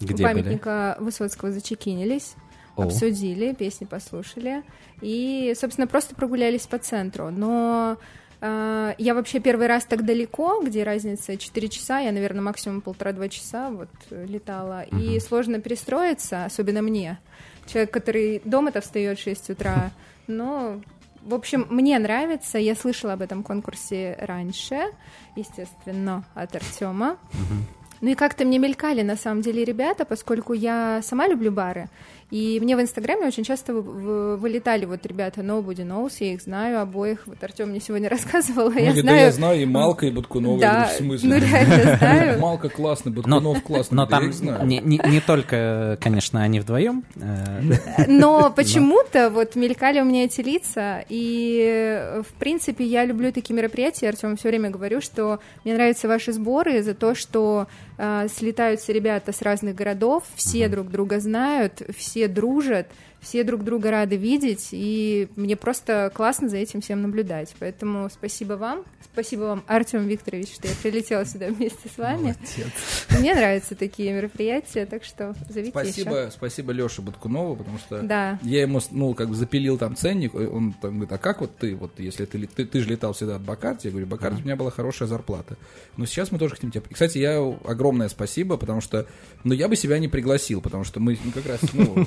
Где 0.00 0.22
памятника 0.22 0.96
Высоцкого 1.00 1.52
зачекинились. 1.52 2.34
О. 2.78 2.84
обсудили, 2.84 3.54
песни 3.54 3.86
послушали 3.86 4.62
и, 5.00 5.52
собственно, 5.58 5.88
просто 5.88 6.14
прогулялись 6.14 6.66
по 6.66 6.78
центру. 6.78 7.30
Но 7.30 7.98
э, 8.40 8.94
я 8.98 9.14
вообще 9.14 9.40
первый 9.40 9.66
раз 9.66 9.84
так 9.84 10.04
далеко, 10.04 10.62
где 10.64 10.84
разница 10.84 11.36
4 11.36 11.68
часа, 11.68 11.98
я, 11.98 12.12
наверное, 12.12 12.42
максимум 12.42 12.80
полтора-два 12.80 13.28
часа 13.28 13.70
вот 13.70 13.90
э, 14.10 14.26
летала, 14.26 14.82
и 14.82 15.18
сложно 15.18 15.60
перестроиться, 15.60 16.44
особенно 16.44 16.80
мне. 16.80 17.18
Человек, 17.66 17.90
который 17.90 18.40
дома-то 18.44 18.80
встает 18.80 19.18
в 19.18 19.22
6 19.22 19.50
утра, 19.50 19.90
но 20.28 20.80
в 21.22 21.34
общем, 21.34 21.66
мне 21.68 21.98
нравится. 21.98 22.58
Я 22.58 22.74
слышала 22.74 23.14
об 23.14 23.22
этом 23.22 23.42
конкурсе 23.42 24.16
раньше, 24.20 24.84
естественно, 25.36 26.24
от 26.34 26.54
Артема. 26.54 27.18
Ну 28.00 28.10
и 28.10 28.14
как-то 28.14 28.44
мне 28.44 28.58
мелькали 28.58 29.02
на 29.02 29.16
самом 29.16 29.42
деле 29.42 29.64
ребята, 29.64 30.04
поскольку 30.04 30.52
я 30.52 31.00
сама 31.02 31.26
люблю 31.26 31.50
бары. 31.50 31.88
И 32.30 32.58
мне 32.60 32.76
в 32.76 32.80
Инстаграме 32.82 33.26
очень 33.26 33.42
часто 33.44 33.72
вы- 33.72 33.80
вы- 33.80 34.36
вылетали 34.36 34.84
вот 34.84 35.06
ребята 35.06 35.40
Nobody 35.40 35.86
Knows, 35.86 36.12
я 36.20 36.34
их 36.34 36.42
знаю 36.42 36.80
обоих. 36.80 37.26
Вот 37.26 37.42
Артем 37.42 37.70
мне 37.70 37.80
сегодня 37.80 38.08
рассказывал, 38.10 38.68
а 38.74 38.78
я 38.80 38.92
да 38.92 39.00
знаю... 39.00 39.18
я 39.20 39.32
знаю 39.32 39.62
и 39.62 39.64
Малка, 39.64 40.06
и 40.06 40.10
Баткунова. 40.10 40.60
Да, 40.60 40.72
говорю, 40.74 40.88
в 40.88 40.96
смысле? 40.98 41.28
ну 41.28 41.36
реально 41.38 41.96
знаю. 41.98 42.38
Малка 42.40 42.68
классный, 42.68 43.12
Но, 43.12 43.16
Баткунов 43.22 43.62
классный. 43.62 43.96
но 43.96 44.06
Да 44.06 44.16
я 44.16 44.20
там 44.20 44.28
их 44.28 44.34
знаю. 44.34 44.66
не, 44.66 44.80
только, 45.20 45.96
конечно, 46.02 46.42
они 46.42 46.60
вдвоем. 46.60 47.04
э, 47.16 47.62
Но 48.08 48.50
почему-то 48.50 49.30
вот 49.30 49.56
мелькали 49.56 50.00
у 50.00 50.04
меня 50.04 50.24
эти 50.24 50.42
лица, 50.42 51.04
и 51.08 52.20
в 52.28 52.32
принципе 52.38 52.84
я 52.84 53.04
люблю 53.06 53.32
такие 53.32 53.56
мероприятия. 53.56 54.08
Артем 54.08 54.36
все 54.36 54.48
время 54.48 54.68
говорю, 54.70 55.00
что 55.00 55.40
мне 55.64 55.74
нравятся 55.74 56.08
ваши 56.08 56.32
сборы 56.32 56.82
за 56.82 56.94
то, 56.94 57.14
что 57.14 57.68
э, 57.96 58.26
слетаются 58.34 58.92
ребята 58.92 59.32
с 59.32 59.40
разных 59.42 59.74
городов, 59.74 60.24
все 60.34 60.68
друг 60.68 60.90
друга 60.90 61.20
знают, 61.20 61.82
все 61.96 62.17
дружат, 62.26 62.90
все 63.20 63.44
друг 63.44 63.64
друга 63.64 63.90
рады 63.90 64.16
видеть, 64.16 64.68
и 64.72 65.28
мне 65.36 65.56
просто 65.56 66.10
классно 66.14 66.48
за 66.48 66.56
этим 66.56 66.80
всем 66.80 67.02
наблюдать. 67.02 67.54
Поэтому 67.58 68.08
спасибо 68.10 68.54
вам, 68.54 68.84
спасибо 69.12 69.42
вам, 69.42 69.64
Артем 69.66 70.06
Викторович, 70.06 70.54
что 70.54 70.68
я 70.68 70.74
прилетела 70.82 71.24
сюда 71.24 71.48
вместе 71.48 71.88
с 71.88 71.98
вами. 71.98 72.36
Мне 73.18 73.34
нравятся 73.34 73.74
такие 73.74 74.12
мероприятия, 74.12 74.86
так 74.86 75.04
что 75.04 75.34
зовите 75.48 75.78
еще. 75.78 75.90
Спасибо, 75.90 76.30
спасибо 76.32 76.72
Леше 76.72 77.02
Баткунову, 77.02 77.56
потому 77.56 77.78
что 77.78 78.02
Да. 78.02 78.38
я 78.42 78.62
ему, 78.62 78.80
ну, 78.90 79.14
как 79.14 79.28
бы 79.28 79.34
запилил 79.34 79.78
там 79.78 79.96
ценник, 79.96 80.34
он 80.34 80.72
там 80.72 80.92
говорит, 80.92 81.12
а 81.12 81.18
как 81.18 81.40
вот 81.40 81.56
ты, 81.56 81.74
вот 81.74 81.98
если 81.98 82.24
ты, 82.24 82.46
ты, 82.46 82.64
ты 82.64 82.80
же 82.80 82.88
летал 82.88 83.12
всегда 83.12 83.36
от 83.36 83.42
Бакарти, 83.42 83.86
я 83.86 83.90
говорю, 83.90 84.06
Бакарти, 84.06 84.40
у 84.40 84.44
меня 84.44 84.56
была 84.56 84.70
хорошая 84.70 85.08
зарплата. 85.08 85.56
Но 85.96 86.06
сейчас 86.06 86.30
мы 86.30 86.38
тоже 86.38 86.54
хотим 86.54 86.70
тебя... 86.70 86.82
И, 86.88 86.94
Кстати, 86.94 87.18
я 87.18 87.38
огромное 87.64 88.08
спасибо, 88.08 88.56
потому 88.56 88.80
что, 88.80 89.06
ну, 89.44 89.54
я 89.54 89.68
бы 89.68 89.76
себя 89.76 89.98
не 89.98 90.08
пригласил, 90.08 90.60
потому 90.60 90.84
что 90.84 91.00
мы 91.00 91.18
ну, 91.24 91.32
как 91.32 91.46
раз, 91.46 91.60
ну, 91.72 92.06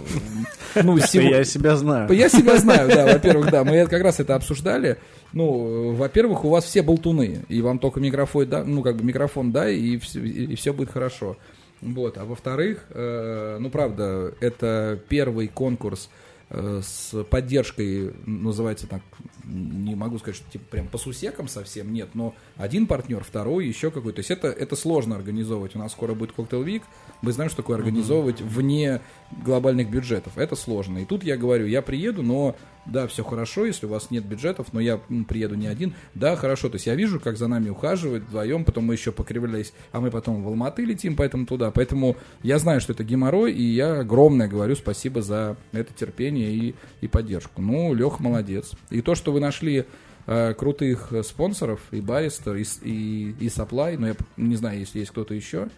ну, 0.84 1.01
сего- 1.02 1.30
Я 1.30 1.44
себя 1.44 1.76
знаю. 1.76 2.12
Я 2.12 2.30
себя 2.30 2.58
знаю, 2.58 2.90
да, 2.90 3.06
во-первых, 3.14 3.52
да. 3.52 3.64
Мы 3.64 3.86
как 3.88 4.02
раз 4.02 4.20
это 4.20 4.36
обсуждали. 4.36 4.98
Ну, 5.34 5.94
во-первых, 5.94 6.44
у 6.46 6.50
вас 6.50 6.66
все 6.66 6.82
болтуны, 6.82 7.46
и 7.48 7.62
вам 7.62 7.80
только 7.80 8.00
микрофон, 8.00 8.48
да, 8.50 8.64
ну, 8.64 8.82
как 8.84 8.98
бы 8.98 9.04
микрофон, 9.04 9.52
да, 9.52 9.70
и 9.70 9.98
все, 9.98 10.74
будет 10.74 10.92
хорошо. 10.92 11.38
Вот. 11.82 12.18
А 12.18 12.26
во-вторых, 12.26 12.86
э, 12.90 13.58
ну, 13.60 13.70
правда, 13.70 14.34
это 14.40 15.00
первый 15.10 15.48
конкурс 15.48 16.10
э, 16.50 16.82
с 16.84 17.24
поддержкой, 17.24 18.12
называется 18.26 18.88
так, 18.88 19.02
не 19.46 19.96
могу 19.96 20.20
сказать, 20.20 20.36
что 20.36 20.52
типа 20.52 20.66
прям 20.70 20.88
по 20.88 20.98
сусекам 20.98 21.48
совсем, 21.48 21.92
нет, 21.92 22.10
но 22.14 22.36
один 22.58 22.86
партнер, 22.86 23.24
второй, 23.24 23.66
еще 23.68 23.90
какой-то. 23.90 24.18
То 24.18 24.20
есть 24.20 24.32
это, 24.32 24.50
это 24.50 24.76
сложно 24.76 25.16
организовывать. 25.16 25.76
У 25.76 25.80
нас 25.80 25.92
скоро 25.94 26.14
будет 26.14 26.34
коктейл 26.34 26.62
Вик. 26.62 26.84
Мы 27.22 27.32
знаем, 27.32 27.50
что 27.50 27.62
такое 27.62 27.78
организовывать 27.78 28.42
вне 28.42 29.02
глобальных 29.44 29.90
бюджетов. 29.90 30.38
Это 30.38 30.56
сложно. 30.56 31.00
И 31.00 31.06
тут 31.06 31.24
я 31.24 31.38
говорю, 31.38 31.68
я 31.68 31.82
приеду, 31.82 32.24
но 32.24 32.56
да, 32.86 33.08
все 33.08 33.24
хорошо, 33.24 33.66
если 33.66 33.86
у 33.86 33.90
вас 33.90 34.10
нет 34.10 34.26
бюджетов, 34.26 34.74
но 34.74 34.80
я 34.80 34.98
приеду 35.28 35.56
не 35.56 35.68
один. 35.68 35.94
Да, 36.16 36.36
хорошо. 36.36 36.70
То 36.70 36.76
есть 36.76 36.88
я 36.88 36.96
вижу, 36.96 37.20
как 37.20 37.38
за 37.38 37.48
нами 37.48 37.70
ухаживают 37.70 38.24
вдвоем, 38.24 38.66
потом 38.66 38.86
мы 38.86 38.96
еще 38.96 39.12
покривлялись, 39.12 39.74
а 39.92 40.02
мы 40.02 40.10
потом 40.10 40.44
в 40.44 40.48
Алматы 40.48 40.84
летим, 40.84 41.16
поэтому 41.16 41.46
туда. 41.46 41.70
Поэтому 41.70 42.18
я 42.42 42.58
знаю, 42.58 42.82
что 42.82 42.94
это 42.94 43.04
геморрой, 43.04 43.54
и 43.54 43.64
я 43.64 44.00
огромное 44.00 44.48
говорю 44.48 44.76
спасибо 44.76 45.22
за 45.22 45.58
это 45.72 45.94
терпение 45.94 46.52
и, 46.52 46.76
и 47.02 47.08
поддержку. 47.08 47.62
Ну, 47.62 47.94
Лех 47.94 48.20
молодец. 48.20 48.72
И 48.90 49.02
то, 49.02 49.14
что 49.14 49.32
вы 49.32 49.40
нашли 49.40 49.86
э, 50.26 50.54
крутых 50.56 51.14
спонсоров, 51.24 51.82
и 51.92 52.02
Баристер, 52.02 52.56
и, 52.56 52.64
и, 52.84 53.36
и 53.40 53.48
Supply, 53.48 53.98
но 53.98 54.08
я 54.08 54.16
не 54.38 54.56
знаю, 54.56 54.80
если 54.80 55.00
есть 55.00 55.12
кто-то 55.12 55.36
еще, 55.36 55.70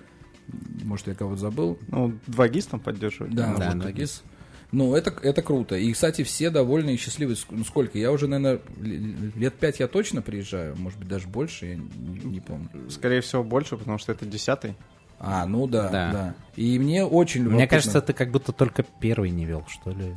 может, 0.83 1.07
я 1.07 1.15
кого-то 1.15 1.39
забыл. 1.39 1.77
Ну, 1.87 2.13
два 2.27 2.47
ГИС 2.47 2.67
там 2.67 2.79
поддерживают. 2.79 3.33
Да, 3.35 3.53
Да, 3.57 3.69
вот 3.69 3.77
да, 3.77 3.83
Тагис. 3.85 4.23
Ну, 4.71 4.95
это, 4.95 5.13
это 5.21 5.43
круто. 5.43 5.75
И, 5.75 5.93
кстати, 5.93 6.23
все 6.23 6.49
довольны 6.49 6.95
и 6.95 6.97
счастливы. 6.97 7.35
Ну, 7.51 7.63
сколько? 7.63 7.99
Я 7.99 8.11
уже, 8.11 8.27
наверное, 8.27 8.59
лет 9.35 9.53
пять 9.53 9.79
я 9.79 9.87
точно 9.87 10.23
приезжаю. 10.23 10.75
Может 10.75 10.97
быть, 10.97 11.07
даже 11.07 11.27
больше, 11.27 11.67
я 11.67 11.75
не, 11.75 12.19
не 12.25 12.39
помню. 12.39 12.69
Скорее 12.89 13.21
всего, 13.21 13.43
больше, 13.43 13.77
потому 13.77 13.99
что 13.99 14.11
это 14.11 14.25
десятый. 14.25 14.75
А, 15.19 15.45
ну 15.45 15.67
да, 15.67 15.89
да. 15.89 16.11
Да. 16.11 16.35
И 16.55 16.79
мне 16.79 17.05
очень 17.05 17.41
любопытно. 17.41 17.57
Мне 17.59 17.67
кажется, 17.67 18.01
ты 18.01 18.13
как 18.13 18.31
будто 18.31 18.51
только 18.51 18.83
первый 18.99 19.29
не 19.29 19.45
вел, 19.45 19.63
что 19.69 19.91
ли, 19.91 20.15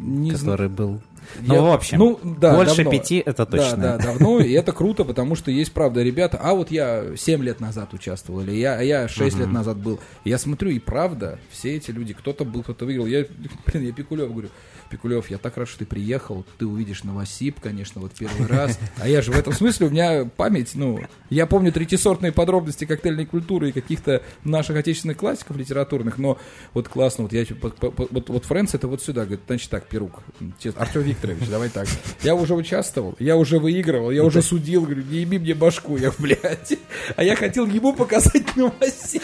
Не 0.00 0.32
который 0.32 0.68
был. 0.68 1.00
Я- 1.40 1.54
Ну, 1.60 1.64
в 1.66 1.72
общем, 1.72 1.98
ну, 1.98 2.20
да, 2.22 2.54
больше 2.54 2.76
давно. 2.76 2.90
пяти 2.90 3.22
это 3.24 3.46
точно. 3.46 3.76
Да, 3.76 3.96
да, 3.98 4.04
давно, 4.04 4.40
и 4.40 4.52
это 4.52 4.72
круто, 4.72 5.04
потому 5.04 5.34
что 5.34 5.50
есть, 5.50 5.72
правда, 5.72 6.02
ребята, 6.02 6.38
а 6.42 6.54
вот 6.54 6.70
я 6.70 7.16
7 7.16 7.42
лет 7.42 7.60
назад 7.60 7.92
участвовал, 7.94 8.40
или 8.42 8.52
я, 8.52 8.80
я 8.80 9.08
6 9.08 9.36
лет 9.38 9.50
назад 9.52 9.76
был. 9.78 10.00
Я 10.24 10.38
смотрю, 10.38 10.70
и 10.70 10.78
правда, 10.78 11.38
все 11.50 11.76
эти 11.76 11.90
люди, 11.90 12.14
кто-то 12.14 12.44
был, 12.44 12.62
кто-то 12.62 12.84
выиграл. 12.84 13.06
Я, 13.06 13.26
блин, 13.66 13.86
я 13.86 13.92
Пикулев 13.92 14.30
говорю, 14.32 14.48
Пикулев, 14.88 15.28
я 15.30 15.38
так 15.38 15.56
рад, 15.56 15.68
что 15.68 15.80
ты 15.80 15.84
приехал, 15.86 16.44
ты 16.58 16.66
увидишь 16.66 17.02
Новосиб, 17.02 17.58
конечно, 17.60 18.00
вот 18.00 18.12
первый 18.12 18.46
раз. 18.46 18.78
А 18.98 19.08
я 19.08 19.20
же 19.20 19.32
в 19.32 19.36
этом 19.38 19.52
смысле, 19.52 19.88
у 19.88 19.90
меня 19.90 20.24
память, 20.36 20.70
ну, 20.74 21.00
я 21.28 21.46
помню 21.46 21.72
третисортные 21.72 22.30
подробности 22.30 22.84
коктейльной 22.84 23.26
культуры 23.26 23.70
и 23.70 23.72
каких-то 23.72 24.22
наших 24.44 24.76
отечественных 24.76 25.16
классиков 25.16 25.56
литературных, 25.56 26.18
но 26.18 26.38
вот 26.72 26.86
классно, 26.88 27.24
вот 27.24 27.32
я, 27.32 27.44
по- 27.60 27.70
по- 27.70 28.06
вот, 28.10 28.28
вот 28.28 28.44
Фрэнс 28.44 28.74
это 28.74 28.86
вот 28.86 29.02
сюда, 29.02 29.22
говорит, 29.22 29.40
значит 29.48 29.70
так, 29.70 29.86
Перук, 29.88 30.22
Артем 30.76 31.02
Викторович, 31.16 31.48
давай 31.48 31.68
так. 31.68 31.86
Я 32.22 32.34
уже 32.34 32.54
участвовал, 32.54 33.14
я 33.18 33.36
уже 33.36 33.58
выигрывал, 33.58 34.10
я 34.10 34.22
уже 34.24 34.42
судил, 34.42 34.82
говорю, 34.82 35.02
не 35.10 35.18
еби 35.18 35.38
мне 35.38 35.54
башку, 35.54 35.96
я, 35.96 36.12
блядь. 36.18 36.74
А 37.16 37.24
я 37.24 37.36
хотел 37.36 37.66
ему 37.66 37.92
показать 37.94 38.54
Новосиб. 38.56 39.22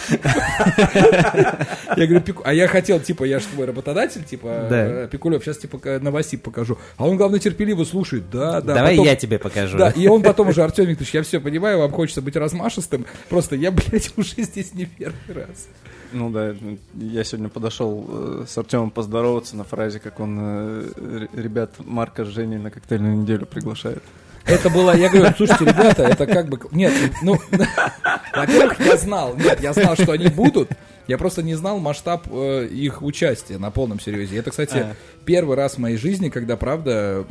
Я 1.97 2.07
говорю, 2.07 2.20
Пику- 2.20 2.43
а 2.45 2.53
я 2.55 2.66
хотел, 2.68 3.01
типа, 3.01 3.24
я 3.24 3.38
же 3.38 3.47
твой 3.47 3.66
работодатель, 3.66 4.24
типа, 4.24 4.66
Да. 4.70 4.76
э, 5.05 5.09
Пикулев, 5.11 5.45
сейчас 5.45 5.59
типа 5.59 5.78
Новосиб 6.01 6.43
покажу. 6.43 6.78
А 6.97 7.07
он, 7.07 7.16
главное, 7.16 7.38
терпеливо 7.40 7.84
слушает, 7.84 8.24
да, 8.30 8.61
да. 8.61 8.74
Давай 8.74 8.93
потом- 8.97 9.07
я 9.07 9.16
тебе 9.16 9.38
покажу. 9.38 9.78
Да, 9.78 9.90
и 9.90 10.07
он 10.07 10.22
потом 10.22 10.49
уже, 10.49 10.62
Артем 10.62 10.86
Викторович, 10.86 11.14
я 11.14 11.22
все 11.22 11.40
понимаю, 11.40 11.78
вам 11.78 11.90
хочется 11.93 12.22
быть 12.22 12.36
размашистым, 12.36 13.07
просто 13.28 13.57
я, 13.57 13.70
блядь, 13.70 14.12
уже 14.16 14.43
здесь 14.43 14.74
не 14.74 14.86
первый 14.86 15.16
раз. 15.34 15.68
Ну 16.13 16.31
да, 16.31 16.55
я 16.95 17.25
сегодня 17.25 17.49
подошел 17.49 18.07
э, 18.09 18.45
с 18.47 18.57
Артемом 18.59 18.91
поздороваться 18.91 19.57
на 19.57 19.65
фразе, 19.65 19.99
как 19.99 20.21
он 20.21 20.39
э, 20.41 21.29
ребят 21.35 21.73
Марка 21.79 22.25
с 22.25 22.29
Женей 22.29 22.59
на 22.59 22.71
коктейльную 22.71 23.17
неделю 23.17 23.47
приглашает. 23.47 24.03
Это 24.45 24.71
было, 24.71 24.97
я 24.97 25.09
говорю, 25.09 25.33
слушайте, 25.37 25.65
ребята, 25.65 26.03
это 26.03 26.27
как 26.27 26.49
бы, 26.49 26.59
нет, 26.73 26.93
ну, 27.23 27.39
во-первых, 28.35 28.81
я 28.81 28.97
знал, 28.97 29.37
нет, 29.37 29.61
я 29.61 29.73
знал, 29.73 29.95
что 29.95 30.13
они 30.13 30.27
будут, 30.29 30.71
я 31.09 31.19
просто 31.19 31.43
не 31.43 31.55
знал 31.55 31.79
масштаб 31.79 32.27
э, 32.31 32.67
их 32.67 33.03
участия 33.03 33.59
на 33.59 33.71
полном 33.71 33.99
серьезе. 34.01 34.37
Это, 34.39 34.51
кстати, 34.51 34.77
А. 34.79 34.97
первый 35.25 35.57
раз 35.57 35.75
в 35.75 35.79
моей 35.79 35.97
жизни, 35.97 36.29
когда, 36.29 36.57
правда, 36.57 37.25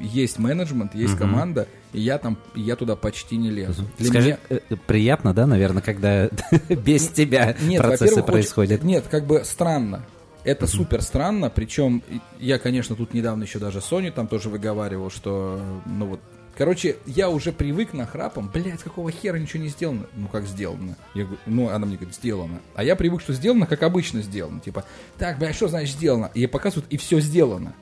есть 0.00 0.38
менеджмент, 0.38 0.94
есть 0.94 1.16
команда, 1.16 1.66
и 1.92 2.00
я 2.00 2.18
там, 2.18 2.36
я 2.54 2.76
туда 2.76 2.96
почти 2.96 3.36
не 3.36 3.50
лезу. 3.50 3.84
Для 3.98 4.08
Скажи, 4.08 4.26
меня- 4.28 4.38
э, 4.50 4.58
э, 4.70 4.76
приятно, 4.86 5.32
да, 5.34 5.46
наверное, 5.46 5.82
когда 5.82 6.28
без 6.68 7.08
тебя 7.08 7.54
Нет, 7.62 7.80
процессы 7.80 8.04
во-первых, 8.04 8.24
очень- 8.24 8.32
происходят? 8.32 8.82
Нет, 8.82 9.04
как 9.10 9.24
бы 9.26 9.42
странно. 9.44 10.04
Это 10.44 10.66
супер 10.66 11.02
странно, 11.02 11.50
причем 11.50 12.02
я, 12.40 12.58
конечно, 12.58 12.96
тут 12.96 13.14
недавно 13.14 13.44
еще 13.44 13.60
даже 13.60 13.80
Соню 13.80 14.10
там 14.12 14.26
тоже 14.26 14.48
выговаривал, 14.48 15.08
что, 15.08 15.60
ну 15.86 16.06
вот, 16.06 16.20
короче, 16.56 16.96
я 17.06 17.30
уже 17.30 17.52
привык 17.52 17.92
на 17.92 18.06
храпом, 18.06 18.50
блядь, 18.52 18.82
какого 18.82 19.10
хера 19.10 19.36
ничего 19.36 19.62
не 19.62 19.68
сделано? 19.68 20.06
Ну, 20.14 20.28
как 20.28 20.46
сделано? 20.46 20.96
Я 21.14 21.24
говорю, 21.24 21.40
ну, 21.46 21.68
она 21.68 21.86
мне 21.86 21.96
говорит, 21.96 22.14
сделано. 22.14 22.60
А 22.74 22.84
я 22.84 22.96
привык, 22.96 23.20
что 23.20 23.32
сделано, 23.32 23.66
как 23.66 23.82
обычно 23.82 24.22
сделано. 24.22 24.60
Типа, 24.60 24.84
так, 25.18 25.38
блядь, 25.38 25.56
что 25.56 25.68
значит 25.68 25.96
сделано? 25.96 26.30
И 26.34 26.46
показывают, 26.46 26.90
и 26.90 26.96
все 26.96 27.20
сделано. 27.20 27.74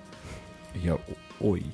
Я, 0.74 0.94
«О- 0.94 1.00
ой, 1.40 1.64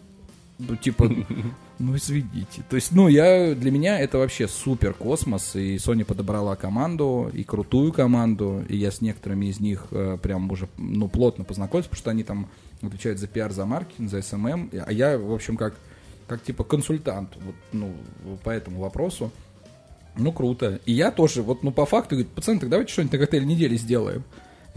ну, 0.58 0.76
типа, 0.76 1.10
ну, 1.78 1.96
извините. 1.96 2.62
То 2.68 2.76
есть, 2.76 2.92
ну, 2.92 3.08
я, 3.08 3.54
для 3.54 3.70
меня 3.70 3.98
это 4.00 4.18
вообще 4.18 4.48
супер 4.48 4.94
космос, 4.94 5.54
и 5.54 5.76
Sony 5.76 6.04
подобрала 6.04 6.56
команду, 6.56 7.30
и 7.32 7.44
крутую 7.44 7.92
команду, 7.92 8.64
и 8.68 8.76
я 8.76 8.90
с 8.90 9.00
некоторыми 9.00 9.46
из 9.46 9.60
них 9.60 9.86
э, 9.90 10.16
прям 10.22 10.50
уже, 10.50 10.68
ну, 10.78 11.08
плотно 11.08 11.44
познакомился, 11.44 11.90
потому 11.90 12.00
что 12.00 12.10
они 12.10 12.22
там 12.22 12.48
отвечают 12.80 13.18
за 13.18 13.26
пиар, 13.26 13.52
за 13.52 13.66
маркетинг, 13.66 14.10
за 14.10 14.22
SMM, 14.22 14.70
а 14.86 14.92
я, 14.92 15.18
в 15.18 15.32
общем, 15.32 15.56
как, 15.56 15.74
как 16.26 16.42
типа 16.42 16.64
консультант, 16.64 17.36
вот, 17.36 17.54
ну, 17.72 17.94
по 18.42 18.50
этому 18.50 18.80
вопросу. 18.80 19.30
Ну, 20.16 20.32
круто. 20.32 20.80
И 20.86 20.92
я 20.92 21.10
тоже, 21.10 21.42
вот, 21.42 21.62
ну, 21.62 21.72
по 21.72 21.86
факту, 21.86 22.16
говорит, 22.16 22.32
пацаны, 22.32 22.58
так 22.58 22.70
давайте 22.70 22.92
что-нибудь 22.92 23.12
на 23.12 23.18
коктейль 23.18 23.46
недели 23.46 23.76
сделаем. 23.76 24.24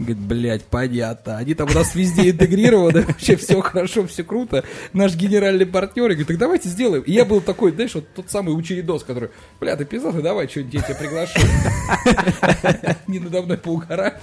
Говорит, 0.00 0.18
блядь, 0.18 0.64
понятно. 0.64 1.36
Они 1.36 1.52
там 1.52 1.68
у 1.70 1.74
нас 1.74 1.94
везде 1.94 2.30
интегрированы, 2.30 3.02
вообще 3.06 3.36
все 3.36 3.60
хорошо, 3.60 4.06
все 4.06 4.24
круто. 4.24 4.64
Наш 4.94 5.14
генеральный 5.14 5.66
партнер 5.66 6.04
говорит, 6.04 6.26
так 6.26 6.38
давайте 6.38 6.70
сделаем. 6.70 7.02
И 7.02 7.12
я 7.12 7.26
был 7.26 7.42
такой, 7.42 7.72
знаешь, 7.72 7.94
вот 7.94 8.06
тот 8.14 8.30
самый 8.30 8.58
учеридос, 8.58 9.04
который, 9.04 9.28
бля, 9.60 9.76
ты 9.76 9.84
пиздал, 9.84 10.12
давай 10.14 10.48
что-нибудь 10.48 10.72
я 10.72 10.80
тебя 10.80 10.94
приглашу. 10.94 11.38
Не 13.08 13.18
надо 13.18 13.42
мной 13.42 13.58
поугарать. 13.58 14.22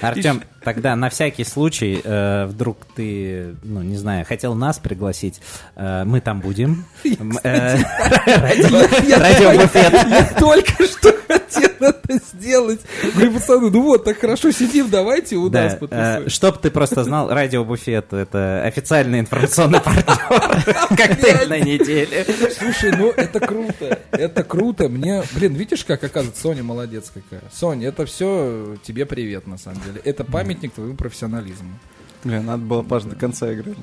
Артем, 0.00 0.44
тогда 0.62 0.94
на 0.94 1.10
всякий 1.10 1.42
случай, 1.42 2.00
э, 2.04 2.46
вдруг 2.46 2.86
ты, 2.94 3.56
ну, 3.64 3.82
не 3.82 3.96
знаю, 3.96 4.24
хотел 4.24 4.54
нас 4.54 4.78
пригласить, 4.78 5.40
э, 5.74 6.04
мы 6.04 6.20
там 6.20 6.40
будем. 6.40 6.84
Э, 7.42 7.76
Радиобуфет. 8.26 9.92
Я 9.92 10.32
только 10.38 10.84
что 10.84 11.15
хотел 11.26 11.70
это 11.80 12.20
сделать. 12.32 12.80
Говорю, 13.14 13.32
пацаны, 13.32 13.70
ну 13.70 13.82
вот, 13.82 14.04
так 14.04 14.18
хорошо 14.18 14.50
сидим, 14.50 14.88
давайте 14.88 15.36
у 15.36 15.50
нас 15.50 15.76
э, 15.90 16.28
чтоб 16.28 16.58
ты 16.58 16.70
просто 16.70 17.04
знал, 17.04 17.28
радиобуфет— 17.28 18.06
это 18.12 18.62
официальный 18.64 19.20
информационный 19.20 19.80
партнер 19.80 20.16
коктейльной 20.96 21.62
недели. 21.62 22.26
Слушай, 22.58 22.96
ну 22.96 23.10
это 23.10 23.40
круто. 23.40 23.98
Это 24.12 24.42
круто. 24.44 24.88
Мне, 24.88 25.22
блин, 25.34 25.54
видишь, 25.54 25.84
как 25.84 26.02
оказывается, 26.04 26.42
Соня 26.42 26.62
молодец 26.62 27.12
какая. 27.12 27.42
Соня, 27.52 27.88
это 27.88 28.06
все 28.06 28.76
тебе 28.82 29.06
привет, 29.06 29.46
на 29.46 29.58
самом 29.58 29.80
деле. 29.82 30.00
Это 30.04 30.24
памятник 30.24 30.72
твоему 30.72 30.94
профессионализму. 30.94 31.78
Бля, 32.24 32.42
надо 32.42 32.64
было 32.64 32.82
Паш 32.82 33.04
до 33.04 33.14
конца 33.14 33.52
играть. 33.52 33.76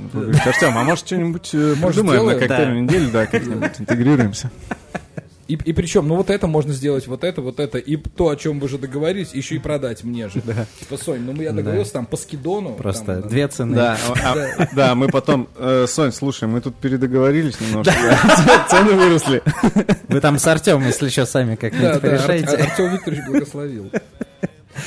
Артем, 0.45 0.77
а 0.77 0.83
может 0.83 1.05
что-нибудь 1.07 1.49
э, 1.53 1.75
Может, 1.79 2.01
придумаем 2.01 2.25
на 2.25 2.35
коктейльную 2.35 2.83
неделю, 2.83 3.09
да, 3.11 3.25
как-нибудь 3.25 3.71
интегрируемся. 3.79 4.51
И, 5.47 5.55
и 5.55 5.73
причем, 5.73 6.07
ну 6.07 6.15
вот 6.15 6.29
это 6.29 6.47
можно 6.47 6.73
сделать, 6.73 7.05
вот 7.07 7.23
это, 7.23 7.41
вот 7.41 7.59
это, 7.59 7.77
и 7.77 7.97
то, 7.97 8.29
о 8.29 8.35
чем 8.35 8.59
вы 8.59 8.69
же 8.69 8.77
договорились, 8.77 9.33
еще 9.33 9.55
и 9.55 9.59
продать 9.59 10.03
мне 10.03 10.29
же. 10.29 10.41
Типа, 10.79 10.97
Сонь, 10.97 11.19
ну 11.21 11.33
я 11.41 11.51
договорился 11.51 11.93
там 11.93 12.05
по 12.05 12.15
скидону. 12.17 12.73
Просто 12.75 13.21
там, 13.21 13.29
две 13.29 13.47
цены. 13.47 13.75
Да, 13.75 13.97
а- 14.23 14.67
да, 14.75 14.95
мы 14.95 15.09
потом... 15.09 15.49
э, 15.57 15.85
Сонь, 15.87 16.11
слушай, 16.13 16.47
мы 16.47 16.61
тут 16.61 16.75
передоговорились 16.75 17.59
немножко. 17.59 17.93
да, 18.45 18.67
Цены 18.69 18.93
выросли. 18.93 19.43
Вы 20.07 20.21
там 20.21 20.39
с 20.39 20.47
Артемом, 20.47 20.85
если 20.85 21.09
что, 21.09 21.25
сами 21.25 21.51
Да, 21.51 21.57
как-нибудь 21.57 21.87
да, 21.87 21.93
Ар- 21.95 21.99
порешайте. 21.99 22.55
Артем 22.55 22.93
Викторович 22.93 23.25
благословил. 23.27 23.91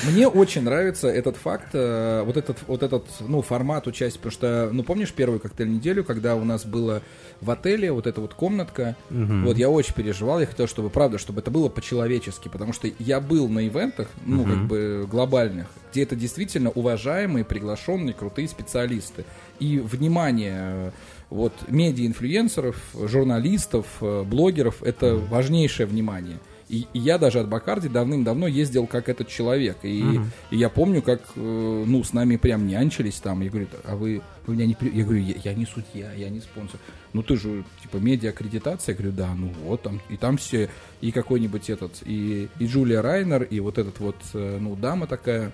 Мне 0.05 0.28
очень 0.28 0.62
нравится 0.62 1.09
этот 1.09 1.37
факт, 1.37 1.68
э, 1.72 2.22
вот 2.24 2.37
этот, 2.37 2.59
вот 2.66 2.82
этот, 2.82 3.05
ну, 3.20 3.43
формат 3.43 3.87
участия, 3.87 4.18
потому 4.18 4.32
что, 4.32 4.70
ну, 4.72 4.82
помнишь 4.82 5.12
первую 5.12 5.41
коктейль 5.41 5.70
неделю, 5.70 6.05
когда 6.05 6.34
у 6.34 6.45
нас 6.45 6.64
было 6.64 7.03
в 7.41 7.51
отеле 7.51 7.93
вот 7.93 8.07
эта 8.07 8.20
вот 8.20 8.34
комнатка, 8.34 8.97
вот 9.11 9.57
я 9.57 9.70
очень 9.70 9.95
переживал, 9.95 10.41
я 10.41 10.47
хотел, 10.47 10.66
чтобы, 10.66 10.91
правда, 10.91 11.18
чтобы 11.18 11.41
это 11.41 11.51
было 11.51 11.68
по-человечески, 11.68 12.49
потому 12.49 12.72
что 12.72 12.89
я 12.99 13.20
был 13.20 13.49
на 13.49 13.66
ивентах, 13.66 14.09
ну, 14.24 14.45
как 14.45 14.66
бы 14.66 15.07
глобальных, 15.11 15.66
где 15.91 16.03
это 16.03 16.16
действительно 16.16 16.70
уважаемые, 16.70 17.45
приглашенные, 17.45 18.14
крутые 18.14 18.49
специалисты. 18.49 19.24
И 19.59 19.78
внимание 19.78 20.93
вот 21.30 21.53
медиа-инфлюенсеров, 21.68 22.76
журналистов, 22.95 23.87
э, 24.01 24.22
блогеров, 24.22 24.82
это 24.82 25.16
важнейшее 25.16 25.87
внимание. 25.87 26.39
И, 26.69 26.87
и 26.93 26.99
я 26.99 27.17
даже 27.19 27.39
от 27.41 27.49
Бакарди 27.49 27.89
давным-давно 27.89 28.49
ездил 28.49 28.87
как 28.87 29.09
этот 29.09 29.29
человек. 29.29 29.79
И, 29.83 30.03
и 30.51 30.57
я 30.57 30.69
помню, 30.69 31.01
как 31.01 31.21
э, 31.37 31.85
ну, 31.87 32.03
с 32.03 32.12
нами 32.12 32.37
прям 32.37 32.67
нянчились 32.67 33.21
там. 33.21 33.41
Я 33.41 33.51
говорю, 33.51 33.69
а 33.85 33.95
вы, 33.95 34.21
вы 34.47 34.55
меня 34.55 34.67
не... 34.67 34.75
при-» 34.75 34.91
Я 34.91 35.05
говорю, 35.05 35.23
я, 35.23 35.37
я 35.45 35.55
не 35.55 35.64
судья, 35.64 36.12
я 36.12 36.29
не 36.29 36.41
спонсор. 36.41 36.81
Ну 37.12 37.23
ты 37.23 37.37
же, 37.37 37.64
типа, 37.83 37.99
медиа-аккредитация. 37.99 38.95
Я 38.95 38.99
говорю, 38.99 39.12
да, 39.12 39.35
ну 39.35 39.53
вот 39.64 39.83
там. 39.83 40.01
И 40.09 40.17
там 40.17 40.39
все, 40.39 40.69
и 41.01 41.12
какой-нибудь 41.12 41.71
этот, 41.71 42.03
и, 42.05 42.49
и 42.59 42.67
Джулия 42.67 43.01
Райнер, 43.01 43.45
и 43.45 43.61
вот 43.61 43.79
этот 43.79 44.01
вот, 44.01 44.17
э, 44.35 44.59
ну, 44.61 44.75
дама 44.75 45.07
такая, 45.07 45.53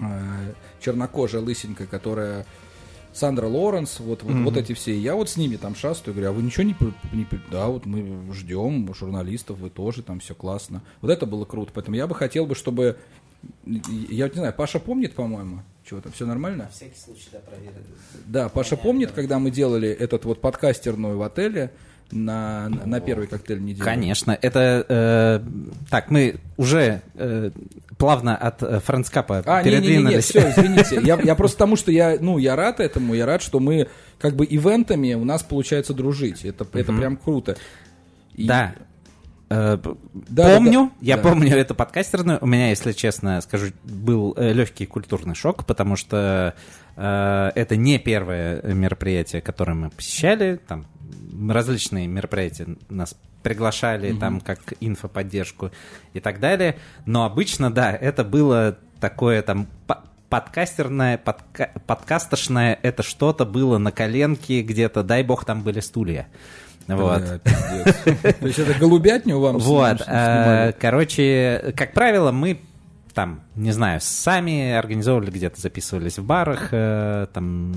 э, 0.00 0.52
чернокожая, 0.80 1.42
лысенькая, 1.42 1.86
которая 1.86 2.44
Сандра 3.14 3.46
Лоренс, 3.46 4.00
вот, 4.00 4.24
вот, 4.24 4.34
вот 4.34 4.56
эти 4.56 4.72
все. 4.72 4.98
Я 4.98 5.14
вот 5.14 5.30
с 5.30 5.36
ними 5.36 5.54
там 5.54 5.76
шастаю, 5.76 6.14
говорю, 6.14 6.30
а 6.30 6.32
вы 6.32 6.42
ничего 6.42 6.64
не, 6.64 6.74
не 7.12 7.26
Да, 7.50 7.68
вот 7.68 7.86
мы 7.86 8.32
ждем 8.34 8.92
журналистов, 8.92 9.58
вы 9.58 9.70
тоже, 9.70 10.02
там 10.02 10.18
все 10.18 10.34
классно. 10.34 10.82
Вот 11.00 11.10
это 11.10 11.24
было 11.24 11.44
круто. 11.44 11.70
Поэтому 11.72 11.96
я 11.96 12.08
бы 12.08 12.14
хотел 12.16 12.44
бы, 12.44 12.56
чтобы... 12.56 12.96
Я 13.64 14.24
вот 14.24 14.34
не 14.34 14.38
знаю, 14.38 14.52
Паша 14.54 14.80
помнит, 14.80 15.14
по-моему? 15.14 15.62
Чего 15.88 16.00
там, 16.00 16.12
все 16.12 16.26
нормально? 16.26 16.70
всякий 16.72 16.98
случай, 16.98 17.28
да, 17.30 17.38
проверю. 17.38 17.74
Да, 18.26 18.48
Паша 18.48 18.76
помнит, 18.76 19.12
когда 19.12 19.38
мы 19.38 19.50
делали 19.50 19.88
этот 19.88 20.24
вот 20.24 20.40
подкастерную 20.40 21.16
в 21.16 21.22
отеле 21.22 21.62
на, 21.66 21.70
на, 22.10 22.68
на 22.68 23.00
первый 23.00 23.26
коктейль 23.26 23.62
недели? 23.62 23.82
Конечно, 23.82 24.36
это... 24.40 24.84
э, 24.88 25.40
так, 25.90 26.10
мы 26.10 26.36
уже 26.56 27.02
э, 27.14 27.50
плавно 27.98 28.36
от 28.36 28.62
э, 28.62 28.80
френдскапа 28.80 29.42
А, 29.46 29.62
не, 29.62 29.70
не, 29.70 29.76
не, 29.76 29.80
не, 29.80 29.86
передвинулись. 29.88 30.24
все, 30.24 30.50
извините. 30.50 31.00
Я, 31.02 31.18
я 31.20 31.34
просто 31.36 31.56
потому, 31.56 31.76
что 31.76 31.90
я, 31.90 32.16
ну, 32.20 32.38
я 32.38 32.56
рад 32.56 32.80
этому, 32.80 33.14
я 33.14 33.26
рад, 33.26 33.42
что 33.42 33.58
мы 33.60 33.88
как 34.18 34.36
бы 34.36 34.46
ивентами 34.48 35.14
у 35.14 35.24
нас 35.24 35.42
получается 35.42 35.92
дружить. 35.94 36.44
Это, 36.44 36.66
это 36.72 36.92
прям 36.92 37.16
круто. 37.16 37.56
И- 38.34 38.46
Да. 38.46 38.74
Э, 39.50 39.76
Да, 40.28 40.56
помню, 40.56 40.72
да, 40.72 40.86
да. 40.86 40.90
я 41.00 41.16
Да. 41.16 41.22
помню 41.22 41.48
эту 41.56 41.74
подкастерную. 41.74 42.38
У 42.40 42.46
меня, 42.46 42.70
если 42.70 42.92
честно 42.92 43.40
скажу, 43.40 43.72
был 43.82 44.34
легкий 44.38 44.86
культурный 44.86 45.34
шок, 45.34 45.64
потому 45.66 45.96
что 45.96 46.54
э, 46.96 47.50
это 47.54 47.76
не 47.76 47.98
первое 47.98 48.62
мероприятие, 48.62 49.42
которое 49.42 49.74
мы 49.74 49.90
посещали. 49.90 50.60
Там 50.66 50.86
различные 51.48 52.06
мероприятия 52.06 52.76
нас 52.88 53.16
приглашали, 53.42 54.12
там 54.14 54.40
как 54.40 54.60
инфоподдержку 54.80 55.70
и 56.14 56.20
так 56.20 56.40
далее. 56.40 56.76
Но 57.06 57.24
обычно, 57.24 57.70
да, 57.70 57.92
это 57.92 58.24
было 58.24 58.78
такое 59.00 59.42
там 59.42 59.68
по- 59.86 60.02
подкастерное, 60.30 61.18
подка- 61.18 61.70
подкастошное, 61.86 62.78
это 62.82 63.02
что-то 63.02 63.44
было 63.44 63.78
на 63.78 63.92
коленке 63.92 64.62
где-то, 64.62 65.02
дай 65.02 65.22
бог, 65.22 65.44
там 65.44 65.62
были 65.62 65.80
стулья. 65.80 66.26
Вот. 66.88 67.22
То 67.44 68.46
есть 68.46 68.58
это 68.58 68.78
голубятню 68.78 69.38
вам 69.38 69.58
Вот, 69.58 70.02
э, 70.06 70.72
короче, 70.78 71.72
как 71.76 71.92
правило, 71.92 72.30
мы 72.32 72.60
там, 73.14 73.42
не 73.54 73.70
знаю, 73.70 74.00
сами 74.02 74.72
организовывали 74.72 75.30
где-то, 75.30 75.60
записывались 75.60 76.18
в 76.18 76.24
барах, 76.24 76.68
э, 76.72 77.28
там, 77.32 77.72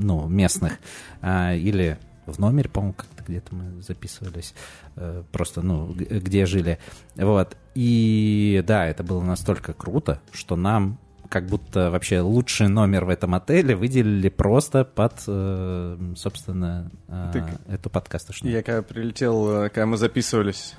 ну, 0.00 0.26
местных, 0.28 0.78
а, 1.20 1.54
или 1.54 1.98
в 2.26 2.38
номере, 2.38 2.68
по-моему, 2.68 2.94
как-то 2.94 3.22
где-то 3.26 3.54
мы 3.54 3.82
записывались, 3.82 4.54
э, 4.96 5.22
просто, 5.32 5.62
ну, 5.62 5.92
где 5.92 6.46
жили, 6.46 6.78
вот, 7.16 7.56
и 7.74 8.62
да, 8.66 8.86
это 8.86 9.02
было 9.02 9.22
настолько 9.22 9.72
круто, 9.72 10.20
что 10.32 10.56
нам 10.56 10.98
как 11.28 11.46
будто 11.46 11.90
вообще 11.90 12.20
лучший 12.20 12.68
номер 12.68 13.06
в 13.06 13.08
этом 13.08 13.34
отеле 13.34 13.74
выделили 13.74 14.28
просто 14.28 14.84
под, 14.84 15.14
э, 15.26 16.12
собственно, 16.16 16.90
э, 17.08 17.30
Ты- 17.32 17.72
эту 17.72 17.88
подкастошную. 17.88 18.52
Я 18.54 18.62
когда 18.62 18.82
прилетел, 18.82 19.46
когда 19.70 19.86
мы 19.86 19.96
записывались 19.96 20.74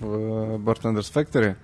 в 0.00 0.56
Bartenders 0.58 1.12
Factory, 1.12 1.56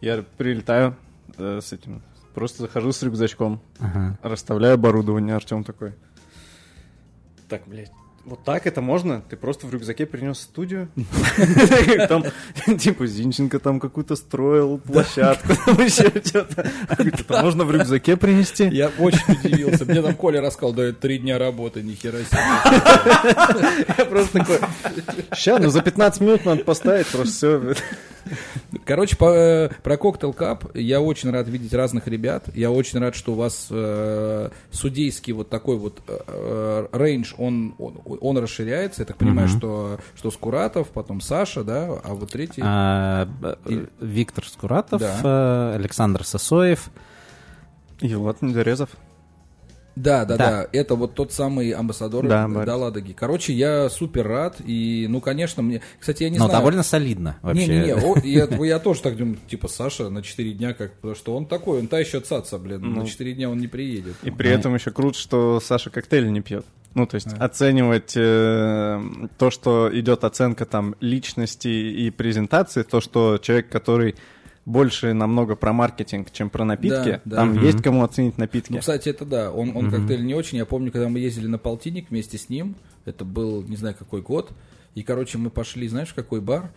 я 0.00 0.24
прилетаю 0.38 0.96
с 1.38 1.72
этим, 1.72 2.02
просто 2.34 2.62
захожу 2.62 2.92
с 2.92 3.02
рюкзачком, 3.02 3.60
Ага. 3.78 4.18
расставляю 4.22 4.74
оборудование, 4.74 5.34
Артем 5.34 5.64
такой. 5.64 5.94
Так, 7.48 7.62
блядь, 7.66 7.92
вот 8.24 8.42
так 8.42 8.66
это 8.66 8.80
можно? 8.80 9.22
Ты 9.28 9.36
просто 9.36 9.66
в 9.66 9.72
рюкзаке 9.72 10.06
принес 10.06 10.40
студию? 10.40 10.88
Там, 12.08 12.24
типа, 12.78 13.06
Зинченко 13.06 13.58
там 13.58 13.80
какую-то 13.80 14.16
строил 14.16 14.78
площадку, 14.78 15.48
там 15.66 15.76
еще 15.84 16.10
что-то. 16.24 16.70
Это 16.88 17.42
можно 17.42 17.64
в 17.64 17.70
рюкзаке 17.70 18.16
принести? 18.16 18.68
Я 18.68 18.90
очень 18.98 19.20
удивился. 19.28 19.84
Мне 19.84 20.00
там 20.00 20.14
Коля 20.14 20.40
рассказал, 20.40 20.72
да, 20.72 20.84
это 20.84 21.00
три 21.00 21.18
дня 21.18 21.38
работы, 21.38 21.82
нихера 21.82 22.18
себе. 22.18 22.40
Я 23.98 24.04
просто 24.06 24.38
такой, 24.38 24.58
сейчас, 25.34 25.62
ну 25.62 25.68
за 25.68 25.82
15 25.82 26.20
минут 26.22 26.44
надо 26.46 26.64
поставить, 26.64 27.06
просто 27.08 27.32
все. 27.32 27.74
Короче, 28.84 29.16
по, 29.16 29.26
э, 29.34 29.68
про 29.82 29.96
cocktail 29.96 30.32
cup 30.32 30.74
я 30.76 31.00
очень 31.00 31.30
рад 31.30 31.48
видеть 31.48 31.72
разных 31.74 32.06
ребят. 32.08 32.44
Я 32.54 32.70
очень 32.70 32.98
рад, 32.98 33.14
что 33.14 33.32
у 33.32 33.34
вас 33.36 33.68
э, 33.70 34.50
судейский 34.70 35.32
вот 35.32 35.48
такой 35.50 35.76
вот 35.76 36.00
э, 36.08 36.18
э, 36.26 36.86
range, 36.92 37.34
он, 37.38 37.74
он, 37.78 38.00
он 38.20 38.38
расширяется. 38.38 39.02
Я 39.02 39.06
так 39.06 39.16
понимаю, 39.16 39.48
что, 39.48 39.98
что 40.16 40.30
Скуратов, 40.30 40.88
потом 40.88 41.20
Саша, 41.20 41.64
да, 41.64 41.84
а 42.02 42.14
вот 42.14 42.30
третий... 42.32 42.62
А, 42.64 43.26
б- 43.26 43.56
э, 43.66 43.86
Виктор 44.00 44.46
Скуратов, 44.46 45.00
Да. 45.00 45.20
э, 45.22 45.74
Александр 45.76 46.24
Сосоев. 46.24 46.90
И 48.00 48.14
Влад 48.14 48.42
Недорезов. 48.42 48.90
Да, 49.96 50.24
да, 50.24 50.36
Да. 50.36 50.50
да, 50.50 50.68
это 50.72 50.94
вот 50.96 51.14
тот 51.14 51.32
самый 51.32 51.70
амбассадор 51.70 52.26
Да, 52.26 52.46
да, 52.46 52.48
Борис. 52.48 52.74
Ладоги. 52.74 53.12
Короче, 53.12 53.52
я 53.52 53.88
супер 53.88 54.26
рад, 54.26 54.56
и, 54.64 55.06
ну, 55.08 55.20
конечно, 55.20 55.62
мне... 55.62 55.82
Кстати, 56.00 56.24
я 56.24 56.30
не 56.30 56.38
Но 56.38 56.46
знаю... 56.46 56.60
довольно 56.60 56.82
солидно 56.82 57.36
вообще. 57.42 57.66
Не-не-не, 57.66 57.94
о, 57.94 58.18
я, 58.24 58.46
я 58.64 58.78
тоже 58.78 59.02
так 59.02 59.16
думаю, 59.16 59.38
типа, 59.48 59.68
Саша 59.68 60.08
на 60.10 60.22
4 60.22 60.52
дня, 60.52 60.74
как, 60.74 60.94
потому 60.94 61.14
что 61.14 61.36
он 61.36 61.46
такой, 61.46 61.78
он 61.78 61.86
та 61.86 61.98
еще 62.00 62.20
цаца, 62.20 62.58
блин, 62.58 62.80
Ну. 62.82 63.00
на 63.02 63.06
4 63.06 63.32
дня 63.34 63.48
он 63.48 63.58
не 63.58 63.68
приедет. 63.68 64.16
И 64.22 64.30
при 64.30 64.50
этом 64.50 64.74
еще 64.74 64.90
круто, 64.90 65.18
что 65.18 65.60
Саша 65.60 65.90
коктейль 65.90 66.30
не 66.32 66.40
пьет. 66.40 66.64
Ну, 66.94 67.06
то 67.06 67.16
есть 67.16 67.26
оценивать 67.38 68.12
э, 68.16 69.02
то, 69.36 69.50
что 69.50 69.90
идет 69.92 70.22
оценка 70.22 70.64
там 70.64 70.94
личности 71.00 71.66
и 71.68 72.10
презентации, 72.10 72.82
то, 72.84 73.00
что 73.00 73.38
человек, 73.38 73.68
который 73.68 74.14
больше 74.66 75.12
намного 75.12 75.56
про 75.56 75.72
маркетинг, 75.72 76.30
чем 76.32 76.50
про 76.50 76.64
напитки. 76.64 77.10
Да, 77.10 77.20
да. 77.24 77.36
Там 77.36 77.50
Мгм. 77.54 77.64
есть 77.64 77.82
кому 77.82 78.02
оценить 78.02 78.38
напитки. 78.38 78.72
Ну, 78.72 78.78
кстати, 78.78 79.08
это 79.08 79.24
да, 79.24 79.50
он, 79.52 79.76
он 79.76 79.86
Мгм. 79.86 79.96
коктейль 79.96 80.24
не 80.24 80.34
очень. 80.34 80.58
Я 80.58 80.64
помню, 80.66 80.90
когда 80.90 81.08
мы 81.08 81.18
ездили 81.18 81.46
на 81.46 81.58
полтинник 81.58 82.10
вместе 82.10 82.38
с 82.38 82.48
ним, 82.48 82.74
это 83.04 83.24
был, 83.24 83.62
не 83.62 83.76
знаю, 83.76 83.94
какой 83.98 84.22
год, 84.22 84.52
и, 84.94 85.02
короче, 85.02 85.38
мы 85.38 85.50
пошли, 85.50 85.86
знаешь, 85.88 86.08
в 86.08 86.14
какой 86.14 86.40
бар? 86.40 86.70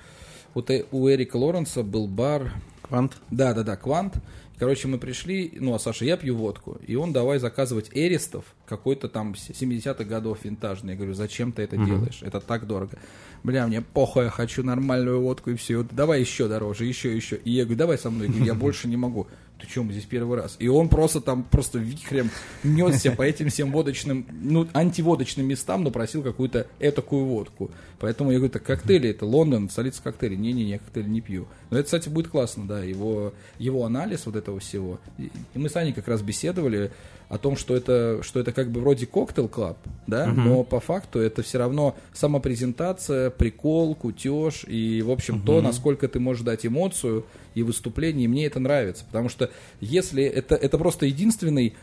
Вот 0.53 0.69
э- 0.69 0.85
у 0.91 1.07
Эрика 1.09 1.37
Лоренса 1.37 1.83
был 1.83 2.07
бар, 2.07 2.51
Квант. 2.81 3.15
да, 3.31 3.53
да, 3.53 3.63
да, 3.63 3.75
Квант. 3.77 4.15
Короче, 4.59 4.87
мы 4.87 4.97
пришли, 4.97 5.53
ну, 5.59 5.73
а 5.75 5.79
Саша, 5.79 6.03
я 6.05 6.17
пью 6.17 6.35
водку, 6.35 6.77
и 6.87 6.95
он 6.95 7.13
давай 7.13 7.37
заказывать 7.37 7.91
эристов, 7.93 8.43
какой-то 8.65 9.07
там 9.07 9.35
с- 9.35 9.49
70-х 9.51 10.03
годов 10.03 10.39
винтажный. 10.43 10.91
Я 10.93 10.97
говорю, 10.97 11.13
зачем 11.13 11.51
ты 11.51 11.61
это 11.61 11.77
делаешь? 11.85 12.19
Это 12.23 12.39
так 12.39 12.65
дорого. 12.65 12.97
Бля, 13.43 13.67
мне 13.67 13.81
похуй, 13.81 14.23
я 14.25 14.29
хочу 14.31 14.63
нормальную 14.63 15.21
водку, 15.21 15.51
и 15.51 15.55
все. 15.55 15.83
Давай 15.91 16.21
еще 16.21 16.47
дороже, 16.47 16.85
еще, 16.85 17.15
еще. 17.15 17.35
И 17.37 17.51
я 17.51 17.63
говорю, 17.65 17.77
давай 17.77 17.97
со 17.99 18.09
мной. 18.09 18.25
Я 18.27 18.31
говорю, 18.33 18.45
я 18.47 18.53
больше 18.65 18.87
не 18.87 18.97
могу. 18.97 19.27
Ты 19.59 19.67
что, 19.67 19.83
мы 19.83 19.91
здесь 19.91 20.05
первый 20.05 20.37
раз? 20.37 20.55
И 20.59 20.67
он 20.67 20.87
просто 20.87 21.19
там 21.19 21.43
просто 21.43 21.79
вихрем 21.79 22.29
несся 22.63 23.11
по 23.11 23.23
этим 23.23 23.49
всем 23.49 23.71
водочным, 23.71 24.27
ну, 24.31 24.67
антиводочным 24.73 25.47
местам, 25.47 25.83
но 25.83 25.89
просил 25.89 26.21
какую-то 26.21 26.67
этакую 26.79 27.25
водку. 27.25 27.71
Поэтому 27.99 28.31
я 28.31 28.37
говорю, 28.37 28.53
так 28.53 28.63
коктейли, 28.63 29.09
это 29.09 29.25
Лондон, 29.25 29.69
столица 29.69 30.03
коктейлей. 30.03 30.37
Не-не-не, 30.37 30.71
я 30.71 30.77
коктейли 30.77 31.09
не 31.09 31.21
пью. 31.21 31.47
Но 31.71 31.79
это, 31.79 31.85
кстати, 31.85 32.09
будет 32.09 32.27
классно, 32.27 32.67
да, 32.67 32.83
его, 32.83 33.33
его 33.57 33.83
анализ 33.85 34.27
вот 34.27 34.35
этого 34.35 34.59
всего. 34.59 34.99
И 35.17 35.31
мы 35.55 35.69
с 35.69 35.75
Аней 35.75 35.93
как 35.93 36.07
раз 36.07 36.21
беседовали 36.21 36.91
о 37.29 37.37
том, 37.37 37.57
что 37.57 37.75
это, 37.75 38.19
что 38.23 38.39
это 38.39 38.51
как 38.51 38.71
бы 38.71 38.79
вроде 38.79 39.05
коктейл 39.05 39.47
клаб, 39.47 39.77
да, 40.07 40.27
но 40.27 40.63
по 40.63 40.79
факту 40.79 41.19
это 41.19 41.41
все 41.41 41.57
равно 41.57 41.95
самопрезентация, 42.13 43.29
прикол, 43.29 43.95
кутеж 43.95 44.63
и, 44.67 45.01
в 45.01 45.11
общем, 45.11 45.41
то, 45.41 45.61
насколько 45.61 46.07
ты 46.07 46.19
можешь 46.19 46.43
дать 46.43 46.65
эмоцию 46.65 47.25
и 47.53 47.63
выступление, 47.63 48.25
и 48.25 48.27
мне 48.27 48.45
это 48.45 48.59
нравится, 48.59 49.05
потому 49.05 49.29
что 49.29 49.49
если 49.81 50.23
это, 50.23 50.55
это 50.55 50.77
просто 50.77 51.05
единственный 51.05 51.75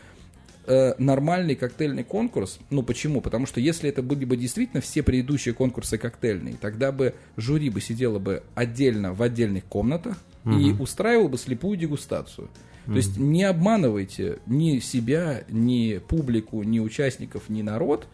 э, 0.65 0.93
нормальный 0.97 1.55
коктейльный 1.55 2.03
конкурс. 2.03 2.59
Ну 2.69 2.81
почему? 2.81 3.21
Потому 3.21 3.45
что 3.45 3.59
если 3.59 3.89
это 3.89 4.01
были 4.01 4.25
бы 4.25 4.37
действительно 4.37 4.81
все 4.81 5.03
предыдущие 5.03 5.53
конкурсы 5.53 5.97
коктейльные, 5.97 6.55
тогда 6.59 6.91
бы 6.91 7.13
жюри 7.37 7.69
бы 7.69 7.81
сидело 7.81 8.19
бы 8.19 8.43
отдельно 8.55 9.13
в 9.13 9.21
отдельных 9.21 9.65
комнатах 9.65 10.17
и 10.45 10.75
устраивал 10.79 11.27
бы 11.27 11.37
слепую 11.37 11.77
дегустацию. 11.77 12.49
То 12.85 12.93
есть 12.93 13.17
не 13.17 13.43
обманывайте 13.43 14.39
ни 14.45 14.79
себя, 14.79 15.43
ни 15.49 15.97
публику, 15.97 16.63
ни 16.63 16.79
участников, 16.79 17.49
ни 17.49 17.61
народ, 17.61 18.07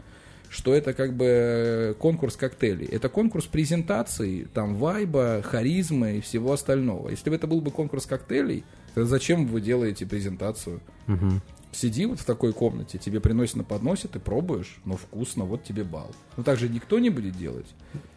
что 0.50 0.74
это 0.74 0.94
как 0.94 1.16
бы 1.16 1.96
конкурс 2.00 2.36
коктейлей. 2.36 2.86
Это 2.86 3.10
конкурс 3.10 3.46
презентаций, 3.46 4.48
там, 4.54 4.76
вайба, 4.76 5.42
харизмы 5.44 6.18
и 6.18 6.22
всего 6.22 6.54
остального. 6.54 7.10
Если 7.10 7.30
бы 7.30 7.36
это 7.36 7.48
был 7.48 7.62
бы 7.62 7.72
конкурс 7.72 8.06
коктейлей, 8.06 8.64
то 8.94 9.06
зачем 9.06 9.48
вы 9.48 9.62
делаете 9.62 10.06
презентацию? 10.06 10.82
Сиди 11.74 12.06
вот 12.06 12.20
в 12.20 12.26
такой 12.26 12.52
комнате, 12.52 12.98
тебе 12.98 13.22
приносят 13.22 13.56
на 13.56 13.64
подносе, 13.64 14.10
ты 14.10 14.20
пробуешь, 14.20 14.82
но 14.84 14.98
вкусно, 14.98 15.46
вот 15.46 15.64
тебе 15.64 15.86
бал. 15.86 16.12
Ну 16.36 16.44
так 16.44 16.60
же 16.60 16.68
никто 16.68 17.00
не 17.00 17.10
будет 17.10 17.38
делать. 17.38 17.68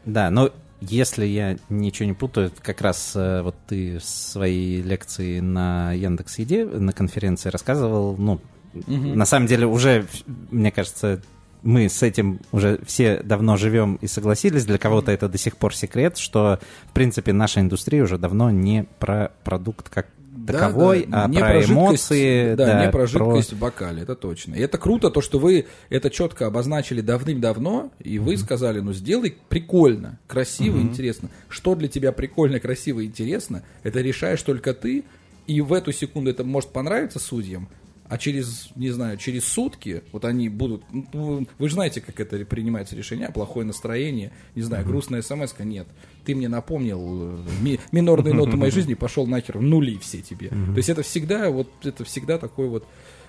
Да, 0.05 0.28
но 0.30 0.52
если 0.89 1.26
я 1.26 1.57
ничего 1.68 2.07
не 2.07 2.14
путаю, 2.14 2.53
как 2.62 2.80
раз 2.80 3.12
э, 3.14 3.43
вот 3.43 3.57
ты 3.66 3.99
в 3.99 4.05
своей 4.05 4.82
лекции 4.82 5.41
на 5.41 5.93
Яндекс 5.93 6.39
Еде 6.39 6.64
на 6.64 6.93
конференции 6.93 7.51
рассказывал, 7.51 8.16
ну, 8.16 8.41
на 8.87 9.24
самом 9.24 9.47
деле 9.47 9.66
уже, 9.66 10.07
мне 10.51 10.70
кажется, 10.70 11.22
мы 11.64 11.88
с 11.88 12.02
этим 12.02 12.40
уже 12.52 12.78
все 12.86 13.20
давно 13.22 13.56
живем 13.56 13.96
и 14.00 14.06
согласились. 14.06 14.64
Для 14.66 14.78
кого-то 14.78 15.10
это 15.10 15.28
до 15.28 15.38
сих 15.38 15.56
пор 15.56 15.74
секрет, 15.74 16.18
что, 16.18 16.60
в 16.86 16.92
принципе, 16.92 17.32
наша 17.32 17.60
индустрия 17.60 18.02
уже 18.02 18.18
давно 18.18 18.50
не 18.50 18.84
про 18.98 19.32
продукт 19.42 19.88
как 19.88 20.06
таковой, 20.46 21.06
Да, 21.06 21.10
да, 21.10 21.24
а 21.24 21.28
не 21.28 21.38
про, 21.38 21.52
жидкость, 21.54 21.70
эмоции. 21.70 22.54
Да, 22.54 22.84
не 22.84 22.90
про 22.90 23.06
жидкость 23.06 23.52
в 23.52 23.58
бокале, 23.58 24.02
это 24.02 24.14
точно. 24.14 24.54
И 24.54 24.60
это 24.60 24.78
круто, 24.78 25.10
то, 25.10 25.20
что 25.20 25.38
вы 25.38 25.66
это 25.88 26.10
четко 26.10 26.46
обозначили 26.46 27.00
давным-давно, 27.00 27.90
и 28.00 28.18
вы 28.18 28.36
сказали, 28.36 28.80
ну 28.80 28.92
сделай 28.92 29.36
прикольно, 29.48 30.18
красиво, 30.26 30.78
интересно. 30.78 31.30
Что 31.48 31.74
для 31.74 31.88
тебя 31.88 32.12
прикольно, 32.12 32.60
красиво, 32.60 33.04
интересно, 33.04 33.62
это 33.82 34.00
решаешь 34.00 34.42
только 34.42 34.74
ты, 34.74 35.04
и 35.46 35.60
в 35.60 35.72
эту 35.72 35.92
секунду 35.92 36.30
это 36.30 36.44
может 36.44 36.70
понравиться 36.70 37.18
судьям, 37.18 37.68
а 38.09 38.18
через, 38.18 38.68
не 38.76 38.90
знаю, 38.90 39.16
через 39.16 39.44
сутки, 39.44 40.02
вот 40.12 40.24
они 40.24 40.48
будут, 40.48 40.82
ну, 41.12 41.46
вы 41.59 41.68
же 41.68 41.74
знаете, 41.74 42.00
как 42.00 42.20
это 42.20 42.44
принимается 42.44 42.94
решение, 42.94 43.30
плохое 43.30 43.66
настроение, 43.66 44.32
не 44.55 44.62
знаю, 44.62 44.84
грустная 44.84 45.22
смс 45.22 45.55
нет. 45.61 45.86
Ты 46.24 46.34
мне 46.34 46.48
напомнил 46.48 47.00
э, 47.00 47.38
ми- 47.62 47.80
минорные 47.92 48.34
ноты 48.34 48.57
моей 48.57 48.72
жизни, 48.74 48.94
пошел 48.94 49.26
нахер, 49.26 49.61
нули 49.61 49.98
все 49.98 50.20
тебе. 50.20 50.48
То 50.48 50.76
есть 50.76 50.88
это 50.88 51.02
всегда, 51.02 51.50
вот, 51.50 51.68
это 51.82 52.05
всегда 52.05 52.38
такой 52.38 52.68
вот 52.68 52.86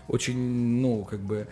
очень, 0.08 0.38
ну, 0.38 1.04
как 1.04 1.22
бы, 1.22 1.48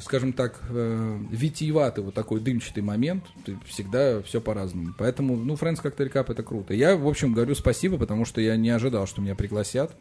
скажем 0.00 0.32
так, 0.32 0.60
э, 0.70 1.18
витиеватый 1.30 2.02
вот 2.02 2.14
такой 2.14 2.40
дымчатый 2.40 2.82
момент, 2.82 3.24
ты 3.44 3.56
всегда 3.66 4.22
все 4.22 4.40
по-разному. 4.40 4.94
Поэтому, 4.98 5.36
ну, 5.36 5.54
Friends 5.54 5.82
Cocktail 5.82 6.10
Cup 6.12 6.32
это 6.32 6.42
круто. 6.42 6.72
Я, 6.74 6.96
в 6.96 7.06
общем, 7.06 7.32
говорю 7.34 7.54
спасибо, 7.54 7.98
потому 7.98 8.24
что 8.24 8.40
я 8.40 8.56
не 8.56 8.70
ожидал, 8.70 9.06
что 9.06 9.20
меня 9.20 9.34
пригласят. 9.34 9.94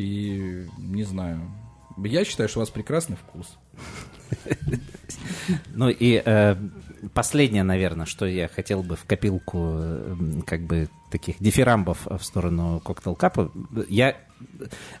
И 0.00 0.66
не 0.78 1.04
знаю. 1.04 1.40
Я 1.98 2.24
считаю, 2.24 2.48
что 2.48 2.60
у 2.60 2.62
вас 2.62 2.70
прекрасный 2.70 3.16
вкус. 3.16 3.58
Ну 5.74 5.88
и 5.88 6.22
э, 6.24 6.56
последнее, 7.14 7.62
наверное, 7.62 8.06
что 8.06 8.26
я 8.26 8.48
хотел 8.48 8.82
бы 8.82 8.96
в 8.96 9.04
копилку 9.04 9.72
э, 9.74 10.16
как 10.46 10.62
бы 10.62 10.88
таких 11.10 11.36
дифирамбов 11.40 12.06
в 12.06 12.22
сторону 12.22 12.80
коктейл 12.80 13.16
капа. 13.16 13.50
Я 13.88 14.16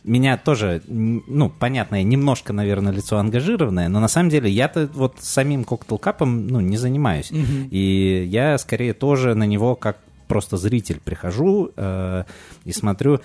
меня 0.02 0.36
тоже, 0.36 0.82
ну, 0.88 1.48
понятно, 1.48 1.96
я 1.96 2.02
немножко, 2.02 2.52
наверное, 2.52 2.92
лицо 2.92 3.18
ангажированное, 3.18 3.88
но 3.88 4.00
на 4.00 4.08
самом 4.08 4.28
деле 4.28 4.50
я-то 4.50 4.90
вот 4.92 5.16
самим 5.20 5.64
коктейл 5.64 5.98
капом, 5.98 6.48
ну, 6.48 6.60
не 6.60 6.76
занимаюсь. 6.76 7.30
И 7.70 8.26
я 8.28 8.58
скорее 8.58 8.92
тоже 8.94 9.34
на 9.34 9.44
него 9.44 9.76
как 9.76 9.98
просто 10.26 10.56
зритель 10.56 11.00
прихожу 11.04 11.70
э, 11.76 12.24
и 12.64 12.72
смотрю. 12.72 13.20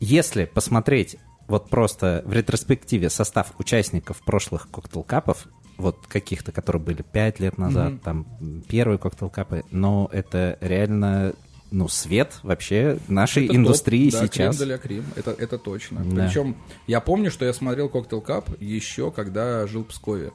Если 0.00 0.44
посмотреть 0.44 1.16
вот 1.48 1.70
просто 1.70 2.22
в 2.26 2.32
ретроспективе 2.32 3.08
состав 3.10 3.52
участников 3.58 4.18
прошлых 4.24 4.68
коктейл-капов, 4.70 5.46
вот 5.78 6.06
каких-то, 6.06 6.52
которые 6.52 6.82
были 6.82 7.02
пять 7.02 7.38
лет 7.38 7.58
назад, 7.58 7.92
Мгм. 7.92 7.98
там 8.00 8.26
первые 8.68 8.98
коктейл-капы, 8.98 9.64
но 9.70 10.08
это 10.10 10.56
реально, 10.60 11.34
ну, 11.70 11.86
свет 11.88 12.40
вообще 12.42 12.98
нашей 13.08 13.44
Это 13.44 13.52
топ, 13.52 13.56
индустрии 13.56 14.10
да, 14.10 14.26
сейчас. 14.26 14.56
Крем 14.56 14.66
для 14.68 14.78
крем, 14.78 15.04
это, 15.16 15.30
это 15.32 15.58
точно. 15.58 16.02
Да. 16.04 16.26
Причем 16.26 16.56
я 16.86 17.00
помню, 17.00 17.30
что 17.30 17.44
я 17.44 17.52
смотрел 17.52 17.88
Коктейл 17.88 18.20
Кап 18.22 18.50
еще 18.60 19.10
когда 19.10 19.66
жил 19.66 19.84
в 19.84 19.88
Пскове. 19.88 20.32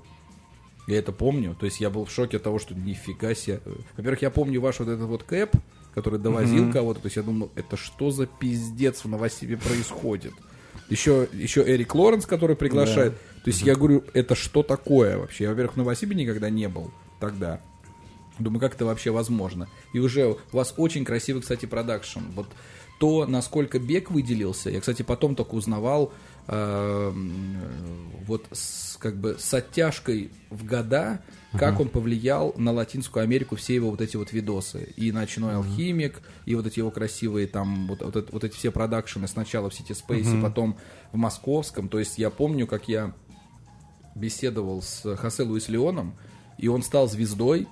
Я 0.87 0.97
это 0.97 1.11
помню. 1.11 1.55
То 1.59 1.65
есть 1.65 1.79
я 1.79 1.89
был 1.89 2.05
в 2.05 2.11
шоке 2.11 2.37
от 2.37 2.43
того, 2.43 2.59
что 2.59 2.73
нифига 2.75 3.33
себе. 3.35 3.61
Во-первых, 3.95 4.21
я 4.23 4.29
помню 4.29 4.59
ваш 4.59 4.79
вот 4.79 4.89
этот 4.89 5.07
вот 5.07 5.23
кэп, 5.23 5.55
который 5.93 6.19
довозил 6.19 6.71
кого-то. 6.71 7.01
То 7.01 7.07
есть 7.07 7.17
я 7.17 7.23
думал, 7.23 7.51
это 7.55 7.77
что 7.77 8.11
за 8.11 8.25
пиздец 8.25 9.03
в 9.03 9.09
Новосибе 9.09 9.57
происходит? 9.57 10.33
Еще, 10.89 11.27
еще 11.31 11.61
Эрик 11.61 11.95
Лоренс, 11.95 12.25
который 12.25 12.55
приглашает. 12.55 13.13
То 13.43 13.49
есть 13.49 13.61
я 13.61 13.75
говорю, 13.75 14.03
это 14.13 14.35
что 14.35 14.61
такое 14.61 15.17
вообще? 15.17 15.45
Я, 15.45 15.49
во-первых, 15.51 15.75
в 15.75 15.77
Новосибе 15.77 16.15
никогда 16.15 16.49
не 16.49 16.67
был 16.67 16.91
тогда. 17.19 17.61
Думаю, 18.39 18.59
как 18.59 18.75
это 18.75 18.85
вообще 18.85 19.11
возможно? 19.11 19.67
И 19.93 19.99
уже 19.99 20.27
у 20.27 20.37
вас 20.51 20.73
очень 20.77 21.05
красивый, 21.05 21.41
кстати, 21.41 21.65
продакшн. 21.65 22.19
Вот 22.35 22.47
то, 22.99 23.25
насколько 23.25 23.79
Бег 23.79 24.11
выделился, 24.11 24.69
я, 24.69 24.79
кстати, 24.79 25.01
потом 25.01 25.35
только 25.35 25.55
узнавал, 25.55 26.13
э, 26.47 27.13
вот 28.27 28.45
с, 28.51 28.97
как 28.97 29.17
бы 29.17 29.37
с 29.39 29.53
оттяжкой 29.53 30.31
в 30.49 30.65
года, 30.65 31.21
как 31.57 31.79
он 31.79 31.89
повлиял 31.89 32.53
на 32.57 32.71
Латинскую 32.71 33.23
Америку, 33.23 33.55
все 33.55 33.75
его 33.75 33.91
вот 33.91 34.01
эти 34.01 34.15
вот 34.15 34.31
видосы. 34.31 34.93
И 34.95 35.11
«Ночной 35.11 35.55
алхимик», 35.55 36.21
и 36.45 36.55
вот 36.55 36.65
эти 36.65 36.79
его 36.79 36.91
красивые 36.91 37.47
там, 37.47 37.87
вот, 37.87 38.01
вот, 38.01 38.31
вот 38.31 38.43
эти 38.43 38.55
все 38.55 38.71
продакшены 38.71 39.27
сначала 39.27 39.69
в 39.69 39.73
Сити 39.73 39.93
Спейсе, 39.93 40.39
потом 40.41 40.77
в 41.11 41.17
Московском. 41.17 41.89
То 41.89 41.99
есть 41.99 42.17
я 42.17 42.29
помню, 42.29 42.67
как 42.67 42.87
я 42.87 43.13
беседовал 44.15 44.81
с 44.81 45.15
Хосе 45.17 45.43
Луис 45.43 45.67
Леоном, 45.69 46.15
и 46.57 46.67
он 46.67 46.83
стал 46.83 47.07
звездой 47.07 47.67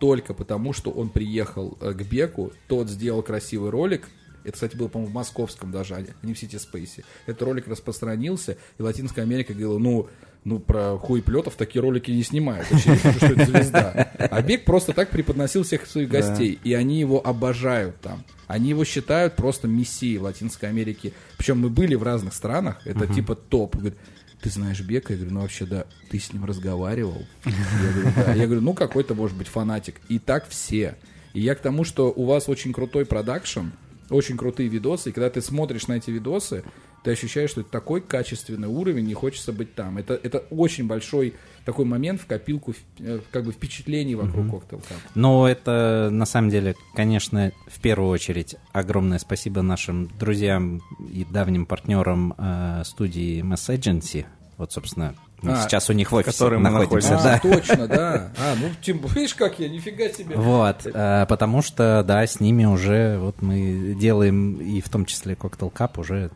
только 0.00 0.34
потому, 0.34 0.72
что 0.72 0.90
он 0.90 1.08
приехал 1.08 1.78
э, 1.80 1.92
к 1.92 2.02
Беку, 2.02 2.52
тот 2.68 2.90
сделал 2.90 3.22
красивый 3.22 3.70
ролик, 3.70 4.08
это, 4.46 4.52
кстати, 4.52 4.76
было, 4.76 4.86
по-моему, 4.86 5.10
в 5.10 5.14
московском 5.14 5.72
даже, 5.72 5.96
а 5.96 6.04
не 6.24 6.32
в 6.32 6.38
Сити 6.38 6.54
Спейсе. 6.54 7.04
Этот 7.26 7.42
ролик 7.42 7.66
распространился, 7.66 8.56
и 8.78 8.82
Латинская 8.82 9.22
Америка 9.22 9.52
говорила, 9.52 9.78
ну, 9.78 10.08
ну, 10.46 10.60
про 10.60 10.96
хуй 10.96 11.22
плетов 11.22 11.56
такие 11.56 11.82
ролики 11.82 12.12
не 12.12 12.22
снимают. 12.22 12.68
Очевидно, 12.70 13.12
что 13.14 13.26
это 13.26 13.46
звезда. 13.46 14.12
А 14.16 14.42
Бек 14.42 14.64
просто 14.64 14.92
так 14.92 15.10
преподносил 15.10 15.64
всех 15.64 15.86
своих 15.86 16.08
гостей, 16.08 16.60
и 16.62 16.72
они 16.72 17.00
его 17.00 17.20
обожают 17.26 18.00
там. 18.00 18.24
Они 18.46 18.68
его 18.68 18.84
считают 18.84 19.34
просто 19.34 19.66
мессией 19.66 20.18
Латинской 20.18 20.68
Америки. 20.68 21.12
Причем 21.36 21.58
мы 21.58 21.68
были 21.68 21.96
в 21.96 22.04
разных 22.04 22.32
странах, 22.32 22.80
это 22.84 23.12
типа 23.12 23.34
топ. 23.34 23.74
Говорит, 23.74 23.98
ты 24.40 24.48
знаешь 24.50 24.80
Бека? 24.82 25.14
Я 25.14 25.18
говорю, 25.18 25.34
ну 25.34 25.40
вообще 25.40 25.66
да. 25.66 25.84
Ты 26.10 26.20
с 26.20 26.32
ним 26.32 26.44
разговаривал? 26.44 27.26
Я 27.44 27.92
говорю, 27.92 28.12
да. 28.14 28.32
Я 28.34 28.44
говорю, 28.44 28.60
ну 28.60 28.72
какой-то 28.72 29.16
может 29.16 29.36
быть 29.36 29.48
фанатик. 29.48 29.96
И 30.08 30.20
так 30.20 30.48
все. 30.48 30.94
И 31.34 31.40
я 31.40 31.56
к 31.56 31.60
тому, 31.60 31.82
что 31.82 32.12
у 32.14 32.24
вас 32.24 32.48
очень 32.48 32.72
крутой 32.72 33.04
продакшн, 33.04 33.70
очень 34.10 34.36
крутые 34.36 34.68
видосы, 34.68 35.08
и 35.10 35.12
когда 35.12 35.28
ты 35.28 35.42
смотришь 35.42 35.88
на 35.88 35.94
эти 35.94 36.12
видосы, 36.12 36.62
ты 37.06 37.12
ощущаешь, 37.12 37.50
что 37.50 37.60
это 37.60 37.70
такой 37.70 38.00
качественный 38.00 38.66
уровень, 38.66 39.04
не 39.06 39.14
хочется 39.14 39.52
быть 39.52 39.76
там. 39.76 39.96
Это, 39.96 40.14
это 40.20 40.38
очень 40.50 40.88
большой 40.88 41.34
такой 41.64 41.84
момент 41.84 42.20
в 42.20 42.26
копилку 42.26 42.74
э, 42.98 43.20
как 43.30 43.44
бы 43.44 43.52
впечатлений 43.52 44.16
вокруг 44.16 44.44
Мгм. 44.46 44.56
Cocktail 44.56 44.80
Cup. 44.80 44.96
Но 45.14 45.48
это, 45.48 46.08
на 46.10 46.26
самом 46.26 46.50
деле, 46.50 46.74
конечно, 46.96 47.52
в 47.68 47.78
первую 47.80 48.10
очередь 48.10 48.56
огромное 48.72 49.20
спасибо 49.20 49.62
нашим 49.62 50.08
друзьям 50.18 50.82
и 51.12 51.24
давним 51.24 51.64
партнерам 51.64 52.34
э, 52.36 52.82
студии 52.84 53.40
Mass 53.40 53.72
Agency. 53.72 54.26
Вот, 54.58 54.72
собственно, 54.72 55.14
мы 55.42 55.52
А, 55.52 55.62
сейчас 55.62 55.88
у 55.90 55.92
них 55.92 56.10
в 56.10 56.14
офисе 56.16 56.44
мы 56.48 56.58
находимся. 56.58 57.12
находимся. 57.12 57.18
А, 57.18 57.22
да. 57.22 57.38
точно, 57.56 57.86
да. 57.88 58.32
А, 58.38 58.54
ну, 58.60 58.68
тем, 58.82 59.00
видишь, 59.14 59.34
как 59.34 59.60
я, 59.60 59.68
нифига 59.68 60.08
себе. 60.08 60.34
Вот, 60.34 60.86
э, 60.86 61.26
потому 61.28 61.62
что, 61.62 62.02
да, 62.04 62.26
с 62.26 62.40
ними 62.40 62.64
уже 62.64 63.18
вот 63.18 63.42
мы 63.42 63.94
делаем, 64.00 64.56
и 64.56 64.80
в 64.80 64.88
том 64.88 65.04
числе 65.04 65.34
Cocktail 65.34 65.72
Cup, 65.72 66.00
уже. 66.00 66.30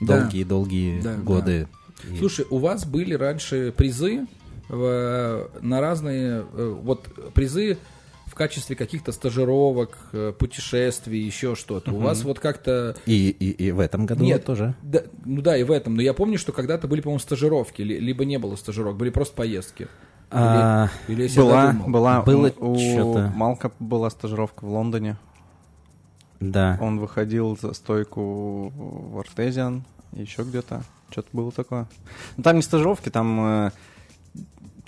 Долгие-долгие 0.00 1.00
Да, 1.00 1.14
годы. 1.16 1.68
И- 2.12 2.18
Слушай, 2.18 2.46
у 2.50 2.58
вас 2.58 2.84
были 2.86 3.14
раньше 3.14 3.72
призы 3.76 4.26
в- 4.68 5.48
на 5.60 5.80
разные, 5.80 6.44
э, 6.52 6.76
вот 6.82 7.08
призы 7.34 7.78
в 8.26 8.34
качестве 8.34 8.76
каких-то 8.76 9.12
стажировок, 9.12 9.96
э, 10.12 10.32
путешествий, 10.38 11.20
еще 11.20 11.54
что-то. 11.54 11.92
У 11.92 11.98
вас 11.98 12.22
вот 12.22 12.38
как-то... 12.38 12.94
И, 13.06 13.30
и, 13.30 13.50
и 13.50 13.70
в 13.70 13.80
этом 13.80 14.04
году 14.04 14.24
Нет, 14.24 14.44
тоже. 14.44 14.74
Да, 14.82 15.02
ну 15.24 15.40
да, 15.40 15.56
и 15.56 15.62
в 15.62 15.70
этом. 15.70 15.94
Но 15.94 16.02
я 16.02 16.12
помню, 16.12 16.36
что 16.36 16.52
когда-то 16.52 16.86
были, 16.88 17.00
по-моему, 17.00 17.20
стажировки, 17.20 17.80
ли- 17.82 17.98
либо 17.98 18.24
не 18.26 18.38
было 18.38 18.56
стажировок, 18.56 18.98
были 18.98 19.10
просто 19.10 19.34
поездки. 19.36 19.88
А, 20.30 20.90
Или, 21.06 21.14
или 21.14 21.22
если 21.22 21.38
я 21.40 21.44
Была, 21.46 21.72
была, 21.86 22.22
Было 22.22 22.52
у 22.58 22.76
чё-то. 22.76 23.32
Малка 23.36 23.70
была 23.78 24.10
стажировка 24.10 24.64
в 24.64 24.70
Лондоне. 24.70 25.16
Да. 26.40 26.78
Он 26.80 26.98
выходил 26.98 27.56
за 27.60 27.72
стойку 27.72 28.72
в 28.74 29.18
Артезиан, 29.18 29.84
еще 30.12 30.42
где-то. 30.42 30.82
Что-то 31.10 31.28
было 31.32 31.52
такое. 31.52 31.86
Ну, 32.36 32.42
там 32.42 32.56
не 32.56 32.62
стажировки, 32.62 33.10
там 33.10 33.40
э, 33.40 33.70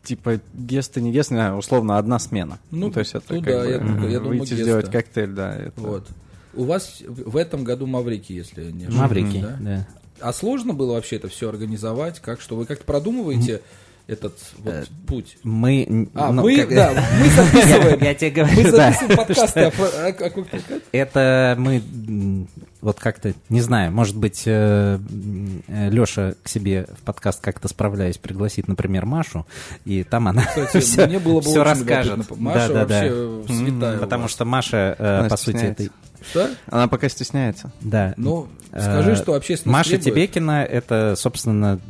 типа 0.02 0.40
гесты, 0.54 1.00
не 1.00 1.12
гесты, 1.12 1.36
а, 1.36 1.54
условно 1.56 1.98
одна 1.98 2.18
смена. 2.18 2.58
Ну, 2.70 2.90
то 2.90 3.00
есть 3.00 3.14
это 3.14 3.34
ну 3.34 3.42
как 3.42 3.52
да, 3.52 3.60
бы, 3.60 3.70
я 3.70 3.78
думаю- 3.78 4.10
я 4.10 4.18
думаю, 4.18 4.38
выйти 4.40 4.50
гесты. 4.50 4.64
сделать 4.64 4.90
коктейль, 4.90 5.32
да. 5.32 5.54
Это... 5.54 5.80
Вот. 5.80 6.08
У 6.54 6.64
вас 6.64 7.02
в 7.06 7.36
этом 7.36 7.62
году 7.62 7.86
Маврики, 7.86 8.32
если 8.32 8.70
не 8.72 8.86
ошибаюсь. 8.86 9.00
Маврики, 9.00 9.40
да? 9.40 9.56
да. 9.60 9.86
А 10.20 10.32
сложно 10.32 10.74
было 10.74 10.94
вообще 10.94 11.16
это 11.16 11.28
все 11.28 11.48
организовать? 11.48 12.20
Как 12.20 12.40
что? 12.40 12.56
Вы 12.56 12.66
как-то 12.66 12.84
продумываете 12.84 13.62
этот 14.08 14.38
вот 14.58 14.74
Э, 14.74 14.84
путь? 15.06 15.36
Мы... 15.44 16.08
А, 16.14 16.32
ну, 16.32 16.42
мы, 16.42 16.56
как- 16.56 16.70
да, 16.70 16.92
мы 17.20 17.28
записываем. 17.28 18.02
Я 18.02 18.14
тебе 18.14 18.42
Мы 18.44 18.50
говорю, 18.52 18.72
да. 18.72 18.90
записываем 18.92 19.16
подкасты 19.16 19.60
о, 19.60 19.70
про- 19.70 19.84
о- 19.86 20.08
о 20.08 20.28
Cocktail 20.30 20.62
Cup. 20.68 20.82
Это 20.92 21.54
мы 21.58 21.82
вот 22.80 22.98
как-то, 23.00 23.34
не 23.48 23.60
знаю, 23.60 23.92
может 23.92 24.16
быть, 24.16 24.44
Леша 24.46 26.34
к 26.42 26.48
себе 26.48 26.86
в 26.98 27.02
подкаст 27.04 27.40
как-то 27.42 27.68
справляясь 27.68 28.18
пригласит, 28.18 28.68
например, 28.68 29.04
Машу, 29.04 29.46
и 29.84 30.04
там 30.04 30.28
она 30.28 30.42
Кстати, 30.44 30.80
все, 30.80 31.06
мне 31.06 31.18
было 31.18 31.40
бы 31.40 31.42
все 31.42 31.62
расскажет. 31.64 32.12
любопытно. 32.18 32.36
Маша 32.44 32.68
Да, 32.68 32.74
да, 32.74 32.84
да. 32.86 33.14
вообще 33.14 33.54
святая. 33.54 33.98
Потому 33.98 34.28
что 34.28 34.44
Маша, 34.44 34.96
э, 34.98 35.28
по 35.28 35.36
сути, 35.36 35.56
это... 35.64 35.84
Что? 36.30 36.50
Она 36.66 36.88
пока 36.88 37.08
стесняется. 37.08 37.72
Да. 37.80 38.14
Ну, 38.16 38.48
Э, 38.70 38.82
скажи, 38.82 39.16
что 39.16 39.32
общественность 39.32 39.72
Маша 39.72 39.90
требует. 39.98 40.04
Тебекина— 40.04 40.62
это, 40.70 41.14
собственно, 41.16 41.80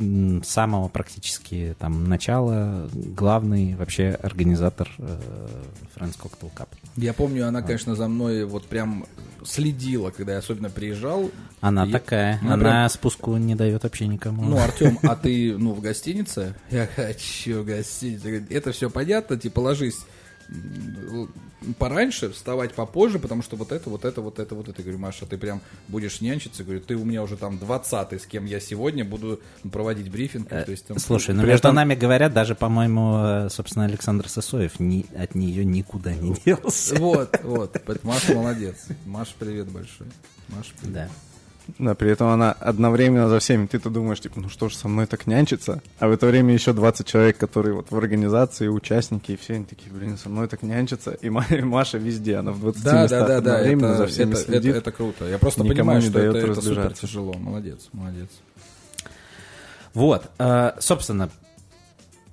с 0.44 0.48
самого 0.48 0.86
практически 0.86 1.74
там 1.80 2.08
начала 2.08 2.88
главный 2.92 3.74
вообще 3.74 4.10
организатор 4.22 4.88
э, 4.98 5.18
Friends 5.96 6.16
Cocktail 6.16 6.52
Cup. 6.56 6.68
Я 6.96 7.14
помню, 7.14 7.48
она, 7.48 7.62
конечно, 7.62 7.96
за 7.96 8.06
мной 8.06 8.44
вот 8.44 8.66
прям 8.66 9.06
следила, 9.44 10.10
когда 10.10 10.34
я 10.34 10.38
особенно 10.38 10.70
приезжал. 10.70 11.30
Она 11.60 11.84
И- 11.84 11.90
такая, 11.90 12.38
она 12.42 12.54
она, 12.54 12.62
прям- 12.62 12.88
спуску 12.90 13.36
не 13.38 13.56
дает 13.56 13.82
вообще 13.82 14.06
никому. 14.06 14.44
Ну, 14.44 14.58
Артем, 14.58 15.00
а 15.02 15.16
ты, 15.20 15.56
ну, 15.58 15.72
в 15.72 15.80
гостинице? 15.80 16.54
Я 16.70 16.86
хочу 16.86 17.62
в 17.62 17.66
гостинице. 17.66 18.22
Говорит, 18.28 18.52
Это 18.52 18.70
все 18.70 18.88
понятно, 18.88 19.36
типа, 19.36 19.58
ложись 19.58 19.98
пораньше, 21.78 22.30
вставать 22.30 22.72
попозже, 22.74 23.18
потому 23.18 23.42
что 23.42 23.56
вот 23.56 23.72
это, 23.72 23.90
вот 23.90 24.04
это, 24.04 24.20
вот 24.20 24.38
это, 24.38 24.54
вот 24.54 24.68
это. 24.68 24.78
Я 24.78 24.84
говорю, 24.84 24.98
Маша, 24.98 25.26
ты 25.26 25.36
прям 25.36 25.60
будешь 25.88 26.20
нянчиться. 26.20 26.62
Говорю, 26.64 26.80
ты 26.80 26.94
у 26.96 27.04
меня 27.04 27.22
уже 27.22 27.36
там 27.36 27.58
20 27.58 28.12
с 28.22 28.26
кем 28.26 28.44
я 28.46 28.60
сегодня 28.60 29.04
буду 29.04 29.40
проводить 29.70 30.10
брифинг. 30.10 30.48
То 30.48 30.64
есть, 30.70 30.86
там, 30.86 30.96
Э, 30.96 31.00
Слушай, 31.00 31.34
ну 31.34 31.42
между 31.42 31.68
этом- 31.68 31.74
нами 31.74 31.94
говорят, 31.94 32.32
даже, 32.32 32.54
по-моему, 32.54 33.46
э, 33.46 33.48
собственно, 33.50 33.84
Александр 33.86 34.28
Сосоев 34.28 34.78
ни- 34.80 35.06
от 35.16 35.34
нее 35.34 35.64
никуда 35.64 36.14
не 36.14 36.34
делся. 36.44 36.94
Вот, 36.96 37.38
вот. 37.42 37.76
Маша 38.04 38.34
молодец. 38.34 38.86
Маша, 39.04 39.32
привет 39.38 39.68
большой. 39.68 40.06
Маша, 40.48 40.70
привет. 40.80 40.94
Да. 40.94 41.08
Да, 41.78 41.94
при 41.94 42.10
этом 42.10 42.28
она 42.28 42.52
одновременно 42.52 43.28
за 43.28 43.38
всеми. 43.40 43.66
Ты-то 43.66 43.90
думаешь, 43.90 44.20
типа, 44.20 44.40
ну 44.40 44.48
что 44.48 44.68
ж, 44.70 44.74
со 44.74 44.88
мной 44.88 45.06
так 45.06 45.26
нянчится? 45.26 45.82
А 45.98 46.08
в 46.08 46.12
это 46.12 46.26
время 46.26 46.54
еще 46.54 46.72
20 46.72 47.06
человек, 47.06 47.36
которые 47.36 47.74
вот 47.74 47.90
в 47.90 47.96
организации, 47.96 48.68
участники, 48.68 49.32
и 49.32 49.36
все 49.36 49.54
они 49.56 49.64
такие, 49.66 49.92
блин, 49.92 50.16
со 50.16 50.30
мной 50.30 50.48
так 50.48 50.62
нянчится. 50.62 51.10
И 51.12 51.28
Ма- 51.28 51.44
и 51.50 51.60
Маша 51.60 51.98
везде, 51.98 52.36
она 52.36 52.52
в 52.52 52.60
20 52.60 52.82
Да, 52.82 52.92
да, 52.92 53.02
местах 53.02 53.20
да, 53.20 53.26
да, 53.28 53.36
одновременно 53.56 53.86
это, 53.88 53.98
за 53.98 54.06
всеми 54.06 54.32
это, 54.32 54.40
следит. 54.40 54.70
это, 54.70 54.78
это 54.78 54.92
круто. 54.92 55.24
Я 55.26 55.38
просто 55.38 55.62
Никому 55.62 55.74
понимаю, 55.76 56.00
не 56.00 56.04
что 56.08 56.12
дает 56.18 56.36
это, 56.36 56.52
это 56.52 56.60
супер 56.62 56.94
тяжело. 56.94 57.34
Молодец, 57.34 57.88
молодец. 57.92 58.28
Вот, 59.94 60.30
э, 60.38 60.72
собственно, 60.78 61.28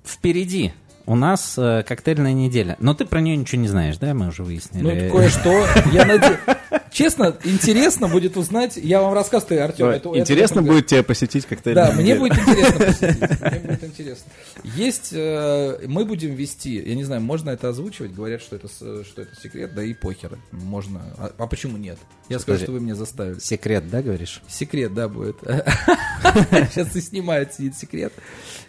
впереди 0.04 0.72
у 1.04 1.14
нас 1.14 1.54
э, 1.58 1.82
коктейльная 1.86 2.32
неделя. 2.32 2.76
Но 2.80 2.94
ты 2.94 3.04
про 3.06 3.20
нее 3.20 3.36
ничего 3.36 3.60
не 3.60 3.68
знаешь, 3.68 3.96
да? 3.98 4.14
Мы 4.14 4.28
уже 4.28 4.42
Ну, 4.42 4.48
выяснили. 4.48 5.08
кое-что. 5.10 5.66
Я 5.92 6.04
надеюсь. 6.04 6.38
Честно, 6.90 7.36
интересно 7.44 8.08
будет 8.08 8.36
узнать. 8.36 8.76
Я 8.76 9.00
вам 9.02 9.12
рассказываю, 9.14 9.64
Артем. 9.64 9.86
Это- 9.86 10.10
это 10.10 10.18
Интересно 10.18 10.62
очень- 10.62 10.72
будет 10.72 10.86
тебя 10.86 11.02
посетить 11.02 11.46
коктейль. 11.46 11.74
Да, 11.74 11.92
мне 11.92 12.14
будет 12.14 12.38
интересно 12.38 12.78
посетить. 12.86 13.40
Мне 13.40 13.60
будет 13.60 13.84
интересно. 13.84 14.32
Есть, 14.64 15.10
э, 15.12 15.78
мы 15.86 16.04
будем 16.04 16.34
вести, 16.34 16.76
я 16.76 16.94
не 16.94 17.04
знаю, 17.04 17.20
можно 17.22 17.50
это 17.50 17.68
озвучивать, 17.68 18.12
говорят, 18.14 18.40
что 18.40 18.56
это, 18.56 18.68
что 18.68 19.22
это 19.22 19.34
секрет, 19.42 19.74
да 19.74 19.82
и 19.82 19.94
похер. 19.94 20.38
Можно. 20.52 21.00
А, 21.18 21.32
а 21.38 21.46
почему 21.46 21.76
нет? 21.76 21.98
Я 22.28 22.38
скажу, 22.38 22.62
что 22.62 22.72
вы 22.72 22.80
меня 22.80 22.94
заставили. 22.94 23.38
Секрет, 23.38 23.88
да, 23.90 24.02
говоришь? 24.02 24.42
Секрет, 24.48 24.94
да, 24.94 25.08
будет. 25.08 25.36
Сейчас 26.72 26.94
и 26.96 27.00
снимает, 27.00 27.54
сидит 27.54 27.76
секрет. 27.76 28.12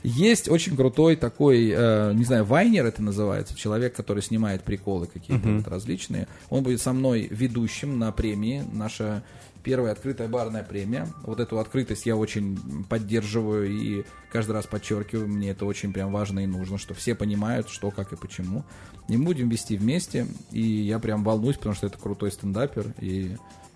Есть 0.03 0.47
очень 0.49 0.75
крутой 0.75 1.15
такой, 1.15 1.71
э, 1.75 2.13
не 2.13 2.23
знаю, 2.23 2.45
вайнер 2.45 2.85
это 2.85 3.01
называется, 3.01 3.55
человек, 3.55 3.95
который 3.95 4.21
снимает 4.21 4.63
приколы 4.63 5.07
какие-то 5.07 5.47
вот 5.47 5.67
различные. 5.67 6.27
Он 6.49 6.63
будет 6.63 6.81
со 6.81 6.93
мной 6.93 7.27
ведущим 7.29 7.97
на 7.99 8.06
премии. 8.11 8.63
Наша 8.71 9.23
первая 9.63 9.91
открытая 9.91 10.29
барная 10.29 10.63
премия. 10.63 11.07
Вот 11.23 11.39
эту 11.39 11.59
открытость 11.59 12.05
я 12.05 12.15
очень 12.15 12.85
поддерживаю 12.85 13.69
и 13.69 14.05
каждый 14.31 14.51
раз 14.51 14.65
подчеркиваю, 14.65 15.27
мне 15.27 15.49
это 15.49 15.65
очень 15.65 15.91
прям 15.91 16.11
важно 16.11 16.39
и 16.39 16.45
нужно, 16.45 16.77
что 16.77 16.93
все 16.93 17.15
понимают, 17.15 17.67
что, 17.69 17.91
как 17.91 18.13
и 18.13 18.15
почему. 18.15 18.63
И 19.09 19.17
мы 19.17 19.25
будем 19.25 19.49
вести 19.49 19.75
вместе, 19.75 20.25
и 20.51 20.61
я 20.61 20.99
прям 20.99 21.23
волнуюсь, 21.23 21.57
потому 21.57 21.75
что 21.75 21.87
это 21.87 21.97
крутой 21.97 22.31
стендапер, 22.31 22.93
и 22.99 23.35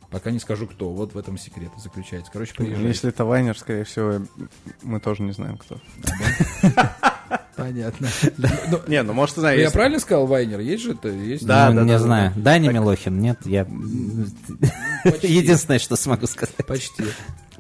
пока 0.09 0.31
не 0.31 0.39
скажу 0.39 0.67
кто, 0.67 0.91
вот 0.91 1.13
в 1.13 1.17
этом 1.17 1.37
секрет 1.37 1.71
заключается. 1.77 2.31
Короче, 2.31 2.53
приезжай. 2.53 2.87
Если 2.87 3.09
это 3.09 3.25
Вайнер, 3.25 3.57
скорее 3.57 3.83
всего, 3.83 4.25
мы 4.83 4.99
тоже 4.99 5.23
не 5.23 5.31
знаем, 5.31 5.57
кто. 5.57 5.77
Понятно. 7.55 8.07
Не, 8.87 9.03
ну 9.03 9.13
может, 9.13 9.35
знаю, 9.35 9.57
Я 9.57 9.63
если- 9.65 9.73
правильно 9.73 9.99
сказал, 9.99 10.25
Вайнер? 10.25 10.59
Есть 10.59 10.83
же 10.83 10.91
это? 10.93 11.09
Есть? 11.09 11.45
Да, 11.45 11.69
Ну, 11.69 11.77
да, 11.77 11.81
не 11.83 11.89
да, 11.91 11.99
знаю. 11.99 12.33
Даня 12.35 12.71
Милохин, 12.71 13.19
нет, 13.19 13.39
я... 13.45 13.65
Почти. 15.03 15.27
Единственное, 15.33 15.79
что 15.79 15.95
смогу 15.95 16.27
сказать. 16.27 16.55
Почти. 16.67 17.03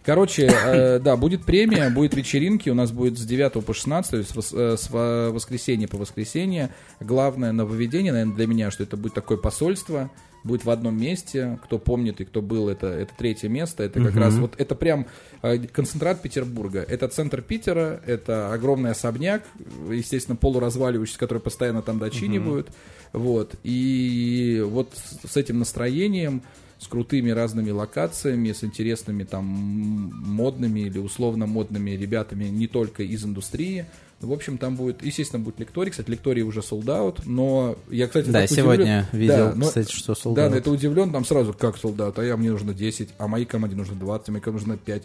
Короче, 0.03 0.47
э, 0.51 0.99
да, 0.99 1.15
будет 1.15 1.45
премия, 1.45 1.89
будет 1.89 2.15
вечеринки, 2.15 2.69
у 2.69 2.73
нас 2.73 2.91
будет 2.91 3.19
с 3.19 3.21
9 3.23 3.63
по 3.63 3.73
16, 3.73 4.11
то 4.11 4.17
есть 4.17 4.53
э, 4.53 4.75
с 4.77 4.89
во- 4.89 5.29
воскресенья 5.31 5.87
по 5.87 5.97
воскресенье. 5.97 6.69
Главное 6.99 7.51
нововведение, 7.51 8.11
наверное, 8.11 8.35
для 8.35 8.47
меня, 8.47 8.71
что 8.71 8.81
это 8.81 8.97
будет 8.97 9.13
такое 9.13 9.37
посольство, 9.37 10.09
будет 10.43 10.65
в 10.65 10.69
одном 10.69 10.99
месте. 10.99 11.59
Кто 11.63 11.77
помнит 11.77 12.21
и 12.21 12.25
кто 12.25 12.41
был, 12.41 12.69
это, 12.69 12.87
это 12.87 13.13
третье 13.17 13.49
место. 13.49 13.83
Это 13.83 14.03
как 14.03 14.15
раз 14.15 14.35
вот, 14.35 14.55
это 14.57 14.75
прям 14.75 15.07
э, 15.41 15.57
концентрат 15.59 16.21
Петербурга. 16.21 16.85
Это 16.87 17.07
центр 17.07 17.41
Питера, 17.41 18.01
это 18.05 18.53
огромный 18.53 18.91
особняк, 18.91 19.43
естественно, 19.89 20.35
полуразваливающийся, 20.35 21.19
который 21.19 21.39
постоянно 21.39 21.81
там 21.81 21.99
дочинивают. 21.99 22.69
Вот. 23.13 23.55
И 23.63 24.63
вот 24.65 24.93
с 25.27 25.37
этим 25.37 25.59
настроением, 25.59 26.41
с 26.79 26.87
крутыми 26.87 27.29
разными 27.29 27.69
локациями, 27.69 28.51
с 28.51 28.63
интересными 28.63 29.23
там 29.23 29.45
модными 29.45 30.81
или 30.81 30.97
условно 30.97 31.45
модными 31.45 31.91
ребятами 31.91 32.45
не 32.45 32.67
только 32.67 33.03
из 33.03 33.23
индустрии. 33.23 33.85
В 34.21 34.31
общем, 34.33 34.57
там 34.57 34.75
будет, 34.75 35.03
естественно, 35.03 35.43
будет 35.43 35.59
лекторий. 35.59 35.91
Кстати, 35.91 36.09
лекторий 36.09 36.43
уже 36.43 36.59
sold 36.59 36.85
out, 36.85 37.21
но 37.25 37.77
я, 37.89 38.07
кстати, 38.07 38.29
Да, 38.29 38.45
сегодня 38.47 39.07
удивлен. 39.11 39.21
видел, 39.21 39.35
Да, 39.49 39.53
но- 39.55 39.65
кстати, 39.65 39.91
что 39.91 40.13
sold 40.13 40.35
Да, 40.35 40.47
out. 40.47 40.49
но 40.51 40.55
это 40.57 40.71
удивлен, 40.71 41.11
там 41.11 41.25
сразу 41.25 41.53
как 41.53 41.75
sold 41.77 41.97
out, 41.97 42.13
а 42.17 42.23
я 42.23 42.37
мне 42.37 42.51
нужно 42.51 42.73
10, 42.73 43.09
а 43.17 43.27
моей 43.27 43.45
команде 43.45 43.75
нужно 43.75 43.95
20, 43.95 44.29
а 44.29 44.31
моей 44.33 44.43
команде 44.43 44.65
нужно 44.67 44.77
5. 44.77 45.03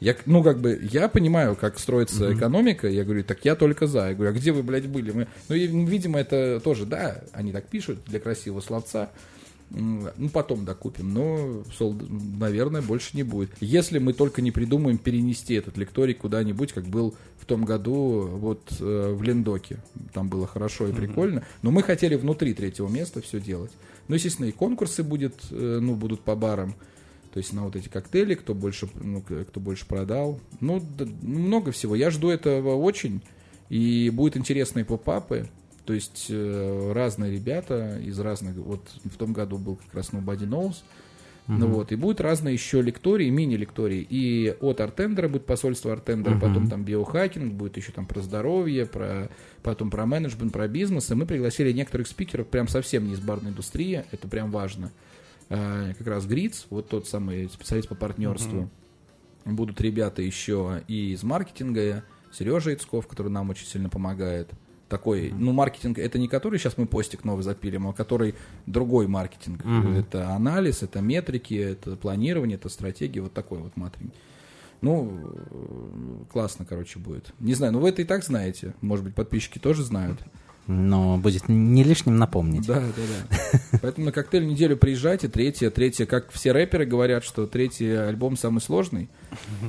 Я, 0.00 0.14
ну, 0.26 0.44
как 0.44 0.60
бы, 0.60 0.78
я 0.92 1.08
понимаю, 1.08 1.56
как 1.56 1.78
строится 1.80 2.32
экономика, 2.32 2.86
я 2.86 3.02
говорю, 3.04 3.24
так 3.24 3.44
я 3.44 3.56
только 3.56 3.88
за. 3.88 4.08
Я 4.10 4.14
говорю, 4.14 4.30
а 4.30 4.32
где 4.34 4.52
вы, 4.52 4.62
блядь, 4.62 4.86
были? 4.86 5.10
Мы... 5.10 5.26
Ну, 5.48 5.56
и, 5.56 5.66
видимо, 5.66 6.20
это 6.20 6.60
тоже, 6.62 6.86
да, 6.86 7.22
они 7.32 7.50
так 7.50 7.64
пишут 7.66 7.98
для 8.06 8.20
красивого 8.20 8.60
словца. 8.60 9.10
Ну, 9.70 10.28
потом 10.32 10.64
докупим, 10.64 11.12
но, 11.12 11.62
наверное, 12.38 12.80
больше 12.80 13.16
не 13.16 13.22
будет. 13.22 13.50
Если 13.60 13.98
мы 13.98 14.14
только 14.14 14.40
не 14.40 14.50
придумаем 14.50 14.96
перенести 14.96 15.54
этот 15.54 15.76
лекторий 15.76 16.14
куда-нибудь, 16.14 16.72
как 16.72 16.86
был 16.86 17.14
в 17.38 17.44
том 17.44 17.64
году 17.64 18.28
вот 18.32 18.62
э, 18.80 19.12
в 19.12 19.22
Лендоке. 19.22 19.78
Там 20.14 20.28
было 20.28 20.46
хорошо 20.46 20.88
и 20.88 20.92
прикольно. 20.92 21.44
Но 21.62 21.70
мы 21.70 21.82
хотели 21.82 22.14
внутри 22.14 22.54
третьего 22.54 22.88
места 22.88 23.20
все 23.20 23.40
делать. 23.40 23.72
Ну, 24.08 24.14
естественно, 24.14 24.46
и 24.46 24.52
конкурсы 24.52 25.02
будет, 25.02 25.34
э, 25.50 25.78
ну, 25.80 25.94
будут 25.94 26.20
по 26.20 26.34
барам. 26.34 26.74
То 27.32 27.38
есть 27.38 27.52
на 27.52 27.64
вот 27.64 27.76
эти 27.76 27.88
коктейли, 27.88 28.34
кто 28.34 28.54
больше, 28.54 28.88
ну, 28.94 29.22
кто 29.22 29.60
больше 29.60 29.86
продал. 29.86 30.40
Ну, 30.60 30.82
да, 30.96 31.06
много 31.22 31.72
всего. 31.72 31.94
Я 31.94 32.10
жду 32.10 32.30
этого 32.30 32.74
очень. 32.74 33.22
И 33.68 34.08
будет 34.10 34.38
интересные 34.38 34.86
поп-апы. 34.86 35.48
То 35.88 35.94
есть 35.94 36.26
э, 36.28 36.92
разные 36.92 37.32
ребята 37.32 37.98
из 37.98 38.20
разных... 38.20 38.56
Вот 38.56 38.86
в 39.04 39.16
том 39.16 39.32
году 39.32 39.56
был 39.56 39.76
как 39.76 39.94
раз 39.94 40.10
Nobody 40.10 40.46
Knows. 40.46 40.72
Mm-hmm. 41.46 41.56
Ну 41.56 41.66
вот, 41.68 41.92
и 41.92 41.96
будут 41.96 42.20
разные 42.20 42.52
еще 42.52 42.82
лектории, 42.82 43.30
мини-лектории. 43.30 44.06
И 44.06 44.54
от 44.60 44.82
Артендера 44.82 45.30
будет 45.30 45.46
посольство 45.46 45.90
Артендера, 45.90 46.34
mm-hmm. 46.34 46.40
потом 46.40 46.68
там 46.68 46.84
биохакинг, 46.84 47.54
будет 47.54 47.78
еще 47.78 47.92
там 47.92 48.04
про 48.04 48.20
здоровье, 48.20 48.84
про, 48.84 49.30
потом 49.62 49.90
про 49.90 50.04
менеджмент, 50.04 50.52
про 50.52 50.68
бизнес. 50.68 51.10
И 51.10 51.14
мы 51.14 51.24
пригласили 51.24 51.72
некоторых 51.72 52.06
спикеров, 52.06 52.48
прям 52.48 52.68
совсем 52.68 53.06
не 53.06 53.14
из 53.14 53.20
барной 53.20 53.52
индустрии, 53.52 54.04
это 54.10 54.28
прям 54.28 54.50
важно. 54.50 54.92
А, 55.48 55.94
как 55.94 56.06
раз 56.06 56.26
Гриц, 56.26 56.66
вот 56.68 56.90
тот 56.90 57.08
самый 57.08 57.48
специалист 57.48 57.88
по 57.88 57.94
партнерству. 57.94 58.68
Mm-hmm. 59.46 59.52
Будут 59.54 59.80
ребята 59.80 60.20
еще 60.20 60.82
и 60.86 61.12
из 61.12 61.22
маркетинга, 61.22 62.04
Сережа 62.30 62.74
Ицков, 62.74 63.06
который 63.06 63.32
нам 63.32 63.48
очень 63.48 63.66
сильно 63.66 63.88
помогает 63.88 64.50
такой, 64.88 65.32
ну, 65.36 65.52
маркетинг, 65.52 65.98
это 65.98 66.18
не 66.18 66.28
который 66.28 66.58
сейчас 66.58 66.78
мы 66.78 66.86
постик 66.86 67.24
новый 67.24 67.42
запилим, 67.42 67.88
а 67.88 67.92
который 67.92 68.34
другой 68.66 69.06
маркетинг. 69.06 69.62
Uh-huh. 69.62 69.98
Это 69.98 70.30
анализ, 70.30 70.82
это 70.82 71.00
метрики, 71.00 71.54
это 71.54 71.96
планирование, 71.96 72.56
это 72.56 72.68
стратегия, 72.68 73.20
вот 73.20 73.32
такой 73.32 73.58
вот 73.58 73.76
матринг. 73.76 74.12
Ну, 74.80 75.32
классно, 76.30 76.64
короче, 76.64 76.98
будет. 76.98 77.32
Не 77.40 77.54
знаю, 77.54 77.72
ну 77.72 77.80
вы 77.80 77.88
это 77.88 78.02
и 78.02 78.04
так 78.04 78.24
знаете. 78.24 78.74
Может 78.80 79.04
быть, 79.04 79.14
подписчики 79.14 79.58
тоже 79.58 79.82
знают. 79.82 80.20
Но 80.68 81.16
будет 81.16 81.48
не 81.48 81.82
лишним 81.82 82.18
напомнить. 82.18 82.66
Да, 82.66 82.80
да, 82.80 82.86
да. 82.96 83.78
Поэтому 83.80 84.06
на 84.06 84.12
коктейль 84.12 84.46
неделю 84.46 84.76
приезжайте. 84.76 85.26
Третье, 85.28 85.70
третье, 85.70 86.04
как 86.04 86.30
все 86.30 86.52
рэперы 86.52 86.84
говорят, 86.84 87.24
что 87.24 87.46
третий 87.46 87.90
альбом 87.90 88.36
самый 88.36 88.60
сложный. 88.60 89.08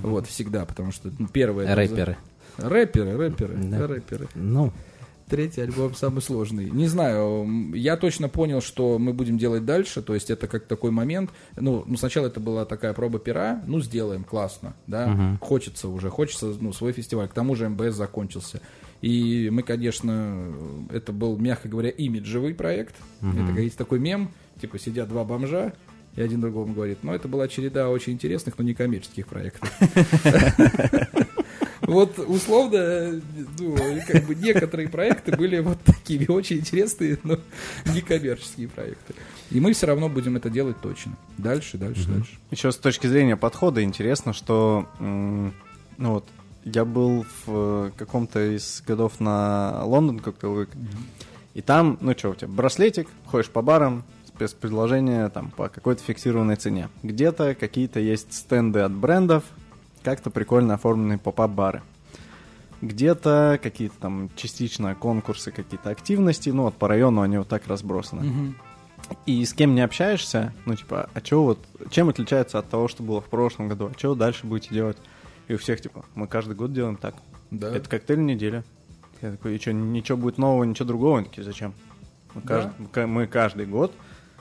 Вот, 0.03 0.27
всегда, 0.27 0.65
потому 0.65 0.91
что 0.91 1.09
ну, 1.17 1.27
первое... 1.27 1.73
Рэперы. 1.73 2.17
Рэперы, 2.57 3.15
рэперы, 3.15 3.55
да. 3.55 3.87
рэперы. 3.87 4.27
Ну, 4.35 4.73
Третий 5.29 5.61
альбом 5.61 5.93
самый 5.93 6.21
сложный. 6.21 6.71
Не 6.71 6.87
знаю, 6.87 7.71
я 7.75 7.97
точно 7.97 8.29
понял, 8.29 8.61
что 8.61 8.97
мы 8.97 9.13
будем 9.13 9.37
делать 9.37 9.63
дальше, 9.63 10.01
то 10.01 10.15
есть 10.15 10.31
это 10.31 10.47
как 10.47 10.65
такой 10.65 10.89
момент, 10.89 11.29
ну, 11.55 11.83
ну 11.85 11.97
сначала 11.97 12.27
это 12.27 12.39
была 12.39 12.65
такая 12.65 12.93
проба 12.93 13.19
пера, 13.19 13.61
ну, 13.67 13.79
сделаем, 13.79 14.23
классно, 14.23 14.73
да, 14.87 15.11
угу. 15.11 15.45
хочется 15.45 15.87
уже, 15.87 16.09
хочется, 16.09 16.55
ну, 16.59 16.73
свой 16.73 16.93
фестиваль, 16.93 17.27
к 17.27 17.33
тому 17.33 17.55
же 17.55 17.69
МБС 17.69 17.93
закончился. 17.93 18.59
И 19.01 19.49
мы, 19.51 19.61
конечно, 19.61 20.51
это 20.91 21.13
был, 21.13 21.37
мягко 21.37 21.69
говоря, 21.69 21.89
имиджевый 21.89 22.55
проект, 22.55 22.95
угу. 23.21 23.29
это, 23.29 23.51
говорится, 23.51 23.77
такой 23.77 23.99
мем, 23.99 24.31
типа 24.59 24.79
сидят 24.79 25.09
два 25.09 25.23
бомжа, 25.25 25.73
и 26.15 26.21
один 26.21 26.41
другому 26.41 26.73
говорит, 26.73 26.99
ну, 27.03 27.13
это 27.13 27.27
была 27.27 27.47
череда 27.47 27.89
очень 27.89 28.13
интересных, 28.13 28.57
но 28.57 28.63
не 28.63 28.73
коммерческих 28.73 29.27
проектов. 29.27 29.71
Вот 31.89 32.19
условно, 32.19 33.21
ну, 33.59 33.77
как 34.07 34.25
бы 34.25 34.35
некоторые 34.35 34.89
проекты 34.89 35.35
были 35.35 35.59
вот 35.59 35.79
такими 35.83 36.25
очень 36.27 36.57
интересные, 36.57 37.17
но 37.23 37.37
некоммерческие 37.85 38.67
проекты. 38.67 39.15
И 39.51 39.59
мы 39.59 39.73
все 39.73 39.87
равно 39.87 40.09
будем 40.09 40.35
это 40.35 40.49
делать 40.49 40.77
точно. 40.81 41.17
Дальше, 41.37 41.77
дальше, 41.77 42.03
mm-hmm. 42.03 42.13
дальше. 42.13 42.37
Еще 42.51 42.71
с 42.71 42.77
точки 42.77 43.07
зрения 43.07 43.35
подхода 43.35 43.83
интересно, 43.83 44.33
что 44.33 44.87
ну 44.99 45.51
вот 45.97 46.25
я 46.65 46.85
был 46.85 47.25
в 47.45 47.91
каком-то 47.97 48.55
из 48.55 48.83
годов 48.85 49.19
на 49.19 49.83
Лондон 49.85 50.17
Week, 50.17 50.35
mm-hmm. 50.39 50.67
и 51.55 51.61
там, 51.61 51.97
ну 52.01 52.13
что, 52.17 52.29
у 52.29 52.35
тебя 52.35 52.47
браслетик, 52.47 53.07
ходишь 53.25 53.49
по 53.49 53.61
барам, 53.61 54.03
спецпредложение 54.27 55.29
там 55.29 55.51
по 55.51 55.67
какой-то 55.67 56.03
фиксированной 56.03 56.55
цене. 56.55 56.89
Где-то 57.03 57.55
какие-то 57.55 57.99
есть 57.99 58.33
стенды 58.33 58.79
от 58.79 58.93
брендов, 58.93 59.43
как-то 60.03 60.29
прикольно 60.29 60.75
оформленные 60.75 61.17
поп-ап-бары. 61.17 61.81
Где-то 62.81 63.59
какие-то 63.61 63.95
там 63.99 64.29
частично 64.35 64.95
конкурсы, 64.95 65.51
какие-то 65.51 65.89
активности, 65.89 66.49
ну 66.49 66.63
вот 66.63 66.75
по 66.75 66.87
району 66.87 67.21
они 67.21 67.37
вот 67.37 67.47
так 67.47 67.67
разбросаны. 67.67 68.27
Угу. 68.27 68.53
И 69.25 69.43
с 69.43 69.53
кем 69.53 69.75
не 69.75 69.81
общаешься, 69.81 70.53
ну 70.65 70.75
типа, 70.75 71.09
а 71.13 71.19
что 71.19 71.43
вот, 71.43 71.59
чем 71.89 72.09
отличается 72.09 72.59
от 72.59 72.69
того, 72.69 72.87
что 72.87 73.03
было 73.03 73.21
в 73.21 73.25
прошлом 73.25 73.67
году, 73.67 73.91
а 73.93 73.97
что 73.97 74.15
дальше 74.15 74.45
будете 74.47 74.73
делать? 74.73 74.97
И 75.47 75.55
у 75.55 75.57
всех 75.57 75.81
типа, 75.81 76.05
мы 76.15 76.27
каждый 76.27 76.55
год 76.55 76.73
делаем 76.73 76.95
так. 76.95 77.15
Да. 77.51 77.75
Это 77.75 77.89
коктейль 77.89 78.23
недели. 78.23 78.63
Я 79.21 79.31
такой, 79.31 79.55
и 79.55 79.59
что, 79.59 79.73
ничего 79.73 80.17
будет 80.17 80.37
нового, 80.37 80.63
ничего 80.63 80.87
другого? 80.87 81.17
Они 81.17 81.27
такие, 81.27 81.43
зачем? 81.43 81.73
Мы, 82.33 82.41
да. 82.43 82.47
каждый, 82.47 83.05
мы 83.07 83.27
каждый 83.27 83.65
год 83.65 83.93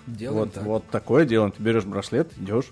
делаем 0.07 0.45
вот, 0.45 0.53
так. 0.53 0.65
вот 0.65 0.87
такое 0.91 1.25
делаем. 1.25 1.51
Ты 1.51 1.63
берешь 1.63 1.85
браслет, 1.85 2.31
идешь, 2.37 2.71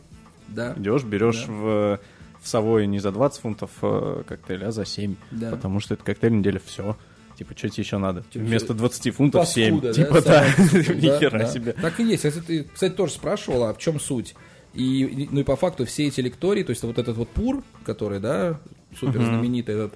да. 0.49 0.75
идешь, 0.77 1.03
берешь 1.03 1.45
да. 1.47 1.53
в 1.53 2.01
в 2.47 2.49
Савое 2.49 2.87
не 2.87 3.01
за 3.01 3.11
20 3.11 3.41
фунтов 3.41 3.71
э, 3.83 4.23
коктейль, 4.27 4.65
а 4.65 4.71
за 4.71 4.85
7. 4.85 5.17
Да. 5.33 5.51
Потому 5.51 5.81
что 5.81 5.95
это 5.95 6.05
коктейль 6.05 6.39
неделя 6.39 6.61
все. 6.65 6.97
Типа, 7.37 7.55
что 7.57 7.69
тебе 7.69 7.83
еще 7.83 7.99
надо? 7.99 8.23
Типа, 8.33 8.45
Вместо 8.45 8.73
20 8.73 9.15
фунтов 9.15 9.41
Паскуда, 9.43 9.65
7. 9.67 9.81
Да? 9.81 9.93
Типа, 9.93 10.23
да, 10.23 10.45
нихера 10.95 11.39
да, 11.41 11.47
себе. 11.47 11.73
Так 11.73 11.99
и 11.99 12.05
есть. 12.05 12.25
Кстати, 12.25 12.45
ты, 12.47 12.65
кстати, 12.73 12.93
тоже 12.93 13.13
спрашивал, 13.13 13.65
а 13.65 13.75
в 13.75 13.79
чем 13.79 13.99
суть? 13.99 14.37
И, 14.75 15.29
ну 15.33 15.41
и 15.41 15.43
по 15.43 15.57
факту 15.57 15.85
все 15.87 16.07
эти 16.07 16.21
лектории, 16.21 16.63
то 16.63 16.71
есть 16.71 16.83
вот 16.85 16.99
этот 16.99 17.17
вот 17.17 17.29
пур, 17.31 17.65
который, 17.85 18.21
да, 18.21 18.61
супер 18.99 19.25
знаменитый, 19.25 19.75
этот 19.75 19.95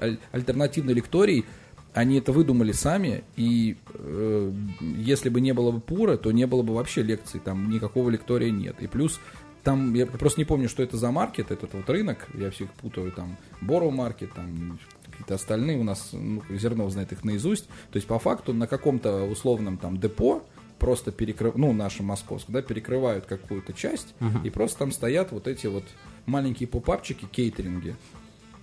аль- 0.00 0.18
альтернативный 0.32 0.94
лекторий, 0.94 1.44
они 1.92 2.18
это 2.18 2.32
выдумали 2.32 2.72
сами, 2.72 3.22
и 3.36 3.76
э, 3.94 4.52
если 4.80 5.28
бы 5.28 5.40
не 5.40 5.52
было 5.52 5.72
бы 5.72 5.80
пура, 5.80 6.16
то 6.16 6.32
не 6.32 6.46
было 6.46 6.62
бы 6.62 6.74
вообще 6.74 7.02
лекций, 7.02 7.38
там 7.38 7.68
никакого 7.70 8.08
лектория 8.08 8.50
нет. 8.50 8.76
И 8.80 8.86
плюс 8.86 9.20
там, 9.62 9.94
я 9.94 10.06
просто 10.06 10.40
не 10.40 10.44
помню, 10.44 10.68
что 10.68 10.82
это 10.82 10.96
за 10.96 11.10
маркет, 11.10 11.50
этот 11.50 11.74
вот 11.74 11.88
рынок, 11.88 12.28
я 12.34 12.50
всех 12.50 12.70
путаю, 12.72 13.12
там, 13.12 13.36
Боро 13.60 13.90
маркет, 13.90 14.32
там, 14.34 14.78
какие-то 15.04 15.34
остальные 15.34 15.78
у 15.78 15.84
нас, 15.84 16.10
ну, 16.12 16.42
Зернов 16.50 16.90
знает 16.90 17.12
их 17.12 17.24
наизусть, 17.24 17.66
то 17.66 17.96
есть, 17.96 18.06
по 18.06 18.18
факту, 18.18 18.52
на 18.52 18.66
каком-то 18.66 19.24
условном 19.24 19.78
там 19.78 19.98
депо, 19.98 20.42
просто 20.78 21.12
перекрыв, 21.12 21.54
ну, 21.54 21.72
нашем 21.72 22.06
московском, 22.06 22.54
да, 22.54 22.62
перекрывают 22.62 23.26
какую-то 23.26 23.72
часть, 23.72 24.14
uh-huh. 24.18 24.44
и 24.44 24.50
просто 24.50 24.80
там 24.80 24.90
стоят 24.90 25.30
вот 25.30 25.46
эти 25.46 25.68
вот 25.68 25.84
маленькие 26.26 26.66
попапчики, 26.66 27.24
кейтеринги, 27.24 27.94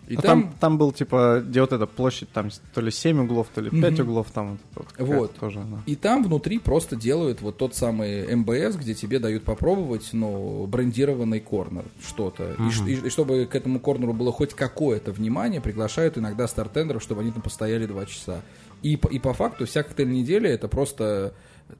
и 0.09 0.15
там... 0.15 0.23
там... 0.23 0.53
Там 0.59 0.77
был, 0.77 0.91
типа, 0.91 1.43
где 1.45 1.61
вот 1.61 1.71
эта 1.71 1.85
площадь, 1.85 2.29
там 2.31 2.49
то 2.73 2.81
ли 2.81 2.91
7 2.91 3.21
углов, 3.21 3.47
то 3.53 3.61
ли 3.61 3.69
5 3.69 3.93
угу. 3.93 4.01
углов, 4.03 4.31
там 4.31 4.59
вот, 4.75 4.87
вот. 4.97 5.35
тоже 5.35 5.59
она. 5.59 5.81
И 5.85 5.95
там 5.95 6.23
внутри 6.23 6.59
просто 6.59 6.95
делают 6.95 7.41
вот 7.41 7.57
тот 7.57 7.75
самый 7.75 8.35
МБС, 8.35 8.75
где 8.75 8.93
тебе 8.95 9.19
дают 9.19 9.43
попробовать, 9.43 10.09
ну, 10.11 10.65
брендированный 10.67 11.39
корнер, 11.39 11.85
что-то. 12.05 12.55
Угу. 12.57 12.87
И, 12.87 12.93
и, 12.93 13.07
и 13.07 13.09
чтобы 13.09 13.45
к 13.45 13.55
этому 13.55 13.79
корнеру 13.79 14.13
было 14.13 14.31
хоть 14.31 14.53
какое-то 14.53 15.11
внимание, 15.11 15.61
приглашают 15.61 16.17
иногда 16.17 16.47
стартендеров, 16.47 17.03
чтобы 17.03 17.21
они 17.21 17.31
там 17.31 17.41
постояли 17.41 17.85
2 17.85 18.05
часа. 18.07 18.41
И, 18.81 18.93
и 18.93 19.19
по 19.19 19.33
факту 19.33 19.65
вся 19.65 19.83
коктейль 19.83 20.09
недели 20.09 20.49
это 20.49 20.67
просто 20.67 21.33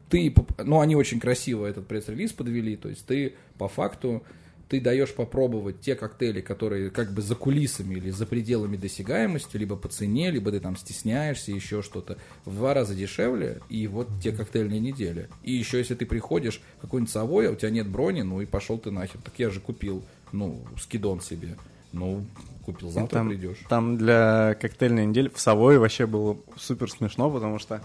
ты, 0.10 0.34
ну, 0.58 0.80
они 0.80 0.96
очень 0.96 1.20
красиво 1.20 1.66
этот 1.66 1.88
пресс-релиз 1.88 2.34
подвели, 2.34 2.76
то 2.76 2.90
есть 2.90 3.06
ты 3.06 3.36
по 3.58 3.68
факту 3.68 4.24
ты 4.70 4.80
даешь 4.80 5.14
попробовать 5.14 5.82
те 5.82 5.96
коктейли, 5.96 6.42
которые 6.42 6.92
как 6.92 7.12
бы 7.12 7.24
за 7.24 7.36
кулисами 7.36 7.96
или 7.96 8.12
за 8.12 8.28
пределами 8.28 8.78
досягаемости, 8.78 9.58
либо 9.58 9.76
по 9.76 9.88
цене, 9.88 10.30
либо 10.30 10.52
ты 10.52 10.60
там 10.60 10.78
стесняешься, 10.78 11.52
еще 11.52 11.82
что-то, 11.82 12.18
в 12.46 12.56
два 12.56 12.76
раза 12.76 12.94
дешевле, 12.94 13.62
и 13.68 13.88
вот 13.88 14.08
те 14.22 14.32
коктейльные 14.32 14.80
недели. 14.80 15.28
И 15.44 15.54
еще 15.54 15.80
если 15.80 15.96
ты 15.96 16.06
приходишь 16.06 16.62
в 16.78 16.82
какой-нибудь 16.82 17.12
совой, 17.12 17.50
а 17.50 17.52
у 17.52 17.56
тебя 17.56 17.72
нет 17.72 17.88
брони, 17.88 18.22
ну 18.22 18.42
и 18.42 18.46
пошел 18.46 18.78
ты 18.78 18.92
нахер. 18.92 19.20
Так 19.24 19.34
я 19.38 19.50
же 19.50 19.60
купил, 19.60 20.04
ну, 20.32 20.62
скидон 20.80 21.20
себе. 21.20 21.58
Ну, 21.92 22.24
купил, 22.64 22.92
завтра 22.92 23.18
там, 23.18 23.30
придешь. 23.30 23.58
Там 23.68 23.98
для 23.98 24.56
коктейльной 24.62 25.08
недели 25.08 25.32
в 25.34 25.40
Савой 25.40 25.80
вообще 25.80 26.06
было 26.06 26.38
супер 26.58 26.92
смешно, 26.92 27.32
потому 27.32 27.58
что 27.58 27.82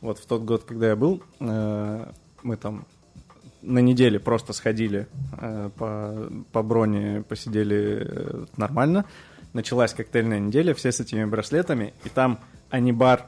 вот 0.00 0.20
в 0.20 0.26
тот 0.26 0.42
год, 0.42 0.62
когда 0.62 0.90
я 0.90 0.94
был, 0.96 1.20
э, 1.40 2.12
мы 2.44 2.56
там 2.56 2.86
на 3.62 3.80
неделе 3.80 4.18
просто 4.18 4.52
сходили 4.52 5.06
э, 5.32 5.70
по, 5.76 6.30
по 6.52 6.62
броне, 6.62 7.22
посидели 7.28 8.06
э, 8.06 8.44
нормально. 8.56 9.04
Началась 9.52 9.94
коктейльная 9.94 10.38
неделя, 10.38 10.74
все 10.74 10.92
с 10.92 11.00
этими 11.00 11.24
браслетами, 11.24 11.94
и 12.04 12.08
там 12.08 12.38
они 12.70 12.92
бар, 12.92 13.26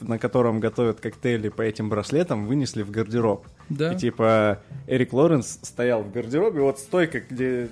на 0.00 0.18
котором 0.18 0.60
готовят 0.60 1.00
коктейли 1.00 1.48
по 1.48 1.62
этим 1.62 1.88
браслетам, 1.88 2.46
вынесли 2.46 2.82
в 2.82 2.90
гардероб. 2.90 3.46
Да. 3.68 3.92
И 3.92 3.96
типа 3.96 4.60
Эрик 4.86 5.12
Лоренс 5.12 5.60
стоял 5.62 6.02
в 6.02 6.12
гардеробе, 6.12 6.60
вот 6.60 6.78
стойка, 6.80 7.20
где, 7.20 7.70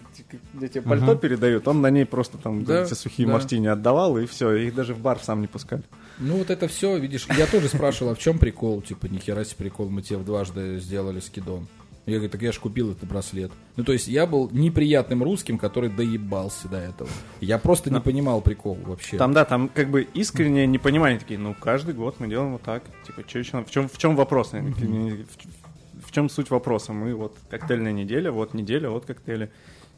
где 0.54 0.68
тебе 0.68 0.82
пальто 0.82 1.12
uh-huh. 1.12 1.18
передают, 1.18 1.66
он 1.66 1.80
на 1.80 1.90
ней 1.90 2.06
просто 2.06 2.38
там 2.38 2.64
да, 2.64 2.84
эти 2.84 2.94
сухие 2.94 3.26
да. 3.26 3.34
мартини 3.34 3.66
отдавал, 3.66 4.16
и 4.16 4.26
все, 4.26 4.52
их 4.52 4.74
даже 4.74 4.94
в 4.94 5.00
бар 5.00 5.18
сам 5.20 5.40
не 5.40 5.48
пускали. 5.48 5.82
Ну 6.18 6.36
вот 6.36 6.50
это 6.50 6.68
все, 6.68 6.96
видишь, 6.96 7.26
я 7.36 7.46
тоже 7.46 7.68
спрашивал, 7.68 8.12
а 8.12 8.14
в 8.14 8.18
чем 8.18 8.38
прикол? 8.38 8.80
Типа, 8.80 9.06
нихера 9.06 9.44
себе 9.44 9.56
прикол, 9.58 9.88
мы 9.88 10.02
тебе 10.02 10.18
дважды 10.20 10.78
сделали 10.78 11.20
скидон. 11.20 11.68
Я 12.08 12.14
говорю, 12.14 12.30
так 12.30 12.40
я 12.40 12.52
же 12.52 12.60
купил 12.60 12.92
этот 12.92 13.06
браслет. 13.06 13.52
Ну, 13.76 13.84
то 13.84 13.92
есть 13.92 14.08
я 14.08 14.26
был 14.26 14.48
неприятным 14.50 15.22
русским, 15.22 15.58
который 15.58 15.90
доебался 15.90 16.66
до 16.66 16.78
этого. 16.78 17.10
Я 17.40 17.58
просто 17.58 17.90
не 17.90 18.00
понимал 18.00 18.40
прикол 18.40 18.78
вообще. 18.82 19.18
Там, 19.18 19.34
да, 19.34 19.44
там 19.44 19.68
как 19.68 19.90
бы 19.90 20.08
искреннее 20.14 20.66
непонимание 20.66 21.18
такие, 21.18 21.38
ну, 21.38 21.54
каждый 21.54 21.94
год 21.94 22.18
мы 22.18 22.28
делаем 22.28 22.52
вот 22.52 22.62
так. 22.62 22.82
Типа, 23.06 23.24
чё 23.24 23.40
еще, 23.40 23.62
в 23.62 23.70
чем, 23.70 23.90
в 23.90 23.98
чем 23.98 24.16
вопрос? 24.16 24.52
В, 24.52 26.06
в 26.06 26.10
чем 26.10 26.30
суть 26.30 26.48
вопроса? 26.48 26.94
Мы 26.94 27.14
вот 27.14 27.36
коктейльная 27.50 27.92
неделя, 27.92 28.32
вот 28.32 28.54
неделя, 28.54 28.88
вот 28.88 29.04
коктейли. 29.04 29.50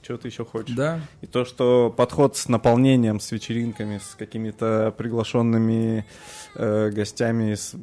Чего 0.02 0.16
ты 0.16 0.28
еще 0.28 0.44
хочешь? 0.44 0.74
Да. 0.74 1.00
И 1.20 1.26
то, 1.26 1.44
что 1.44 1.92
подход 1.94 2.36
с 2.36 2.48
наполнением, 2.48 3.20
с 3.20 3.30
вечеринками, 3.32 3.98
с 3.98 4.14
какими-то 4.14 4.94
приглашенными 4.96 6.06
э, 6.54 6.90
гостями, 6.90 7.54
с 7.54 7.74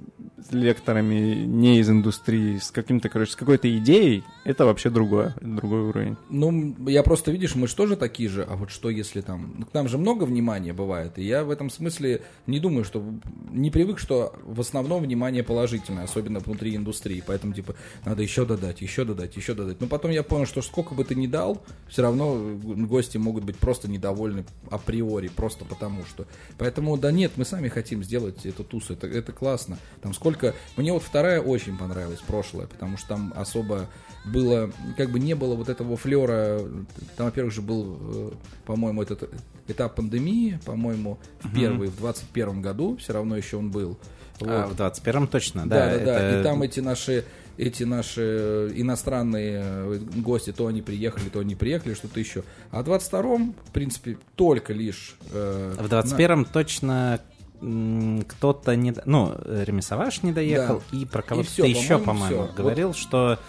лекторами 0.51 1.45
не 1.45 1.79
из 1.79 1.89
индустрии, 1.89 2.57
с 2.57 2.71
каким-то, 2.71 3.09
короче, 3.09 3.33
с 3.33 3.35
какой-то 3.35 3.75
идеей, 3.77 4.23
это 4.45 4.65
вообще 4.65 4.89
другое, 4.89 5.35
другой 5.41 5.81
уровень. 5.81 6.17
Ну, 6.29 6.75
я 6.89 7.03
просто, 7.03 7.31
видишь, 7.31 7.55
мы 7.55 7.67
же 7.67 7.75
тоже 7.75 7.95
такие 7.95 8.29
же, 8.29 8.43
а 8.43 8.55
вот 8.55 8.71
что 8.71 8.89
если 8.89 9.21
там... 9.21 9.53
Ну, 9.57 9.65
к 9.65 9.73
нам 9.73 9.87
же 9.87 9.97
много 9.97 10.23
внимания 10.23 10.73
бывает, 10.73 11.19
и 11.19 11.23
я 11.23 11.43
в 11.43 11.51
этом 11.51 11.69
смысле 11.69 12.21
не 12.47 12.59
думаю, 12.59 12.83
что... 12.83 13.03
Не 13.51 13.69
привык, 13.69 13.99
что 13.99 14.33
в 14.43 14.59
основном 14.59 15.03
внимание 15.03 15.43
положительное, 15.43 16.05
особенно 16.05 16.39
внутри 16.39 16.75
индустрии, 16.75 17.23
поэтому, 17.25 17.53
типа, 17.53 17.75
надо 18.05 18.23
еще 18.23 18.45
додать, 18.45 18.81
еще 18.81 19.05
додать, 19.05 19.35
еще 19.35 19.53
додать. 19.53 19.79
Но 19.81 19.87
потом 19.87 20.11
я 20.11 20.23
понял, 20.23 20.47
что 20.47 20.61
сколько 20.61 20.95
бы 20.95 21.03
ты 21.03 21.13
ни 21.13 21.27
дал, 21.27 21.61
все 21.87 22.01
равно 22.01 22.06
гости 22.11 23.17
могут 23.17 23.43
быть 23.43 23.57
просто 23.57 23.89
недовольны 23.89 24.45
априори, 24.69 25.27
просто 25.27 25.65
потому 25.65 26.05
что. 26.05 26.25
Поэтому, 26.57 26.97
да 26.97 27.11
нет, 27.11 27.33
мы 27.35 27.45
сами 27.45 27.67
хотим 27.67 28.03
сделать 28.03 28.45
эту 28.45 28.63
тусу, 28.63 28.93
это, 28.93 29.07
это 29.07 29.31
классно. 29.31 29.77
Там 30.01 30.13
сколько... 30.13 30.53
Мне 30.75 30.93
вот 30.93 31.03
вторая 31.03 31.41
очень 31.41 31.77
понравилась, 31.77 32.19
прошлая, 32.19 32.67
потому 32.67 32.97
что 32.97 33.09
там 33.09 33.33
особо 33.35 33.87
было, 34.25 34.71
как 34.95 35.11
бы 35.11 35.19
не 35.19 35.35
было 35.35 35.55
вот 35.55 35.69
этого 35.69 35.97
флера. 35.97 36.59
Там, 37.15 37.27
во-первых, 37.27 37.53
же 37.53 37.61
был, 37.61 37.97
э, 37.99 38.31
по-моему, 38.65 39.01
этот 39.01 39.29
этап 39.67 39.95
пандемии, 39.95 40.59
по-моему, 40.65 41.19
в 41.41 41.53
первый, 41.53 41.89
в 41.89 41.97
21 41.97 42.61
году, 42.61 42.97
все 42.97 43.13
равно 43.13 43.37
еще 43.37 43.57
он 43.57 43.71
был. 43.71 43.97
Вот. 44.39 44.49
А, 44.49 44.67
в 44.67 44.75
21-м 44.75 45.27
точно, 45.27 45.67
да. 45.67 45.91
Да, 45.91 45.97
да, 45.97 46.05
да. 46.05 46.39
И 46.39 46.43
там 46.43 46.61
эти 46.61 46.79
наши 46.79 47.25
эти 47.57 47.83
наши 47.83 48.21
э, 48.21 48.71
иностранные 48.75 49.61
э, 49.63 49.99
гости, 50.17 50.51
то 50.51 50.67
они 50.67 50.81
приехали, 50.81 51.29
то 51.29 51.39
они 51.39 51.55
приехали, 51.55 51.93
что-то 51.93 52.19
еще. 52.19 52.43
А 52.71 52.83
в 52.83 52.87
22-м, 52.87 53.55
в 53.65 53.71
принципе, 53.71 54.17
только 54.35 54.73
лишь... 54.73 55.15
Э, 55.31 55.75
в 55.77 55.85
21-м 55.85 56.41
на... 56.41 56.45
точно 56.45 57.21
кто-то 57.59 58.75
не... 58.75 58.93
Ну, 59.05 59.35
Ремесоваш 59.45 60.21
не 60.21 60.31
доехал, 60.31 60.83
да. 60.91 60.97
и 60.97 61.05
про 61.05 61.23
кого-то 61.23 61.65
еще, 61.65 61.97
по-моему, 61.97 62.49
говорил, 62.55 62.89
вот. 62.89 62.97
что... 62.97 63.39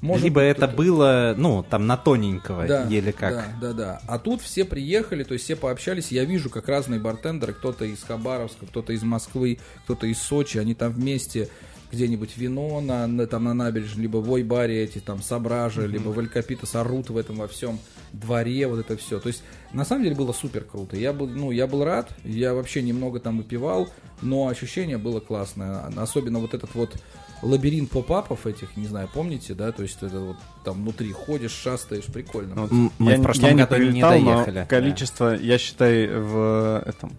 Может 0.00 0.24
Либо 0.24 0.40
это 0.40 0.66
было, 0.66 1.32
ну, 1.38 1.62
там, 1.62 1.86
на 1.86 1.96
тоненького, 1.96 2.66
да, 2.66 2.86
еле 2.86 3.12
как. 3.12 3.34
Да, 3.60 3.68
да, 3.68 3.72
да. 3.72 4.02
А 4.08 4.18
тут 4.18 4.42
все 4.42 4.64
приехали, 4.64 5.22
то 5.22 5.34
есть 5.34 5.44
все 5.44 5.54
пообщались. 5.54 6.10
Я 6.10 6.24
вижу, 6.24 6.50
как 6.50 6.66
разные 6.66 6.98
бартендеры, 6.98 7.52
кто-то 7.52 7.84
из 7.84 8.02
Хабаровска, 8.02 8.66
кто-то 8.66 8.92
из 8.92 9.04
Москвы, 9.04 9.60
кто-то 9.84 10.08
из 10.08 10.20
Сочи, 10.20 10.58
они 10.58 10.74
там 10.74 10.90
вместе 10.90 11.50
где-нибудь 11.92 12.36
вино 12.36 12.80
на, 12.80 13.06
на, 13.06 13.26
там, 13.26 13.44
на 13.44 13.54
набережной, 13.54 14.02
либо 14.02 14.16
в 14.16 14.32
Ойбаре 14.32 14.82
эти 14.82 14.98
там 14.98 15.22
Сображи, 15.22 15.82
mm-hmm. 15.82 15.88
либо 15.88 16.08
в 16.08 16.18
Элькапитас 16.18 16.74
орут 16.74 17.10
в 17.10 17.16
этом 17.16 17.36
во 17.36 17.46
всем 17.46 17.78
дворе, 18.12 18.66
вот 18.66 18.80
это 18.80 18.96
все. 18.96 19.20
То 19.20 19.28
есть, 19.28 19.42
на 19.72 19.84
самом 19.84 20.04
деле, 20.04 20.16
было 20.16 20.32
супер 20.32 20.64
круто. 20.64 20.96
Я 20.96 21.12
был, 21.12 21.28
ну, 21.28 21.50
я 21.50 21.66
был 21.66 21.84
рад, 21.84 22.10
я 22.24 22.54
вообще 22.54 22.82
немного 22.82 23.20
там 23.20 23.38
выпивал, 23.38 23.88
но 24.22 24.48
ощущение 24.48 24.98
было 24.98 25.20
классное. 25.20 25.92
Особенно 25.96 26.38
вот 26.38 26.54
этот 26.54 26.74
вот 26.74 26.96
лабиринт 27.42 27.90
поп-апов 27.90 28.46
этих, 28.46 28.76
не 28.76 28.86
знаю, 28.86 29.08
помните, 29.12 29.54
да, 29.54 29.72
то 29.72 29.82
есть 29.82 29.98
это 30.02 30.18
вот 30.20 30.36
там 30.64 30.82
внутри 30.82 31.12
ходишь, 31.12 31.52
шастаешь, 31.52 32.04
прикольно. 32.04 32.54
Ну, 32.54 32.90
мы 32.98 33.12
я, 33.12 33.18
в 33.18 33.22
прошлом 33.22 33.56
я 33.56 33.66
году 33.66 33.82
не, 33.82 33.90
прилетал, 33.90 34.18
не 34.18 34.24
доехали. 34.24 34.66
количество, 34.68 35.30
да. 35.30 35.36
я 35.36 35.58
считаю, 35.58 36.24
в 36.24 36.82
этом 36.86 37.12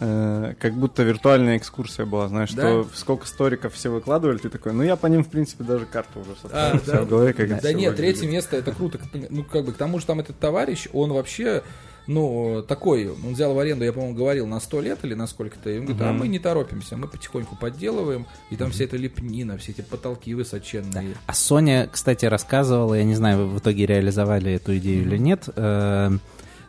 как 0.00 0.74
будто 0.74 1.02
виртуальная 1.02 1.58
экскурсия 1.58 2.06
была, 2.06 2.28
знаешь, 2.28 2.52
да? 2.52 2.62
что 2.62 2.88
сколько 2.94 3.26
сториков 3.26 3.74
все 3.74 3.90
выкладывали, 3.90 4.38
ты 4.38 4.48
такой, 4.48 4.72
ну 4.72 4.82
я 4.82 4.96
по 4.96 5.06
ним, 5.06 5.22
в 5.24 5.28
принципе, 5.28 5.62
даже 5.62 5.84
карту 5.84 6.20
уже 6.20 6.30
составил 6.40 6.80
а, 6.82 6.86
да? 6.86 7.02
в 7.02 7.08
голове, 7.08 7.32
как 7.34 7.48
Да, 7.48 7.60
да 7.60 7.72
нет, 7.72 7.92
выглядит. 7.92 7.96
третье 7.96 8.26
место, 8.26 8.56
это 8.56 8.72
круто, 8.72 8.98
ну 9.28 9.44
как 9.44 9.64
бы, 9.64 9.72
к 9.72 9.76
тому 9.76 9.98
же 9.98 10.06
там 10.06 10.20
этот 10.20 10.38
товарищ, 10.38 10.88
он 10.92 11.12
вообще 11.12 11.62
ну, 12.06 12.64
такой, 12.66 13.08
он 13.08 13.34
взял 13.34 13.54
в 13.54 13.58
аренду, 13.58 13.84
я, 13.84 13.92
по-моему, 13.92 14.16
говорил, 14.16 14.46
на 14.46 14.58
100 14.58 14.80
лет 14.80 14.98
или 15.04 15.14
на 15.14 15.26
сколько-то, 15.26 15.70
и 15.70 15.78
он 15.78 15.84
говорит, 15.84 16.02
а 16.02 16.12
мы 16.12 16.28
не 16.28 16.38
торопимся, 16.38 16.96
мы 16.96 17.06
потихоньку 17.06 17.56
подделываем, 17.56 18.26
и 18.50 18.56
там 18.56 18.70
вся 18.72 18.84
эта 18.84 18.96
лепнина, 18.96 19.58
все 19.58 19.72
эти 19.72 19.82
потолки 19.82 20.34
высоченные. 20.34 20.92
Да. 20.92 21.02
А 21.26 21.34
Соня, 21.34 21.88
кстати, 21.90 22.24
рассказывала, 22.26 22.94
я 22.94 23.04
не 23.04 23.14
знаю, 23.14 23.38
вы 23.38 23.46
в 23.46 23.58
итоге 23.58 23.86
реализовали 23.86 24.52
эту 24.52 24.76
идею 24.78 25.02
или 25.02 25.18
нет, 25.18 25.48
э, 25.54 26.10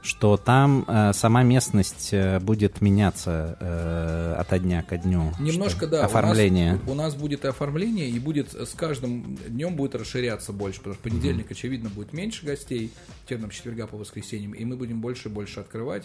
что 0.02 0.36
там 0.38 0.84
э, 0.88 1.14
сама 1.14 1.44
местность 1.44 2.10
э, 2.12 2.40
будет 2.40 2.82
меняться 2.82 3.58
э, 3.60 4.36
от 4.40 4.62
дня 4.62 4.82
ко 4.82 4.98
дню. 4.98 5.32
Немножко, 5.40 5.88
да. 5.88 6.06
Оформление. 6.06 6.74
У 6.74 6.76
нас, 6.76 6.90
у 6.90 6.94
нас 6.96 7.16
будет 7.16 7.46
и 7.46 7.48
оформление, 7.48 8.10
и 8.10 8.20
будет 8.20 8.54
с 8.54 8.74
каждым 8.74 9.38
днем 9.48 9.76
будет 9.76 9.96
расширяться 9.96 10.54
больше, 10.54 10.80
потому 10.80 10.96
что 10.96 11.04
понедельник, 11.04 11.48
mm-hmm. 11.48 11.52
очевидно, 11.52 11.90
будет 11.90 12.14
меньше 12.14 12.46
гостей, 12.46 12.92
чем 13.30 13.42
там 13.42 13.52
четверга 13.52 13.86
по 13.86 13.98
воскресеньям, 13.98 14.54
и 14.54 14.66
мы 14.66 14.76
будем 14.76 15.02
больше 15.02 15.30
и 15.30 15.32
больше 15.32 15.60
открывать 15.60 16.04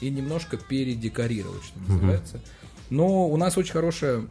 и 0.00 0.10
немножко 0.10 0.58
передекорировать, 0.58 1.64
что 1.64 1.78
называется. 1.80 2.36
Mm-hmm. 2.36 2.68
Но 2.90 3.28
у 3.28 3.36
нас 3.36 3.56
очень 3.56 3.72
хорошая, 3.72 4.22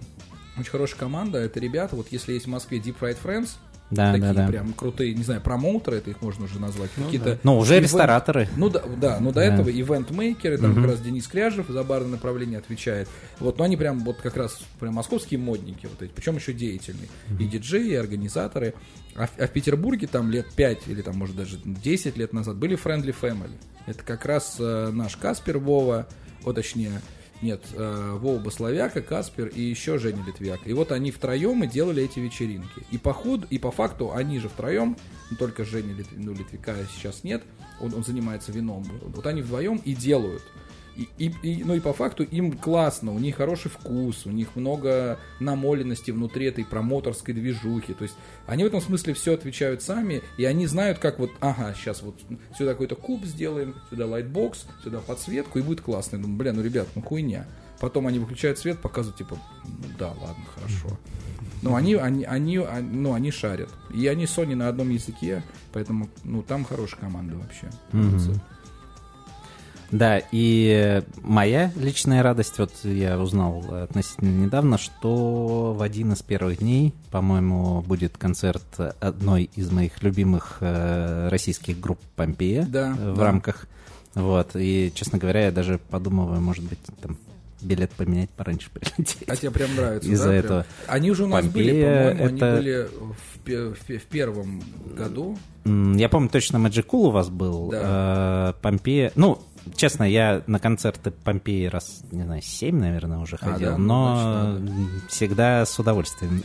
очень 0.57 0.71
хорошая 0.71 0.99
команда. 0.99 1.39
Это 1.39 1.59
ребята, 1.59 1.95
вот 1.95 2.07
если 2.11 2.33
есть 2.33 2.45
в 2.45 2.49
Москве 2.49 2.79
Deep 2.79 2.95
Fried 2.99 3.17
Friends, 3.23 3.55
да, 3.89 4.11
такие 4.11 4.33
да, 4.33 4.45
да. 4.45 4.47
прям 4.47 4.73
крутые, 4.73 5.13
не 5.13 5.23
знаю, 5.23 5.39
промоутеры, 5.41 5.97
это 5.97 6.09
их 6.09 6.21
можно 6.21 6.45
уже 6.45 6.59
назвать, 6.59 6.89
ну, 6.97 7.05
какие-то... 7.05 7.31
Да. 7.33 7.39
Ну, 7.43 7.57
уже 7.57 7.75
ивент... 7.75 7.85
рестораторы. 7.85 8.49
Ну, 8.57 8.69
да, 8.69 8.83
да, 8.97 9.19
но 9.19 9.29
до 9.29 9.35
да. 9.35 9.45
этого 9.45 9.69
ивент-мейкеры, 9.69 10.57
там 10.57 10.71
угу. 10.71 10.81
как 10.81 10.91
раз 10.91 11.01
Денис 11.01 11.25
Кряжев 11.27 11.67
за 11.69 11.83
барное 11.83 12.11
направление 12.11 12.59
отвечает. 12.59 13.07
Вот, 13.39 13.57
но 13.57 13.63
они 13.63 13.77
прям 13.77 13.99
вот 13.99 14.17
как 14.17 14.35
раз 14.35 14.59
прям 14.79 14.95
московские 14.95 15.39
модники 15.39 15.85
вот 15.85 16.01
эти, 16.01 16.11
причем 16.11 16.35
еще 16.35 16.51
деятельные. 16.51 17.07
Угу. 17.31 17.43
И 17.43 17.47
диджеи, 17.47 17.91
и 17.91 17.95
организаторы. 17.95 18.73
А, 19.15 19.27
а 19.37 19.47
в 19.47 19.51
Петербурге 19.51 20.07
там 20.07 20.29
лет 20.31 20.47
5 20.55 20.87
или 20.87 21.01
там, 21.01 21.15
может, 21.17 21.35
даже 21.35 21.57
10 21.63 22.17
лет 22.17 22.33
назад 22.33 22.57
были 22.57 22.77
Friendly 22.77 23.15
Family. 23.19 23.55
Это 23.85 24.03
как 24.03 24.25
раз 24.25 24.57
э, 24.59 24.91
наш 24.91 25.15
Каспер 25.15 25.59
Вова, 25.59 26.07
вот 26.43 26.55
точнее, 26.55 27.01
нет, 27.41 27.61
э, 27.73 28.17
Вова 28.19 28.39
Басловяка, 28.39 29.01
Каспер 29.01 29.47
и 29.47 29.61
еще 29.61 29.97
Женя 29.97 30.23
Литвяк. 30.25 30.61
И 30.65 30.73
вот 30.73 30.91
они 30.91 31.11
втроем 31.11 31.63
и 31.63 31.67
делали 31.67 32.03
эти 32.03 32.19
вечеринки. 32.19 32.83
И 32.91 32.97
по 32.97 33.13
ходу, 33.13 33.45
и 33.49 33.59
по 33.59 33.71
факту 33.71 34.11
они 34.13 34.39
же 34.39 34.49
втроем, 34.49 34.97
только 35.37 35.63
Женя 35.63 35.93
Лит, 35.93 36.07
ну, 36.11 36.33
Литвяка 36.33 36.75
сейчас 36.95 37.23
нет, 37.23 37.43
он, 37.79 37.93
он 37.93 38.03
занимается 38.03 38.51
вином. 38.51 38.85
Вот 39.01 39.25
они 39.27 39.41
вдвоем 39.41 39.77
и 39.85 39.93
делают. 39.93 40.43
И, 40.97 41.07
и, 41.19 41.33
и, 41.43 41.63
ну 41.63 41.75
и 41.75 41.79
по 41.79 41.93
факту 41.93 42.23
им 42.23 42.53
классно, 42.53 43.13
у 43.13 43.19
них 43.19 43.35
хороший 43.35 43.69
вкус, 43.69 44.25
у 44.25 44.31
них 44.31 44.55
много 44.55 45.19
намоленности 45.39 46.09
внутри 46.09 46.47
этой 46.47 46.65
промоторской 46.65 47.35
движухи. 47.35 47.93
То 47.93 48.03
есть 48.03 48.15
они 48.47 48.63
в 48.63 48.67
этом 48.67 48.81
смысле 48.81 49.13
все 49.13 49.35
отвечают 49.35 49.83
сами, 49.83 50.23
и 50.37 50.45
они 50.45 50.65
знают, 50.65 50.97
как 50.97 51.19
вот, 51.19 51.29
ага, 51.39 51.75
сейчас 51.75 52.01
вот 52.01 52.15
сюда 52.57 52.71
какой-то 52.71 52.95
куб 52.95 53.25
сделаем, 53.25 53.75
сюда 53.91 54.07
лайтбокс, 54.07 54.65
сюда 54.83 54.99
подсветку, 54.99 55.59
и 55.59 55.61
будет 55.61 55.81
классно. 55.81 56.15
Я 56.15 56.23
думаю, 56.23 56.37
бля, 56.39 56.53
ну 56.53 56.63
ребят, 56.63 56.87
ну 56.95 57.03
хуйня. 57.03 57.45
Потом 57.79 58.07
они 58.07 58.17
выключают 58.17 58.57
свет, 58.57 58.79
показывают, 58.79 59.19
типа, 59.19 59.37
ну 59.65 59.87
да, 59.99 60.07
ладно, 60.07 60.45
хорошо. 60.55 60.97
Но 61.61 61.75
они, 61.75 61.93
они, 61.95 62.23
они, 62.23 62.57
ну, 62.57 63.13
они 63.13 63.31
шарят. 63.31 63.69
И 63.93 64.07
они 64.07 64.25
Sony 64.25 64.55
на 64.55 64.67
одном 64.67 64.89
языке, 64.89 65.43
поэтому, 65.73 66.09
ну, 66.23 66.41
там 66.41 66.63
хорошая 66.63 67.01
команда 67.01 67.35
вообще. 67.35 67.69
Mm-hmm. 67.91 68.39
Да, 69.91 70.21
и 70.31 71.01
моя 71.21 71.71
личная 71.75 72.21
радость, 72.21 72.59
вот 72.59 72.71
я 72.83 73.17
узнал 73.19 73.63
относительно 73.83 74.45
недавно, 74.45 74.77
что 74.77 75.73
в 75.73 75.81
один 75.81 76.13
из 76.13 76.21
первых 76.21 76.59
дней, 76.59 76.93
по-моему, 77.11 77.81
будет 77.81 78.17
концерт 78.17 78.65
одной 78.99 79.49
из 79.55 79.71
моих 79.71 80.03
любимых 80.03 80.57
э, 80.61 81.29
российских 81.29 81.79
групп 81.79 81.99
Помпея 82.15 82.65
да, 82.65 82.93
в 82.93 83.15
да. 83.17 83.23
рамках. 83.23 83.67
Вот, 84.13 84.55
и, 84.55 84.91
честно 84.95 85.19
говоря, 85.19 85.45
я 85.45 85.51
даже 85.51 85.77
подумываю, 85.77 86.41
может 86.41 86.63
быть, 86.63 86.79
там 87.01 87.17
билет 87.61 87.91
поменять 87.91 88.29
пораньше 88.31 88.69
прилететь. 88.73 89.23
А 89.27 89.35
тебе 89.35 89.51
прям 89.51 89.75
нравится, 89.75 90.09
Из-за 90.09 90.29
да? 90.29 90.33
этого. 90.33 90.65
Они 90.87 91.11
уже 91.11 91.25
у 91.25 91.27
нас 91.27 91.43
Помпея 91.43 91.63
были, 91.63 91.83
по-моему, 91.83 92.35
это... 92.35 92.45
они 92.45 92.57
были 92.57 92.89
в, 93.45 93.73
в, 93.73 93.99
в 93.99 94.05
первом 94.05 94.63
году. 94.95 95.37
Я 95.65 96.09
помню, 96.09 96.29
точно 96.29 96.57
Magic 96.57 96.85
Cool 96.85 97.07
у 97.07 97.11
вас 97.11 97.29
был. 97.29 97.69
Да. 97.69 98.53
Э, 98.57 98.61
Помпея... 98.61 99.11
Ну, 99.15 99.39
честно, 99.75 100.03
я 100.03 100.43
на 100.47 100.59
концерты 100.59 101.11
Помпеи 101.11 101.65
раз, 101.65 102.03
не 102.11 102.23
знаю, 102.23 102.41
семь, 102.41 102.79
наверное, 102.79 103.19
уже 103.19 103.37
ходил, 103.37 103.69
а, 103.69 103.71
да? 103.71 103.77
но 103.77 104.57
ну, 104.59 104.59
значит, 104.59 105.09
всегда 105.09 105.65
с 105.65 105.77
удовольствием. 105.79 106.41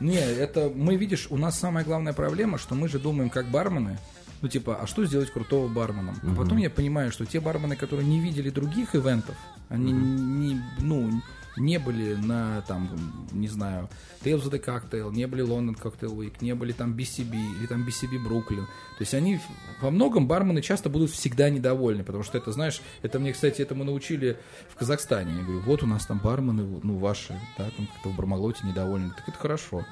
Не, 0.00 0.18
это 0.18 0.70
мы, 0.74 0.96
видишь, 0.96 1.26
у 1.30 1.36
нас 1.36 1.58
самая 1.58 1.84
главная 1.84 2.12
проблема, 2.12 2.58
что 2.58 2.74
мы 2.74 2.88
же 2.88 2.98
думаем 2.98 3.30
как 3.30 3.46
бармены, 3.50 3.98
ну, 4.42 4.48
типа, 4.48 4.78
а 4.82 4.86
что 4.86 5.06
сделать 5.06 5.30
крутого 5.30 5.68
барменом? 5.68 6.16
А 6.22 6.34
потом 6.36 6.58
я 6.58 6.68
понимаю, 6.68 7.10
что 7.10 7.24
те 7.24 7.40
бармены, 7.40 7.76
которые 7.76 8.06
не 8.06 8.20
видели 8.20 8.50
других 8.50 8.94
ивентов, 8.94 9.36
Они 9.70 9.90
не, 9.92 10.60
ну, 10.80 11.10
не 11.56 11.78
были 11.78 12.14
на, 12.14 12.62
там, 12.62 13.28
не 13.32 13.48
знаю, 13.48 13.88
Tales 14.22 14.42
of 14.42 14.50
the 14.50 14.64
Cocktail, 14.64 15.12
не 15.12 15.26
были 15.26 15.44
London 15.44 15.76
Cocktail 15.80 16.14
Week, 16.16 16.34
не 16.40 16.54
были 16.54 16.72
там 16.72 16.94
BCB 16.94 17.34
или 17.58 17.66
там 17.66 17.86
BCB 17.86 18.26
Brooklyn. 18.26 18.64
То 18.96 19.00
есть 19.00 19.14
они 19.14 19.40
во 19.80 19.90
многом 19.90 20.26
бармены 20.26 20.62
часто 20.62 20.88
будут 20.88 21.10
всегда 21.10 21.50
недовольны, 21.50 22.04
потому 22.04 22.24
что 22.24 22.38
это, 22.38 22.52
знаешь, 22.52 22.80
это 23.02 23.18
мне, 23.18 23.32
кстати, 23.32 23.62
это 23.62 23.74
мы 23.74 23.84
научили 23.84 24.38
в 24.68 24.76
Казахстане. 24.76 25.34
Я 25.36 25.42
говорю, 25.42 25.60
вот 25.60 25.82
у 25.82 25.86
нас 25.86 26.06
там 26.06 26.18
бармены, 26.18 26.80
ну, 26.82 26.98
ваши, 26.98 27.38
да, 27.58 27.70
там 27.76 27.86
как-то 27.86 28.08
в 28.10 28.16
Бармалоте 28.16 28.66
недовольны. 28.66 29.12
Так 29.16 29.28
это 29.28 29.38
хорошо. 29.38 29.84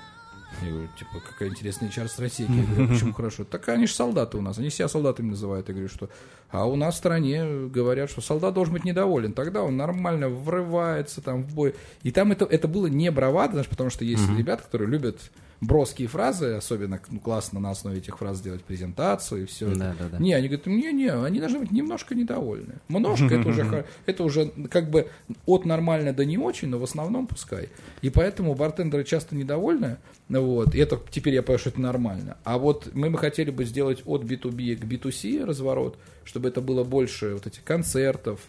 Я 0.61 0.71
говорю, 0.71 0.89
типа, 0.99 1.11
какая 1.27 1.49
интересная 1.49 1.89
HR-стратегия. 1.89 2.55
Я 2.55 2.65
говорю, 2.65 2.89
почему 2.89 3.13
хорошо? 3.13 3.45
Так 3.45 3.69
они 3.69 3.87
же 3.87 3.95
солдаты 3.95 4.37
у 4.37 4.43
нас, 4.43 4.59
они 4.59 4.71
себя 4.71 4.89
солдатами 4.89 5.31
называют. 5.31 5.69
Я 5.69 5.75
говорю, 5.75 5.89
что... 5.89 6.11
А 6.53 6.67
у 6.67 6.77
нас 6.77 6.95
в 6.95 6.99
стране 6.99 7.45
говорят, 7.69 8.11
что 8.11 8.21
солдат 8.21 8.55
должен 8.55 8.75
быть 8.75 8.85
недоволен. 8.85 9.33
Тогда 9.33 9.63
он 9.63 9.77
нормально 9.77 10.29
врывается 10.29 11.23
там 11.23 11.43
в 11.43 11.55
бой. 11.55 11.75
И 12.03 12.13
там 12.13 12.31
это, 12.31 12.45
это 12.45 12.69
было 12.69 12.87
не 12.87 13.11
бравада, 13.11 13.53
знаешь, 13.53 13.69
потому 13.69 13.89
что 13.91 14.05
есть 14.05 14.29
ребята, 14.37 14.63
которые 14.63 14.89
любят 14.89 15.19
броские 15.63 16.09
фразы, 16.09 16.55
особенно 16.55 17.01
ну, 17.09 17.21
классно 17.21 17.61
на 17.61 17.71
основе 17.71 17.99
этих 17.99 18.19
фраз 18.19 18.41
делать 18.41 18.63
презентацию 18.65 19.45
и 19.45 19.47
все. 19.47 19.73
Да, 19.75 19.95
да, 19.99 20.09
да. 20.11 20.19
Не, 20.19 20.35
они 20.35 20.49
говорят, 20.49 20.67
не, 20.67 20.93
не, 20.93 21.11
они 21.11 21.39
должны 21.39 21.61
быть 21.61 21.71
немножко 21.71 22.15
недовольны. 22.15 22.75
Немножко 22.89 23.27
это 23.27 23.49
уже, 23.49 23.87
это 24.07 24.25
уже 24.25 24.53
как 24.69 24.91
бы 24.91 25.09
от 25.47 25.65
нормально 25.65 26.13
до 26.13 26.25
не 26.25 26.37
очень, 26.37 26.69
но 26.69 26.79
в 26.79 26.85
основном 26.85 27.29
пускай. 27.29 27.69
И 28.03 28.11
поэтому 28.11 28.55
бартендеры 28.57 29.05
часто 29.05 29.37
недовольны, 29.37 29.99
вот, 30.29 30.75
и 30.75 30.79
это 30.79 31.01
теперь 31.11 31.35
я 31.35 31.43
понимаю, 31.43 31.61
что 31.61 31.71
это 31.71 31.81
нормально. 31.81 32.37
А 32.43 32.59
вот 32.59 32.91
мы 32.93 33.09
бы 33.09 33.19
хотели 33.19 33.51
бы 33.51 33.65
сделать 33.65 34.03
от 34.05 34.25
B2B 34.25 34.77
к 34.77 34.85
B2C 34.85 35.45
разворот, 35.45 35.97
чтобы 36.25 36.42
это 36.49 36.61
было 36.61 36.85
больше 36.85 37.35
вот 37.35 37.47
этих 37.47 37.65
концертов, 37.65 38.41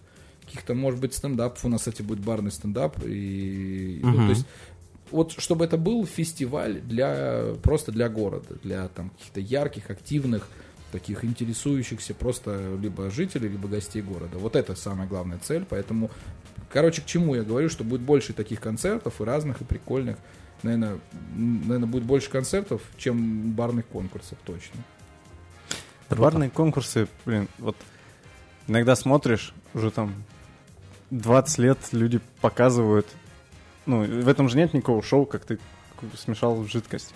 каких-то, 0.45 0.73
может 0.73 0.99
быть, 0.99 1.13
стендапов. 1.13 1.63
У 1.65 1.69
нас, 1.69 1.81
кстати, 1.81 2.01
будет 2.01 2.19
барный 2.19 2.51
стендап. 2.51 2.97
И, 3.05 3.99
ну, 4.03 4.09
Мгм. 4.09 4.25
то 4.25 4.29
есть 4.29 4.45
вот 5.11 5.31
чтобы 5.37 5.63
это 5.65 5.77
был 5.77 6.05
фестиваль 6.05 6.81
для 6.81 7.53
просто 7.61 7.91
для 7.91 8.09
города, 8.09 8.55
для 8.63 8.87
там 8.87 9.11
каких-то 9.11 9.39
ярких, 9.39 9.89
активных, 9.89 10.47
таких 10.91 11.23
интересующихся 11.23 12.13
просто 12.13 12.77
либо 12.81 13.09
жителей, 13.09 13.49
либо 13.49 13.67
гостей 13.67 14.01
города. 14.01 14.37
Вот 14.37 14.55
это 14.55 14.75
самая 14.75 15.07
главная 15.07 15.39
цель, 15.39 15.65
поэтому, 15.69 16.09
короче, 16.71 17.01
к 17.01 17.05
чему 17.05 17.35
я 17.35 17.43
говорю, 17.43 17.69
что 17.69 17.83
будет 17.83 18.01
больше 18.01 18.33
таких 18.33 18.59
концертов 18.59 19.21
и 19.21 19.23
разных, 19.23 19.61
и 19.61 19.65
прикольных. 19.65 20.17
Наверное, 20.63 20.99
наверное, 21.35 21.87
будет 21.87 22.03
больше 22.03 22.29
концертов, 22.29 22.81
чем 22.97 23.51
барных 23.51 23.85
конкурсов, 23.87 24.37
точно. 24.45 24.81
Барные 26.09 26.49
конкурсы, 26.49 27.07
блин, 27.25 27.47
вот 27.57 27.75
иногда 28.67 28.95
смотришь, 28.95 29.53
уже 29.73 29.91
там 29.91 30.13
20 31.09 31.57
лет 31.59 31.77
люди 31.91 32.19
показывают, 32.41 33.07
ну, 33.85 34.03
в 34.03 34.27
этом 34.27 34.47
же 34.49 34.57
нет 34.57 34.73
никакого 34.73 35.01
шоу, 35.01 35.25
как 35.25 35.45
ты 35.45 35.57
смешал 36.17 36.63
жидкость. 36.65 37.13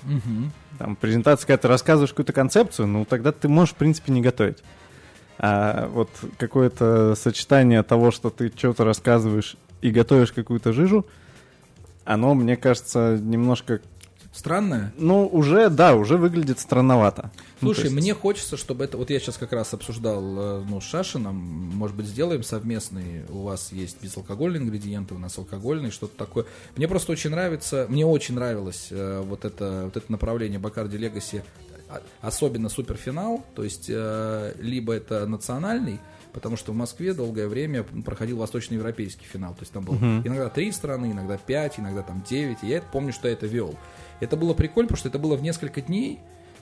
Там 0.80 0.96
презентация, 0.96 1.48
когда 1.48 1.62
ты 1.62 1.68
рассказываешь 1.68 2.12
какую-то 2.12 2.34
концепцию, 2.34 2.88
ну, 2.88 3.06
тогда 3.06 3.32
ты 3.32 3.48
можешь, 3.48 3.74
в 3.74 3.78
принципе, 3.78 4.12
не 4.12 4.22
готовить. 4.22 4.64
А 5.40 5.88
вот 5.88 6.10
какое-то 6.38 7.16
сочетание 7.16 7.84
того, 7.84 8.12
что 8.12 8.30
ты 8.30 8.52
что-то 8.56 8.84
рассказываешь 8.86 9.56
и 9.82 9.92
готовишь 9.92 10.32
какую-то 10.32 10.74
жижу, 10.74 11.06
оно, 12.06 12.34
мне 12.34 12.56
кажется, 12.56 13.18
немножко, 13.22 13.82
Странное? 14.38 14.94
ну, 14.98 15.26
уже, 15.26 15.70
да, 15.72 15.96
уже 15.96 16.16
выглядит 16.18 16.60
странновато. 16.60 17.32
Ну, 17.60 17.70
Слушай, 17.70 17.78
то 17.78 17.88
есть- 17.88 17.96
мне 17.96 18.14
хочется, 18.14 18.56
чтобы 18.56 18.84
это... 18.84 18.96
Вот 18.96 19.10
я 19.10 19.20
сейчас 19.20 19.36
как 19.38 19.52
раз 19.52 19.74
обсуждал 19.74 20.22
э, 20.22 20.64
ну, 20.70 20.80
с 20.80 20.84
Шашином. 20.84 21.36
Может 21.36 21.98
быть, 21.98 22.06
сделаем 22.06 22.44
совместный. 22.44 23.26
У 23.30 23.42
вас 23.42 23.72
есть 23.72 23.98
безалкогольные 24.04 24.62
ингредиенты, 24.62 25.16
у 25.16 25.18
нас 25.18 25.40
алкогольные, 25.40 25.92
что-то 25.92 26.16
такое. 26.16 26.46
Мне 26.76 26.88
просто 26.88 27.14
очень 27.14 27.32
нравится... 27.32 27.88
Мне 27.90 28.06
очень 28.06 28.36
нравилось 28.36 28.90
э, 28.92 29.24
вот, 29.26 29.44
это, 29.44 29.86
вот 29.86 29.98
это 29.98 30.12
направление 30.12 30.60
Бакарди 30.60 30.98
Легаси. 30.98 31.44
Особенно 32.22 32.70
суперфинал. 32.70 33.44
То 33.56 33.64
есть, 33.64 33.88
э, 33.90 34.54
либо 34.60 34.94
это 34.94 35.26
национальный, 35.26 36.00
потому 36.32 36.58
что 36.58 36.74
в 36.74 36.76
Москве 36.76 37.16
долгое 37.16 37.48
время 37.48 37.84
проходил 37.84 38.38
восточноевропейский 38.38 39.26
финал. 39.26 39.54
То 39.56 39.62
есть 39.62 39.74
там 39.74 39.84
было 39.84 39.96
иногда 39.96 40.50
три 40.50 40.72
страны, 40.72 41.12
иногда 41.12 41.38
пять, 41.38 41.80
иногда 41.80 42.04
там 42.04 42.24
девять. 42.30 42.60
И 42.62 42.68
я 42.68 42.78
это 42.78 42.86
помню, 42.92 43.14
что 43.14 43.28
я 43.28 43.34
это 43.34 43.48
вел. 43.48 43.74
Это 44.20 44.36
было 44.38 44.54
прикольно, 44.54 44.88
потому 44.88 45.00
что 45.00 45.10
это 45.10 45.20
было 45.20 45.36
в 45.36 45.42
несколько 45.42 45.82
дней. 45.82 46.20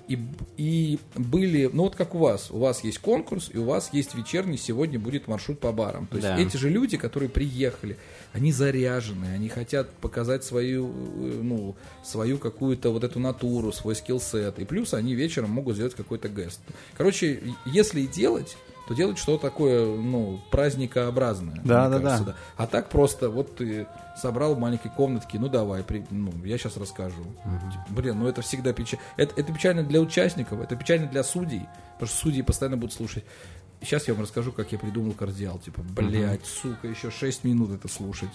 И, 0.08 0.20
и 0.58 1.00
были, 1.16 1.68
ну 1.74 1.84
вот 1.84 1.96
как 1.96 2.14
у 2.14 2.20
вас, 2.20 2.52
у 2.52 2.60
вас 2.60 2.84
есть 2.84 3.00
конкурс, 3.00 3.50
и 3.52 3.58
у 3.58 3.64
вас 3.64 3.90
есть 3.92 4.14
вечерний, 4.14 4.56
сегодня 4.56 5.00
будет 5.00 5.28
маршрут 5.28 5.60
по 5.60 5.72
барам. 5.72 6.06
То 6.06 6.18
есть 6.18 6.28
Да. 6.28 6.38
эти 6.40 6.58
же 6.58 6.70
люди, 6.70 6.96
которые 6.96 7.28
приехали, 7.28 7.98
они 8.32 8.52
заряжены, 8.52 9.26
они 9.34 9.50
хотят 9.50 9.90
показать 9.90 10.44
свою, 10.44 10.88
ну, 10.88 11.76
свою 12.04 12.38
какую-то 12.38 12.92
вот 12.92 13.04
эту 13.04 13.20
натуру, 13.20 13.72
свой 13.72 13.96
скиллсет. 13.96 14.60
И 14.60 14.66
плюс 14.66 14.94
они 14.94 15.16
вечером 15.16 15.50
могут 15.50 15.74
сделать 15.76 15.96
какой-то 15.96 16.30
гест. 16.30 16.60
Короче, 16.96 17.42
если 17.66 18.02
и 18.02 18.08
делать, 18.08 18.58
то 18.88 18.94
делать 18.94 19.18
что-то 19.18 19.42
такое, 19.44 19.96
ну, 19.98 20.40
праздникообразное. 20.52 21.56
Да, 21.64 21.90
да, 21.90 22.00
кажется, 22.00 22.24
да. 22.26 22.36
А 22.58 22.68
так 22.68 22.90
просто, 22.90 23.30
вот 23.30 23.56
ты 23.56 23.88
собрал 24.16 24.56
в 24.56 24.60
маленькой 24.60 24.90
комнатке, 24.92 25.40
ну 25.40 25.50
давай, 25.50 25.84
при- 25.84 26.06
ну, 26.10 26.32
я 26.44 26.58
сейчас 26.58 26.78
расскажу. 26.78 27.24
Типа, 27.24 27.86
Блин, 27.90 28.20
ну 28.20 28.28
это 28.28 28.42
всегда 28.42 28.74
печально. 28.74 29.04
Это, 29.18 29.40
это 29.42 29.52
печально 29.54 29.84
для 29.84 30.00
участников, 30.00 30.62
это 30.62 30.76
печально 30.76 31.08
для 31.08 31.24
судей, 31.24 31.64
потому 31.94 32.08
что 32.10 32.18
судьи 32.18 32.42
постоянно 32.42 32.78
будут 32.78 32.94
слушать. 32.94 33.24
Сейчас 33.82 34.08
я 34.08 34.14
вам 34.16 34.24
расскажу, 34.24 34.52
как 34.52 34.72
я 34.72 34.80
придумал 34.80 35.12
кардиал. 35.14 35.60
Типа, 35.60 35.82
блядь, 35.84 36.46
сука, 36.46 36.88
еще 36.88 37.12
6 37.12 37.44
минут 37.44 37.72
это 37.72 37.88
слушать. 37.88 38.30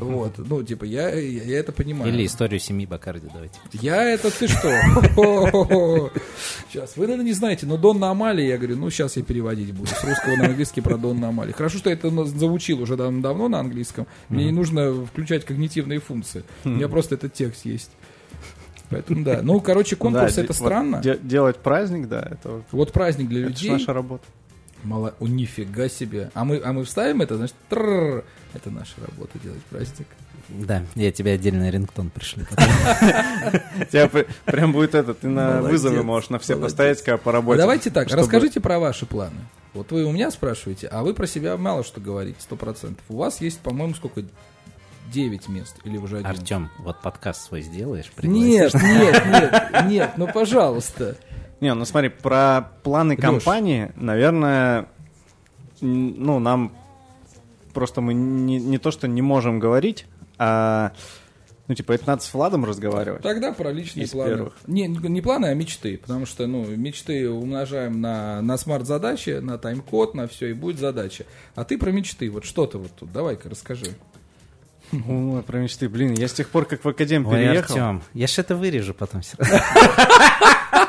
Вот, 0.00 0.36
ну, 0.38 0.62
типа, 0.64 0.84
я, 0.84 1.10
я, 1.14 1.42
я 1.44 1.58
это 1.60 1.70
понимаю. 1.70 2.12
Или 2.12 2.26
историю 2.26 2.58
семьи 2.58 2.86
Бакарди 2.86 3.28
давайте. 3.32 3.58
Я 3.72 4.02
это 4.02 4.30
ты 4.36 4.48
что? 4.48 6.10
Сейчас, 6.68 6.96
вы, 6.96 7.04
наверное, 7.06 7.26
не 7.26 7.32
знаете, 7.32 7.66
но 7.66 7.76
Донна 7.76 8.10
Амали, 8.10 8.42
я 8.42 8.56
говорю, 8.58 8.76
ну, 8.76 8.90
сейчас 8.90 9.16
я 9.16 9.22
переводить 9.22 9.72
буду 9.72 9.88
с 9.88 10.02
русского 10.04 10.36
на 10.36 10.46
английский 10.46 10.80
про 10.80 10.96
Донна 10.96 11.28
Амали. 11.28 11.52
Хорошо, 11.52 11.78
что 11.78 11.90
я 11.90 11.94
это 11.96 12.10
заучил 12.26 12.80
уже 12.82 12.96
дав- 12.96 13.20
давно 13.20 13.48
на 13.48 13.60
английском. 13.60 14.06
Мне 14.28 14.46
не 14.46 14.52
нужно 14.52 14.92
включать 15.06 15.44
когнитивные 15.44 16.00
функции. 16.00 16.42
У 16.64 16.70
меня 16.70 16.88
просто 16.88 17.14
этот 17.14 17.32
текст 17.32 17.64
есть. 17.64 17.90
Поэтому 18.88 19.24
да. 19.24 19.40
Ну, 19.42 19.60
короче, 19.60 19.96
конкурс 19.96 20.34
Да, 20.36 20.42
это 20.42 20.52
де- 20.52 20.58
вот 20.60 20.68
странно. 20.68 21.00
де- 21.02 21.18
делать 21.20 21.56
праздник, 21.58 22.08
да, 22.08 22.20
это, 22.30 22.50
вот- 22.50 22.64
Вот 22.70 22.92
праздник 22.92 23.28
для 23.28 23.40
это 23.40 23.48
людей. 23.50 23.70
наша 23.72 23.92
работа. 23.92 24.24
Мало... 24.86 25.14
О, 25.18 25.26
нифига 25.26 25.88
себе. 25.88 26.30
А 26.34 26.44
мы, 26.44 26.60
а 26.64 26.72
мы 26.72 26.84
вставим 26.84 27.20
это, 27.20 27.36
значит, 27.36 27.56
трррр. 27.68 28.24
это 28.54 28.70
наша 28.70 28.94
работа 29.00 29.38
делать 29.38 29.62
праздник. 29.64 30.06
Да, 30.48 30.84
я 30.94 31.10
тебе 31.10 31.32
отдельный 31.32 31.70
рингтон 31.70 32.08
пришлю. 32.10 32.44
У 32.44 32.54
тебя 33.90 34.08
пр- 34.08 34.28
прям 34.44 34.72
будет 34.72 34.94
это, 34.94 35.12
ты 35.12 35.26
на 35.26 35.60
вызовы 35.60 36.04
можешь 36.04 36.30
на 36.30 36.38
все 36.38 36.56
поставить, 36.56 37.02
когда 37.02 37.18
по 37.18 37.32
работе. 37.32 37.60
давайте 37.60 37.90
так, 37.90 38.08
расскажите 38.12 38.60
про 38.60 38.78
ваши 38.78 39.06
планы. 39.06 39.40
Вот 39.74 39.90
вы 39.90 40.04
у 40.04 40.12
меня 40.12 40.30
спрашиваете, 40.30 40.86
а 40.86 41.02
вы 41.02 41.14
про 41.14 41.26
себя 41.26 41.56
мало 41.56 41.84
что 41.84 42.00
говорите, 42.00 42.38
сто 42.40 42.54
процентов. 42.56 43.04
У 43.08 43.16
вас 43.16 43.40
есть, 43.40 43.58
по-моему, 43.58 43.94
сколько? 43.94 44.22
9 45.12 45.48
мест 45.48 45.76
или 45.84 45.98
уже 45.98 46.18
11? 46.18 46.40
Артем, 46.40 46.70
вот 46.80 47.00
подкаст 47.00 47.46
свой 47.46 47.62
сделаешь? 47.62 48.10
Нет, 48.22 48.74
нет, 48.74 49.26
нет, 49.26 49.84
нет, 49.86 50.10
ну 50.16 50.26
пожалуйста. 50.26 51.16
Не, 51.60 51.74
ну 51.74 51.84
смотри, 51.84 52.10
про 52.10 52.72
планы 52.82 53.12
Лёш. 53.12 53.20
компании, 53.20 53.92
наверное, 53.96 54.88
ну, 55.80 56.38
нам 56.38 56.72
просто 57.72 58.00
мы 58.00 58.14
не, 58.14 58.58
не 58.58 58.78
то, 58.78 58.90
что 58.90 59.08
не 59.08 59.22
можем 59.22 59.58
говорить, 59.58 60.06
а, 60.38 60.92
ну, 61.68 61.74
типа, 61.74 61.92
это 61.92 62.06
надо 62.06 62.22
с 62.22 62.32
Владом 62.32 62.64
разговаривать. 62.64 63.22
Тогда 63.22 63.52
про 63.52 63.72
личные 63.72 64.04
Из 64.04 64.10
планы. 64.10 64.30
первых. 64.30 64.54
Не, 64.66 64.86
не 64.86 65.20
планы, 65.20 65.46
а 65.46 65.54
мечты. 65.54 65.98
Потому 65.98 66.24
что, 66.24 66.46
ну, 66.46 66.64
мечты 66.64 67.28
умножаем 67.28 68.00
на, 68.00 68.40
на 68.40 68.56
смарт-задачи, 68.56 69.40
на 69.40 69.58
тайм-код, 69.58 70.14
на 70.14 70.28
все, 70.28 70.50
и 70.50 70.52
будет 70.52 70.78
задача. 70.78 71.24
А 71.54 71.64
ты 71.64 71.76
про 71.76 71.90
мечты. 71.90 72.30
Вот 72.30 72.44
что 72.44 72.66
ты 72.66 72.78
вот 72.78 72.92
тут, 72.92 73.12
давай-ка 73.12 73.48
расскажи. 73.48 73.96
Ой, 74.92 75.42
про 75.42 75.58
мечты. 75.58 75.88
Блин, 75.88 76.14
я 76.14 76.28
с 76.28 76.32
тех 76.32 76.48
пор, 76.48 76.66
как 76.66 76.84
в 76.84 76.88
Академ 76.88 77.26
Ой, 77.26 77.34
переехал... 77.34 77.74
Артем, 77.74 78.02
я 78.14 78.28
ж 78.28 78.38
это 78.38 78.54
вырежу 78.54 78.94
потом 78.94 79.22
все 79.22 79.36
равно. 79.38 79.58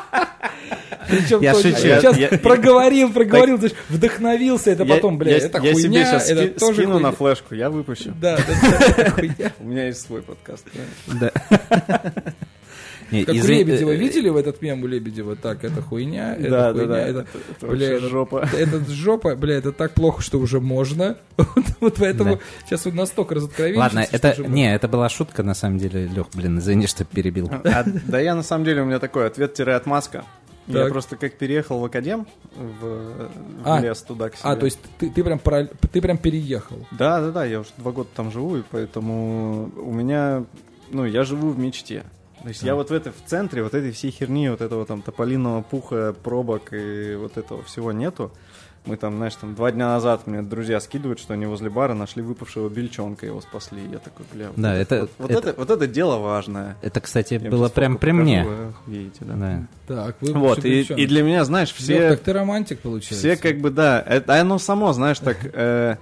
Причем 1.10 1.42
Я 1.42 1.54
точно. 1.54 1.70
шучу. 1.72 1.82
Сейчас 1.82 2.18
Я- 2.18 2.30
проговорил, 2.40 3.12
проговорил, 3.14 3.60
есть 3.62 3.76
вдохновился, 3.90 4.72
это 4.72 4.84
Я- 4.84 4.96
потом, 4.96 5.18
бля, 5.18 5.32
я, 5.32 5.38
это 5.38 5.58
я 5.60 5.74
хуйня, 5.74 5.76
себе 5.90 6.06
сейчас 6.06 6.30
это 6.30 6.42
ски- 6.48 6.60
тоже 6.60 6.74
скину 6.82 6.94
хуйня. 6.94 7.08
на 7.10 7.16
флешку, 7.16 7.56
я 7.56 7.70
выпущу. 7.70 8.14
Да. 8.20 8.38
У 9.60 9.66
меня 9.68 9.88
есть 9.88 10.02
свой 10.06 10.22
подкаст. 10.22 10.66
Да. 11.20 11.32
Не, 13.10 13.24
Как 13.24 13.36
у 13.36 13.38
извини- 13.38 13.60
Лебедева, 13.64 13.92
э, 13.92 13.96
видели 13.96 14.28
в 14.28 14.36
этот 14.36 14.62
мем 14.62 14.84
у 14.84 14.88
Лебедева? 14.88 15.38
Так, 15.38 15.64
это 15.64 15.82
хуйня, 15.82 16.36
это 16.36 16.50
Да, 16.50 16.72
хуйня, 16.74 16.88
да. 16.88 17.00
это... 17.00 17.20
Это, 17.20 17.28
это 17.58 17.68
Бля, 17.68 17.88
это- 17.94 18.10
жопа. 18.10 18.50
Это 18.58 18.92
жопа, 18.92 19.36
бля, 19.38 19.56
это 19.56 19.72
так 19.72 19.94
плохо, 19.94 20.22
что 20.22 20.40
уже 20.40 20.60
можно. 20.60 21.16
Вот, 21.38 21.64
вот 21.80 21.96
поэтому 22.00 22.36
Да. 22.36 22.42
сейчас 22.66 22.84
вот 22.84 22.96
настолько 22.96 23.36
разоткровенничается. 23.36 23.98
Ладно, 23.98 24.08
это... 24.12 24.42
Не, 24.50 24.76
это 24.76 24.90
была 24.90 25.08
шутка, 25.08 25.42
на 25.42 25.54
самом 25.54 25.78
деле, 25.78 26.06
Лех, 26.08 26.26
блин, 26.34 26.60
извини, 26.60 26.86
что 26.88 27.06
перебил. 27.06 27.50
А, 27.64 27.86
да 27.86 28.20
я 28.20 28.36
на 28.36 28.44
самом 28.44 28.66
деле, 28.66 28.82
у 28.82 28.86
меня 28.86 29.00
такой 29.00 29.26
ответ-отмазка. 29.28 30.26
Я 30.68 30.84
Так. 30.84 30.92
просто 30.92 31.16
как 31.16 31.34
переехал 31.38 31.80
в 31.80 31.86
Академ, 31.86 32.28
в, 32.56 32.82
в 32.82 33.30
А, 33.64 33.80
лес 33.80 34.02
туда 34.02 34.30
к 34.30 34.36
себе. 34.36 34.50
А, 34.50 34.56
то 34.58 34.66
есть 34.66 34.80
ты, 35.00 35.10
ты 35.10 35.24
прям 35.24 35.40
параль- 35.40 35.72
ты 35.92 36.02
прям 36.02 36.18
переехал. 36.18 36.86
Да, 36.92 37.22
да, 37.22 37.32
да, 37.32 37.46
я 37.46 37.62
уже 37.62 37.70
два 37.78 37.92
года 37.94 38.10
там 38.14 38.32
живу, 38.32 38.58
и 38.58 38.64
поэтому 38.70 39.72
у 39.78 39.94
меня, 39.94 40.44
ну, 40.92 41.06
я 41.06 41.24
живу 41.24 41.52
в 41.52 41.58
мечте. 41.60 42.04
То 42.44 42.50
есть 42.50 42.64
я 42.64 42.76
вот 42.76 42.90
в 42.90 42.94
этой, 42.94 43.12
в 43.12 43.26
центре 43.26 43.64
вот 43.64 43.74
этой 43.74 43.92
всей 43.92 44.12
херни, 44.12 44.50
вот 44.50 44.62
этого 44.62 44.86
там 44.86 45.02
тополиного 45.02 45.62
пуха, 45.64 46.14
пробок 46.24 46.72
и 46.74 47.16
вот 47.16 47.38
этого 47.38 47.64
всего 47.64 47.92
нету. 47.92 48.32
Мы 48.88 48.96
там, 48.96 49.18
знаешь, 49.18 49.36
там 49.36 49.54
два 49.54 49.72
дня 49.72 49.88
назад 49.90 50.28
мне 50.28 50.42
друзья 50.42 50.80
скидывают, 50.80 51.20
что 51.20 51.34
они 51.34 51.46
возле 51.46 51.70
бара 51.70 51.94
нашли 51.94 52.22
выпавшего 52.24 52.70
бельчонка, 52.70 53.26
его 53.26 53.42
спасли. 53.42 53.82
Я 53.92 53.98
такой, 54.00 54.26
бля, 54.34 54.48
вот 54.48 54.56
Да, 54.56 54.74
это- 54.74 55.02
вот, 55.02 55.12
вот 55.18 55.32
это- 55.32 55.50
это, 55.50 55.60
вот 55.60 55.70
это 55.70 55.88
дело 55.88 56.18
важное. 56.20 56.78
Это, 56.82 57.02
кстати, 57.02 57.34
Я 57.42 57.50
было 57.52 57.68
прям 57.68 57.98
при 57.98 58.12
мне. 58.12 58.44
покажу, 58.44 58.70
охуеете, 58.70 59.20
да. 59.26 59.34
Да. 59.36 59.68
Так, 59.88 60.16
вы 60.22 60.34
Вот, 60.34 60.64
и, 60.66 60.82
и 60.82 61.06
для 61.06 61.22
меня, 61.24 61.44
знаешь, 61.44 61.74
все... 61.74 62.12
так 62.12 62.22
ты 62.22 62.32
романтик, 62.34 62.80
получается. 62.80 63.16
Все 63.16 63.36
как 63.36 63.60
бы, 63.60 63.70
да, 63.72 64.02
это 64.06 64.40
оно 64.40 64.58
само, 64.58 64.94
знаешь, 64.94 65.20
так 65.20 65.38
э, 65.54 65.98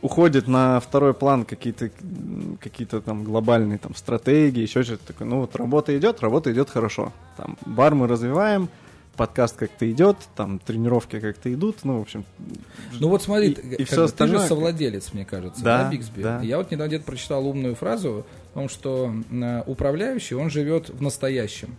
уходит 0.00 0.46
на 0.46 0.80
второй 0.80 1.14
план 1.14 1.44
какие-то 1.44 1.86
м, 1.86 2.58
какие-то 2.62 3.00
там 3.00 3.24
глобальные 3.24 3.78
там 3.78 3.94
стратегии, 3.94 4.60
еще 4.62 4.82
что-то 4.82 5.06
такое. 5.08 5.26
Ну 5.26 5.40
вот 5.40 5.56
работа 5.56 5.96
идет, 5.96 6.20
работа 6.20 6.52
идет 6.52 6.70
хорошо. 6.70 7.12
Там 7.36 7.56
бар 7.66 7.94
мы 7.94 8.06
развиваем, 8.06 8.68
подкаст 9.14 9.56
как-то 9.56 9.90
идет, 9.90 10.16
там 10.36 10.58
тренировки 10.58 11.18
как-то 11.20 11.52
идут, 11.52 11.78
ну 11.84 11.98
в 11.98 12.02
общем. 12.02 12.24
Ну 13.00 13.08
вот 13.08 13.22
смотри, 13.22 13.50
И- 13.50 13.82
и 13.82 13.84
бы 13.84 14.02
остальное- 14.02 14.36
ты 14.38 14.42
же 14.42 14.48
совладелец, 14.48 15.12
мне 15.12 15.24
кажется, 15.24 15.62
Да, 15.62 15.84
да, 15.84 15.90
Бигсби? 15.90 16.22
да. 16.22 16.40
Я 16.40 16.58
вот 16.58 16.70
недавно 16.70 16.88
где-то 16.88 17.04
прочитал 17.04 17.46
умную 17.46 17.74
фразу 17.74 18.26
о 18.52 18.54
том, 18.54 18.68
что 18.68 19.12
э, 19.30 19.62
управляющий, 19.66 20.34
он 20.34 20.50
живет 20.50 20.90
в 20.90 21.00
настоящем. 21.02 21.76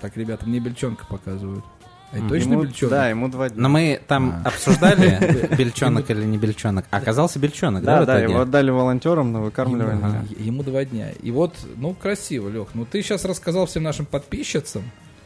Так, 0.00 0.16
ребята, 0.16 0.46
мне 0.46 0.60
бельчонка 0.60 1.04
показывают. 1.06 1.64
А 2.10 2.16
это 2.18 2.28
точно 2.28 2.52
ему, 2.52 2.62
бельчонок? 2.62 2.90
Да, 2.90 3.08
ему 3.10 3.28
два 3.28 3.50
дня. 3.50 3.60
Но 3.62 3.68
мы 3.68 4.00
там 4.06 4.40
А. 4.44 4.48
обсуждали, 4.48 5.54
бельчонок 5.58 6.08
или 6.10 6.24
не 6.24 6.38
бельчонок. 6.38 6.86
Оказался 6.90 7.38
бельчонок, 7.38 7.84
да, 7.84 8.00
Да, 8.00 8.06
да, 8.06 8.18
его 8.20 8.40
отдали 8.40 8.70
волонтерам 8.70 9.30
на 9.32 9.42
выкармливание. 9.42 10.24
Ему, 10.30 10.44
ему 10.44 10.62
два 10.62 10.84
дня. 10.86 11.10
И 11.10 11.30
вот, 11.30 11.54
ну, 11.76 11.92
красиво, 11.94 12.48
Лех. 12.48 12.68
Ну, 12.74 12.86
ты 12.86 13.02
сейчас 13.02 13.26
рассказал 13.26 13.66
всем 13.66 13.82
нашим 13.82 14.06
подписчицам, 14.06 14.84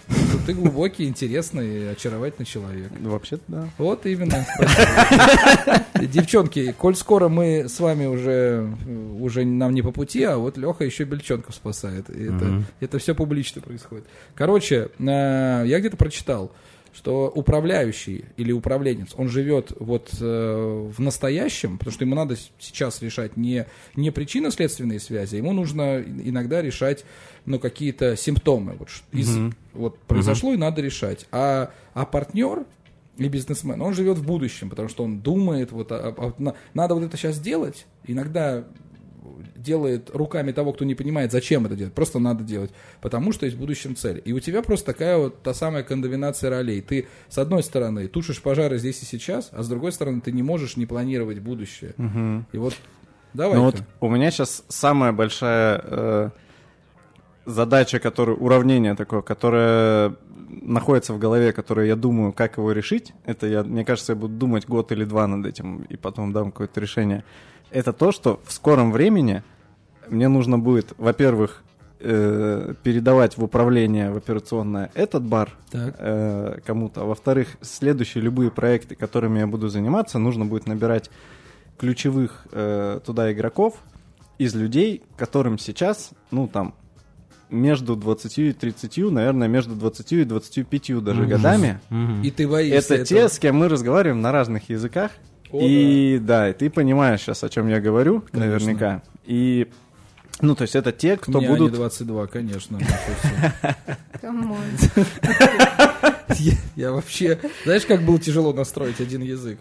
что 0.08 0.46
ты 0.46 0.54
глубокий, 0.54 1.04
интересный, 1.04 1.92
очаровательный 1.92 2.46
человек. 2.46 2.90
Вообще-то, 3.00 3.42
да. 3.48 3.68
Вот 3.78 4.06
именно. 4.06 4.46
Девчонки, 5.94 6.72
коль 6.72 6.96
скоро 6.96 7.28
мы 7.28 7.68
с 7.68 7.78
вами 7.80 8.06
уже, 8.06 8.68
уже 9.20 9.44
нам 9.44 9.74
не 9.74 9.82
по 9.82 9.92
пути, 9.92 10.22
а 10.24 10.36
вот 10.36 10.56
Леха 10.56 10.84
еще 10.84 11.04
бельчонков 11.04 11.54
спасает. 11.54 12.10
И 12.10 12.24
это, 12.24 12.64
это 12.80 12.98
все 12.98 13.14
публично 13.14 13.60
происходит. 13.60 14.04
Короче, 14.34 14.90
э, 14.98 15.62
я 15.66 15.80
где-то 15.80 15.96
прочитал, 15.96 16.52
что 16.92 17.30
управляющий 17.34 18.26
или 18.36 18.52
управленец, 18.52 19.10
он 19.16 19.28
живет 19.28 19.72
вот 19.80 20.10
э, 20.20 20.90
в 20.94 21.00
настоящем, 21.00 21.78
потому 21.78 21.92
что 21.94 22.04
ему 22.04 22.14
надо 22.14 22.36
сейчас 22.58 23.00
решать 23.02 23.36
не, 23.36 23.66
не 23.96 24.10
причинно-следственные 24.10 25.00
связи, 25.00 25.36
ему 25.36 25.52
нужно 25.52 26.00
иногда 26.02 26.60
решать 26.60 27.04
ну, 27.46 27.58
какие-то 27.58 28.16
симптомы. 28.16 28.74
Вот, 28.78 28.88
из- 29.12 29.34
Мгм. 29.34 29.54
вот 29.72 29.98
произошло 30.00 30.52
и 30.52 30.56
надо 30.56 30.82
решать. 30.82 31.26
А, 31.32 31.70
а 31.94 32.04
партнер 32.04 32.64
и 33.18 33.28
бизнесмен, 33.28 33.80
он 33.82 33.94
живет 33.94 34.18
в 34.18 34.24
будущем, 34.26 34.70
потому 34.70 34.88
что 34.88 35.02
он 35.04 35.20
думает, 35.20 35.72
вот, 35.72 35.90
а- 35.92 36.14
а- 36.16 36.34
на- 36.38 36.54
надо 36.74 36.94
вот 36.94 37.04
это 37.04 37.16
сейчас 37.16 37.40
делать, 37.40 37.86
иногда 38.06 38.64
делает 39.56 40.10
руками 40.14 40.52
того, 40.52 40.72
кто 40.72 40.84
не 40.84 40.94
понимает, 40.94 41.32
зачем 41.32 41.66
это 41.66 41.76
делать. 41.76 41.94
Просто 41.94 42.18
надо 42.18 42.44
делать, 42.44 42.70
потому 43.00 43.32
что 43.32 43.46
есть 43.46 43.56
в 43.56 43.60
будущем 43.60 43.96
цель. 43.96 44.20
И 44.24 44.32
у 44.32 44.40
тебя 44.40 44.62
просто 44.62 44.86
такая 44.86 45.18
вот 45.18 45.42
та 45.42 45.54
самая 45.54 45.82
комбинация 45.82 46.50
ролей. 46.50 46.80
Ты, 46.80 47.06
с 47.28 47.38
одной 47.38 47.62
стороны, 47.62 48.08
тушишь 48.08 48.42
пожары 48.42 48.78
здесь 48.78 49.02
и 49.02 49.06
сейчас, 49.06 49.50
а 49.52 49.62
с 49.62 49.68
другой 49.68 49.92
стороны, 49.92 50.20
ты 50.20 50.32
не 50.32 50.42
можешь 50.42 50.76
не 50.76 50.86
планировать 50.86 51.38
будущее. 51.38 51.94
Мгм. 51.96 52.46
И 52.52 52.58
вот 52.58 52.74
давай. 53.34 53.56
Ну 53.56 53.64
вот 53.64 53.82
у 54.00 54.08
меня 54.08 54.30
сейчас 54.30 54.64
самая 54.68 55.12
большая 55.12 55.80
э, 55.84 56.30
задача, 57.44 57.98
которая, 57.98 58.36
уравнение 58.36 58.94
такое, 58.94 59.22
которое 59.22 60.16
находится 60.48 61.14
в 61.14 61.18
голове, 61.18 61.52
которое 61.52 61.86
я 61.86 61.96
думаю, 61.96 62.32
как 62.32 62.58
его 62.58 62.72
решить. 62.72 63.12
Это 63.24 63.46
я, 63.46 63.62
мне 63.62 63.84
кажется, 63.84 64.12
я 64.12 64.16
буду 64.16 64.34
думать 64.34 64.66
год 64.66 64.92
или 64.92 65.04
два 65.04 65.26
над 65.26 65.46
этим, 65.46 65.82
и 65.84 65.96
потом 65.96 66.32
дам 66.32 66.52
какое-то 66.52 66.80
решение. 66.80 67.24
Это 67.72 67.92
то, 67.92 68.12
что 68.12 68.40
в 68.44 68.52
скором 68.52 68.92
времени 68.92 69.42
мне 70.08 70.28
нужно 70.28 70.58
будет, 70.58 70.92
во-первых, 70.98 71.62
э, 72.00 72.74
передавать 72.82 73.36
в 73.38 73.44
управление, 73.44 74.10
в 74.10 74.16
операционное 74.16 74.90
этот 74.94 75.22
бар 75.22 75.50
э, 75.72 76.58
кому-то. 76.66 77.02
А 77.02 77.04
во-вторых, 77.04 77.48
следующие 77.60 78.22
любые 78.22 78.50
проекты, 78.50 78.94
которыми 78.94 79.38
я 79.38 79.46
буду 79.46 79.68
заниматься, 79.68 80.18
нужно 80.18 80.44
будет 80.44 80.66
набирать 80.66 81.10
ключевых 81.78 82.46
э, 82.52 83.00
туда 83.04 83.32
игроков 83.32 83.74
из 84.38 84.54
людей, 84.54 85.02
которым 85.16 85.58
сейчас, 85.58 86.10
ну 86.30 86.48
там, 86.48 86.74
между 87.50 87.96
20 87.96 88.38
и 88.38 88.52
30, 88.52 89.10
наверное, 89.10 89.46
между 89.48 89.74
20 89.74 90.12
и 90.12 90.24
25 90.24 91.00
даже 91.00 91.22
Мгм. 91.22 91.30
годами. 91.30 91.80
Мгм. 91.90 92.22
И 92.22 92.30
ты 92.30 92.48
боишься 92.48 92.94
Это 92.96 93.04
те, 93.06 93.16
этого. 93.16 93.28
с 93.28 93.38
кем 93.38 93.56
мы 93.56 93.68
разговариваем 93.68 94.20
на 94.22 94.32
разных 94.32 94.68
языках. 94.70 95.12
И 95.52 96.18
да. 96.22 96.48
и 96.48 96.52
ты 96.52 96.70
понимаешь 96.70 97.20
сейчас, 97.20 97.44
о 97.44 97.48
чем 97.48 97.68
я 97.68 97.80
говорю, 97.80 98.22
Конечно. 98.30 98.38
наверняка. 98.40 99.02
И, 99.24 99.68
ну, 100.40 100.54
то 100.54 100.62
есть 100.62 100.74
это 100.74 100.92
те, 100.92 101.16
кто 101.16 101.38
Мне 101.38 101.48
будут... 101.48 101.68
они 101.68 101.76
22, 101.76 102.26
конечно. 102.26 102.78
Я, 106.38 106.52
я 106.76 106.92
вообще... 106.92 107.38
Знаешь, 107.64 107.84
как 107.84 108.02
было 108.02 108.18
тяжело 108.18 108.54
настроить 108.54 109.00
один 109.00 109.20
язык? 109.20 109.58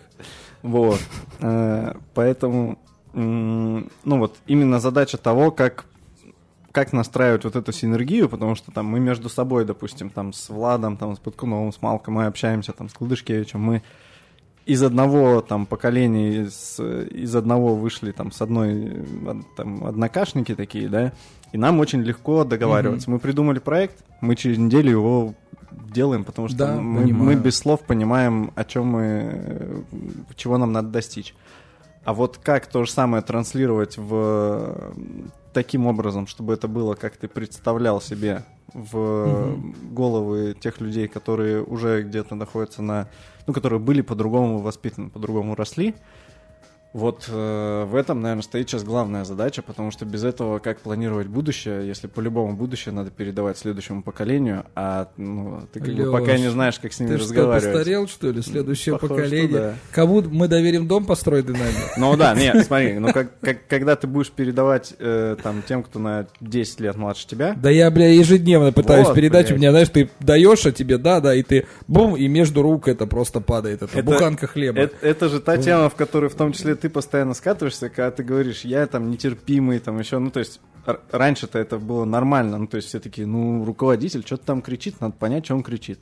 Вот. 0.61 1.01
Э, 1.41 1.93
Поэтому, 2.13 2.79
ну 3.13 3.89
вот, 4.05 4.37
именно 4.47 4.79
задача 4.79 5.17
того, 5.17 5.51
как 5.51 5.85
как 6.71 6.93
настраивать 6.93 7.43
вот 7.43 7.55
эту 7.55 7.71
синергию, 7.73 8.29
потому 8.29 8.55
что 8.55 8.71
там 8.71 8.85
мы 8.85 8.99
между 8.99 9.29
собой, 9.29 9.65
допустим, 9.65 10.09
там 10.09 10.31
с 10.31 10.49
Владом, 10.49 10.95
там 10.95 11.15
с 11.15 11.19
Подкуновым, 11.19 11.73
с 11.73 11.81
Малком 11.81 12.13
мы 12.13 12.25
общаемся, 12.25 12.71
там 12.71 12.87
с 12.87 12.93
Кладышкевичем, 12.93 13.59
мы 13.59 13.83
из 14.65 14.83
одного 14.83 15.41
там 15.41 15.65
поколения, 15.65 16.43
из, 16.43 16.79
из 16.79 17.35
одного 17.35 17.75
вышли 17.75 18.11
там 18.11 18.31
с 18.31 18.41
одной, 18.41 18.85
э, 18.85 19.33
там, 19.57 19.85
однокашники 19.85 20.55
такие, 20.55 20.87
да, 20.87 21.13
и 21.51 21.57
нам 21.57 21.79
очень 21.79 22.01
легко 22.01 22.43
договариваться. 22.43 23.09
Мы 23.09 23.19
придумали 23.19 23.59
проект, 23.59 24.03
мы 24.21 24.35
через 24.35 24.57
неделю 24.57 24.91
его 24.91 25.33
делаем, 25.71 26.23
потому 26.23 26.47
что 26.47 26.57
Да, 26.57 26.75
мы, 26.75 27.01
понимаю. 27.03 27.23
мы 27.25 27.35
без 27.35 27.57
слов 27.57 27.81
понимаем, 27.81 28.51
о 28.55 28.63
чем 28.63 28.87
мы, 28.87 29.01
э, 29.01 29.81
чего 30.35 30.57
нам 30.57 30.71
надо 30.71 30.89
достичь. 30.89 31.35
А 32.03 32.13
вот 32.13 32.37
как 32.37 32.65
то 32.65 32.83
же 32.83 32.91
самое 32.91 33.21
транслировать 33.21 33.97
в 33.97 34.93
таким 35.53 35.85
образом, 35.85 36.27
чтобы 36.27 36.53
это 36.53 36.67
было, 36.67 36.95
как 36.95 37.15
ты 37.17 37.27
представлял 37.27 38.01
себе 38.01 38.43
в 38.73 39.57
головы 39.91 40.55
тех 40.59 40.79
людей, 40.79 41.07
которые 41.07 41.61
уже 41.61 42.03
где-то 42.03 42.35
находятся 42.35 42.81
на, 42.81 43.07
ну, 43.47 43.53
которые 43.53 43.79
были 43.79 44.01
по-другому 44.01 44.59
воспитаны, 44.59 45.09
по-другому 45.09 45.55
росли. 45.55 45.95
Вот 46.93 47.25
э, 47.29 47.85
в 47.85 47.95
этом, 47.95 48.19
наверное, 48.21 48.41
стоит 48.43 48.69
сейчас 48.69 48.83
главная 48.83 49.23
задача, 49.23 49.61
потому 49.61 49.91
что 49.91 50.03
без 50.05 50.25
этого 50.25 50.59
как 50.59 50.81
планировать 50.81 51.27
будущее, 51.27 51.87
если 51.87 52.07
по-любому 52.07 52.53
будущее 52.57 52.93
надо 52.93 53.11
передавать 53.11 53.57
следующему 53.57 54.03
поколению, 54.03 54.65
а 54.75 55.07
ну, 55.15 55.61
ты 55.71 55.79
как 55.79 55.87
бы 55.87 55.93
Лёш, 56.03 56.11
пока 56.11 56.37
не 56.37 56.49
знаешь, 56.49 56.79
как 56.79 56.91
с 56.91 56.99
ними 56.99 57.11
Ты 57.11 57.17
что, 57.19 57.23
разговаривать. 57.27 57.63
постарел, 57.73 58.07
что 58.09 58.31
ли? 58.31 58.41
Следующее 58.41 58.95
Похоже, 58.97 59.13
поколение. 59.13 59.47
что 59.49 59.57
да. 59.59 59.73
Кому 59.93 60.21
мы 60.21 60.49
доверим 60.49 60.85
дом, 60.87 61.05
построенный 61.05 61.53
нами? 61.53 61.75
Ну 61.97 62.17
да, 62.17 62.35
нет, 62.35 62.65
смотри, 62.65 62.99
ну 62.99 63.13
как, 63.13 63.39
как- 63.39 63.67
когда 63.67 63.95
ты 63.95 64.07
будешь 64.07 64.29
передавать 64.29 64.93
э, 64.99 65.37
там 65.41 65.61
тем, 65.65 65.83
кто 65.83 65.97
на 65.99 66.27
10 66.41 66.81
лет 66.81 66.97
младше 66.97 67.25
тебя, 67.25 67.53
Да 67.55 67.69
я, 67.69 67.89
бля, 67.89 68.09
ежедневно 68.09 68.73
пытаюсь 68.73 69.07
Вот, 69.07 69.15
передать. 69.15 69.45
У 69.45 69.49
блядь. 69.51 69.59
меня, 69.59 69.71
знаешь, 69.71 69.87
ты 69.89 70.09
даешь, 70.19 70.65
а 70.65 70.73
тебе 70.73 70.97
да, 70.97 71.21
да, 71.21 71.33
и 71.35 71.41
ты 71.43 71.67
бум, 71.87 72.17
и 72.17 72.27
между 72.27 72.61
рук 72.61 72.89
это 72.89 73.07
просто 73.07 73.39
падает. 73.39 73.81
Это, 73.81 73.97
Это- 73.99 74.03
буханка 74.03 74.47
хлеба. 74.47 74.77
это, 74.81 74.95
это 75.01 75.29
же 75.29 75.39
та 75.39 75.57
тема, 75.57 75.87
в 75.89 75.95
которую 75.95 76.29
в 76.29 76.35
том 76.35 76.51
числе 76.51 76.75
ты 76.81 76.89
постоянно 76.89 77.33
скатываешься, 77.33 77.89
когда 77.89 78.11
ты 78.11 78.23
говоришь, 78.23 78.61
я 78.65 78.85
там 78.87 79.09
нетерпимый, 79.11 79.79
там 79.79 79.99
еще, 79.99 80.17
ну 80.19 80.31
то 80.31 80.39
есть 80.39 80.59
раньше-то 81.11 81.59
это 81.59 81.77
было 81.77 82.05
нормально, 82.05 82.57
ну 82.57 82.67
то 82.67 82.77
есть 82.77 82.87
все 82.89 82.99
такие, 82.99 83.27
ну 83.27 83.63
руководитель 83.63 84.23
что-то 84.25 84.45
там 84.45 84.61
кричит, 84.61 84.99
надо 84.99 85.13
понять, 85.13 85.45
что 85.45 85.55
он 85.55 85.63
кричит. 85.63 85.99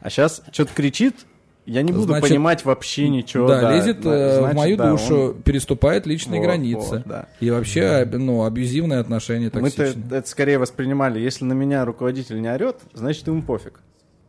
А 0.00 0.10
сейчас 0.10 0.42
что-то 0.52 0.72
кричит, 0.74 1.14
я 1.66 1.82
не 1.82 1.92
буду 1.92 2.04
Значит, 2.06 2.28
понимать 2.30 2.64
вообще 2.64 3.08
ничего. 3.08 3.48
да, 3.48 3.74
лезет 3.74 4.00
да, 4.00 4.10
э, 4.14 4.36
в 4.36 4.40
значит, 4.40 4.56
мою 4.56 4.76
да, 4.76 4.90
душу, 4.90 5.16
он- 5.34 5.42
переступает 5.42 6.06
личные 6.06 6.40
Вот, 6.40 6.46
границы. 6.46 6.88
вот, 6.96 7.02
да. 7.06 7.26
И 7.40 7.50
вообще, 7.50 7.84
об- 7.84 8.14
ну, 8.14 8.44
абьюзивные 8.44 9.00
отношения 9.00 9.50
Мы-то 9.52 9.76
токсичные. 9.76 10.18
это 10.18 10.28
скорее 10.28 10.58
воспринимали, 10.58 11.18
если 11.20 11.44
на 11.44 11.52
меня 11.52 11.84
руководитель 11.84 12.40
не 12.40 12.48
орет, 12.52 12.76
значит 12.94 13.26
ему 13.26 13.42
пофиг. 13.42 13.80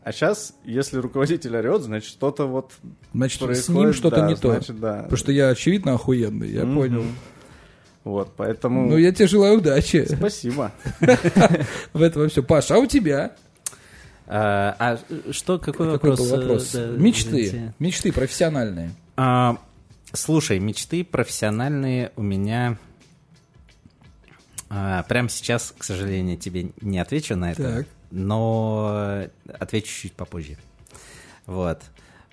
А 0.10 0.12
сейчас, 0.12 0.56
если 0.66 0.98
руководитель 0.98 1.56
орет, 1.56 1.84
значит 1.84 2.10
что-то 2.10 2.48
вот 2.48 2.74
Значит, 3.14 3.44
с 3.56 3.70
ним 3.70 3.94
что-то 3.94 4.16
да, 4.22 4.28
не 4.28 4.36
то. 4.36 4.50
значит, 4.54 4.80
да. 4.80 5.04
Потому 5.04 5.18
что 5.18 5.32
я, 5.32 5.50
очевидно, 5.50 5.94
охуенный, 5.94 6.50
я 6.50 6.66
Мгм. 6.66 6.76
понял. 6.76 7.04
Вот, 8.04 8.34
поэтому... 8.36 8.90
Ну, 8.90 8.98
я 8.98 9.12
тебе 9.12 9.28
желаю 9.28 9.60
удачи 9.60 10.08
Спасибо. 10.12 10.72
в 11.94 12.02
этом 12.02 12.28
все. 12.28 12.42
Паша, 12.42 12.74
а 12.74 12.80
у 12.80 12.88
тебя? 12.88 13.36
А, 14.26 14.76
а 14.80 15.32
что, 15.32 15.60
какой 15.60 15.92
Какой 15.92 16.10
вопрос? 16.10 16.20
был 16.22 16.38
вопрос? 16.40 16.72
э, 16.74 16.96
Мечты. 16.98 17.76
Мечты 17.78 18.12
профессиональные. 18.12 18.90
А, 19.16 19.60
слушай, 20.12 20.58
мечты 20.58 21.06
профессиональные 21.06 22.14
у 22.16 22.24
меня... 22.24 22.80
А, 24.70 25.04
прямо 25.04 25.30
сейчас, 25.30 25.72
к 25.78 25.84
сожалению, 25.84 26.36
тебе 26.38 26.72
не 26.82 26.98
отвечу 26.98 27.36
на 27.36 27.52
это, 27.52 27.62
Так. 27.78 27.88
Но 28.12 29.28
отвечу 29.60 30.02
чуть 30.02 30.14
попозже. 30.14 30.58
Вот. 31.46 31.82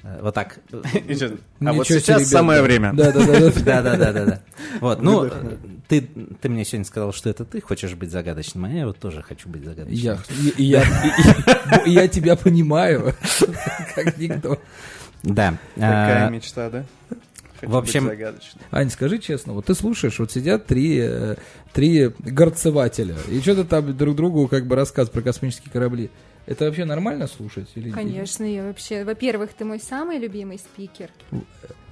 Э, 0.02 0.18
Вот 0.22 0.34
так. 0.34 0.58
А 1.60 1.72
вот 1.72 1.86
сейчас 1.86 2.28
самое 2.28 2.62
время. 2.62 2.92
Да, 2.96 3.12
да, 3.12 3.96
да. 3.96 4.12
да. 4.12 4.24
Да. 4.24 4.40
Вот, 4.80 5.02
ну, 5.02 5.24
э, 5.24 5.56
ты, 5.88 6.02
ты 6.40 6.48
мне 6.48 6.64
сегодня 6.64 6.84
сказал, 6.84 7.12
что 7.12 7.30
это 7.30 7.44
ты 7.44 7.60
хочешь 7.60 7.94
быть 7.94 8.10
загадочным, 8.10 8.64
а 8.66 8.70
я 8.70 8.86
вот 8.86 8.98
тоже 8.98 9.22
хочу 9.22 9.48
быть 9.48 9.64
загадочным. 9.64 9.96
Я, 9.98 10.18
я, 10.58 10.84
я 11.86 12.08
тебя 12.08 12.36
понимаю, 12.36 13.14
как 13.94 14.16
никто. 14.18 14.58
Да. 15.22 15.56
Какая 15.74 16.26
а, 16.26 16.30
мечта, 16.30 16.70
да? 16.70 16.84
Хочу 17.60 17.72
в 17.72 17.76
общем-. 17.76 18.10
Ань, 18.70 18.90
скажи 18.90 19.18
честно, 19.18 19.54
вот 19.54 19.66
ты 19.66 19.74
слушаешь, 19.74 20.18
вот 20.18 20.30
сидят 20.30 20.66
три, 20.66 20.98
э, 21.02 21.36
три 21.76 22.10
горцевателя, 22.20 23.16
и 23.30 23.38
что-то 23.42 23.64
там 23.64 23.94
друг 23.94 24.16
другу 24.16 24.48
как 24.48 24.66
бы 24.66 24.76
рассказывают 24.76 25.12
про 25.12 25.20
космические 25.20 25.70
корабли. 25.70 26.10
Это 26.46 26.64
вообще 26.64 26.86
нормально 26.86 27.26
слушать? 27.28 27.68
Или... 27.74 27.90
Конечно, 27.90 28.44
я 28.44 28.62
вообще... 28.62 29.04
Во-первых, 29.04 29.50
ты 29.52 29.66
мой 29.66 29.78
самый 29.78 30.16
любимый 30.18 30.58
спикер. 30.58 31.10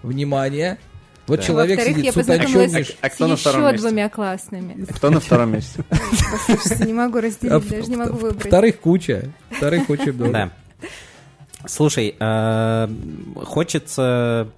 Внимание. 0.03 0.79
Вот 1.27 1.41
Да. 1.41 1.43
человек 1.43 1.77
Во-вторых, 1.79 1.97
сидит 1.99 2.05
я 2.07 2.13
с 2.13 2.15
познакомилась 2.15 2.71
утонченной... 2.71 2.99
А 3.03 3.11
с 3.11 3.13
кто 3.15 3.27
на 3.27 3.37
втором 3.37 3.61
еще 3.63 3.73
месте? 3.73 3.87
двумя 3.89 4.09
классными. 4.09 4.85
Кто 4.87 5.11
на 5.11 5.21
втором 5.21 5.53
месте? 5.53 5.85
Послушайте, 5.91 6.85
не 6.87 6.93
могу 6.95 7.19
А 7.19 7.21
разделить, 7.21 7.53
в- 7.65 7.71
даже 7.71 7.91
не 7.91 7.97
могу 7.97 8.17
выбрать. 8.17 8.47
Вторых 8.47 8.81
куча. 8.81 9.33
Вторых 9.51 9.91
очень 9.91 10.13
много. 10.15 10.33
Да. 10.33 10.51
Слушай, 11.67 12.15
а, 12.21 12.89
хочется... 13.37 14.49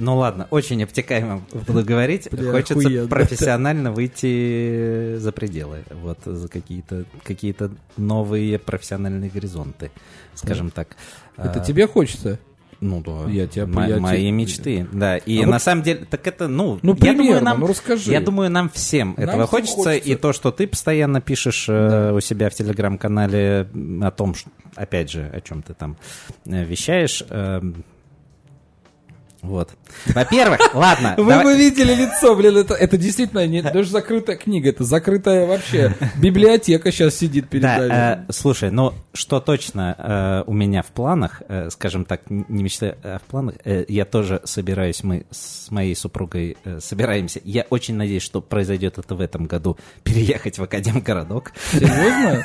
Ну 0.00 0.16
ладно, 0.16 0.46
очень 0.50 0.82
обтекаемо 0.82 1.42
буду 1.66 1.84
говорить. 1.84 2.28
Бля, 2.32 2.52
хочется 2.52 2.78
охуенно. 2.78 3.08
профессионально 3.08 3.92
выйти 3.92 5.16
за 5.18 5.30
пределы. 5.30 5.84
Вот, 5.90 6.18
за 6.24 6.48
какие-то 6.48 7.04
какие 7.22 7.54
новые 7.98 8.58
профессиональные 8.58 9.30
горизонты, 9.30 9.90
скажем 10.34 10.70
так. 10.70 10.96
Это 11.36 11.60
А, 11.60 11.64
тебе 11.64 11.86
хочется? 11.86 12.38
Ну 12.80 13.02
да. 13.02 13.30
Я 13.30 13.46
тебя- 13.46 13.66
Мо- 13.66 13.82
я 13.82 13.88
тебя- 13.88 14.00
мои 14.00 14.30
мечты, 14.30 14.86
да. 14.90 15.18
И 15.18 15.42
А 15.42 15.46
на 15.46 15.52
вот- 15.52 15.62
самом 15.62 15.82
деле, 15.82 16.06
так 16.08 16.26
это, 16.26 16.48
ну, 16.48 16.78
Ну, 16.82 16.92
я 16.94 16.98
думаю, 17.12 17.16
примерно, 17.18 17.40
нам, 17.50 17.60
ну 17.60 17.66
расскажи. 17.66 18.10
я 18.10 18.20
думаю, 18.22 18.50
нам 18.50 18.70
всем 18.70 19.08
Нам 19.18 19.28
этого 19.28 19.46
всем 19.46 19.48
хочется, 19.48 19.76
хочется. 19.76 20.10
и 20.12 20.14
то, 20.16 20.32
что 20.32 20.50
ты 20.50 20.66
постоянно 20.66 21.20
пишешь 21.20 21.66
э, 21.68 22.12
у 22.16 22.20
себя 22.20 22.48
в 22.48 22.54
телеграм-канале 22.54 23.68
о 24.00 24.10
том, 24.10 24.34
что, 24.34 24.48
опять 24.76 25.10
же, 25.10 25.30
о 25.30 25.42
чем 25.42 25.60
ты 25.62 25.74
там 25.74 25.98
э, 26.46 26.64
вещаешь. 26.64 27.22
эм, 27.28 27.84
вот. 29.42 29.70
Во-первых, 30.06 30.60
ладно. 30.74 31.14
Вы 31.16 31.28
давай- 31.30 31.44
бы 31.44 31.56
видели 31.56 31.94
лицо, 31.94 32.34
блин, 32.36 32.56
это, 32.58 32.74
это 32.74 32.96
действительно 32.98 33.46
не 33.46 33.62
даже 33.62 33.90
закрытая 33.90 34.36
книга, 34.36 34.68
это 34.68 34.84
закрытая 34.84 35.46
вообще 35.46 35.94
библиотека 36.18 36.92
сейчас 36.92 37.14
сидит 37.16 37.48
перед 37.48 37.62
Да, 37.62 37.78
нами. 37.78 38.24
э, 38.28 38.32
слушай, 38.32 38.70
ну 38.70 38.92
что 39.12 39.40
точно 39.40 39.94
э, 39.98 40.44
у 40.46 40.52
меня 40.52 40.82
в 40.82 40.86
планах, 40.88 41.42
э, 41.48 41.70
скажем 41.70 42.04
так, 42.04 42.22
не 42.28 42.62
мечта, 42.62 42.94
а 43.02 43.18
в 43.18 43.22
планах, 43.22 43.54
э, 43.64 43.84
я 43.88 44.04
тоже 44.04 44.40
собираюсь, 44.44 45.02
мы 45.02 45.24
с 45.30 45.70
моей 45.70 45.94
супругой 45.96 46.56
э, 46.64 46.78
собираемся. 46.80 47.40
Я 47.44 47.66
очень 47.70 47.94
надеюсь, 47.96 48.22
что 48.22 48.40
произойдет 48.40 48.98
это 48.98 49.14
в 49.14 49.20
этом 49.20 49.46
году, 49.46 49.76
переехать 50.04 50.58
в 50.58 50.62
Академгородок. 50.62 51.52
Серьезно? 51.72 52.44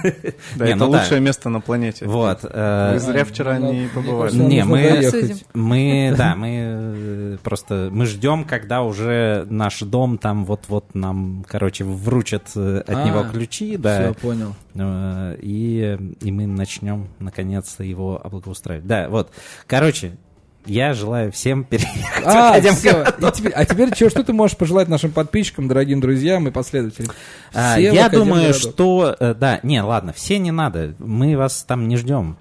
Да, 0.55 0.65
это 0.65 0.75
ну 0.77 0.89
лучшее 0.89 1.19
место 1.21 1.49
на 1.49 1.59
планете. 1.61 2.05
Вот. 2.05 2.39
э, 2.43 2.91
Вы 2.93 2.99
зря 2.99 3.25
вчера 3.25 3.57
не 3.57 3.87
побывали. 3.93 4.33
Не, 4.35 4.63
мы-. 4.63 5.11
Мы, 5.53 6.13
да, 6.17 6.35
мы 6.35 6.84
э, 6.93 7.37
просто, 7.43 7.89
мы 7.91 8.05
ждем, 8.05 8.43
когда 8.45 8.81
уже 8.83 9.45
наш 9.49 9.79
дом 9.79 10.17
там 10.17 10.45
вот-вот 10.45 10.95
нам, 10.95 11.45
короче, 11.47 11.83
вручат 11.83 12.51
э, 12.55 12.79
от 12.79 12.89
А, 12.95 13.03
него 13.07 13.23
ключи, 13.31 13.77
да. 13.77 14.11
Все, 14.11 14.13
понял. 14.21 14.55
Э, 14.75 15.37
И, 15.41 15.97
и 16.21 16.31
мы 16.31 16.47
начнем 16.47 17.07
наконец-то 17.19 17.83
его 17.83 18.19
облагоустраивать. 18.23 18.87
Да, 18.87 19.09
вот. 19.09 19.31
Короче, 19.67 20.17
я 20.65 20.93
желаю 20.93 21.31
всем 21.31 21.63
переехать 21.69 22.23
в 22.23 22.27
А, 22.27 22.59
всё. 22.61 23.03
И 23.03 23.31
теперь- 23.31 23.53
а 23.53 23.65
теперь 23.65 23.95
что, 23.95 24.09
что 24.09 24.23
ты 24.23 24.33
можешь 24.33 24.57
пожелать 24.57 24.87
нашим 24.87 25.11
подписчикам, 25.11 25.67
дорогим 25.67 26.01
друзьям 26.01 26.47
и 26.47 26.51
последователям? 26.51 27.11
А, 27.53 27.75
Все 27.77 27.91
в 27.91 27.93
Я 27.93 28.09
думаю, 28.09 28.49
Академгородок. 28.49 28.55
что... 28.73 29.15
э, 29.19 29.33
Да, 29.35 29.59
не, 29.63 29.81
ладно, 29.81 30.13
все 30.13 30.37
не 30.39 30.51
надо. 30.51 30.93
Мы 30.99 31.37
вас 31.37 31.63
там 31.67 31.87
не 31.87 31.97
ждем. 31.97 32.37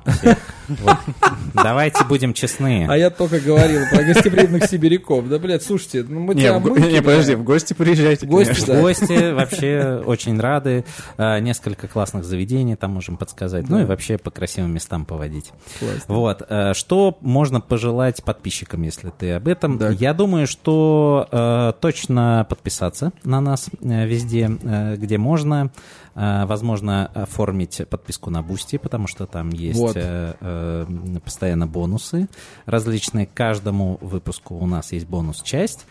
Давайте 1.53 2.05
будем 2.05 2.35
честны. 2.35 2.87
А 2.89 2.97
я 2.97 3.11
только 3.11 3.39
говорил 3.41 3.83
про 3.91 4.03
гостеприимных 4.03 4.65
сибиряков. 4.67 5.29
Да, 5.29 5.39
блядь, 5.39 5.63
слушайте, 5.63 6.05
ну 6.09 6.21
мы 6.21 6.35
Не, 6.35 6.43
тебя 6.43 6.59
в 6.59 6.79
не, 6.79 7.01
подожди, 7.03 7.35
в 7.35 7.45
гости 7.45 7.75
приезжайте, 7.75 8.27
В 8.27 8.31
гости, 8.31 8.65
да. 8.67 8.81
Гости 8.81 9.33
вообще 9.33 10.03
очень 10.05 10.39
рады. 10.41 10.85
А, 11.17 11.39
Несколько 11.41 11.89
классных 11.89 12.25
заведений 12.25 12.77
там 12.77 12.93
можем 12.93 13.17
подсказать. 13.17 13.69
Ну 13.69 13.81
и 13.81 13.85
вообще 13.85 14.19
по 14.19 14.31
красивым 14.31 14.73
местам 14.73 15.05
поводить. 15.05 15.51
Классно. 15.79 16.15
Вот. 16.15 16.43
э, 16.49 16.73
Что 16.75 17.17
можно 17.21 17.61
пожелать 17.61 18.14
подписчикам, 18.23 18.83
если 18.83 19.11
ты 19.11 19.33
об 19.33 19.49
этом? 19.49 19.79
Да. 19.79 19.91
Я 19.91 20.15
думаю, 20.15 20.47
что 20.47 21.29
э, 21.31 21.73
точно 21.81 22.47
подписаться 22.49 23.13
на 23.25 23.41
нас 23.41 23.69
э, 23.81 24.07
везде, 24.07 24.51
э, 24.63 24.97
где 24.97 25.19
можно. 25.19 25.71
Э, 26.15 26.45
возможно, 26.47 27.07
оформить 27.15 27.83
подписку 27.89 28.31
на 28.31 28.43
Boosty, 28.43 28.79
потому 28.79 29.07
что 29.07 29.27
там 29.27 29.51
есть 29.51 29.79
Вот. 29.79 29.97
э, 29.97 30.35
э, 30.41 30.87
постоянно 31.25 31.67
бонусы 31.67 32.29
различные. 32.67 33.27
К 33.27 33.35
каждому 33.35 33.99
выпуску 34.01 34.55
у 34.55 34.67
нас 34.67 34.93
есть 34.93 35.07
бонус-часть. 35.07 35.87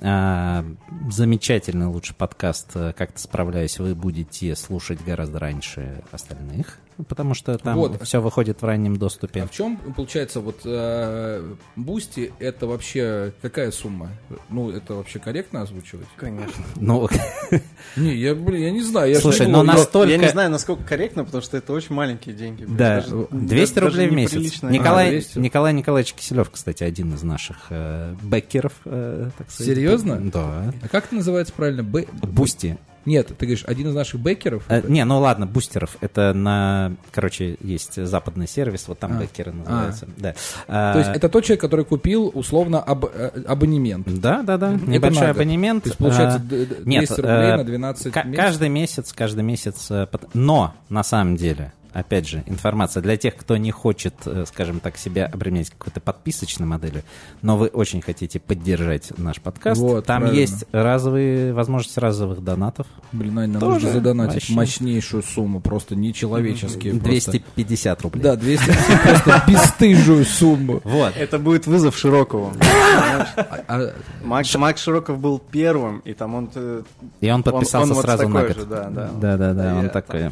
А, 0.00 0.64
замечательный 1.10 1.86
лучше 1.86 2.14
подкаст 2.14 2.70
э, 2.74 2.92
«Как-то 2.96 3.18
справляюсь» 3.18 3.80
вы 3.80 3.96
будете 3.96 4.54
слушать 4.54 5.04
гораздо 5.04 5.40
раньше 5.40 6.04
остальных, 6.12 6.78
потому 7.06 7.34
что 7.34 7.56
там 7.58 7.76
Вот. 7.76 8.02
все 8.02 8.20
выходит 8.20 8.60
в 8.62 8.64
раннем 8.64 8.96
доступе. 8.96 9.42
А 9.42 9.46
в 9.46 9.50
чем, 9.50 9.76
получается, 9.76 10.40
вот 10.40 10.60
э, 10.64 11.54
Boosty 11.76 12.32
это 12.38 12.66
вообще 12.66 13.32
какая 13.42 13.70
сумма? 13.70 14.10
Ну, 14.48 14.70
это 14.70 14.94
вообще 14.94 15.18
корректно 15.18 15.62
озвучивать? 15.62 16.06
Конечно. 16.16 16.64
Ну, 16.76 17.08
Не, 17.96 18.14
я, 18.14 18.34
блин, 18.34 18.62
я 18.62 18.70
не 18.70 18.82
знаю. 18.82 19.10
Я 19.12 19.20
Слушай, 19.20 19.46
но 19.46 19.58
я- 19.58 19.64
Настолько- 19.64 20.10
Я 20.10 20.18
не 20.18 20.28
знаю, 20.28 20.50
насколько 20.50 20.82
корректно, 20.84 21.24
потому 21.24 21.42
что 21.42 21.56
это 21.56 21.72
очень 21.72 21.94
маленькие 21.94 22.34
деньги. 22.34 22.64
да, 22.64 22.96
даже- 23.02 23.28
200 23.30 23.74
даже 23.74 23.86
рублей 23.86 24.08
в 24.08 24.12
месяц. 24.12 24.62
Николай, 24.62 25.08
А, 25.08 25.10
200. 25.10 25.38
Николай 25.38 25.72
Николаевич 25.72 26.14
Киселев, 26.14 26.50
кстати, 26.50 26.82
один 26.84 27.14
из 27.14 27.22
наших 27.22 27.66
э, 27.70 28.14
бэкеров. 28.22 28.72
э, 28.84 29.30
так 29.38 29.50
сказать. 29.50 29.74
Серьезно? 29.74 30.20
Да. 30.20 30.72
А 30.82 30.88
как 30.88 31.06
это 31.06 31.16
называется 31.16 31.52
правильно? 31.54 31.82
Boosty. 31.82 32.78
Нет, 33.08 33.28
ты 33.28 33.46
говоришь, 33.46 33.64
один 33.66 33.88
из 33.88 33.94
наших 33.94 34.20
бэкеров? 34.20 34.64
Э, 34.68 34.82
не, 34.86 35.02
ну 35.04 35.18
ладно, 35.18 35.46
бустеров. 35.46 35.96
Это 36.02 36.34
на, 36.34 36.92
короче, 37.10 37.56
есть 37.62 38.04
западный 38.04 38.46
сервис, 38.46 38.86
вот 38.86 38.98
там 38.98 39.12
А. 39.16 39.20
бэкеры 39.20 39.52
называются. 39.52 40.06
Да. 40.18 40.34
То 40.66 40.98
есть 40.98 41.10
это 41.14 41.28
тот 41.30 41.44
человек, 41.44 41.62
который 41.62 41.84
купил 41.86 42.30
условно 42.34 42.80
аб- 42.80 43.10
э, 43.12 43.30
абонемент. 43.46 44.06
Да, 44.20 44.42
да, 44.42 44.58
да. 44.58 44.74
Это 44.74 44.90
Небольшой 44.90 45.30
абонемент. 45.30 45.84
То 45.84 45.88
есть 45.88 45.98
получается 45.98 46.36
А, 46.36 46.40
д- 46.40 46.66
д- 46.66 46.74
200 46.82 46.86
нет, 46.88 47.10
рублей 47.18 47.50
э, 47.52 47.56
на 47.56 47.64
12 47.64 48.12
ка- 48.12 48.22
месяцев. 48.24 48.44
Каждый 48.44 48.68
месяц, 48.68 49.12
каждый 49.14 49.42
месяц. 49.44 49.86
э, 49.90 50.06
Но, 50.34 50.74
на 50.90 51.02
самом 51.02 51.36
деле, 51.36 51.72
опять 51.92 52.28
же, 52.28 52.42
информация 52.46 53.02
для 53.02 53.16
тех, 53.16 53.34
кто 53.36 53.56
не 53.56 53.70
хочет, 53.70 54.14
э, 54.26 54.44
скажем 54.46 54.80
так, 54.80 54.96
себя 54.98 55.26
обременять 55.26 55.70
какой-то 55.70 56.00
подписочной 56.00 56.66
моделью, 56.66 57.02
но 57.42 57.56
вы 57.56 57.66
очень 57.68 58.00
хотите 58.02 58.38
поддержать 58.40 59.12
наш 59.18 59.40
подкаст. 59.40 59.80
Вот, 59.80 60.04
Там 60.06 60.22
правильно. 60.22 60.38
есть 60.40 60.64
разовые, 60.72 61.52
возможность 61.52 61.96
разовых 61.98 62.42
донатов. 62.44 62.86
Блин, 63.12 63.38
Ань, 63.38 63.50
нам 63.50 63.60
Тоже 63.60 63.74
нужно 63.74 63.90
задонатить 63.92 64.34
вообще. 64.34 64.52
мощнейшую 64.54 65.22
сумму, 65.22 65.60
просто 65.60 65.96
нечеловеческие. 65.96 66.92
просто. 66.94 67.08
250 67.32 68.02
рублей. 68.02 68.22
Да, 68.22 68.36
200, 68.36 68.64
просто 69.02 69.42
бесстыжую 69.48 70.24
сумму. 70.24 70.80
Вот. 70.84 71.16
Это 71.16 71.38
будет 71.38 71.66
вызов 71.66 71.96
Широкову. 71.96 72.52
А- 72.60 73.54
а- 73.68 73.92
Макс, 74.22 74.80
Широков 74.80 75.18
был 75.18 75.38
первым, 75.38 76.00
и 76.00 76.12
там 76.12 76.34
он... 76.34 76.50
э, 76.54 76.82
И 77.20 77.30
он 77.30 77.42
подписался 77.42 77.94
сразу 77.94 78.28
на 78.28 78.40
такой 78.40 78.48
год. 78.48 78.56
же, 78.58 78.66
да, 78.66 78.90
да. 78.90 79.52
Да, 79.54 79.76
он 79.76 79.88
такой. 79.90 80.30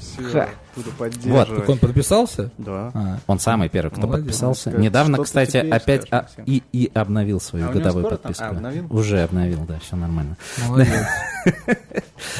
Вот, 1.24 1.45
поддерживать. 1.46 1.60
так 1.66 1.68
он 1.70 1.78
подписался? 1.78 2.50
Да. 2.58 2.90
А. 2.94 3.18
Он 3.26 3.38
самый 3.38 3.68
первый, 3.68 3.90
кто 3.90 4.02
Молодец. 4.02 4.24
подписался. 4.26 4.60
Сказать, 4.62 4.80
Недавно, 4.80 5.14
что 5.16 5.22
ты 5.22 5.26
кстати, 5.26 5.50
теперь 5.58 5.72
опять 5.72 6.06
а, 6.10 6.26
и, 6.46 6.62
и 6.72 6.90
обновил 6.94 7.40
свою 7.40 7.68
А 7.68 7.72
годовую 7.72 8.04
там? 8.04 8.18
подписку. 8.18 8.44
А, 8.44 8.48
обновил? 8.48 8.86
Уже 8.90 9.22
обновил, 9.22 9.60
да, 9.66 9.78
все 9.80 9.96
нормально. 9.96 10.36
Молодец. 10.68 11.06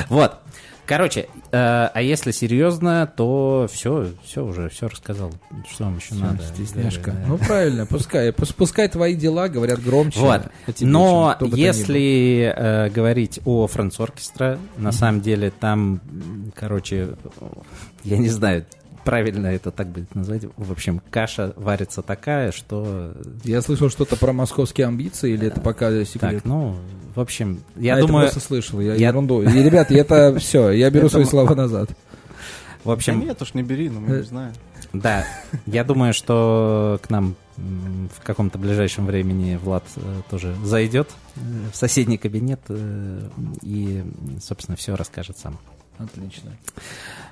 Вот. 0.08 0.38
Короче, 0.86 1.22
э, 1.50 1.56
а 1.92 2.00
если 2.00 2.30
серьезно, 2.30 3.12
то 3.16 3.66
все, 3.72 4.12
все 4.22 4.44
уже, 4.44 4.68
все 4.68 4.86
рассказал. 4.86 5.32
Что 5.68 5.84
вам 5.84 5.96
еще 5.96 6.14
надо? 6.14 6.40
Стесняшка. 6.44 7.10
Да, 7.10 7.12
да, 7.12 7.22
да. 7.22 7.26
Ну 7.26 7.38
правильно, 7.38 7.86
пускай. 7.86 8.28
Пус- 8.30 8.54
Пускай 8.56 8.88
твои 8.88 9.16
дела 9.16 9.48
говорят 9.48 9.82
громче. 9.82 10.20
Вот. 10.20 10.42
о 10.66 10.72
тебе, 10.72 10.88
Но 10.88 11.36
если 11.40 12.54
э, 12.56 12.88
говорить 12.90 13.40
о 13.44 13.66
Франц 13.66 13.98
Оркестра, 13.98 14.60
на 14.76 14.92
самом 14.92 15.22
деле 15.22 15.50
там, 15.50 16.00
короче, 16.54 17.16
я 18.04 18.18
не 18.18 18.28
знаю, 18.28 18.64
правильно 19.06 19.46
это 19.46 19.70
так 19.70 19.86
будет 19.88 20.14
назвать. 20.14 20.42
В 20.56 20.72
общем, 20.72 21.00
каша 21.10 21.52
варится 21.56 22.02
такая, 22.02 22.52
что... 22.52 23.14
Я 23.44 23.62
слышал 23.62 23.88
что-то 23.88 24.16
про 24.16 24.32
московские 24.32 24.88
амбиции, 24.88 25.32
или 25.32 25.46
это 25.46 25.60
пока 25.60 26.04
секрет? 26.04 26.42
Так, 26.42 26.44
ну, 26.44 26.76
в 27.14 27.20
общем, 27.20 27.62
я 27.76 27.94
А, 27.94 27.98
это 27.98 28.06
думаю... 28.08 28.24
просто 28.26 28.40
слышал, 28.40 28.80
я, 28.80 28.94
я- 28.94 29.08
ерунду. 29.08 29.42
И, 29.42 29.46
ребят, 29.62 29.90
это 29.90 30.36
все, 30.40 30.70
я 30.70 30.90
беру 30.90 31.08
свои 31.08 31.24
слова 31.24 31.54
назад. 31.54 31.90
В 32.82 32.86
Да 32.88 32.92
общем, 32.92 33.20
нет 33.20 33.40
уж, 33.40 33.54
не 33.54 33.62
бери, 33.62 33.88
ну 33.88 34.00
мы 34.00 34.16
не 34.18 34.22
знаем. 34.22 34.52
Да, 34.92 35.24
я 35.66 35.82
думаю, 35.84 36.12
что 36.12 37.00
к 37.02 37.08
нам 37.10 37.34
в 37.56 38.22
каком-то 38.22 38.58
ближайшем 38.58 39.06
времени 39.06 39.56
Влад 39.56 39.84
э, 39.96 40.00
тоже 40.30 40.54
зайдет 40.62 41.08
в 41.72 41.76
соседний 41.76 42.18
кабинет 42.18 42.60
э, 42.68 43.28
и, 43.62 44.04
собственно, 44.42 44.76
все 44.76 44.94
расскажет 44.94 45.38
сам. 45.38 45.58
Отлично. 45.98 46.52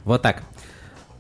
Вот 0.05 0.23
так. 0.23 0.43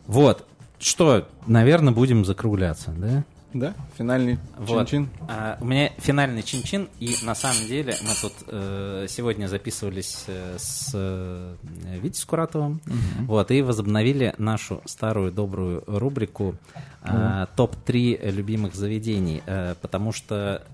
Вот. 0.06 0.46
Что, 0.78 1.26
наверное, 1.46 1.92
будем 1.92 2.24
закругляться, 2.24 2.90
да? 2.96 3.24
Да, 3.54 3.72
финальный 3.96 4.38
Вот. 4.58 4.88
чин-чин. 4.88 5.08
А, 5.28 5.56
у 5.60 5.64
меня 5.64 5.90
финальный 5.98 6.42
чин-чин, 6.42 6.88
и 6.98 7.14
на 7.22 7.36
самом 7.36 7.66
деле 7.68 7.94
мы 8.02 8.10
тут 8.20 8.32
э, 8.48 9.06
сегодня 9.08 9.46
записывались 9.46 10.24
э, 10.26 10.56
с 10.58 10.90
э, 10.92 11.54
Витей 12.02 12.20
Скуратовым, 12.20 12.80
вот, 13.20 13.52
и 13.52 13.62
возобновили 13.62 14.34
нашу 14.38 14.82
старую 14.86 15.30
добрую 15.30 15.84
рубрику 15.86 16.56
э, 17.04 17.46
топ-3 17.54 18.30
любимых 18.32 18.74
заведений, 18.74 19.40
э, 19.46 19.76
потому 19.80 20.10
что 20.10 20.66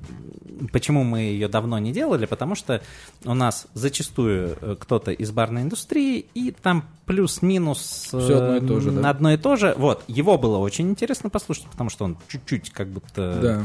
почему 0.72 1.04
мы 1.04 1.20
ее 1.20 1.48
давно 1.48 1.78
не 1.78 1.92
делали, 1.92 2.24
потому 2.24 2.54
что 2.54 2.80
у 3.24 3.34
нас 3.34 3.66
зачастую 3.74 4.56
э, 4.58 4.76
кто-то 4.80 5.12
из 5.12 5.30
барной 5.32 5.62
индустрии, 5.62 6.24
и 6.34 6.50
там 6.50 6.84
плюс-минус 7.04 8.10
э, 8.12 8.16
одно 8.16 8.56
и 8.56 8.60
то 8.60 8.80
же, 8.80 8.90
да? 8.92 9.10
одно 9.10 9.32
и 9.32 9.36
то 9.36 9.56
же. 9.56 9.74
Вот, 9.76 10.04
его 10.06 10.38
было 10.38 10.58
очень 10.58 10.88
интересно 10.90 11.28
послушать, 11.28 11.66
потому 11.66 11.90
что 11.90 12.04
он 12.04 12.16
чуть-чуть 12.28 12.69
как 12.72 12.88
будто... 12.88 13.38
Да. 13.42 13.62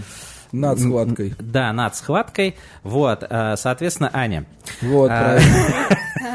Над 0.52 0.80
схваткой. 0.80 1.34
Да, 1.40 1.74
над 1.74 1.96
схваткой. 1.96 2.56
Вот, 2.84 3.26
э, 3.30 3.56
соответственно, 3.58 4.10
Аня, 4.14 4.46
Вот, 4.82 5.10
А. 5.12 5.38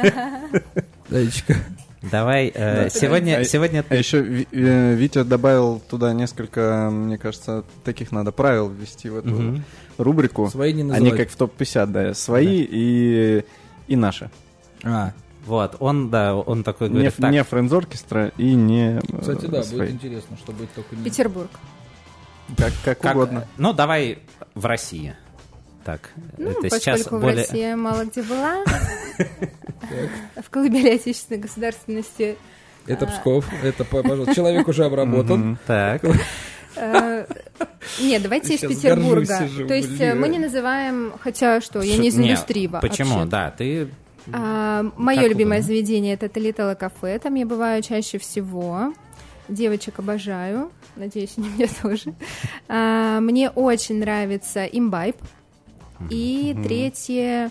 правильно. 0.03 0.63
Даечка. 1.09 1.57
давай 2.03 2.53
э, 2.55 2.89
сегодня, 2.91 3.39
А- 3.39 3.45
сегодня 3.45 3.85
А 3.89 3.95
еще 3.95 4.21
Ви- 4.21 4.47
Витя 4.53 5.25
добавил 5.25 5.81
туда 5.89 6.13
несколько, 6.13 6.89
мне 6.93 7.19
кажется, 7.19 7.65
таких 7.85 8.13
надо 8.13 8.31
правил 8.33 8.69
ввести 8.69 9.09
в 9.09 9.17
эту 9.17 9.61
рубрику. 9.99 10.49
Свои 10.51 10.73
не 10.73 10.91
Они 10.93 11.11
как 11.13 11.31
в 11.31 11.37
топ-50, 11.37 11.87
да. 11.87 12.15
Свои 12.15 12.67
и, 12.69 13.45
и 13.87 13.97
наши. 13.97 14.31
А, 14.83 15.13
вот, 15.47 15.77
он, 15.81 16.11
да, 16.11 16.35
он 16.35 16.63
такой 16.63 16.89
Не, 16.89 16.95
говорит, 16.95 17.15
так, 17.17 17.31
не 17.33 17.43
френдз-оркестра 17.43 18.33
и 18.37 18.55
не 18.55 18.99
э, 18.99 19.01
кстати, 19.21 19.47
да, 19.47 19.63
свои. 19.63 19.81
будет 19.81 19.91
интересно, 19.93 20.37
что 20.37 20.53
будет 20.53 20.73
только. 20.75 20.97
Петербург. 20.97 21.51
Как, 22.57 22.73
как 22.85 22.99
как, 22.99 23.15
угодно. 23.17 23.47
ну, 23.57 23.73
давай 23.73 24.19
в 24.55 24.67
России. 24.67 25.15
Так, 25.85 26.11
Ну, 26.37 26.51
это 26.51 26.61
поскольку 26.63 26.85
сейчас 26.85 27.07
в 27.07 27.21
более... 27.21 27.37
России 27.39 27.61
я 27.61 27.77
мало 27.77 28.05
где 28.05 28.23
была, 28.23 28.65
в 30.43 30.51
колыбели 30.51 30.91
отечественной 30.91 31.41
государственности 31.41 32.37
Это 32.87 33.07
Псков, 33.07 33.47
это, 33.63 33.85
по- 33.85 34.03
пожалуйста, 34.03 34.35
человек 34.35 34.69
уже 34.69 34.85
обработан. 34.85 35.59
Так, 35.67 36.03
Э, 36.77 37.27
Нет, 38.01 38.23
давайте 38.23 38.55
из 38.55 38.61
Петербурга. 38.61 39.49
То 39.67 39.75
есть 39.75 40.01
э, 40.01 40.15
мы 40.15 40.29
не 40.29 40.39
называем, 40.39 41.13
хотя 41.21 41.61
что, 41.61 41.83
я 41.83 41.97
не 41.99 42.09
из 42.09 42.17
индустрии. 42.19 42.71
Почему? 42.81 43.25
Да, 43.25 43.51
ты... 43.51 43.89
Мое 44.27 45.21
Как 45.23 45.29
любимое 45.29 45.63
заведение 45.63 46.15
это 46.15 46.29
Талитала 46.29 46.75
кафе, 46.75 47.19
там 47.19 47.35
я 47.35 47.47
бываю 47.47 47.83
чаще 47.83 48.19
всего. 48.19 48.93
Девочек 49.51 49.99
обожаю, 49.99 50.71
надеюсь, 50.97 51.35
они 51.37 51.49
меня 51.57 51.69
тоже. 51.83 52.15
А, 52.69 53.21
Мне 53.21 53.51
очень 53.51 53.99
нравится 53.99 54.65
имбайб. 54.65 55.17
И 56.09 56.57
третье, 56.65 57.51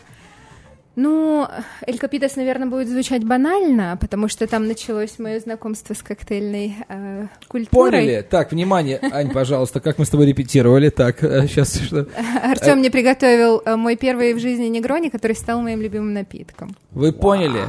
ну, 0.99 1.47
Эль 1.87 1.97
Капитас, 1.97 2.35
наверное, 2.35 2.67
будет 2.67 2.89
звучать 2.89 3.23
банально, 3.23 3.97
потому 3.99 4.27
что 4.27 4.45
там 4.47 4.67
началось 4.67 5.17
мое 5.17 5.39
знакомство 5.39 5.93
с 5.93 6.01
коктейльной 6.01 6.75
э, 6.89 7.27
культурой. 7.47 7.91
Поняли? 7.91 8.27
Так, 8.29 8.51
внимание, 8.51 8.99
Ань, 9.01 9.31
пожалуйста, 9.31 9.79
как 9.79 9.97
мы 9.97 10.05
с 10.05 10.09
тобой 10.09 10.25
репетировали. 10.25 10.89
Так, 10.89 11.19
сейчас 11.21 11.79
что? 11.79 12.05
Артем 12.43 12.79
мне 12.79 12.91
приготовил 12.91 13.61
э, 13.65 13.77
мой 13.77 13.95
первый 13.95 14.33
в 14.33 14.39
жизни 14.39 14.65
негрони, 14.65 15.07
который 15.07 15.37
стал 15.37 15.61
моим 15.61 15.81
любимым 15.81 16.13
напитком. 16.13 16.75
Вы 16.91 17.13
поняли? 17.13 17.61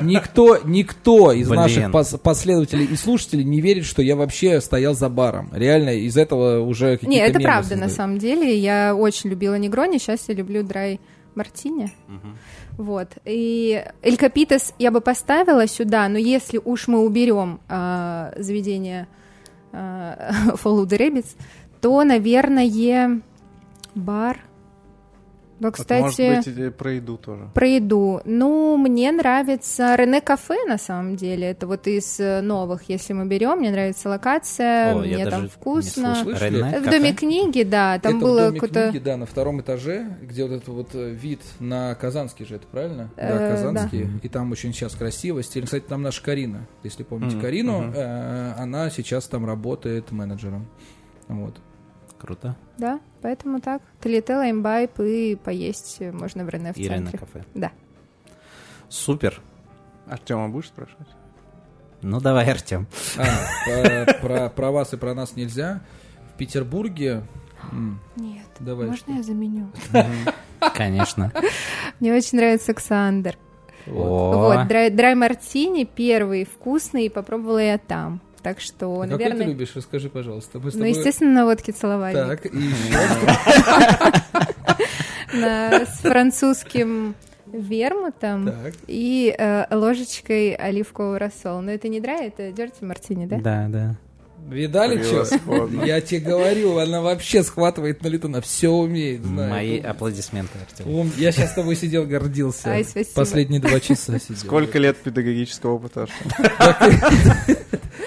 Никто, 0.00 0.58
никто 0.64 1.32
из 1.32 1.48
наших 1.48 1.90
пос- 1.90 2.16
последователей 2.16 2.86
и 2.86 2.96
слушателей 2.96 3.44
не 3.44 3.60
верит, 3.60 3.84
что 3.84 4.00
я 4.00 4.16
вообще 4.16 4.60
стоял 4.62 4.94
за 4.94 5.10
баром. 5.10 5.50
Реально, 5.52 5.90
из 5.90 6.16
этого 6.16 6.60
уже 6.60 6.96
какие-то 6.96 7.10
Не, 7.10 7.18
это 7.18 7.40
правда 7.40 7.76
на 7.76 7.90
самом 7.90 8.18
деле. 8.18 8.56
Я 8.56 8.94
очень 8.94 9.28
любила 9.28 9.56
негрони, 9.56 9.98
сейчас 9.98 10.28
я 10.28 10.34
люблю 10.34 10.62
драй 10.62 10.98
мартини. 11.34 11.92
Вот. 12.76 13.08
И 13.24 13.84
Эль 14.02 14.16
Капитас 14.16 14.74
я 14.78 14.90
бы 14.90 15.00
поставила 15.00 15.66
сюда, 15.66 16.08
но 16.08 16.18
если 16.18 16.60
уж 16.62 16.88
мы 16.88 17.00
уберем 17.00 17.60
а, 17.68 18.32
заведение 18.36 19.08
а, 19.72 20.32
Follow 20.62 20.84
the 20.84 20.98
Rabbits, 20.98 21.36
то, 21.80 22.02
наверное, 22.04 23.20
бар. 23.94 24.38
Но, 25.62 25.68
Вот, 25.68 25.76
кстати, 25.76 26.02
может 26.02 26.56
быть, 26.56 26.76
про 26.76 26.92
еду 26.92 27.16
тоже. 27.18 27.48
про 27.54 27.68
еду. 27.68 28.20
Ну, 28.24 28.76
мне 28.76 29.12
нравится 29.12 29.94
Рене 29.94 30.20
Кафе, 30.20 30.56
на 30.66 30.76
самом 30.76 31.14
деле. 31.14 31.50
Это 31.50 31.68
вот 31.68 31.86
из 31.86 32.18
э, 32.18 32.40
новых, 32.40 32.88
если 32.88 33.12
мы 33.12 33.26
берем. 33.26 33.58
Мне 33.58 33.70
нравится 33.70 34.08
локация, 34.08 34.92
О, 34.92 35.04
я 35.04 35.14
мне 35.14 35.24
даже 35.24 35.30
там 35.30 35.42
не 35.44 35.48
вкусно. 35.48 36.16
Рене 36.26 36.80
В? 36.80 36.90
Доме 36.90 37.12
книги, 37.12 37.62
да, 37.62 38.00
там 38.00 38.16
это 38.16 38.24
было 38.24 38.40
в 38.40 38.44
доме 38.46 38.60
какое-то... 38.60 38.90
книги, 38.90 39.04
да, 39.04 39.16
на 39.16 39.24
втором 39.24 39.60
этаже, 39.60 40.16
где 40.20 40.42
вот 40.42 40.52
этот 40.52 40.68
вот 40.68 40.88
э, 40.94 41.10
вид 41.10 41.40
на 41.60 41.94
Казанский 41.94 42.44
же, 42.44 42.56
это 42.56 42.66
правильно? 42.66 43.10
Э, 43.16 43.28
да, 43.28 43.38
да. 43.38 43.50
Казанский. 43.50 44.08
И 44.20 44.28
там 44.28 44.50
очень 44.50 44.72
сейчас 44.72 44.96
красиво. 44.96 45.44
Стильно. 45.44 45.66
Кстати, 45.66 45.84
там 45.84 46.02
наша 46.02 46.24
Карина, 46.24 46.66
если 46.82 47.04
помните 47.04 47.36
Мгм, 47.36 47.42
Карину, 47.42 47.92
э, 47.94 48.52
она 48.58 48.90
сейчас 48.90 49.28
там 49.28 49.46
работает 49.46 50.10
менеджером. 50.10 50.66
Вот. 51.28 51.54
Круто. 52.22 52.54
Да, 52.78 53.00
поэтому 53.20 53.60
так. 53.60 53.82
Талитела, 54.00 54.48
имбайб 54.48 54.98
и 55.00 55.34
поесть 55.34 56.00
можно 56.00 56.44
в 56.44 56.48
Рене 56.48 56.72
в 56.72 56.78
Ирина 56.78 57.10
центре. 57.10 57.18
кафе. 57.18 57.44
Да. 57.54 57.72
Супер. 58.88 59.40
Артема 60.06 60.48
будешь 60.48 60.68
спрашивать? 60.68 61.08
Ну, 62.00 62.20
давай, 62.20 62.48
Артем. 62.48 62.86
А, 63.18 63.24
про, 63.66 64.14
про- 64.20 64.48
про 64.50 64.70
вас 64.70 64.92
и 64.92 64.96
про 64.96 65.14
нас 65.14 65.34
нельзя. 65.34 65.80
В 66.32 66.38
Петербурге... 66.38 67.24
Нет, 68.16 68.46
Давай, 68.60 68.86
можно 68.88 68.96
что? 69.04 69.12
я 69.12 69.22
заменю? 69.22 69.68
Конечно. 70.74 71.32
Мне 72.00 72.12
очень 72.14 72.38
нравится 72.38 72.70
Александр. 72.72 73.36
О, 73.86 74.32
Вот, 74.56 74.68
драй, 74.68 74.90
драй 74.90 75.14
мартини 75.14 75.84
первый, 75.84 76.44
вкусный, 76.44 77.08
попробовала 77.10 77.58
я 77.58 77.78
там. 77.78 78.20
Так 78.42 78.60
что, 78.60 78.92
а 79.00 79.04
какой 79.04 79.18
ты 79.18 79.24
наверное... 79.24 79.46
любишь? 79.46 79.72
Расскажи, 79.76 80.08
пожалуйста. 80.08 80.58
Мы 80.58 80.70
с 80.70 80.74
Ну, 80.74 80.80
тобой- 80.80 80.90
естественно, 80.90 81.30
на 81.32 81.44
водке 81.44 81.72
целовали. 81.72 82.14
Так, 82.14 82.46
и 82.46 82.48
еще. 85.32 85.84
С 85.86 85.98
французским 86.00 87.14
вермутом 87.46 88.46
Так. 88.46 88.74
и 88.86 89.34
э, 89.36 89.66
ложечкой 89.74 90.54
оливкового 90.54 91.18
рассола. 91.18 91.60
Но 91.60 91.70
это 91.70 91.88
не 91.88 92.00
драй, 92.00 92.28
это 92.28 92.50
дерти 92.52 92.82
мартини, 92.84 93.26
да? 93.26 93.38
Да, 93.38 93.66
да. 93.68 93.96
Видали, 94.48 95.02
что? 95.02 95.24
Я 95.84 96.00
тебе 96.00 96.20
говорю, 96.20 96.76
она 96.78 97.00
вообще 97.00 97.42
схватывает 97.42 98.02
на 98.02 98.08
лету, 98.08 98.28
она 98.28 98.40
все 98.40 98.68
умеет, 98.68 99.24
знает. 99.24 99.50
Мои 99.50 99.78
аплодисменты, 99.80 100.58
Артем. 100.58 100.88
ум- 100.92 101.12
Я 101.16 101.32
сейчас 101.32 101.52
с 101.52 101.54
тобой 101.54 101.74
сидел, 101.76 102.04
гордился. 102.06 102.68
Ай, 102.70 102.84
спасибо. 102.84 103.14
Последние 103.14 103.60
два 103.60 103.80
часа 103.80 104.18
сидел. 104.18 104.36
Сколько 104.36 104.78
лет 104.78 104.96
педагогического 104.98 105.72
опыта? 105.72 106.06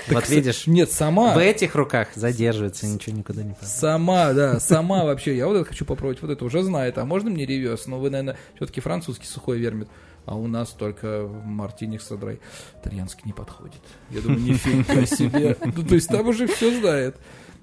Вот 0.07 0.30
видишь, 0.30 0.68
Нет, 0.68 0.91
сама. 0.91 1.34
в 1.34 1.40
этих 1.40 1.74
руках 1.74 2.10
задерживается, 2.14 2.86
ничего 2.86 3.16
никуда 3.18 3.41
не 3.41 3.53
падает. 3.53 3.68
Сама, 3.72 4.34
да, 4.34 4.60
сама 4.60 5.03
вообще. 5.03 5.36
Я 5.36 5.48
вот 5.48 5.56
это 5.56 5.66
хочу 5.66 5.84
попробовать, 5.84 6.22
вот 6.22 6.30
это 6.30 6.45
уже 6.45 6.62
знает. 6.62 6.99
А 6.99 7.06
можно 7.06 7.32
мне 7.32 7.44
ревес? 7.45 7.88
Но 7.88 7.98
вы, 7.99 8.12
наверное, 8.12 8.38
все-таки 8.56 8.82
французский 8.82 9.26
сухой 9.26 9.57
вермит. 9.57 9.88
А 10.26 10.35
у 10.35 10.47
нас 10.47 10.69
только 10.69 11.30
мартиник 11.45 12.02
садрай. 12.02 12.39
Итальянский 12.81 13.23
не 13.26 13.34
подходит. 13.34 13.81
Я 14.10 14.22
думаю, 14.22 14.41
нифига 14.41 15.06
себе. 15.06 15.57
Ну, 15.64 15.84
то 15.84 15.95
есть 15.95 16.07
там 16.07 16.27
уже 16.27 16.47
все 16.47 16.80
знает. 16.80 17.18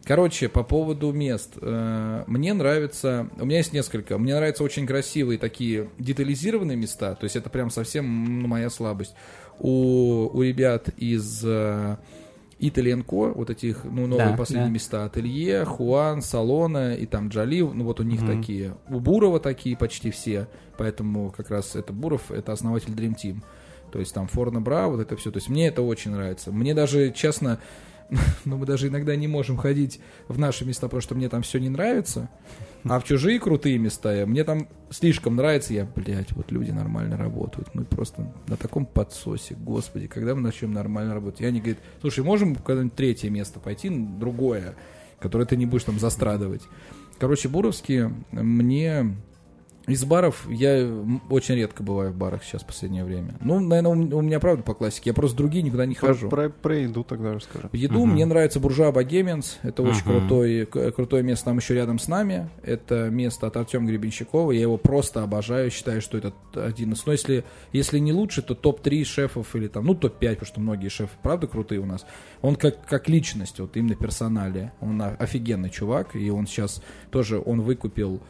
Короче, 0.04 0.48
по 0.48 0.62
поводу 0.62 1.12
мест. 1.12 1.52
Э, 1.60 2.24
Мне 2.26 2.54
нравится... 2.54 3.28
У 3.38 3.44
меня 3.44 3.58
есть 3.58 3.72
несколько. 3.72 4.18
Мне 4.18 4.34
нравятся 4.34 4.64
очень 4.64 4.86
красивые 4.86 5.38
такие 5.38 5.90
детализированные 5.98 6.76
места. 6.76 7.14
То 7.14 7.24
есть 7.24 7.36
это 7.36 7.50
прям 7.50 7.70
совсем 7.70 8.42
ну, 8.42 8.48
моя 8.48 8.68
слабость. 8.70 9.14
У, 9.58 10.28
у 10.32 10.42
ребят 10.42 10.88
из 10.96 11.44
Итальянко, 12.68 13.32
вот 13.34 13.50
этих, 13.50 13.84
ну, 13.84 14.06
новые 14.06 14.30
Да, 14.30 14.36
последние 14.36 14.68
да. 14.68 14.74
места. 14.74 15.04
Ателье, 15.04 15.64
Хуан, 15.64 16.22
Салона 16.22 16.94
и 16.94 17.06
там 17.06 17.28
Джали. 17.28 17.60
Ну, 17.60 17.84
вот 17.84 18.00
у 18.00 18.02
них 18.04 18.22
Мгм. 18.22 18.36
такие. 18.40 18.76
У 18.88 19.00
Бурова 19.00 19.40
такие 19.40 19.76
почти 19.76 20.10
все. 20.10 20.48
Поэтому 20.78 21.30
как 21.30 21.50
раз 21.50 21.74
это 21.76 21.92
Буров, 21.92 22.30
это 22.30 22.52
основатель 22.52 22.92
Dream 22.92 23.14
Team. 23.14 23.42
То 23.92 23.98
есть 23.98 24.14
там 24.14 24.26
Форна 24.28 24.60
Бра, 24.60 24.88
вот 24.88 25.00
это 25.00 25.16
все. 25.16 25.30
То 25.30 25.38
есть 25.38 25.48
мне 25.48 25.66
это 25.68 25.82
очень 25.82 26.12
нравится. 26.12 26.50
Мне 26.52 26.72
даже, 26.74 27.10
честно, 27.10 27.58
ну 28.44 28.56
мы 28.58 28.64
даже 28.66 28.88
иногда 28.88 29.16
не 29.16 29.28
можем 29.28 29.56
ходить 29.56 30.00
в 30.28 30.38
наши 30.38 30.64
места, 30.64 30.86
потому 30.86 31.00
что 31.02 31.14
мне 31.14 31.28
там 31.28 31.42
все 31.42 31.58
не 31.58 31.68
нравится. 31.68 32.28
А 32.84 32.98
в 32.98 33.04
чужие 33.04 33.38
крутые 33.38 33.78
места 33.78 34.24
мне 34.26 34.42
там 34.42 34.68
слишком 34.90 35.36
нравится. 35.36 35.72
Я, 35.72 35.84
блядь, 35.84 36.32
вот 36.32 36.50
люди 36.50 36.70
нормально 36.72 37.16
работают. 37.16 37.74
Мы 37.74 37.84
просто 37.84 38.32
на 38.48 38.56
таком 38.56 38.86
подсосе, 38.86 39.54
господи, 39.54 40.08
когда 40.08 40.34
мы 40.34 40.40
начнем 40.40 40.72
нормально 40.72 41.14
работать? 41.14 41.42
И 41.42 41.44
они 41.44 41.60
говорят, 41.60 41.78
слушай, 42.00 42.24
можем 42.24 42.56
куда-нибудь 42.56 42.94
третье 42.94 43.30
место 43.30 43.60
пойти, 43.60 43.88
другое, 43.88 44.74
которое 45.20 45.44
ты 45.44 45.56
не 45.56 45.66
будешь 45.66 45.84
там 45.84 45.98
застрадывать. 45.98 46.62
Короче, 47.18 47.48
Буровские 47.48 48.12
мне... 48.32 49.16
Из 49.88 50.04
баров 50.04 50.46
я 50.48 50.88
очень 51.28 51.56
редко 51.56 51.82
бываю 51.82 52.12
в 52.12 52.16
барах 52.16 52.44
сейчас 52.44 52.62
в 52.62 52.66
последнее 52.66 53.04
время. 53.04 53.34
Ну, 53.40 53.58
наверное, 53.58 53.90
у 54.16 54.20
меня 54.22 54.38
правда 54.38 54.62
по 54.62 54.74
классике. 54.74 55.10
Я 55.10 55.14
просто 55.14 55.36
другие 55.36 55.62
никуда 55.64 55.86
не 55.86 55.94
Про, 55.96 56.06
хожу. 56.08 56.28
про, 56.28 56.50
про 56.50 56.76
еду 56.78 57.02
тогда 57.02 57.34
расскажи. 57.34 57.68
Еду 57.72 58.06
мне 58.06 58.24
нравится 58.24 58.60
Буржуа 58.60 58.92
Богеменс. 58.92 59.58
Это 59.62 59.82
очень 59.82 60.02
Мгм. 60.04 60.20
крутой, 60.20 60.66
к- 60.66 60.92
крутое 60.92 61.24
место 61.24 61.46
там 61.46 61.58
еще 61.58 61.74
рядом 61.74 61.98
с 61.98 62.06
нами. 62.06 62.48
Это 62.62 63.10
место 63.10 63.48
от 63.48 63.56
Артема 63.56 63.88
Гребенщикова. 63.88 64.52
Я 64.52 64.60
его 64.60 64.76
просто 64.76 65.22
обожаю. 65.24 65.70
Считаю, 65.72 66.00
что 66.00 66.16
это 66.16 66.32
один 66.54 66.92
из... 66.92 67.04
Ну, 67.04 67.10
если, 67.12 67.44
если 67.72 67.98
не 67.98 68.12
лучше, 68.12 68.42
то 68.42 68.54
топ-3 68.54 69.02
шефов 69.04 69.56
или 69.56 69.66
там, 69.66 69.84
ну, 69.86 69.94
топ-5, 69.96 70.28
потому 70.34 70.46
что 70.46 70.60
многие 70.60 70.88
шефы, 70.90 71.12
правда, 71.22 71.48
крутые 71.48 71.80
у 71.80 71.86
нас. 71.86 72.06
Он 72.40 72.54
как, 72.54 72.86
как 72.86 73.08
личность, 73.08 73.58
вот 73.58 73.76
именно 73.76 73.96
персоналия. 73.96 74.72
Он 74.80 75.02
офигенный 75.02 75.70
чувак. 75.70 76.14
И 76.14 76.30
он 76.30 76.46
сейчас 76.46 76.80
тоже, 77.10 77.42
он 77.44 77.62
выкупил 77.62 78.20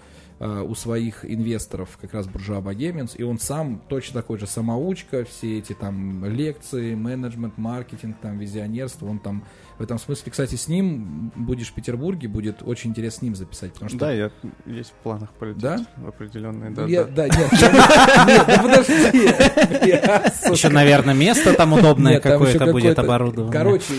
у 0.44 0.74
своих 0.74 1.24
инвесторов 1.24 1.98
как 2.00 2.14
раз 2.14 2.26
Буржуа 2.26 2.60
Богеменс, 2.60 3.14
и 3.16 3.22
он 3.22 3.38
сам 3.38 3.80
точно 3.88 4.20
такой 4.22 4.38
же 4.38 4.46
самоучка, 4.46 5.24
все 5.24 5.58
эти 5.58 5.72
там 5.72 6.24
лекции, 6.24 6.94
менеджмент, 6.94 7.58
маркетинг, 7.58 8.16
там 8.20 8.38
визионерство, 8.38 9.06
он 9.06 9.18
там 9.20 9.44
в 9.78 9.82
этом 9.82 9.98
смысле, 9.98 10.30
кстати, 10.30 10.54
с 10.54 10.68
ним 10.68 11.32
будешь 11.34 11.68
в 11.70 11.74
Петербурге, 11.74 12.28
будет 12.28 12.62
очень 12.62 12.90
интересно 12.90 13.18
с 13.18 13.22
ним 13.22 13.34
записать, 13.36 13.72
потому 13.72 13.88
что... 13.88 13.98
Да, 13.98 14.12
я 14.12 14.30
есть 14.66 14.90
в 14.90 15.02
планах 15.02 15.30
полететь 15.30 15.62
Да? 15.62 15.86
в 15.96 16.08
определенные, 16.08 16.70
да, 16.70 16.84
Я- 16.86 17.04
да. 17.04 17.26
да, 17.28 17.36
нет, 17.36 17.52
я- 17.52 18.24
нет, 18.26 18.44
да 18.46 18.62
подожди. 18.62 18.92
Я. 19.86 20.32
Еще, 20.52 20.68
наверное, 20.68 21.14
место 21.14 21.52
там 21.54 21.72
удобное 21.72 22.14
Нет, 22.14 22.22
там 22.22 22.42
еще 22.42 22.58
какое-то 22.58 22.72
будет 22.72 22.98
оборудовано. 22.98 23.52
Короче, 23.52 23.94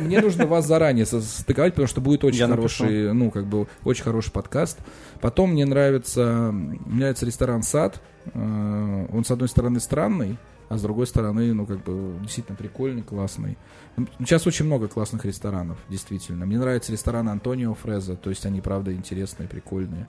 мне 0.00 0.20
нужно 0.20 0.46
вас 0.46 0.66
заранее 0.66 1.06
состыковать, 1.06 1.72
потому 1.74 1.88
что 1.88 2.00
будет 2.00 2.24
очень 2.24 2.38
Я 2.38 2.46
напишу. 2.48 2.84
хороший, 2.84 3.12
ну, 3.14 3.30
как 3.30 3.46
бы, 3.46 3.66
очень 3.84 4.04
хороший 4.04 4.30
подкаст. 4.32 4.78
Потом 5.20 5.51
мне 5.52 5.64
нравится, 5.64 6.50
мне 6.52 6.78
нравится 7.00 7.26
ресторан 7.26 7.62
«Сад». 7.62 8.00
Э, 8.34 9.06
Он, 9.12 9.24
с 9.24 9.30
одной 9.30 9.48
стороны, 9.48 9.80
странный, 9.80 10.38
а 10.68 10.78
с 10.78 10.82
другой 10.82 11.06
стороны, 11.06 11.52
ну, 11.52 11.66
как 11.66 11.82
бы, 11.84 12.16
действительно 12.22 12.56
прикольный, 12.56 13.02
классный. 13.02 13.58
М, 13.96 14.08
Сейчас 14.20 14.46
очень 14.46 14.64
много 14.64 14.88
классных 14.88 15.24
ресторанов, 15.24 15.78
действительно. 15.88 16.46
Мне 16.46 16.58
нравится 16.58 16.92
ресторан 16.92 17.28
Антонио 17.28 17.74
Фреза, 17.74 18.16
то 18.16 18.30
есть 18.30 18.46
они, 18.46 18.60
правда, 18.60 18.92
интересные, 18.92 19.48
прикольные. 19.48 20.08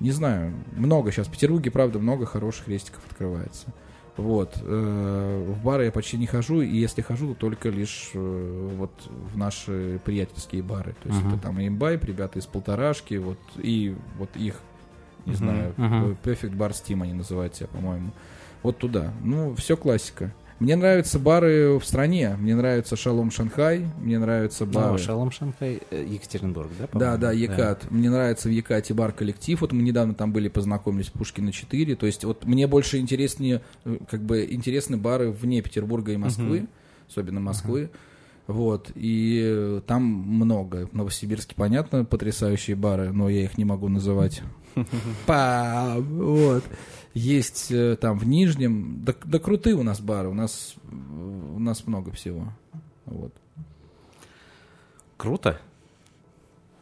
Не 0.00 0.10
знаю, 0.10 0.52
много 0.72 1.10
сейчас. 1.12 1.28
В 1.28 1.30
Петербурге, 1.30 1.70
правда, 1.70 1.98
много 1.98 2.26
хороших 2.26 2.68
рестиков 2.68 3.00
открывается. 3.08 3.68
Вот. 4.16 4.56
э, 4.62 5.44
В 5.48 5.62
бары 5.64 5.84
я 5.86 5.92
почти 5.92 6.16
не 6.16 6.26
хожу, 6.26 6.62
и 6.62 6.74
если 6.76 7.02
хожу, 7.02 7.34
то 7.34 7.40
только 7.40 7.68
лишь 7.68 8.10
э, 8.14 8.70
вот 8.76 8.90
в 9.32 9.36
наши 9.36 10.00
приятельские 10.04 10.62
бары. 10.62 10.94
То 11.02 11.08
есть 11.08 11.20
Мгм. 11.22 11.34
это 11.34 11.42
там 11.42 11.60
имбайб, 11.60 12.04
ребята 12.04 12.38
из 12.38 12.46
полторашки, 12.46 13.14
вот, 13.14 13.38
и 13.56 13.94
вот 14.18 14.30
их, 14.36 14.60
не 15.26 15.32
Мгм, 15.32 15.38
знаю, 15.38 15.74
мгм. 15.76 16.16
Perfect 16.24 16.56
Bar 16.56 16.70
Steam 16.70 17.02
они 17.02 17.12
называют 17.12 17.54
себя, 17.54 17.68
по-моему. 17.68 18.10
Вот 18.62 18.78
туда. 18.78 19.12
Ну, 19.22 19.54
все 19.54 19.76
классика. 19.76 20.32
Мне 20.58 20.74
нравятся 20.76 21.18
бары 21.18 21.78
в 21.78 21.84
стране. 21.84 22.34
Мне 22.38 22.54
нравится 22.54 22.96
Шалом 22.96 23.30
Шанхай, 23.30 23.86
мне 24.00 24.18
нравятся 24.18 24.64
Ну, 24.64 24.72
бары. 24.72 24.98
Шалом 24.98 25.30
Шанхай, 25.30 25.82
э, 25.90 26.04
Екатеринбург, 26.08 26.70
да? 26.78 26.98
Да, 26.98 27.16
да, 27.18 27.32
Екат. 27.32 27.90
Мне 27.90 28.08
нравится 28.08 28.48
в 28.48 28.52
Екате 28.52 28.94
бар 28.94 29.12
коллектив. 29.12 29.60
Вот 29.60 29.72
мы 29.72 29.82
недавно 29.82 30.14
там 30.14 30.32
были, 30.32 30.48
познакомились, 30.48 31.10
Пушкина 31.10 31.52
4. 31.52 31.94
То 31.96 32.06
есть 32.06 32.24
вот 32.24 32.46
мне 32.46 32.66
больше 32.66 32.98
интереснее, 32.98 33.60
э, 33.84 33.98
как 34.10 34.22
бы 34.22 34.46
интересны 34.50 34.96
бары 34.96 35.30
вне 35.30 35.60
Петербурга 35.60 36.12
и 36.12 36.16
Москвы, 36.16 36.66
особенно 37.08 37.40
Москвы. 37.40 37.90
Вот, 38.46 38.92
и 38.94 39.42
э, 39.44 39.80
там 39.86 40.04
много. 40.04 40.86
В 40.86 40.92
Новосибирске, 40.92 41.54
понятно, 41.56 42.04
потрясающие 42.04 42.76
бары, 42.76 43.12
но 43.12 43.28
я 43.28 43.42
их 43.42 43.58
не 43.58 43.64
могу 43.64 43.88
называть. 43.88 44.40
Па, 45.26 45.96
вот. 45.98 46.62
Есть 47.16 47.72
э, 47.72 47.96
там 47.96 48.18
в 48.18 48.26
Нижнем, 48.26 49.02
да, 49.02 49.14
да 49.24 49.38
крутые 49.38 49.74
у 49.74 49.82
нас 49.82 50.02
бары, 50.02 50.28
у 50.28 50.34
нас, 50.34 50.74
э, 50.84 50.94
у 50.94 51.58
нас 51.58 51.86
много 51.86 52.12
всего. 52.12 52.52
Вот. 53.06 53.32
Круто. 55.16 55.58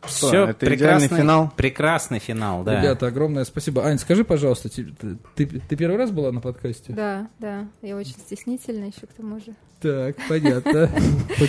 Что, 0.07 0.29
Все, 0.29 0.45
это 0.47 0.75
идеальный 0.75 1.09
финал? 1.09 1.53
Прекрасный 1.57 2.19
финал, 2.19 2.63
да. 2.63 2.81
Ребята, 2.81 3.07
огромное 3.07 3.45
спасибо. 3.45 3.85
Ань, 3.85 3.99
скажи, 3.99 4.25
пожалуйста, 4.25 4.69
ты, 4.69 4.87
ты, 5.35 5.47
ты 5.47 5.77
первый 5.77 5.97
раз 5.97 6.11
была 6.11 6.31
на 6.33 6.41
подкасте? 6.41 6.93
Да, 6.93 7.29
да, 7.39 7.67
я 7.83 7.97
очень 7.97 8.13
стеснительна 8.13 8.85
еще 8.87 9.07
к 9.07 9.13
тому 9.17 9.39
же. 9.41 9.55
Так, 9.81 10.17
понятно. 10.29 10.91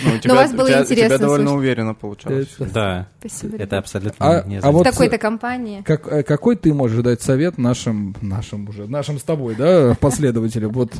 Ну, 0.06 0.14
у 0.16 0.18
тебя- 0.18 0.34
вас 0.34 0.52
было 0.52 0.66
у 0.66 0.68
у 0.68 0.82
интересно 0.82 0.94
тебя 0.94 1.18
довольно 1.18 1.54
уверенно 1.54 1.94
получалось. 1.94 2.54
Да, 2.58 3.08
Спасибо. 3.20 3.56
это 3.56 3.78
абсолютно 3.78 4.40
А- 4.40 4.44
не 4.46 4.58
а 4.58 4.70
вот- 4.70 4.86
В 4.86 4.90
такой-то 4.90 5.16
компании. 5.16 5.82
Как, 5.82 6.06
э, 6.06 6.22
какой 6.22 6.56
ты 6.56 6.74
можешь 6.74 7.02
дать 7.02 7.22
совет 7.22 7.56
нашим, 7.56 8.14
нашим 8.20 8.68
уже, 8.68 8.88
нашим 8.88 9.18
с 9.18 9.22
тобой, 9.22 9.54
да, 9.54 9.94
последователям, 10.00 10.72
вот 10.72 10.92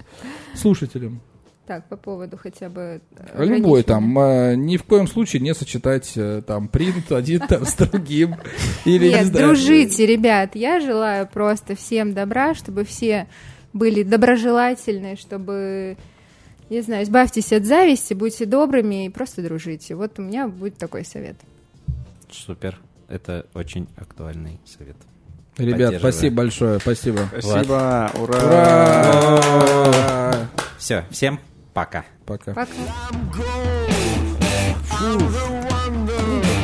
слушателям? 0.55 1.21
Так, 1.67 1.89
по 1.89 1.97
поводу 1.97 2.37
хотя 2.37 2.69
бы... 2.69 3.01
э, 3.17 3.45
Любой 3.45 3.83
там, 3.83 4.17
э, 4.21 4.55
ни 4.55 4.77
в 4.77 4.85
коем 4.85 5.09
случае 5.09 5.43
не 5.43 5.53
сочетать 5.53 6.13
э, 6.15 6.43
там 6.47 6.69
принт 6.69 7.11
один 7.11 7.41
там 7.41 7.67
с 7.67 7.75
другим. 7.75 8.37
Или, 8.85 9.09
не 9.09 9.15
Нет, 9.15 9.27
знаю, 9.27 9.47
дружите, 9.49 10.07
ребят. 10.07 10.55
Я 10.55 10.79
желаю 10.79 11.27
просто 11.27 11.75
всем 11.75 12.15
добра, 12.15 12.55
чтобы 12.55 12.85
все 12.85 13.27
были 13.73 14.05
доброжелательны, 14.05 15.17
чтобы, 15.17 15.97
не 16.71 16.83
знаю, 16.83 17.03
избавьтесь 17.03 17.53
от 17.53 17.65
зависти, 17.65 18.15
будьте 18.15 18.47
добрыми 18.47 19.07
и 19.07 19.09
просто 19.11 19.43
дружите. 19.43 19.97
Вот 19.97 20.21
у 20.21 20.23
меня 20.23 20.47
будет 20.47 20.79
такой 20.79 21.05
совет. 21.05 21.37
супер. 22.31 22.79
Это 23.09 23.47
очень 23.55 23.89
актуальный 23.97 24.61
совет. 24.65 24.97
Ребят, 25.59 25.97
спасибо 25.99 26.37
большое, 26.37 26.79
спасибо. 26.79 27.29
Спасибо, 27.41 28.11
ура! 28.15 29.41
Ура! 29.83 30.49
Все, 30.79 31.05
всем 31.11 31.41
пока. 31.77 32.07
Пока. 32.25 32.55
Пока. 32.55 32.73
Как 34.89 35.19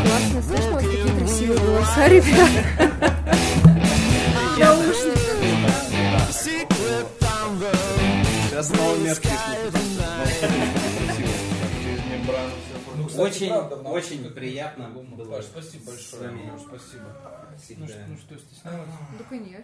классно 0.07 0.43
слышно, 0.43 0.71
вот 0.71 0.81
такие 0.81 1.19
красивые 1.19 1.59
голоса, 1.61 2.09
ребят. 2.09 2.51
Наушниках. 4.59 5.23
Сейчас 8.49 8.69
снова 8.69 8.97
мерзкий 8.97 9.31
Очень, 13.19 13.53
очень 13.53 14.31
приятно 14.31 14.89
было 14.89 15.43
Спасибо 15.43 15.91
большое. 15.91 16.33
Спасибо. 16.59 17.05
всегда. 17.63 17.87
что, 17.87 18.39
стеснялась? 18.39 18.89
Да, 19.19 19.25
конечно. 19.29 19.59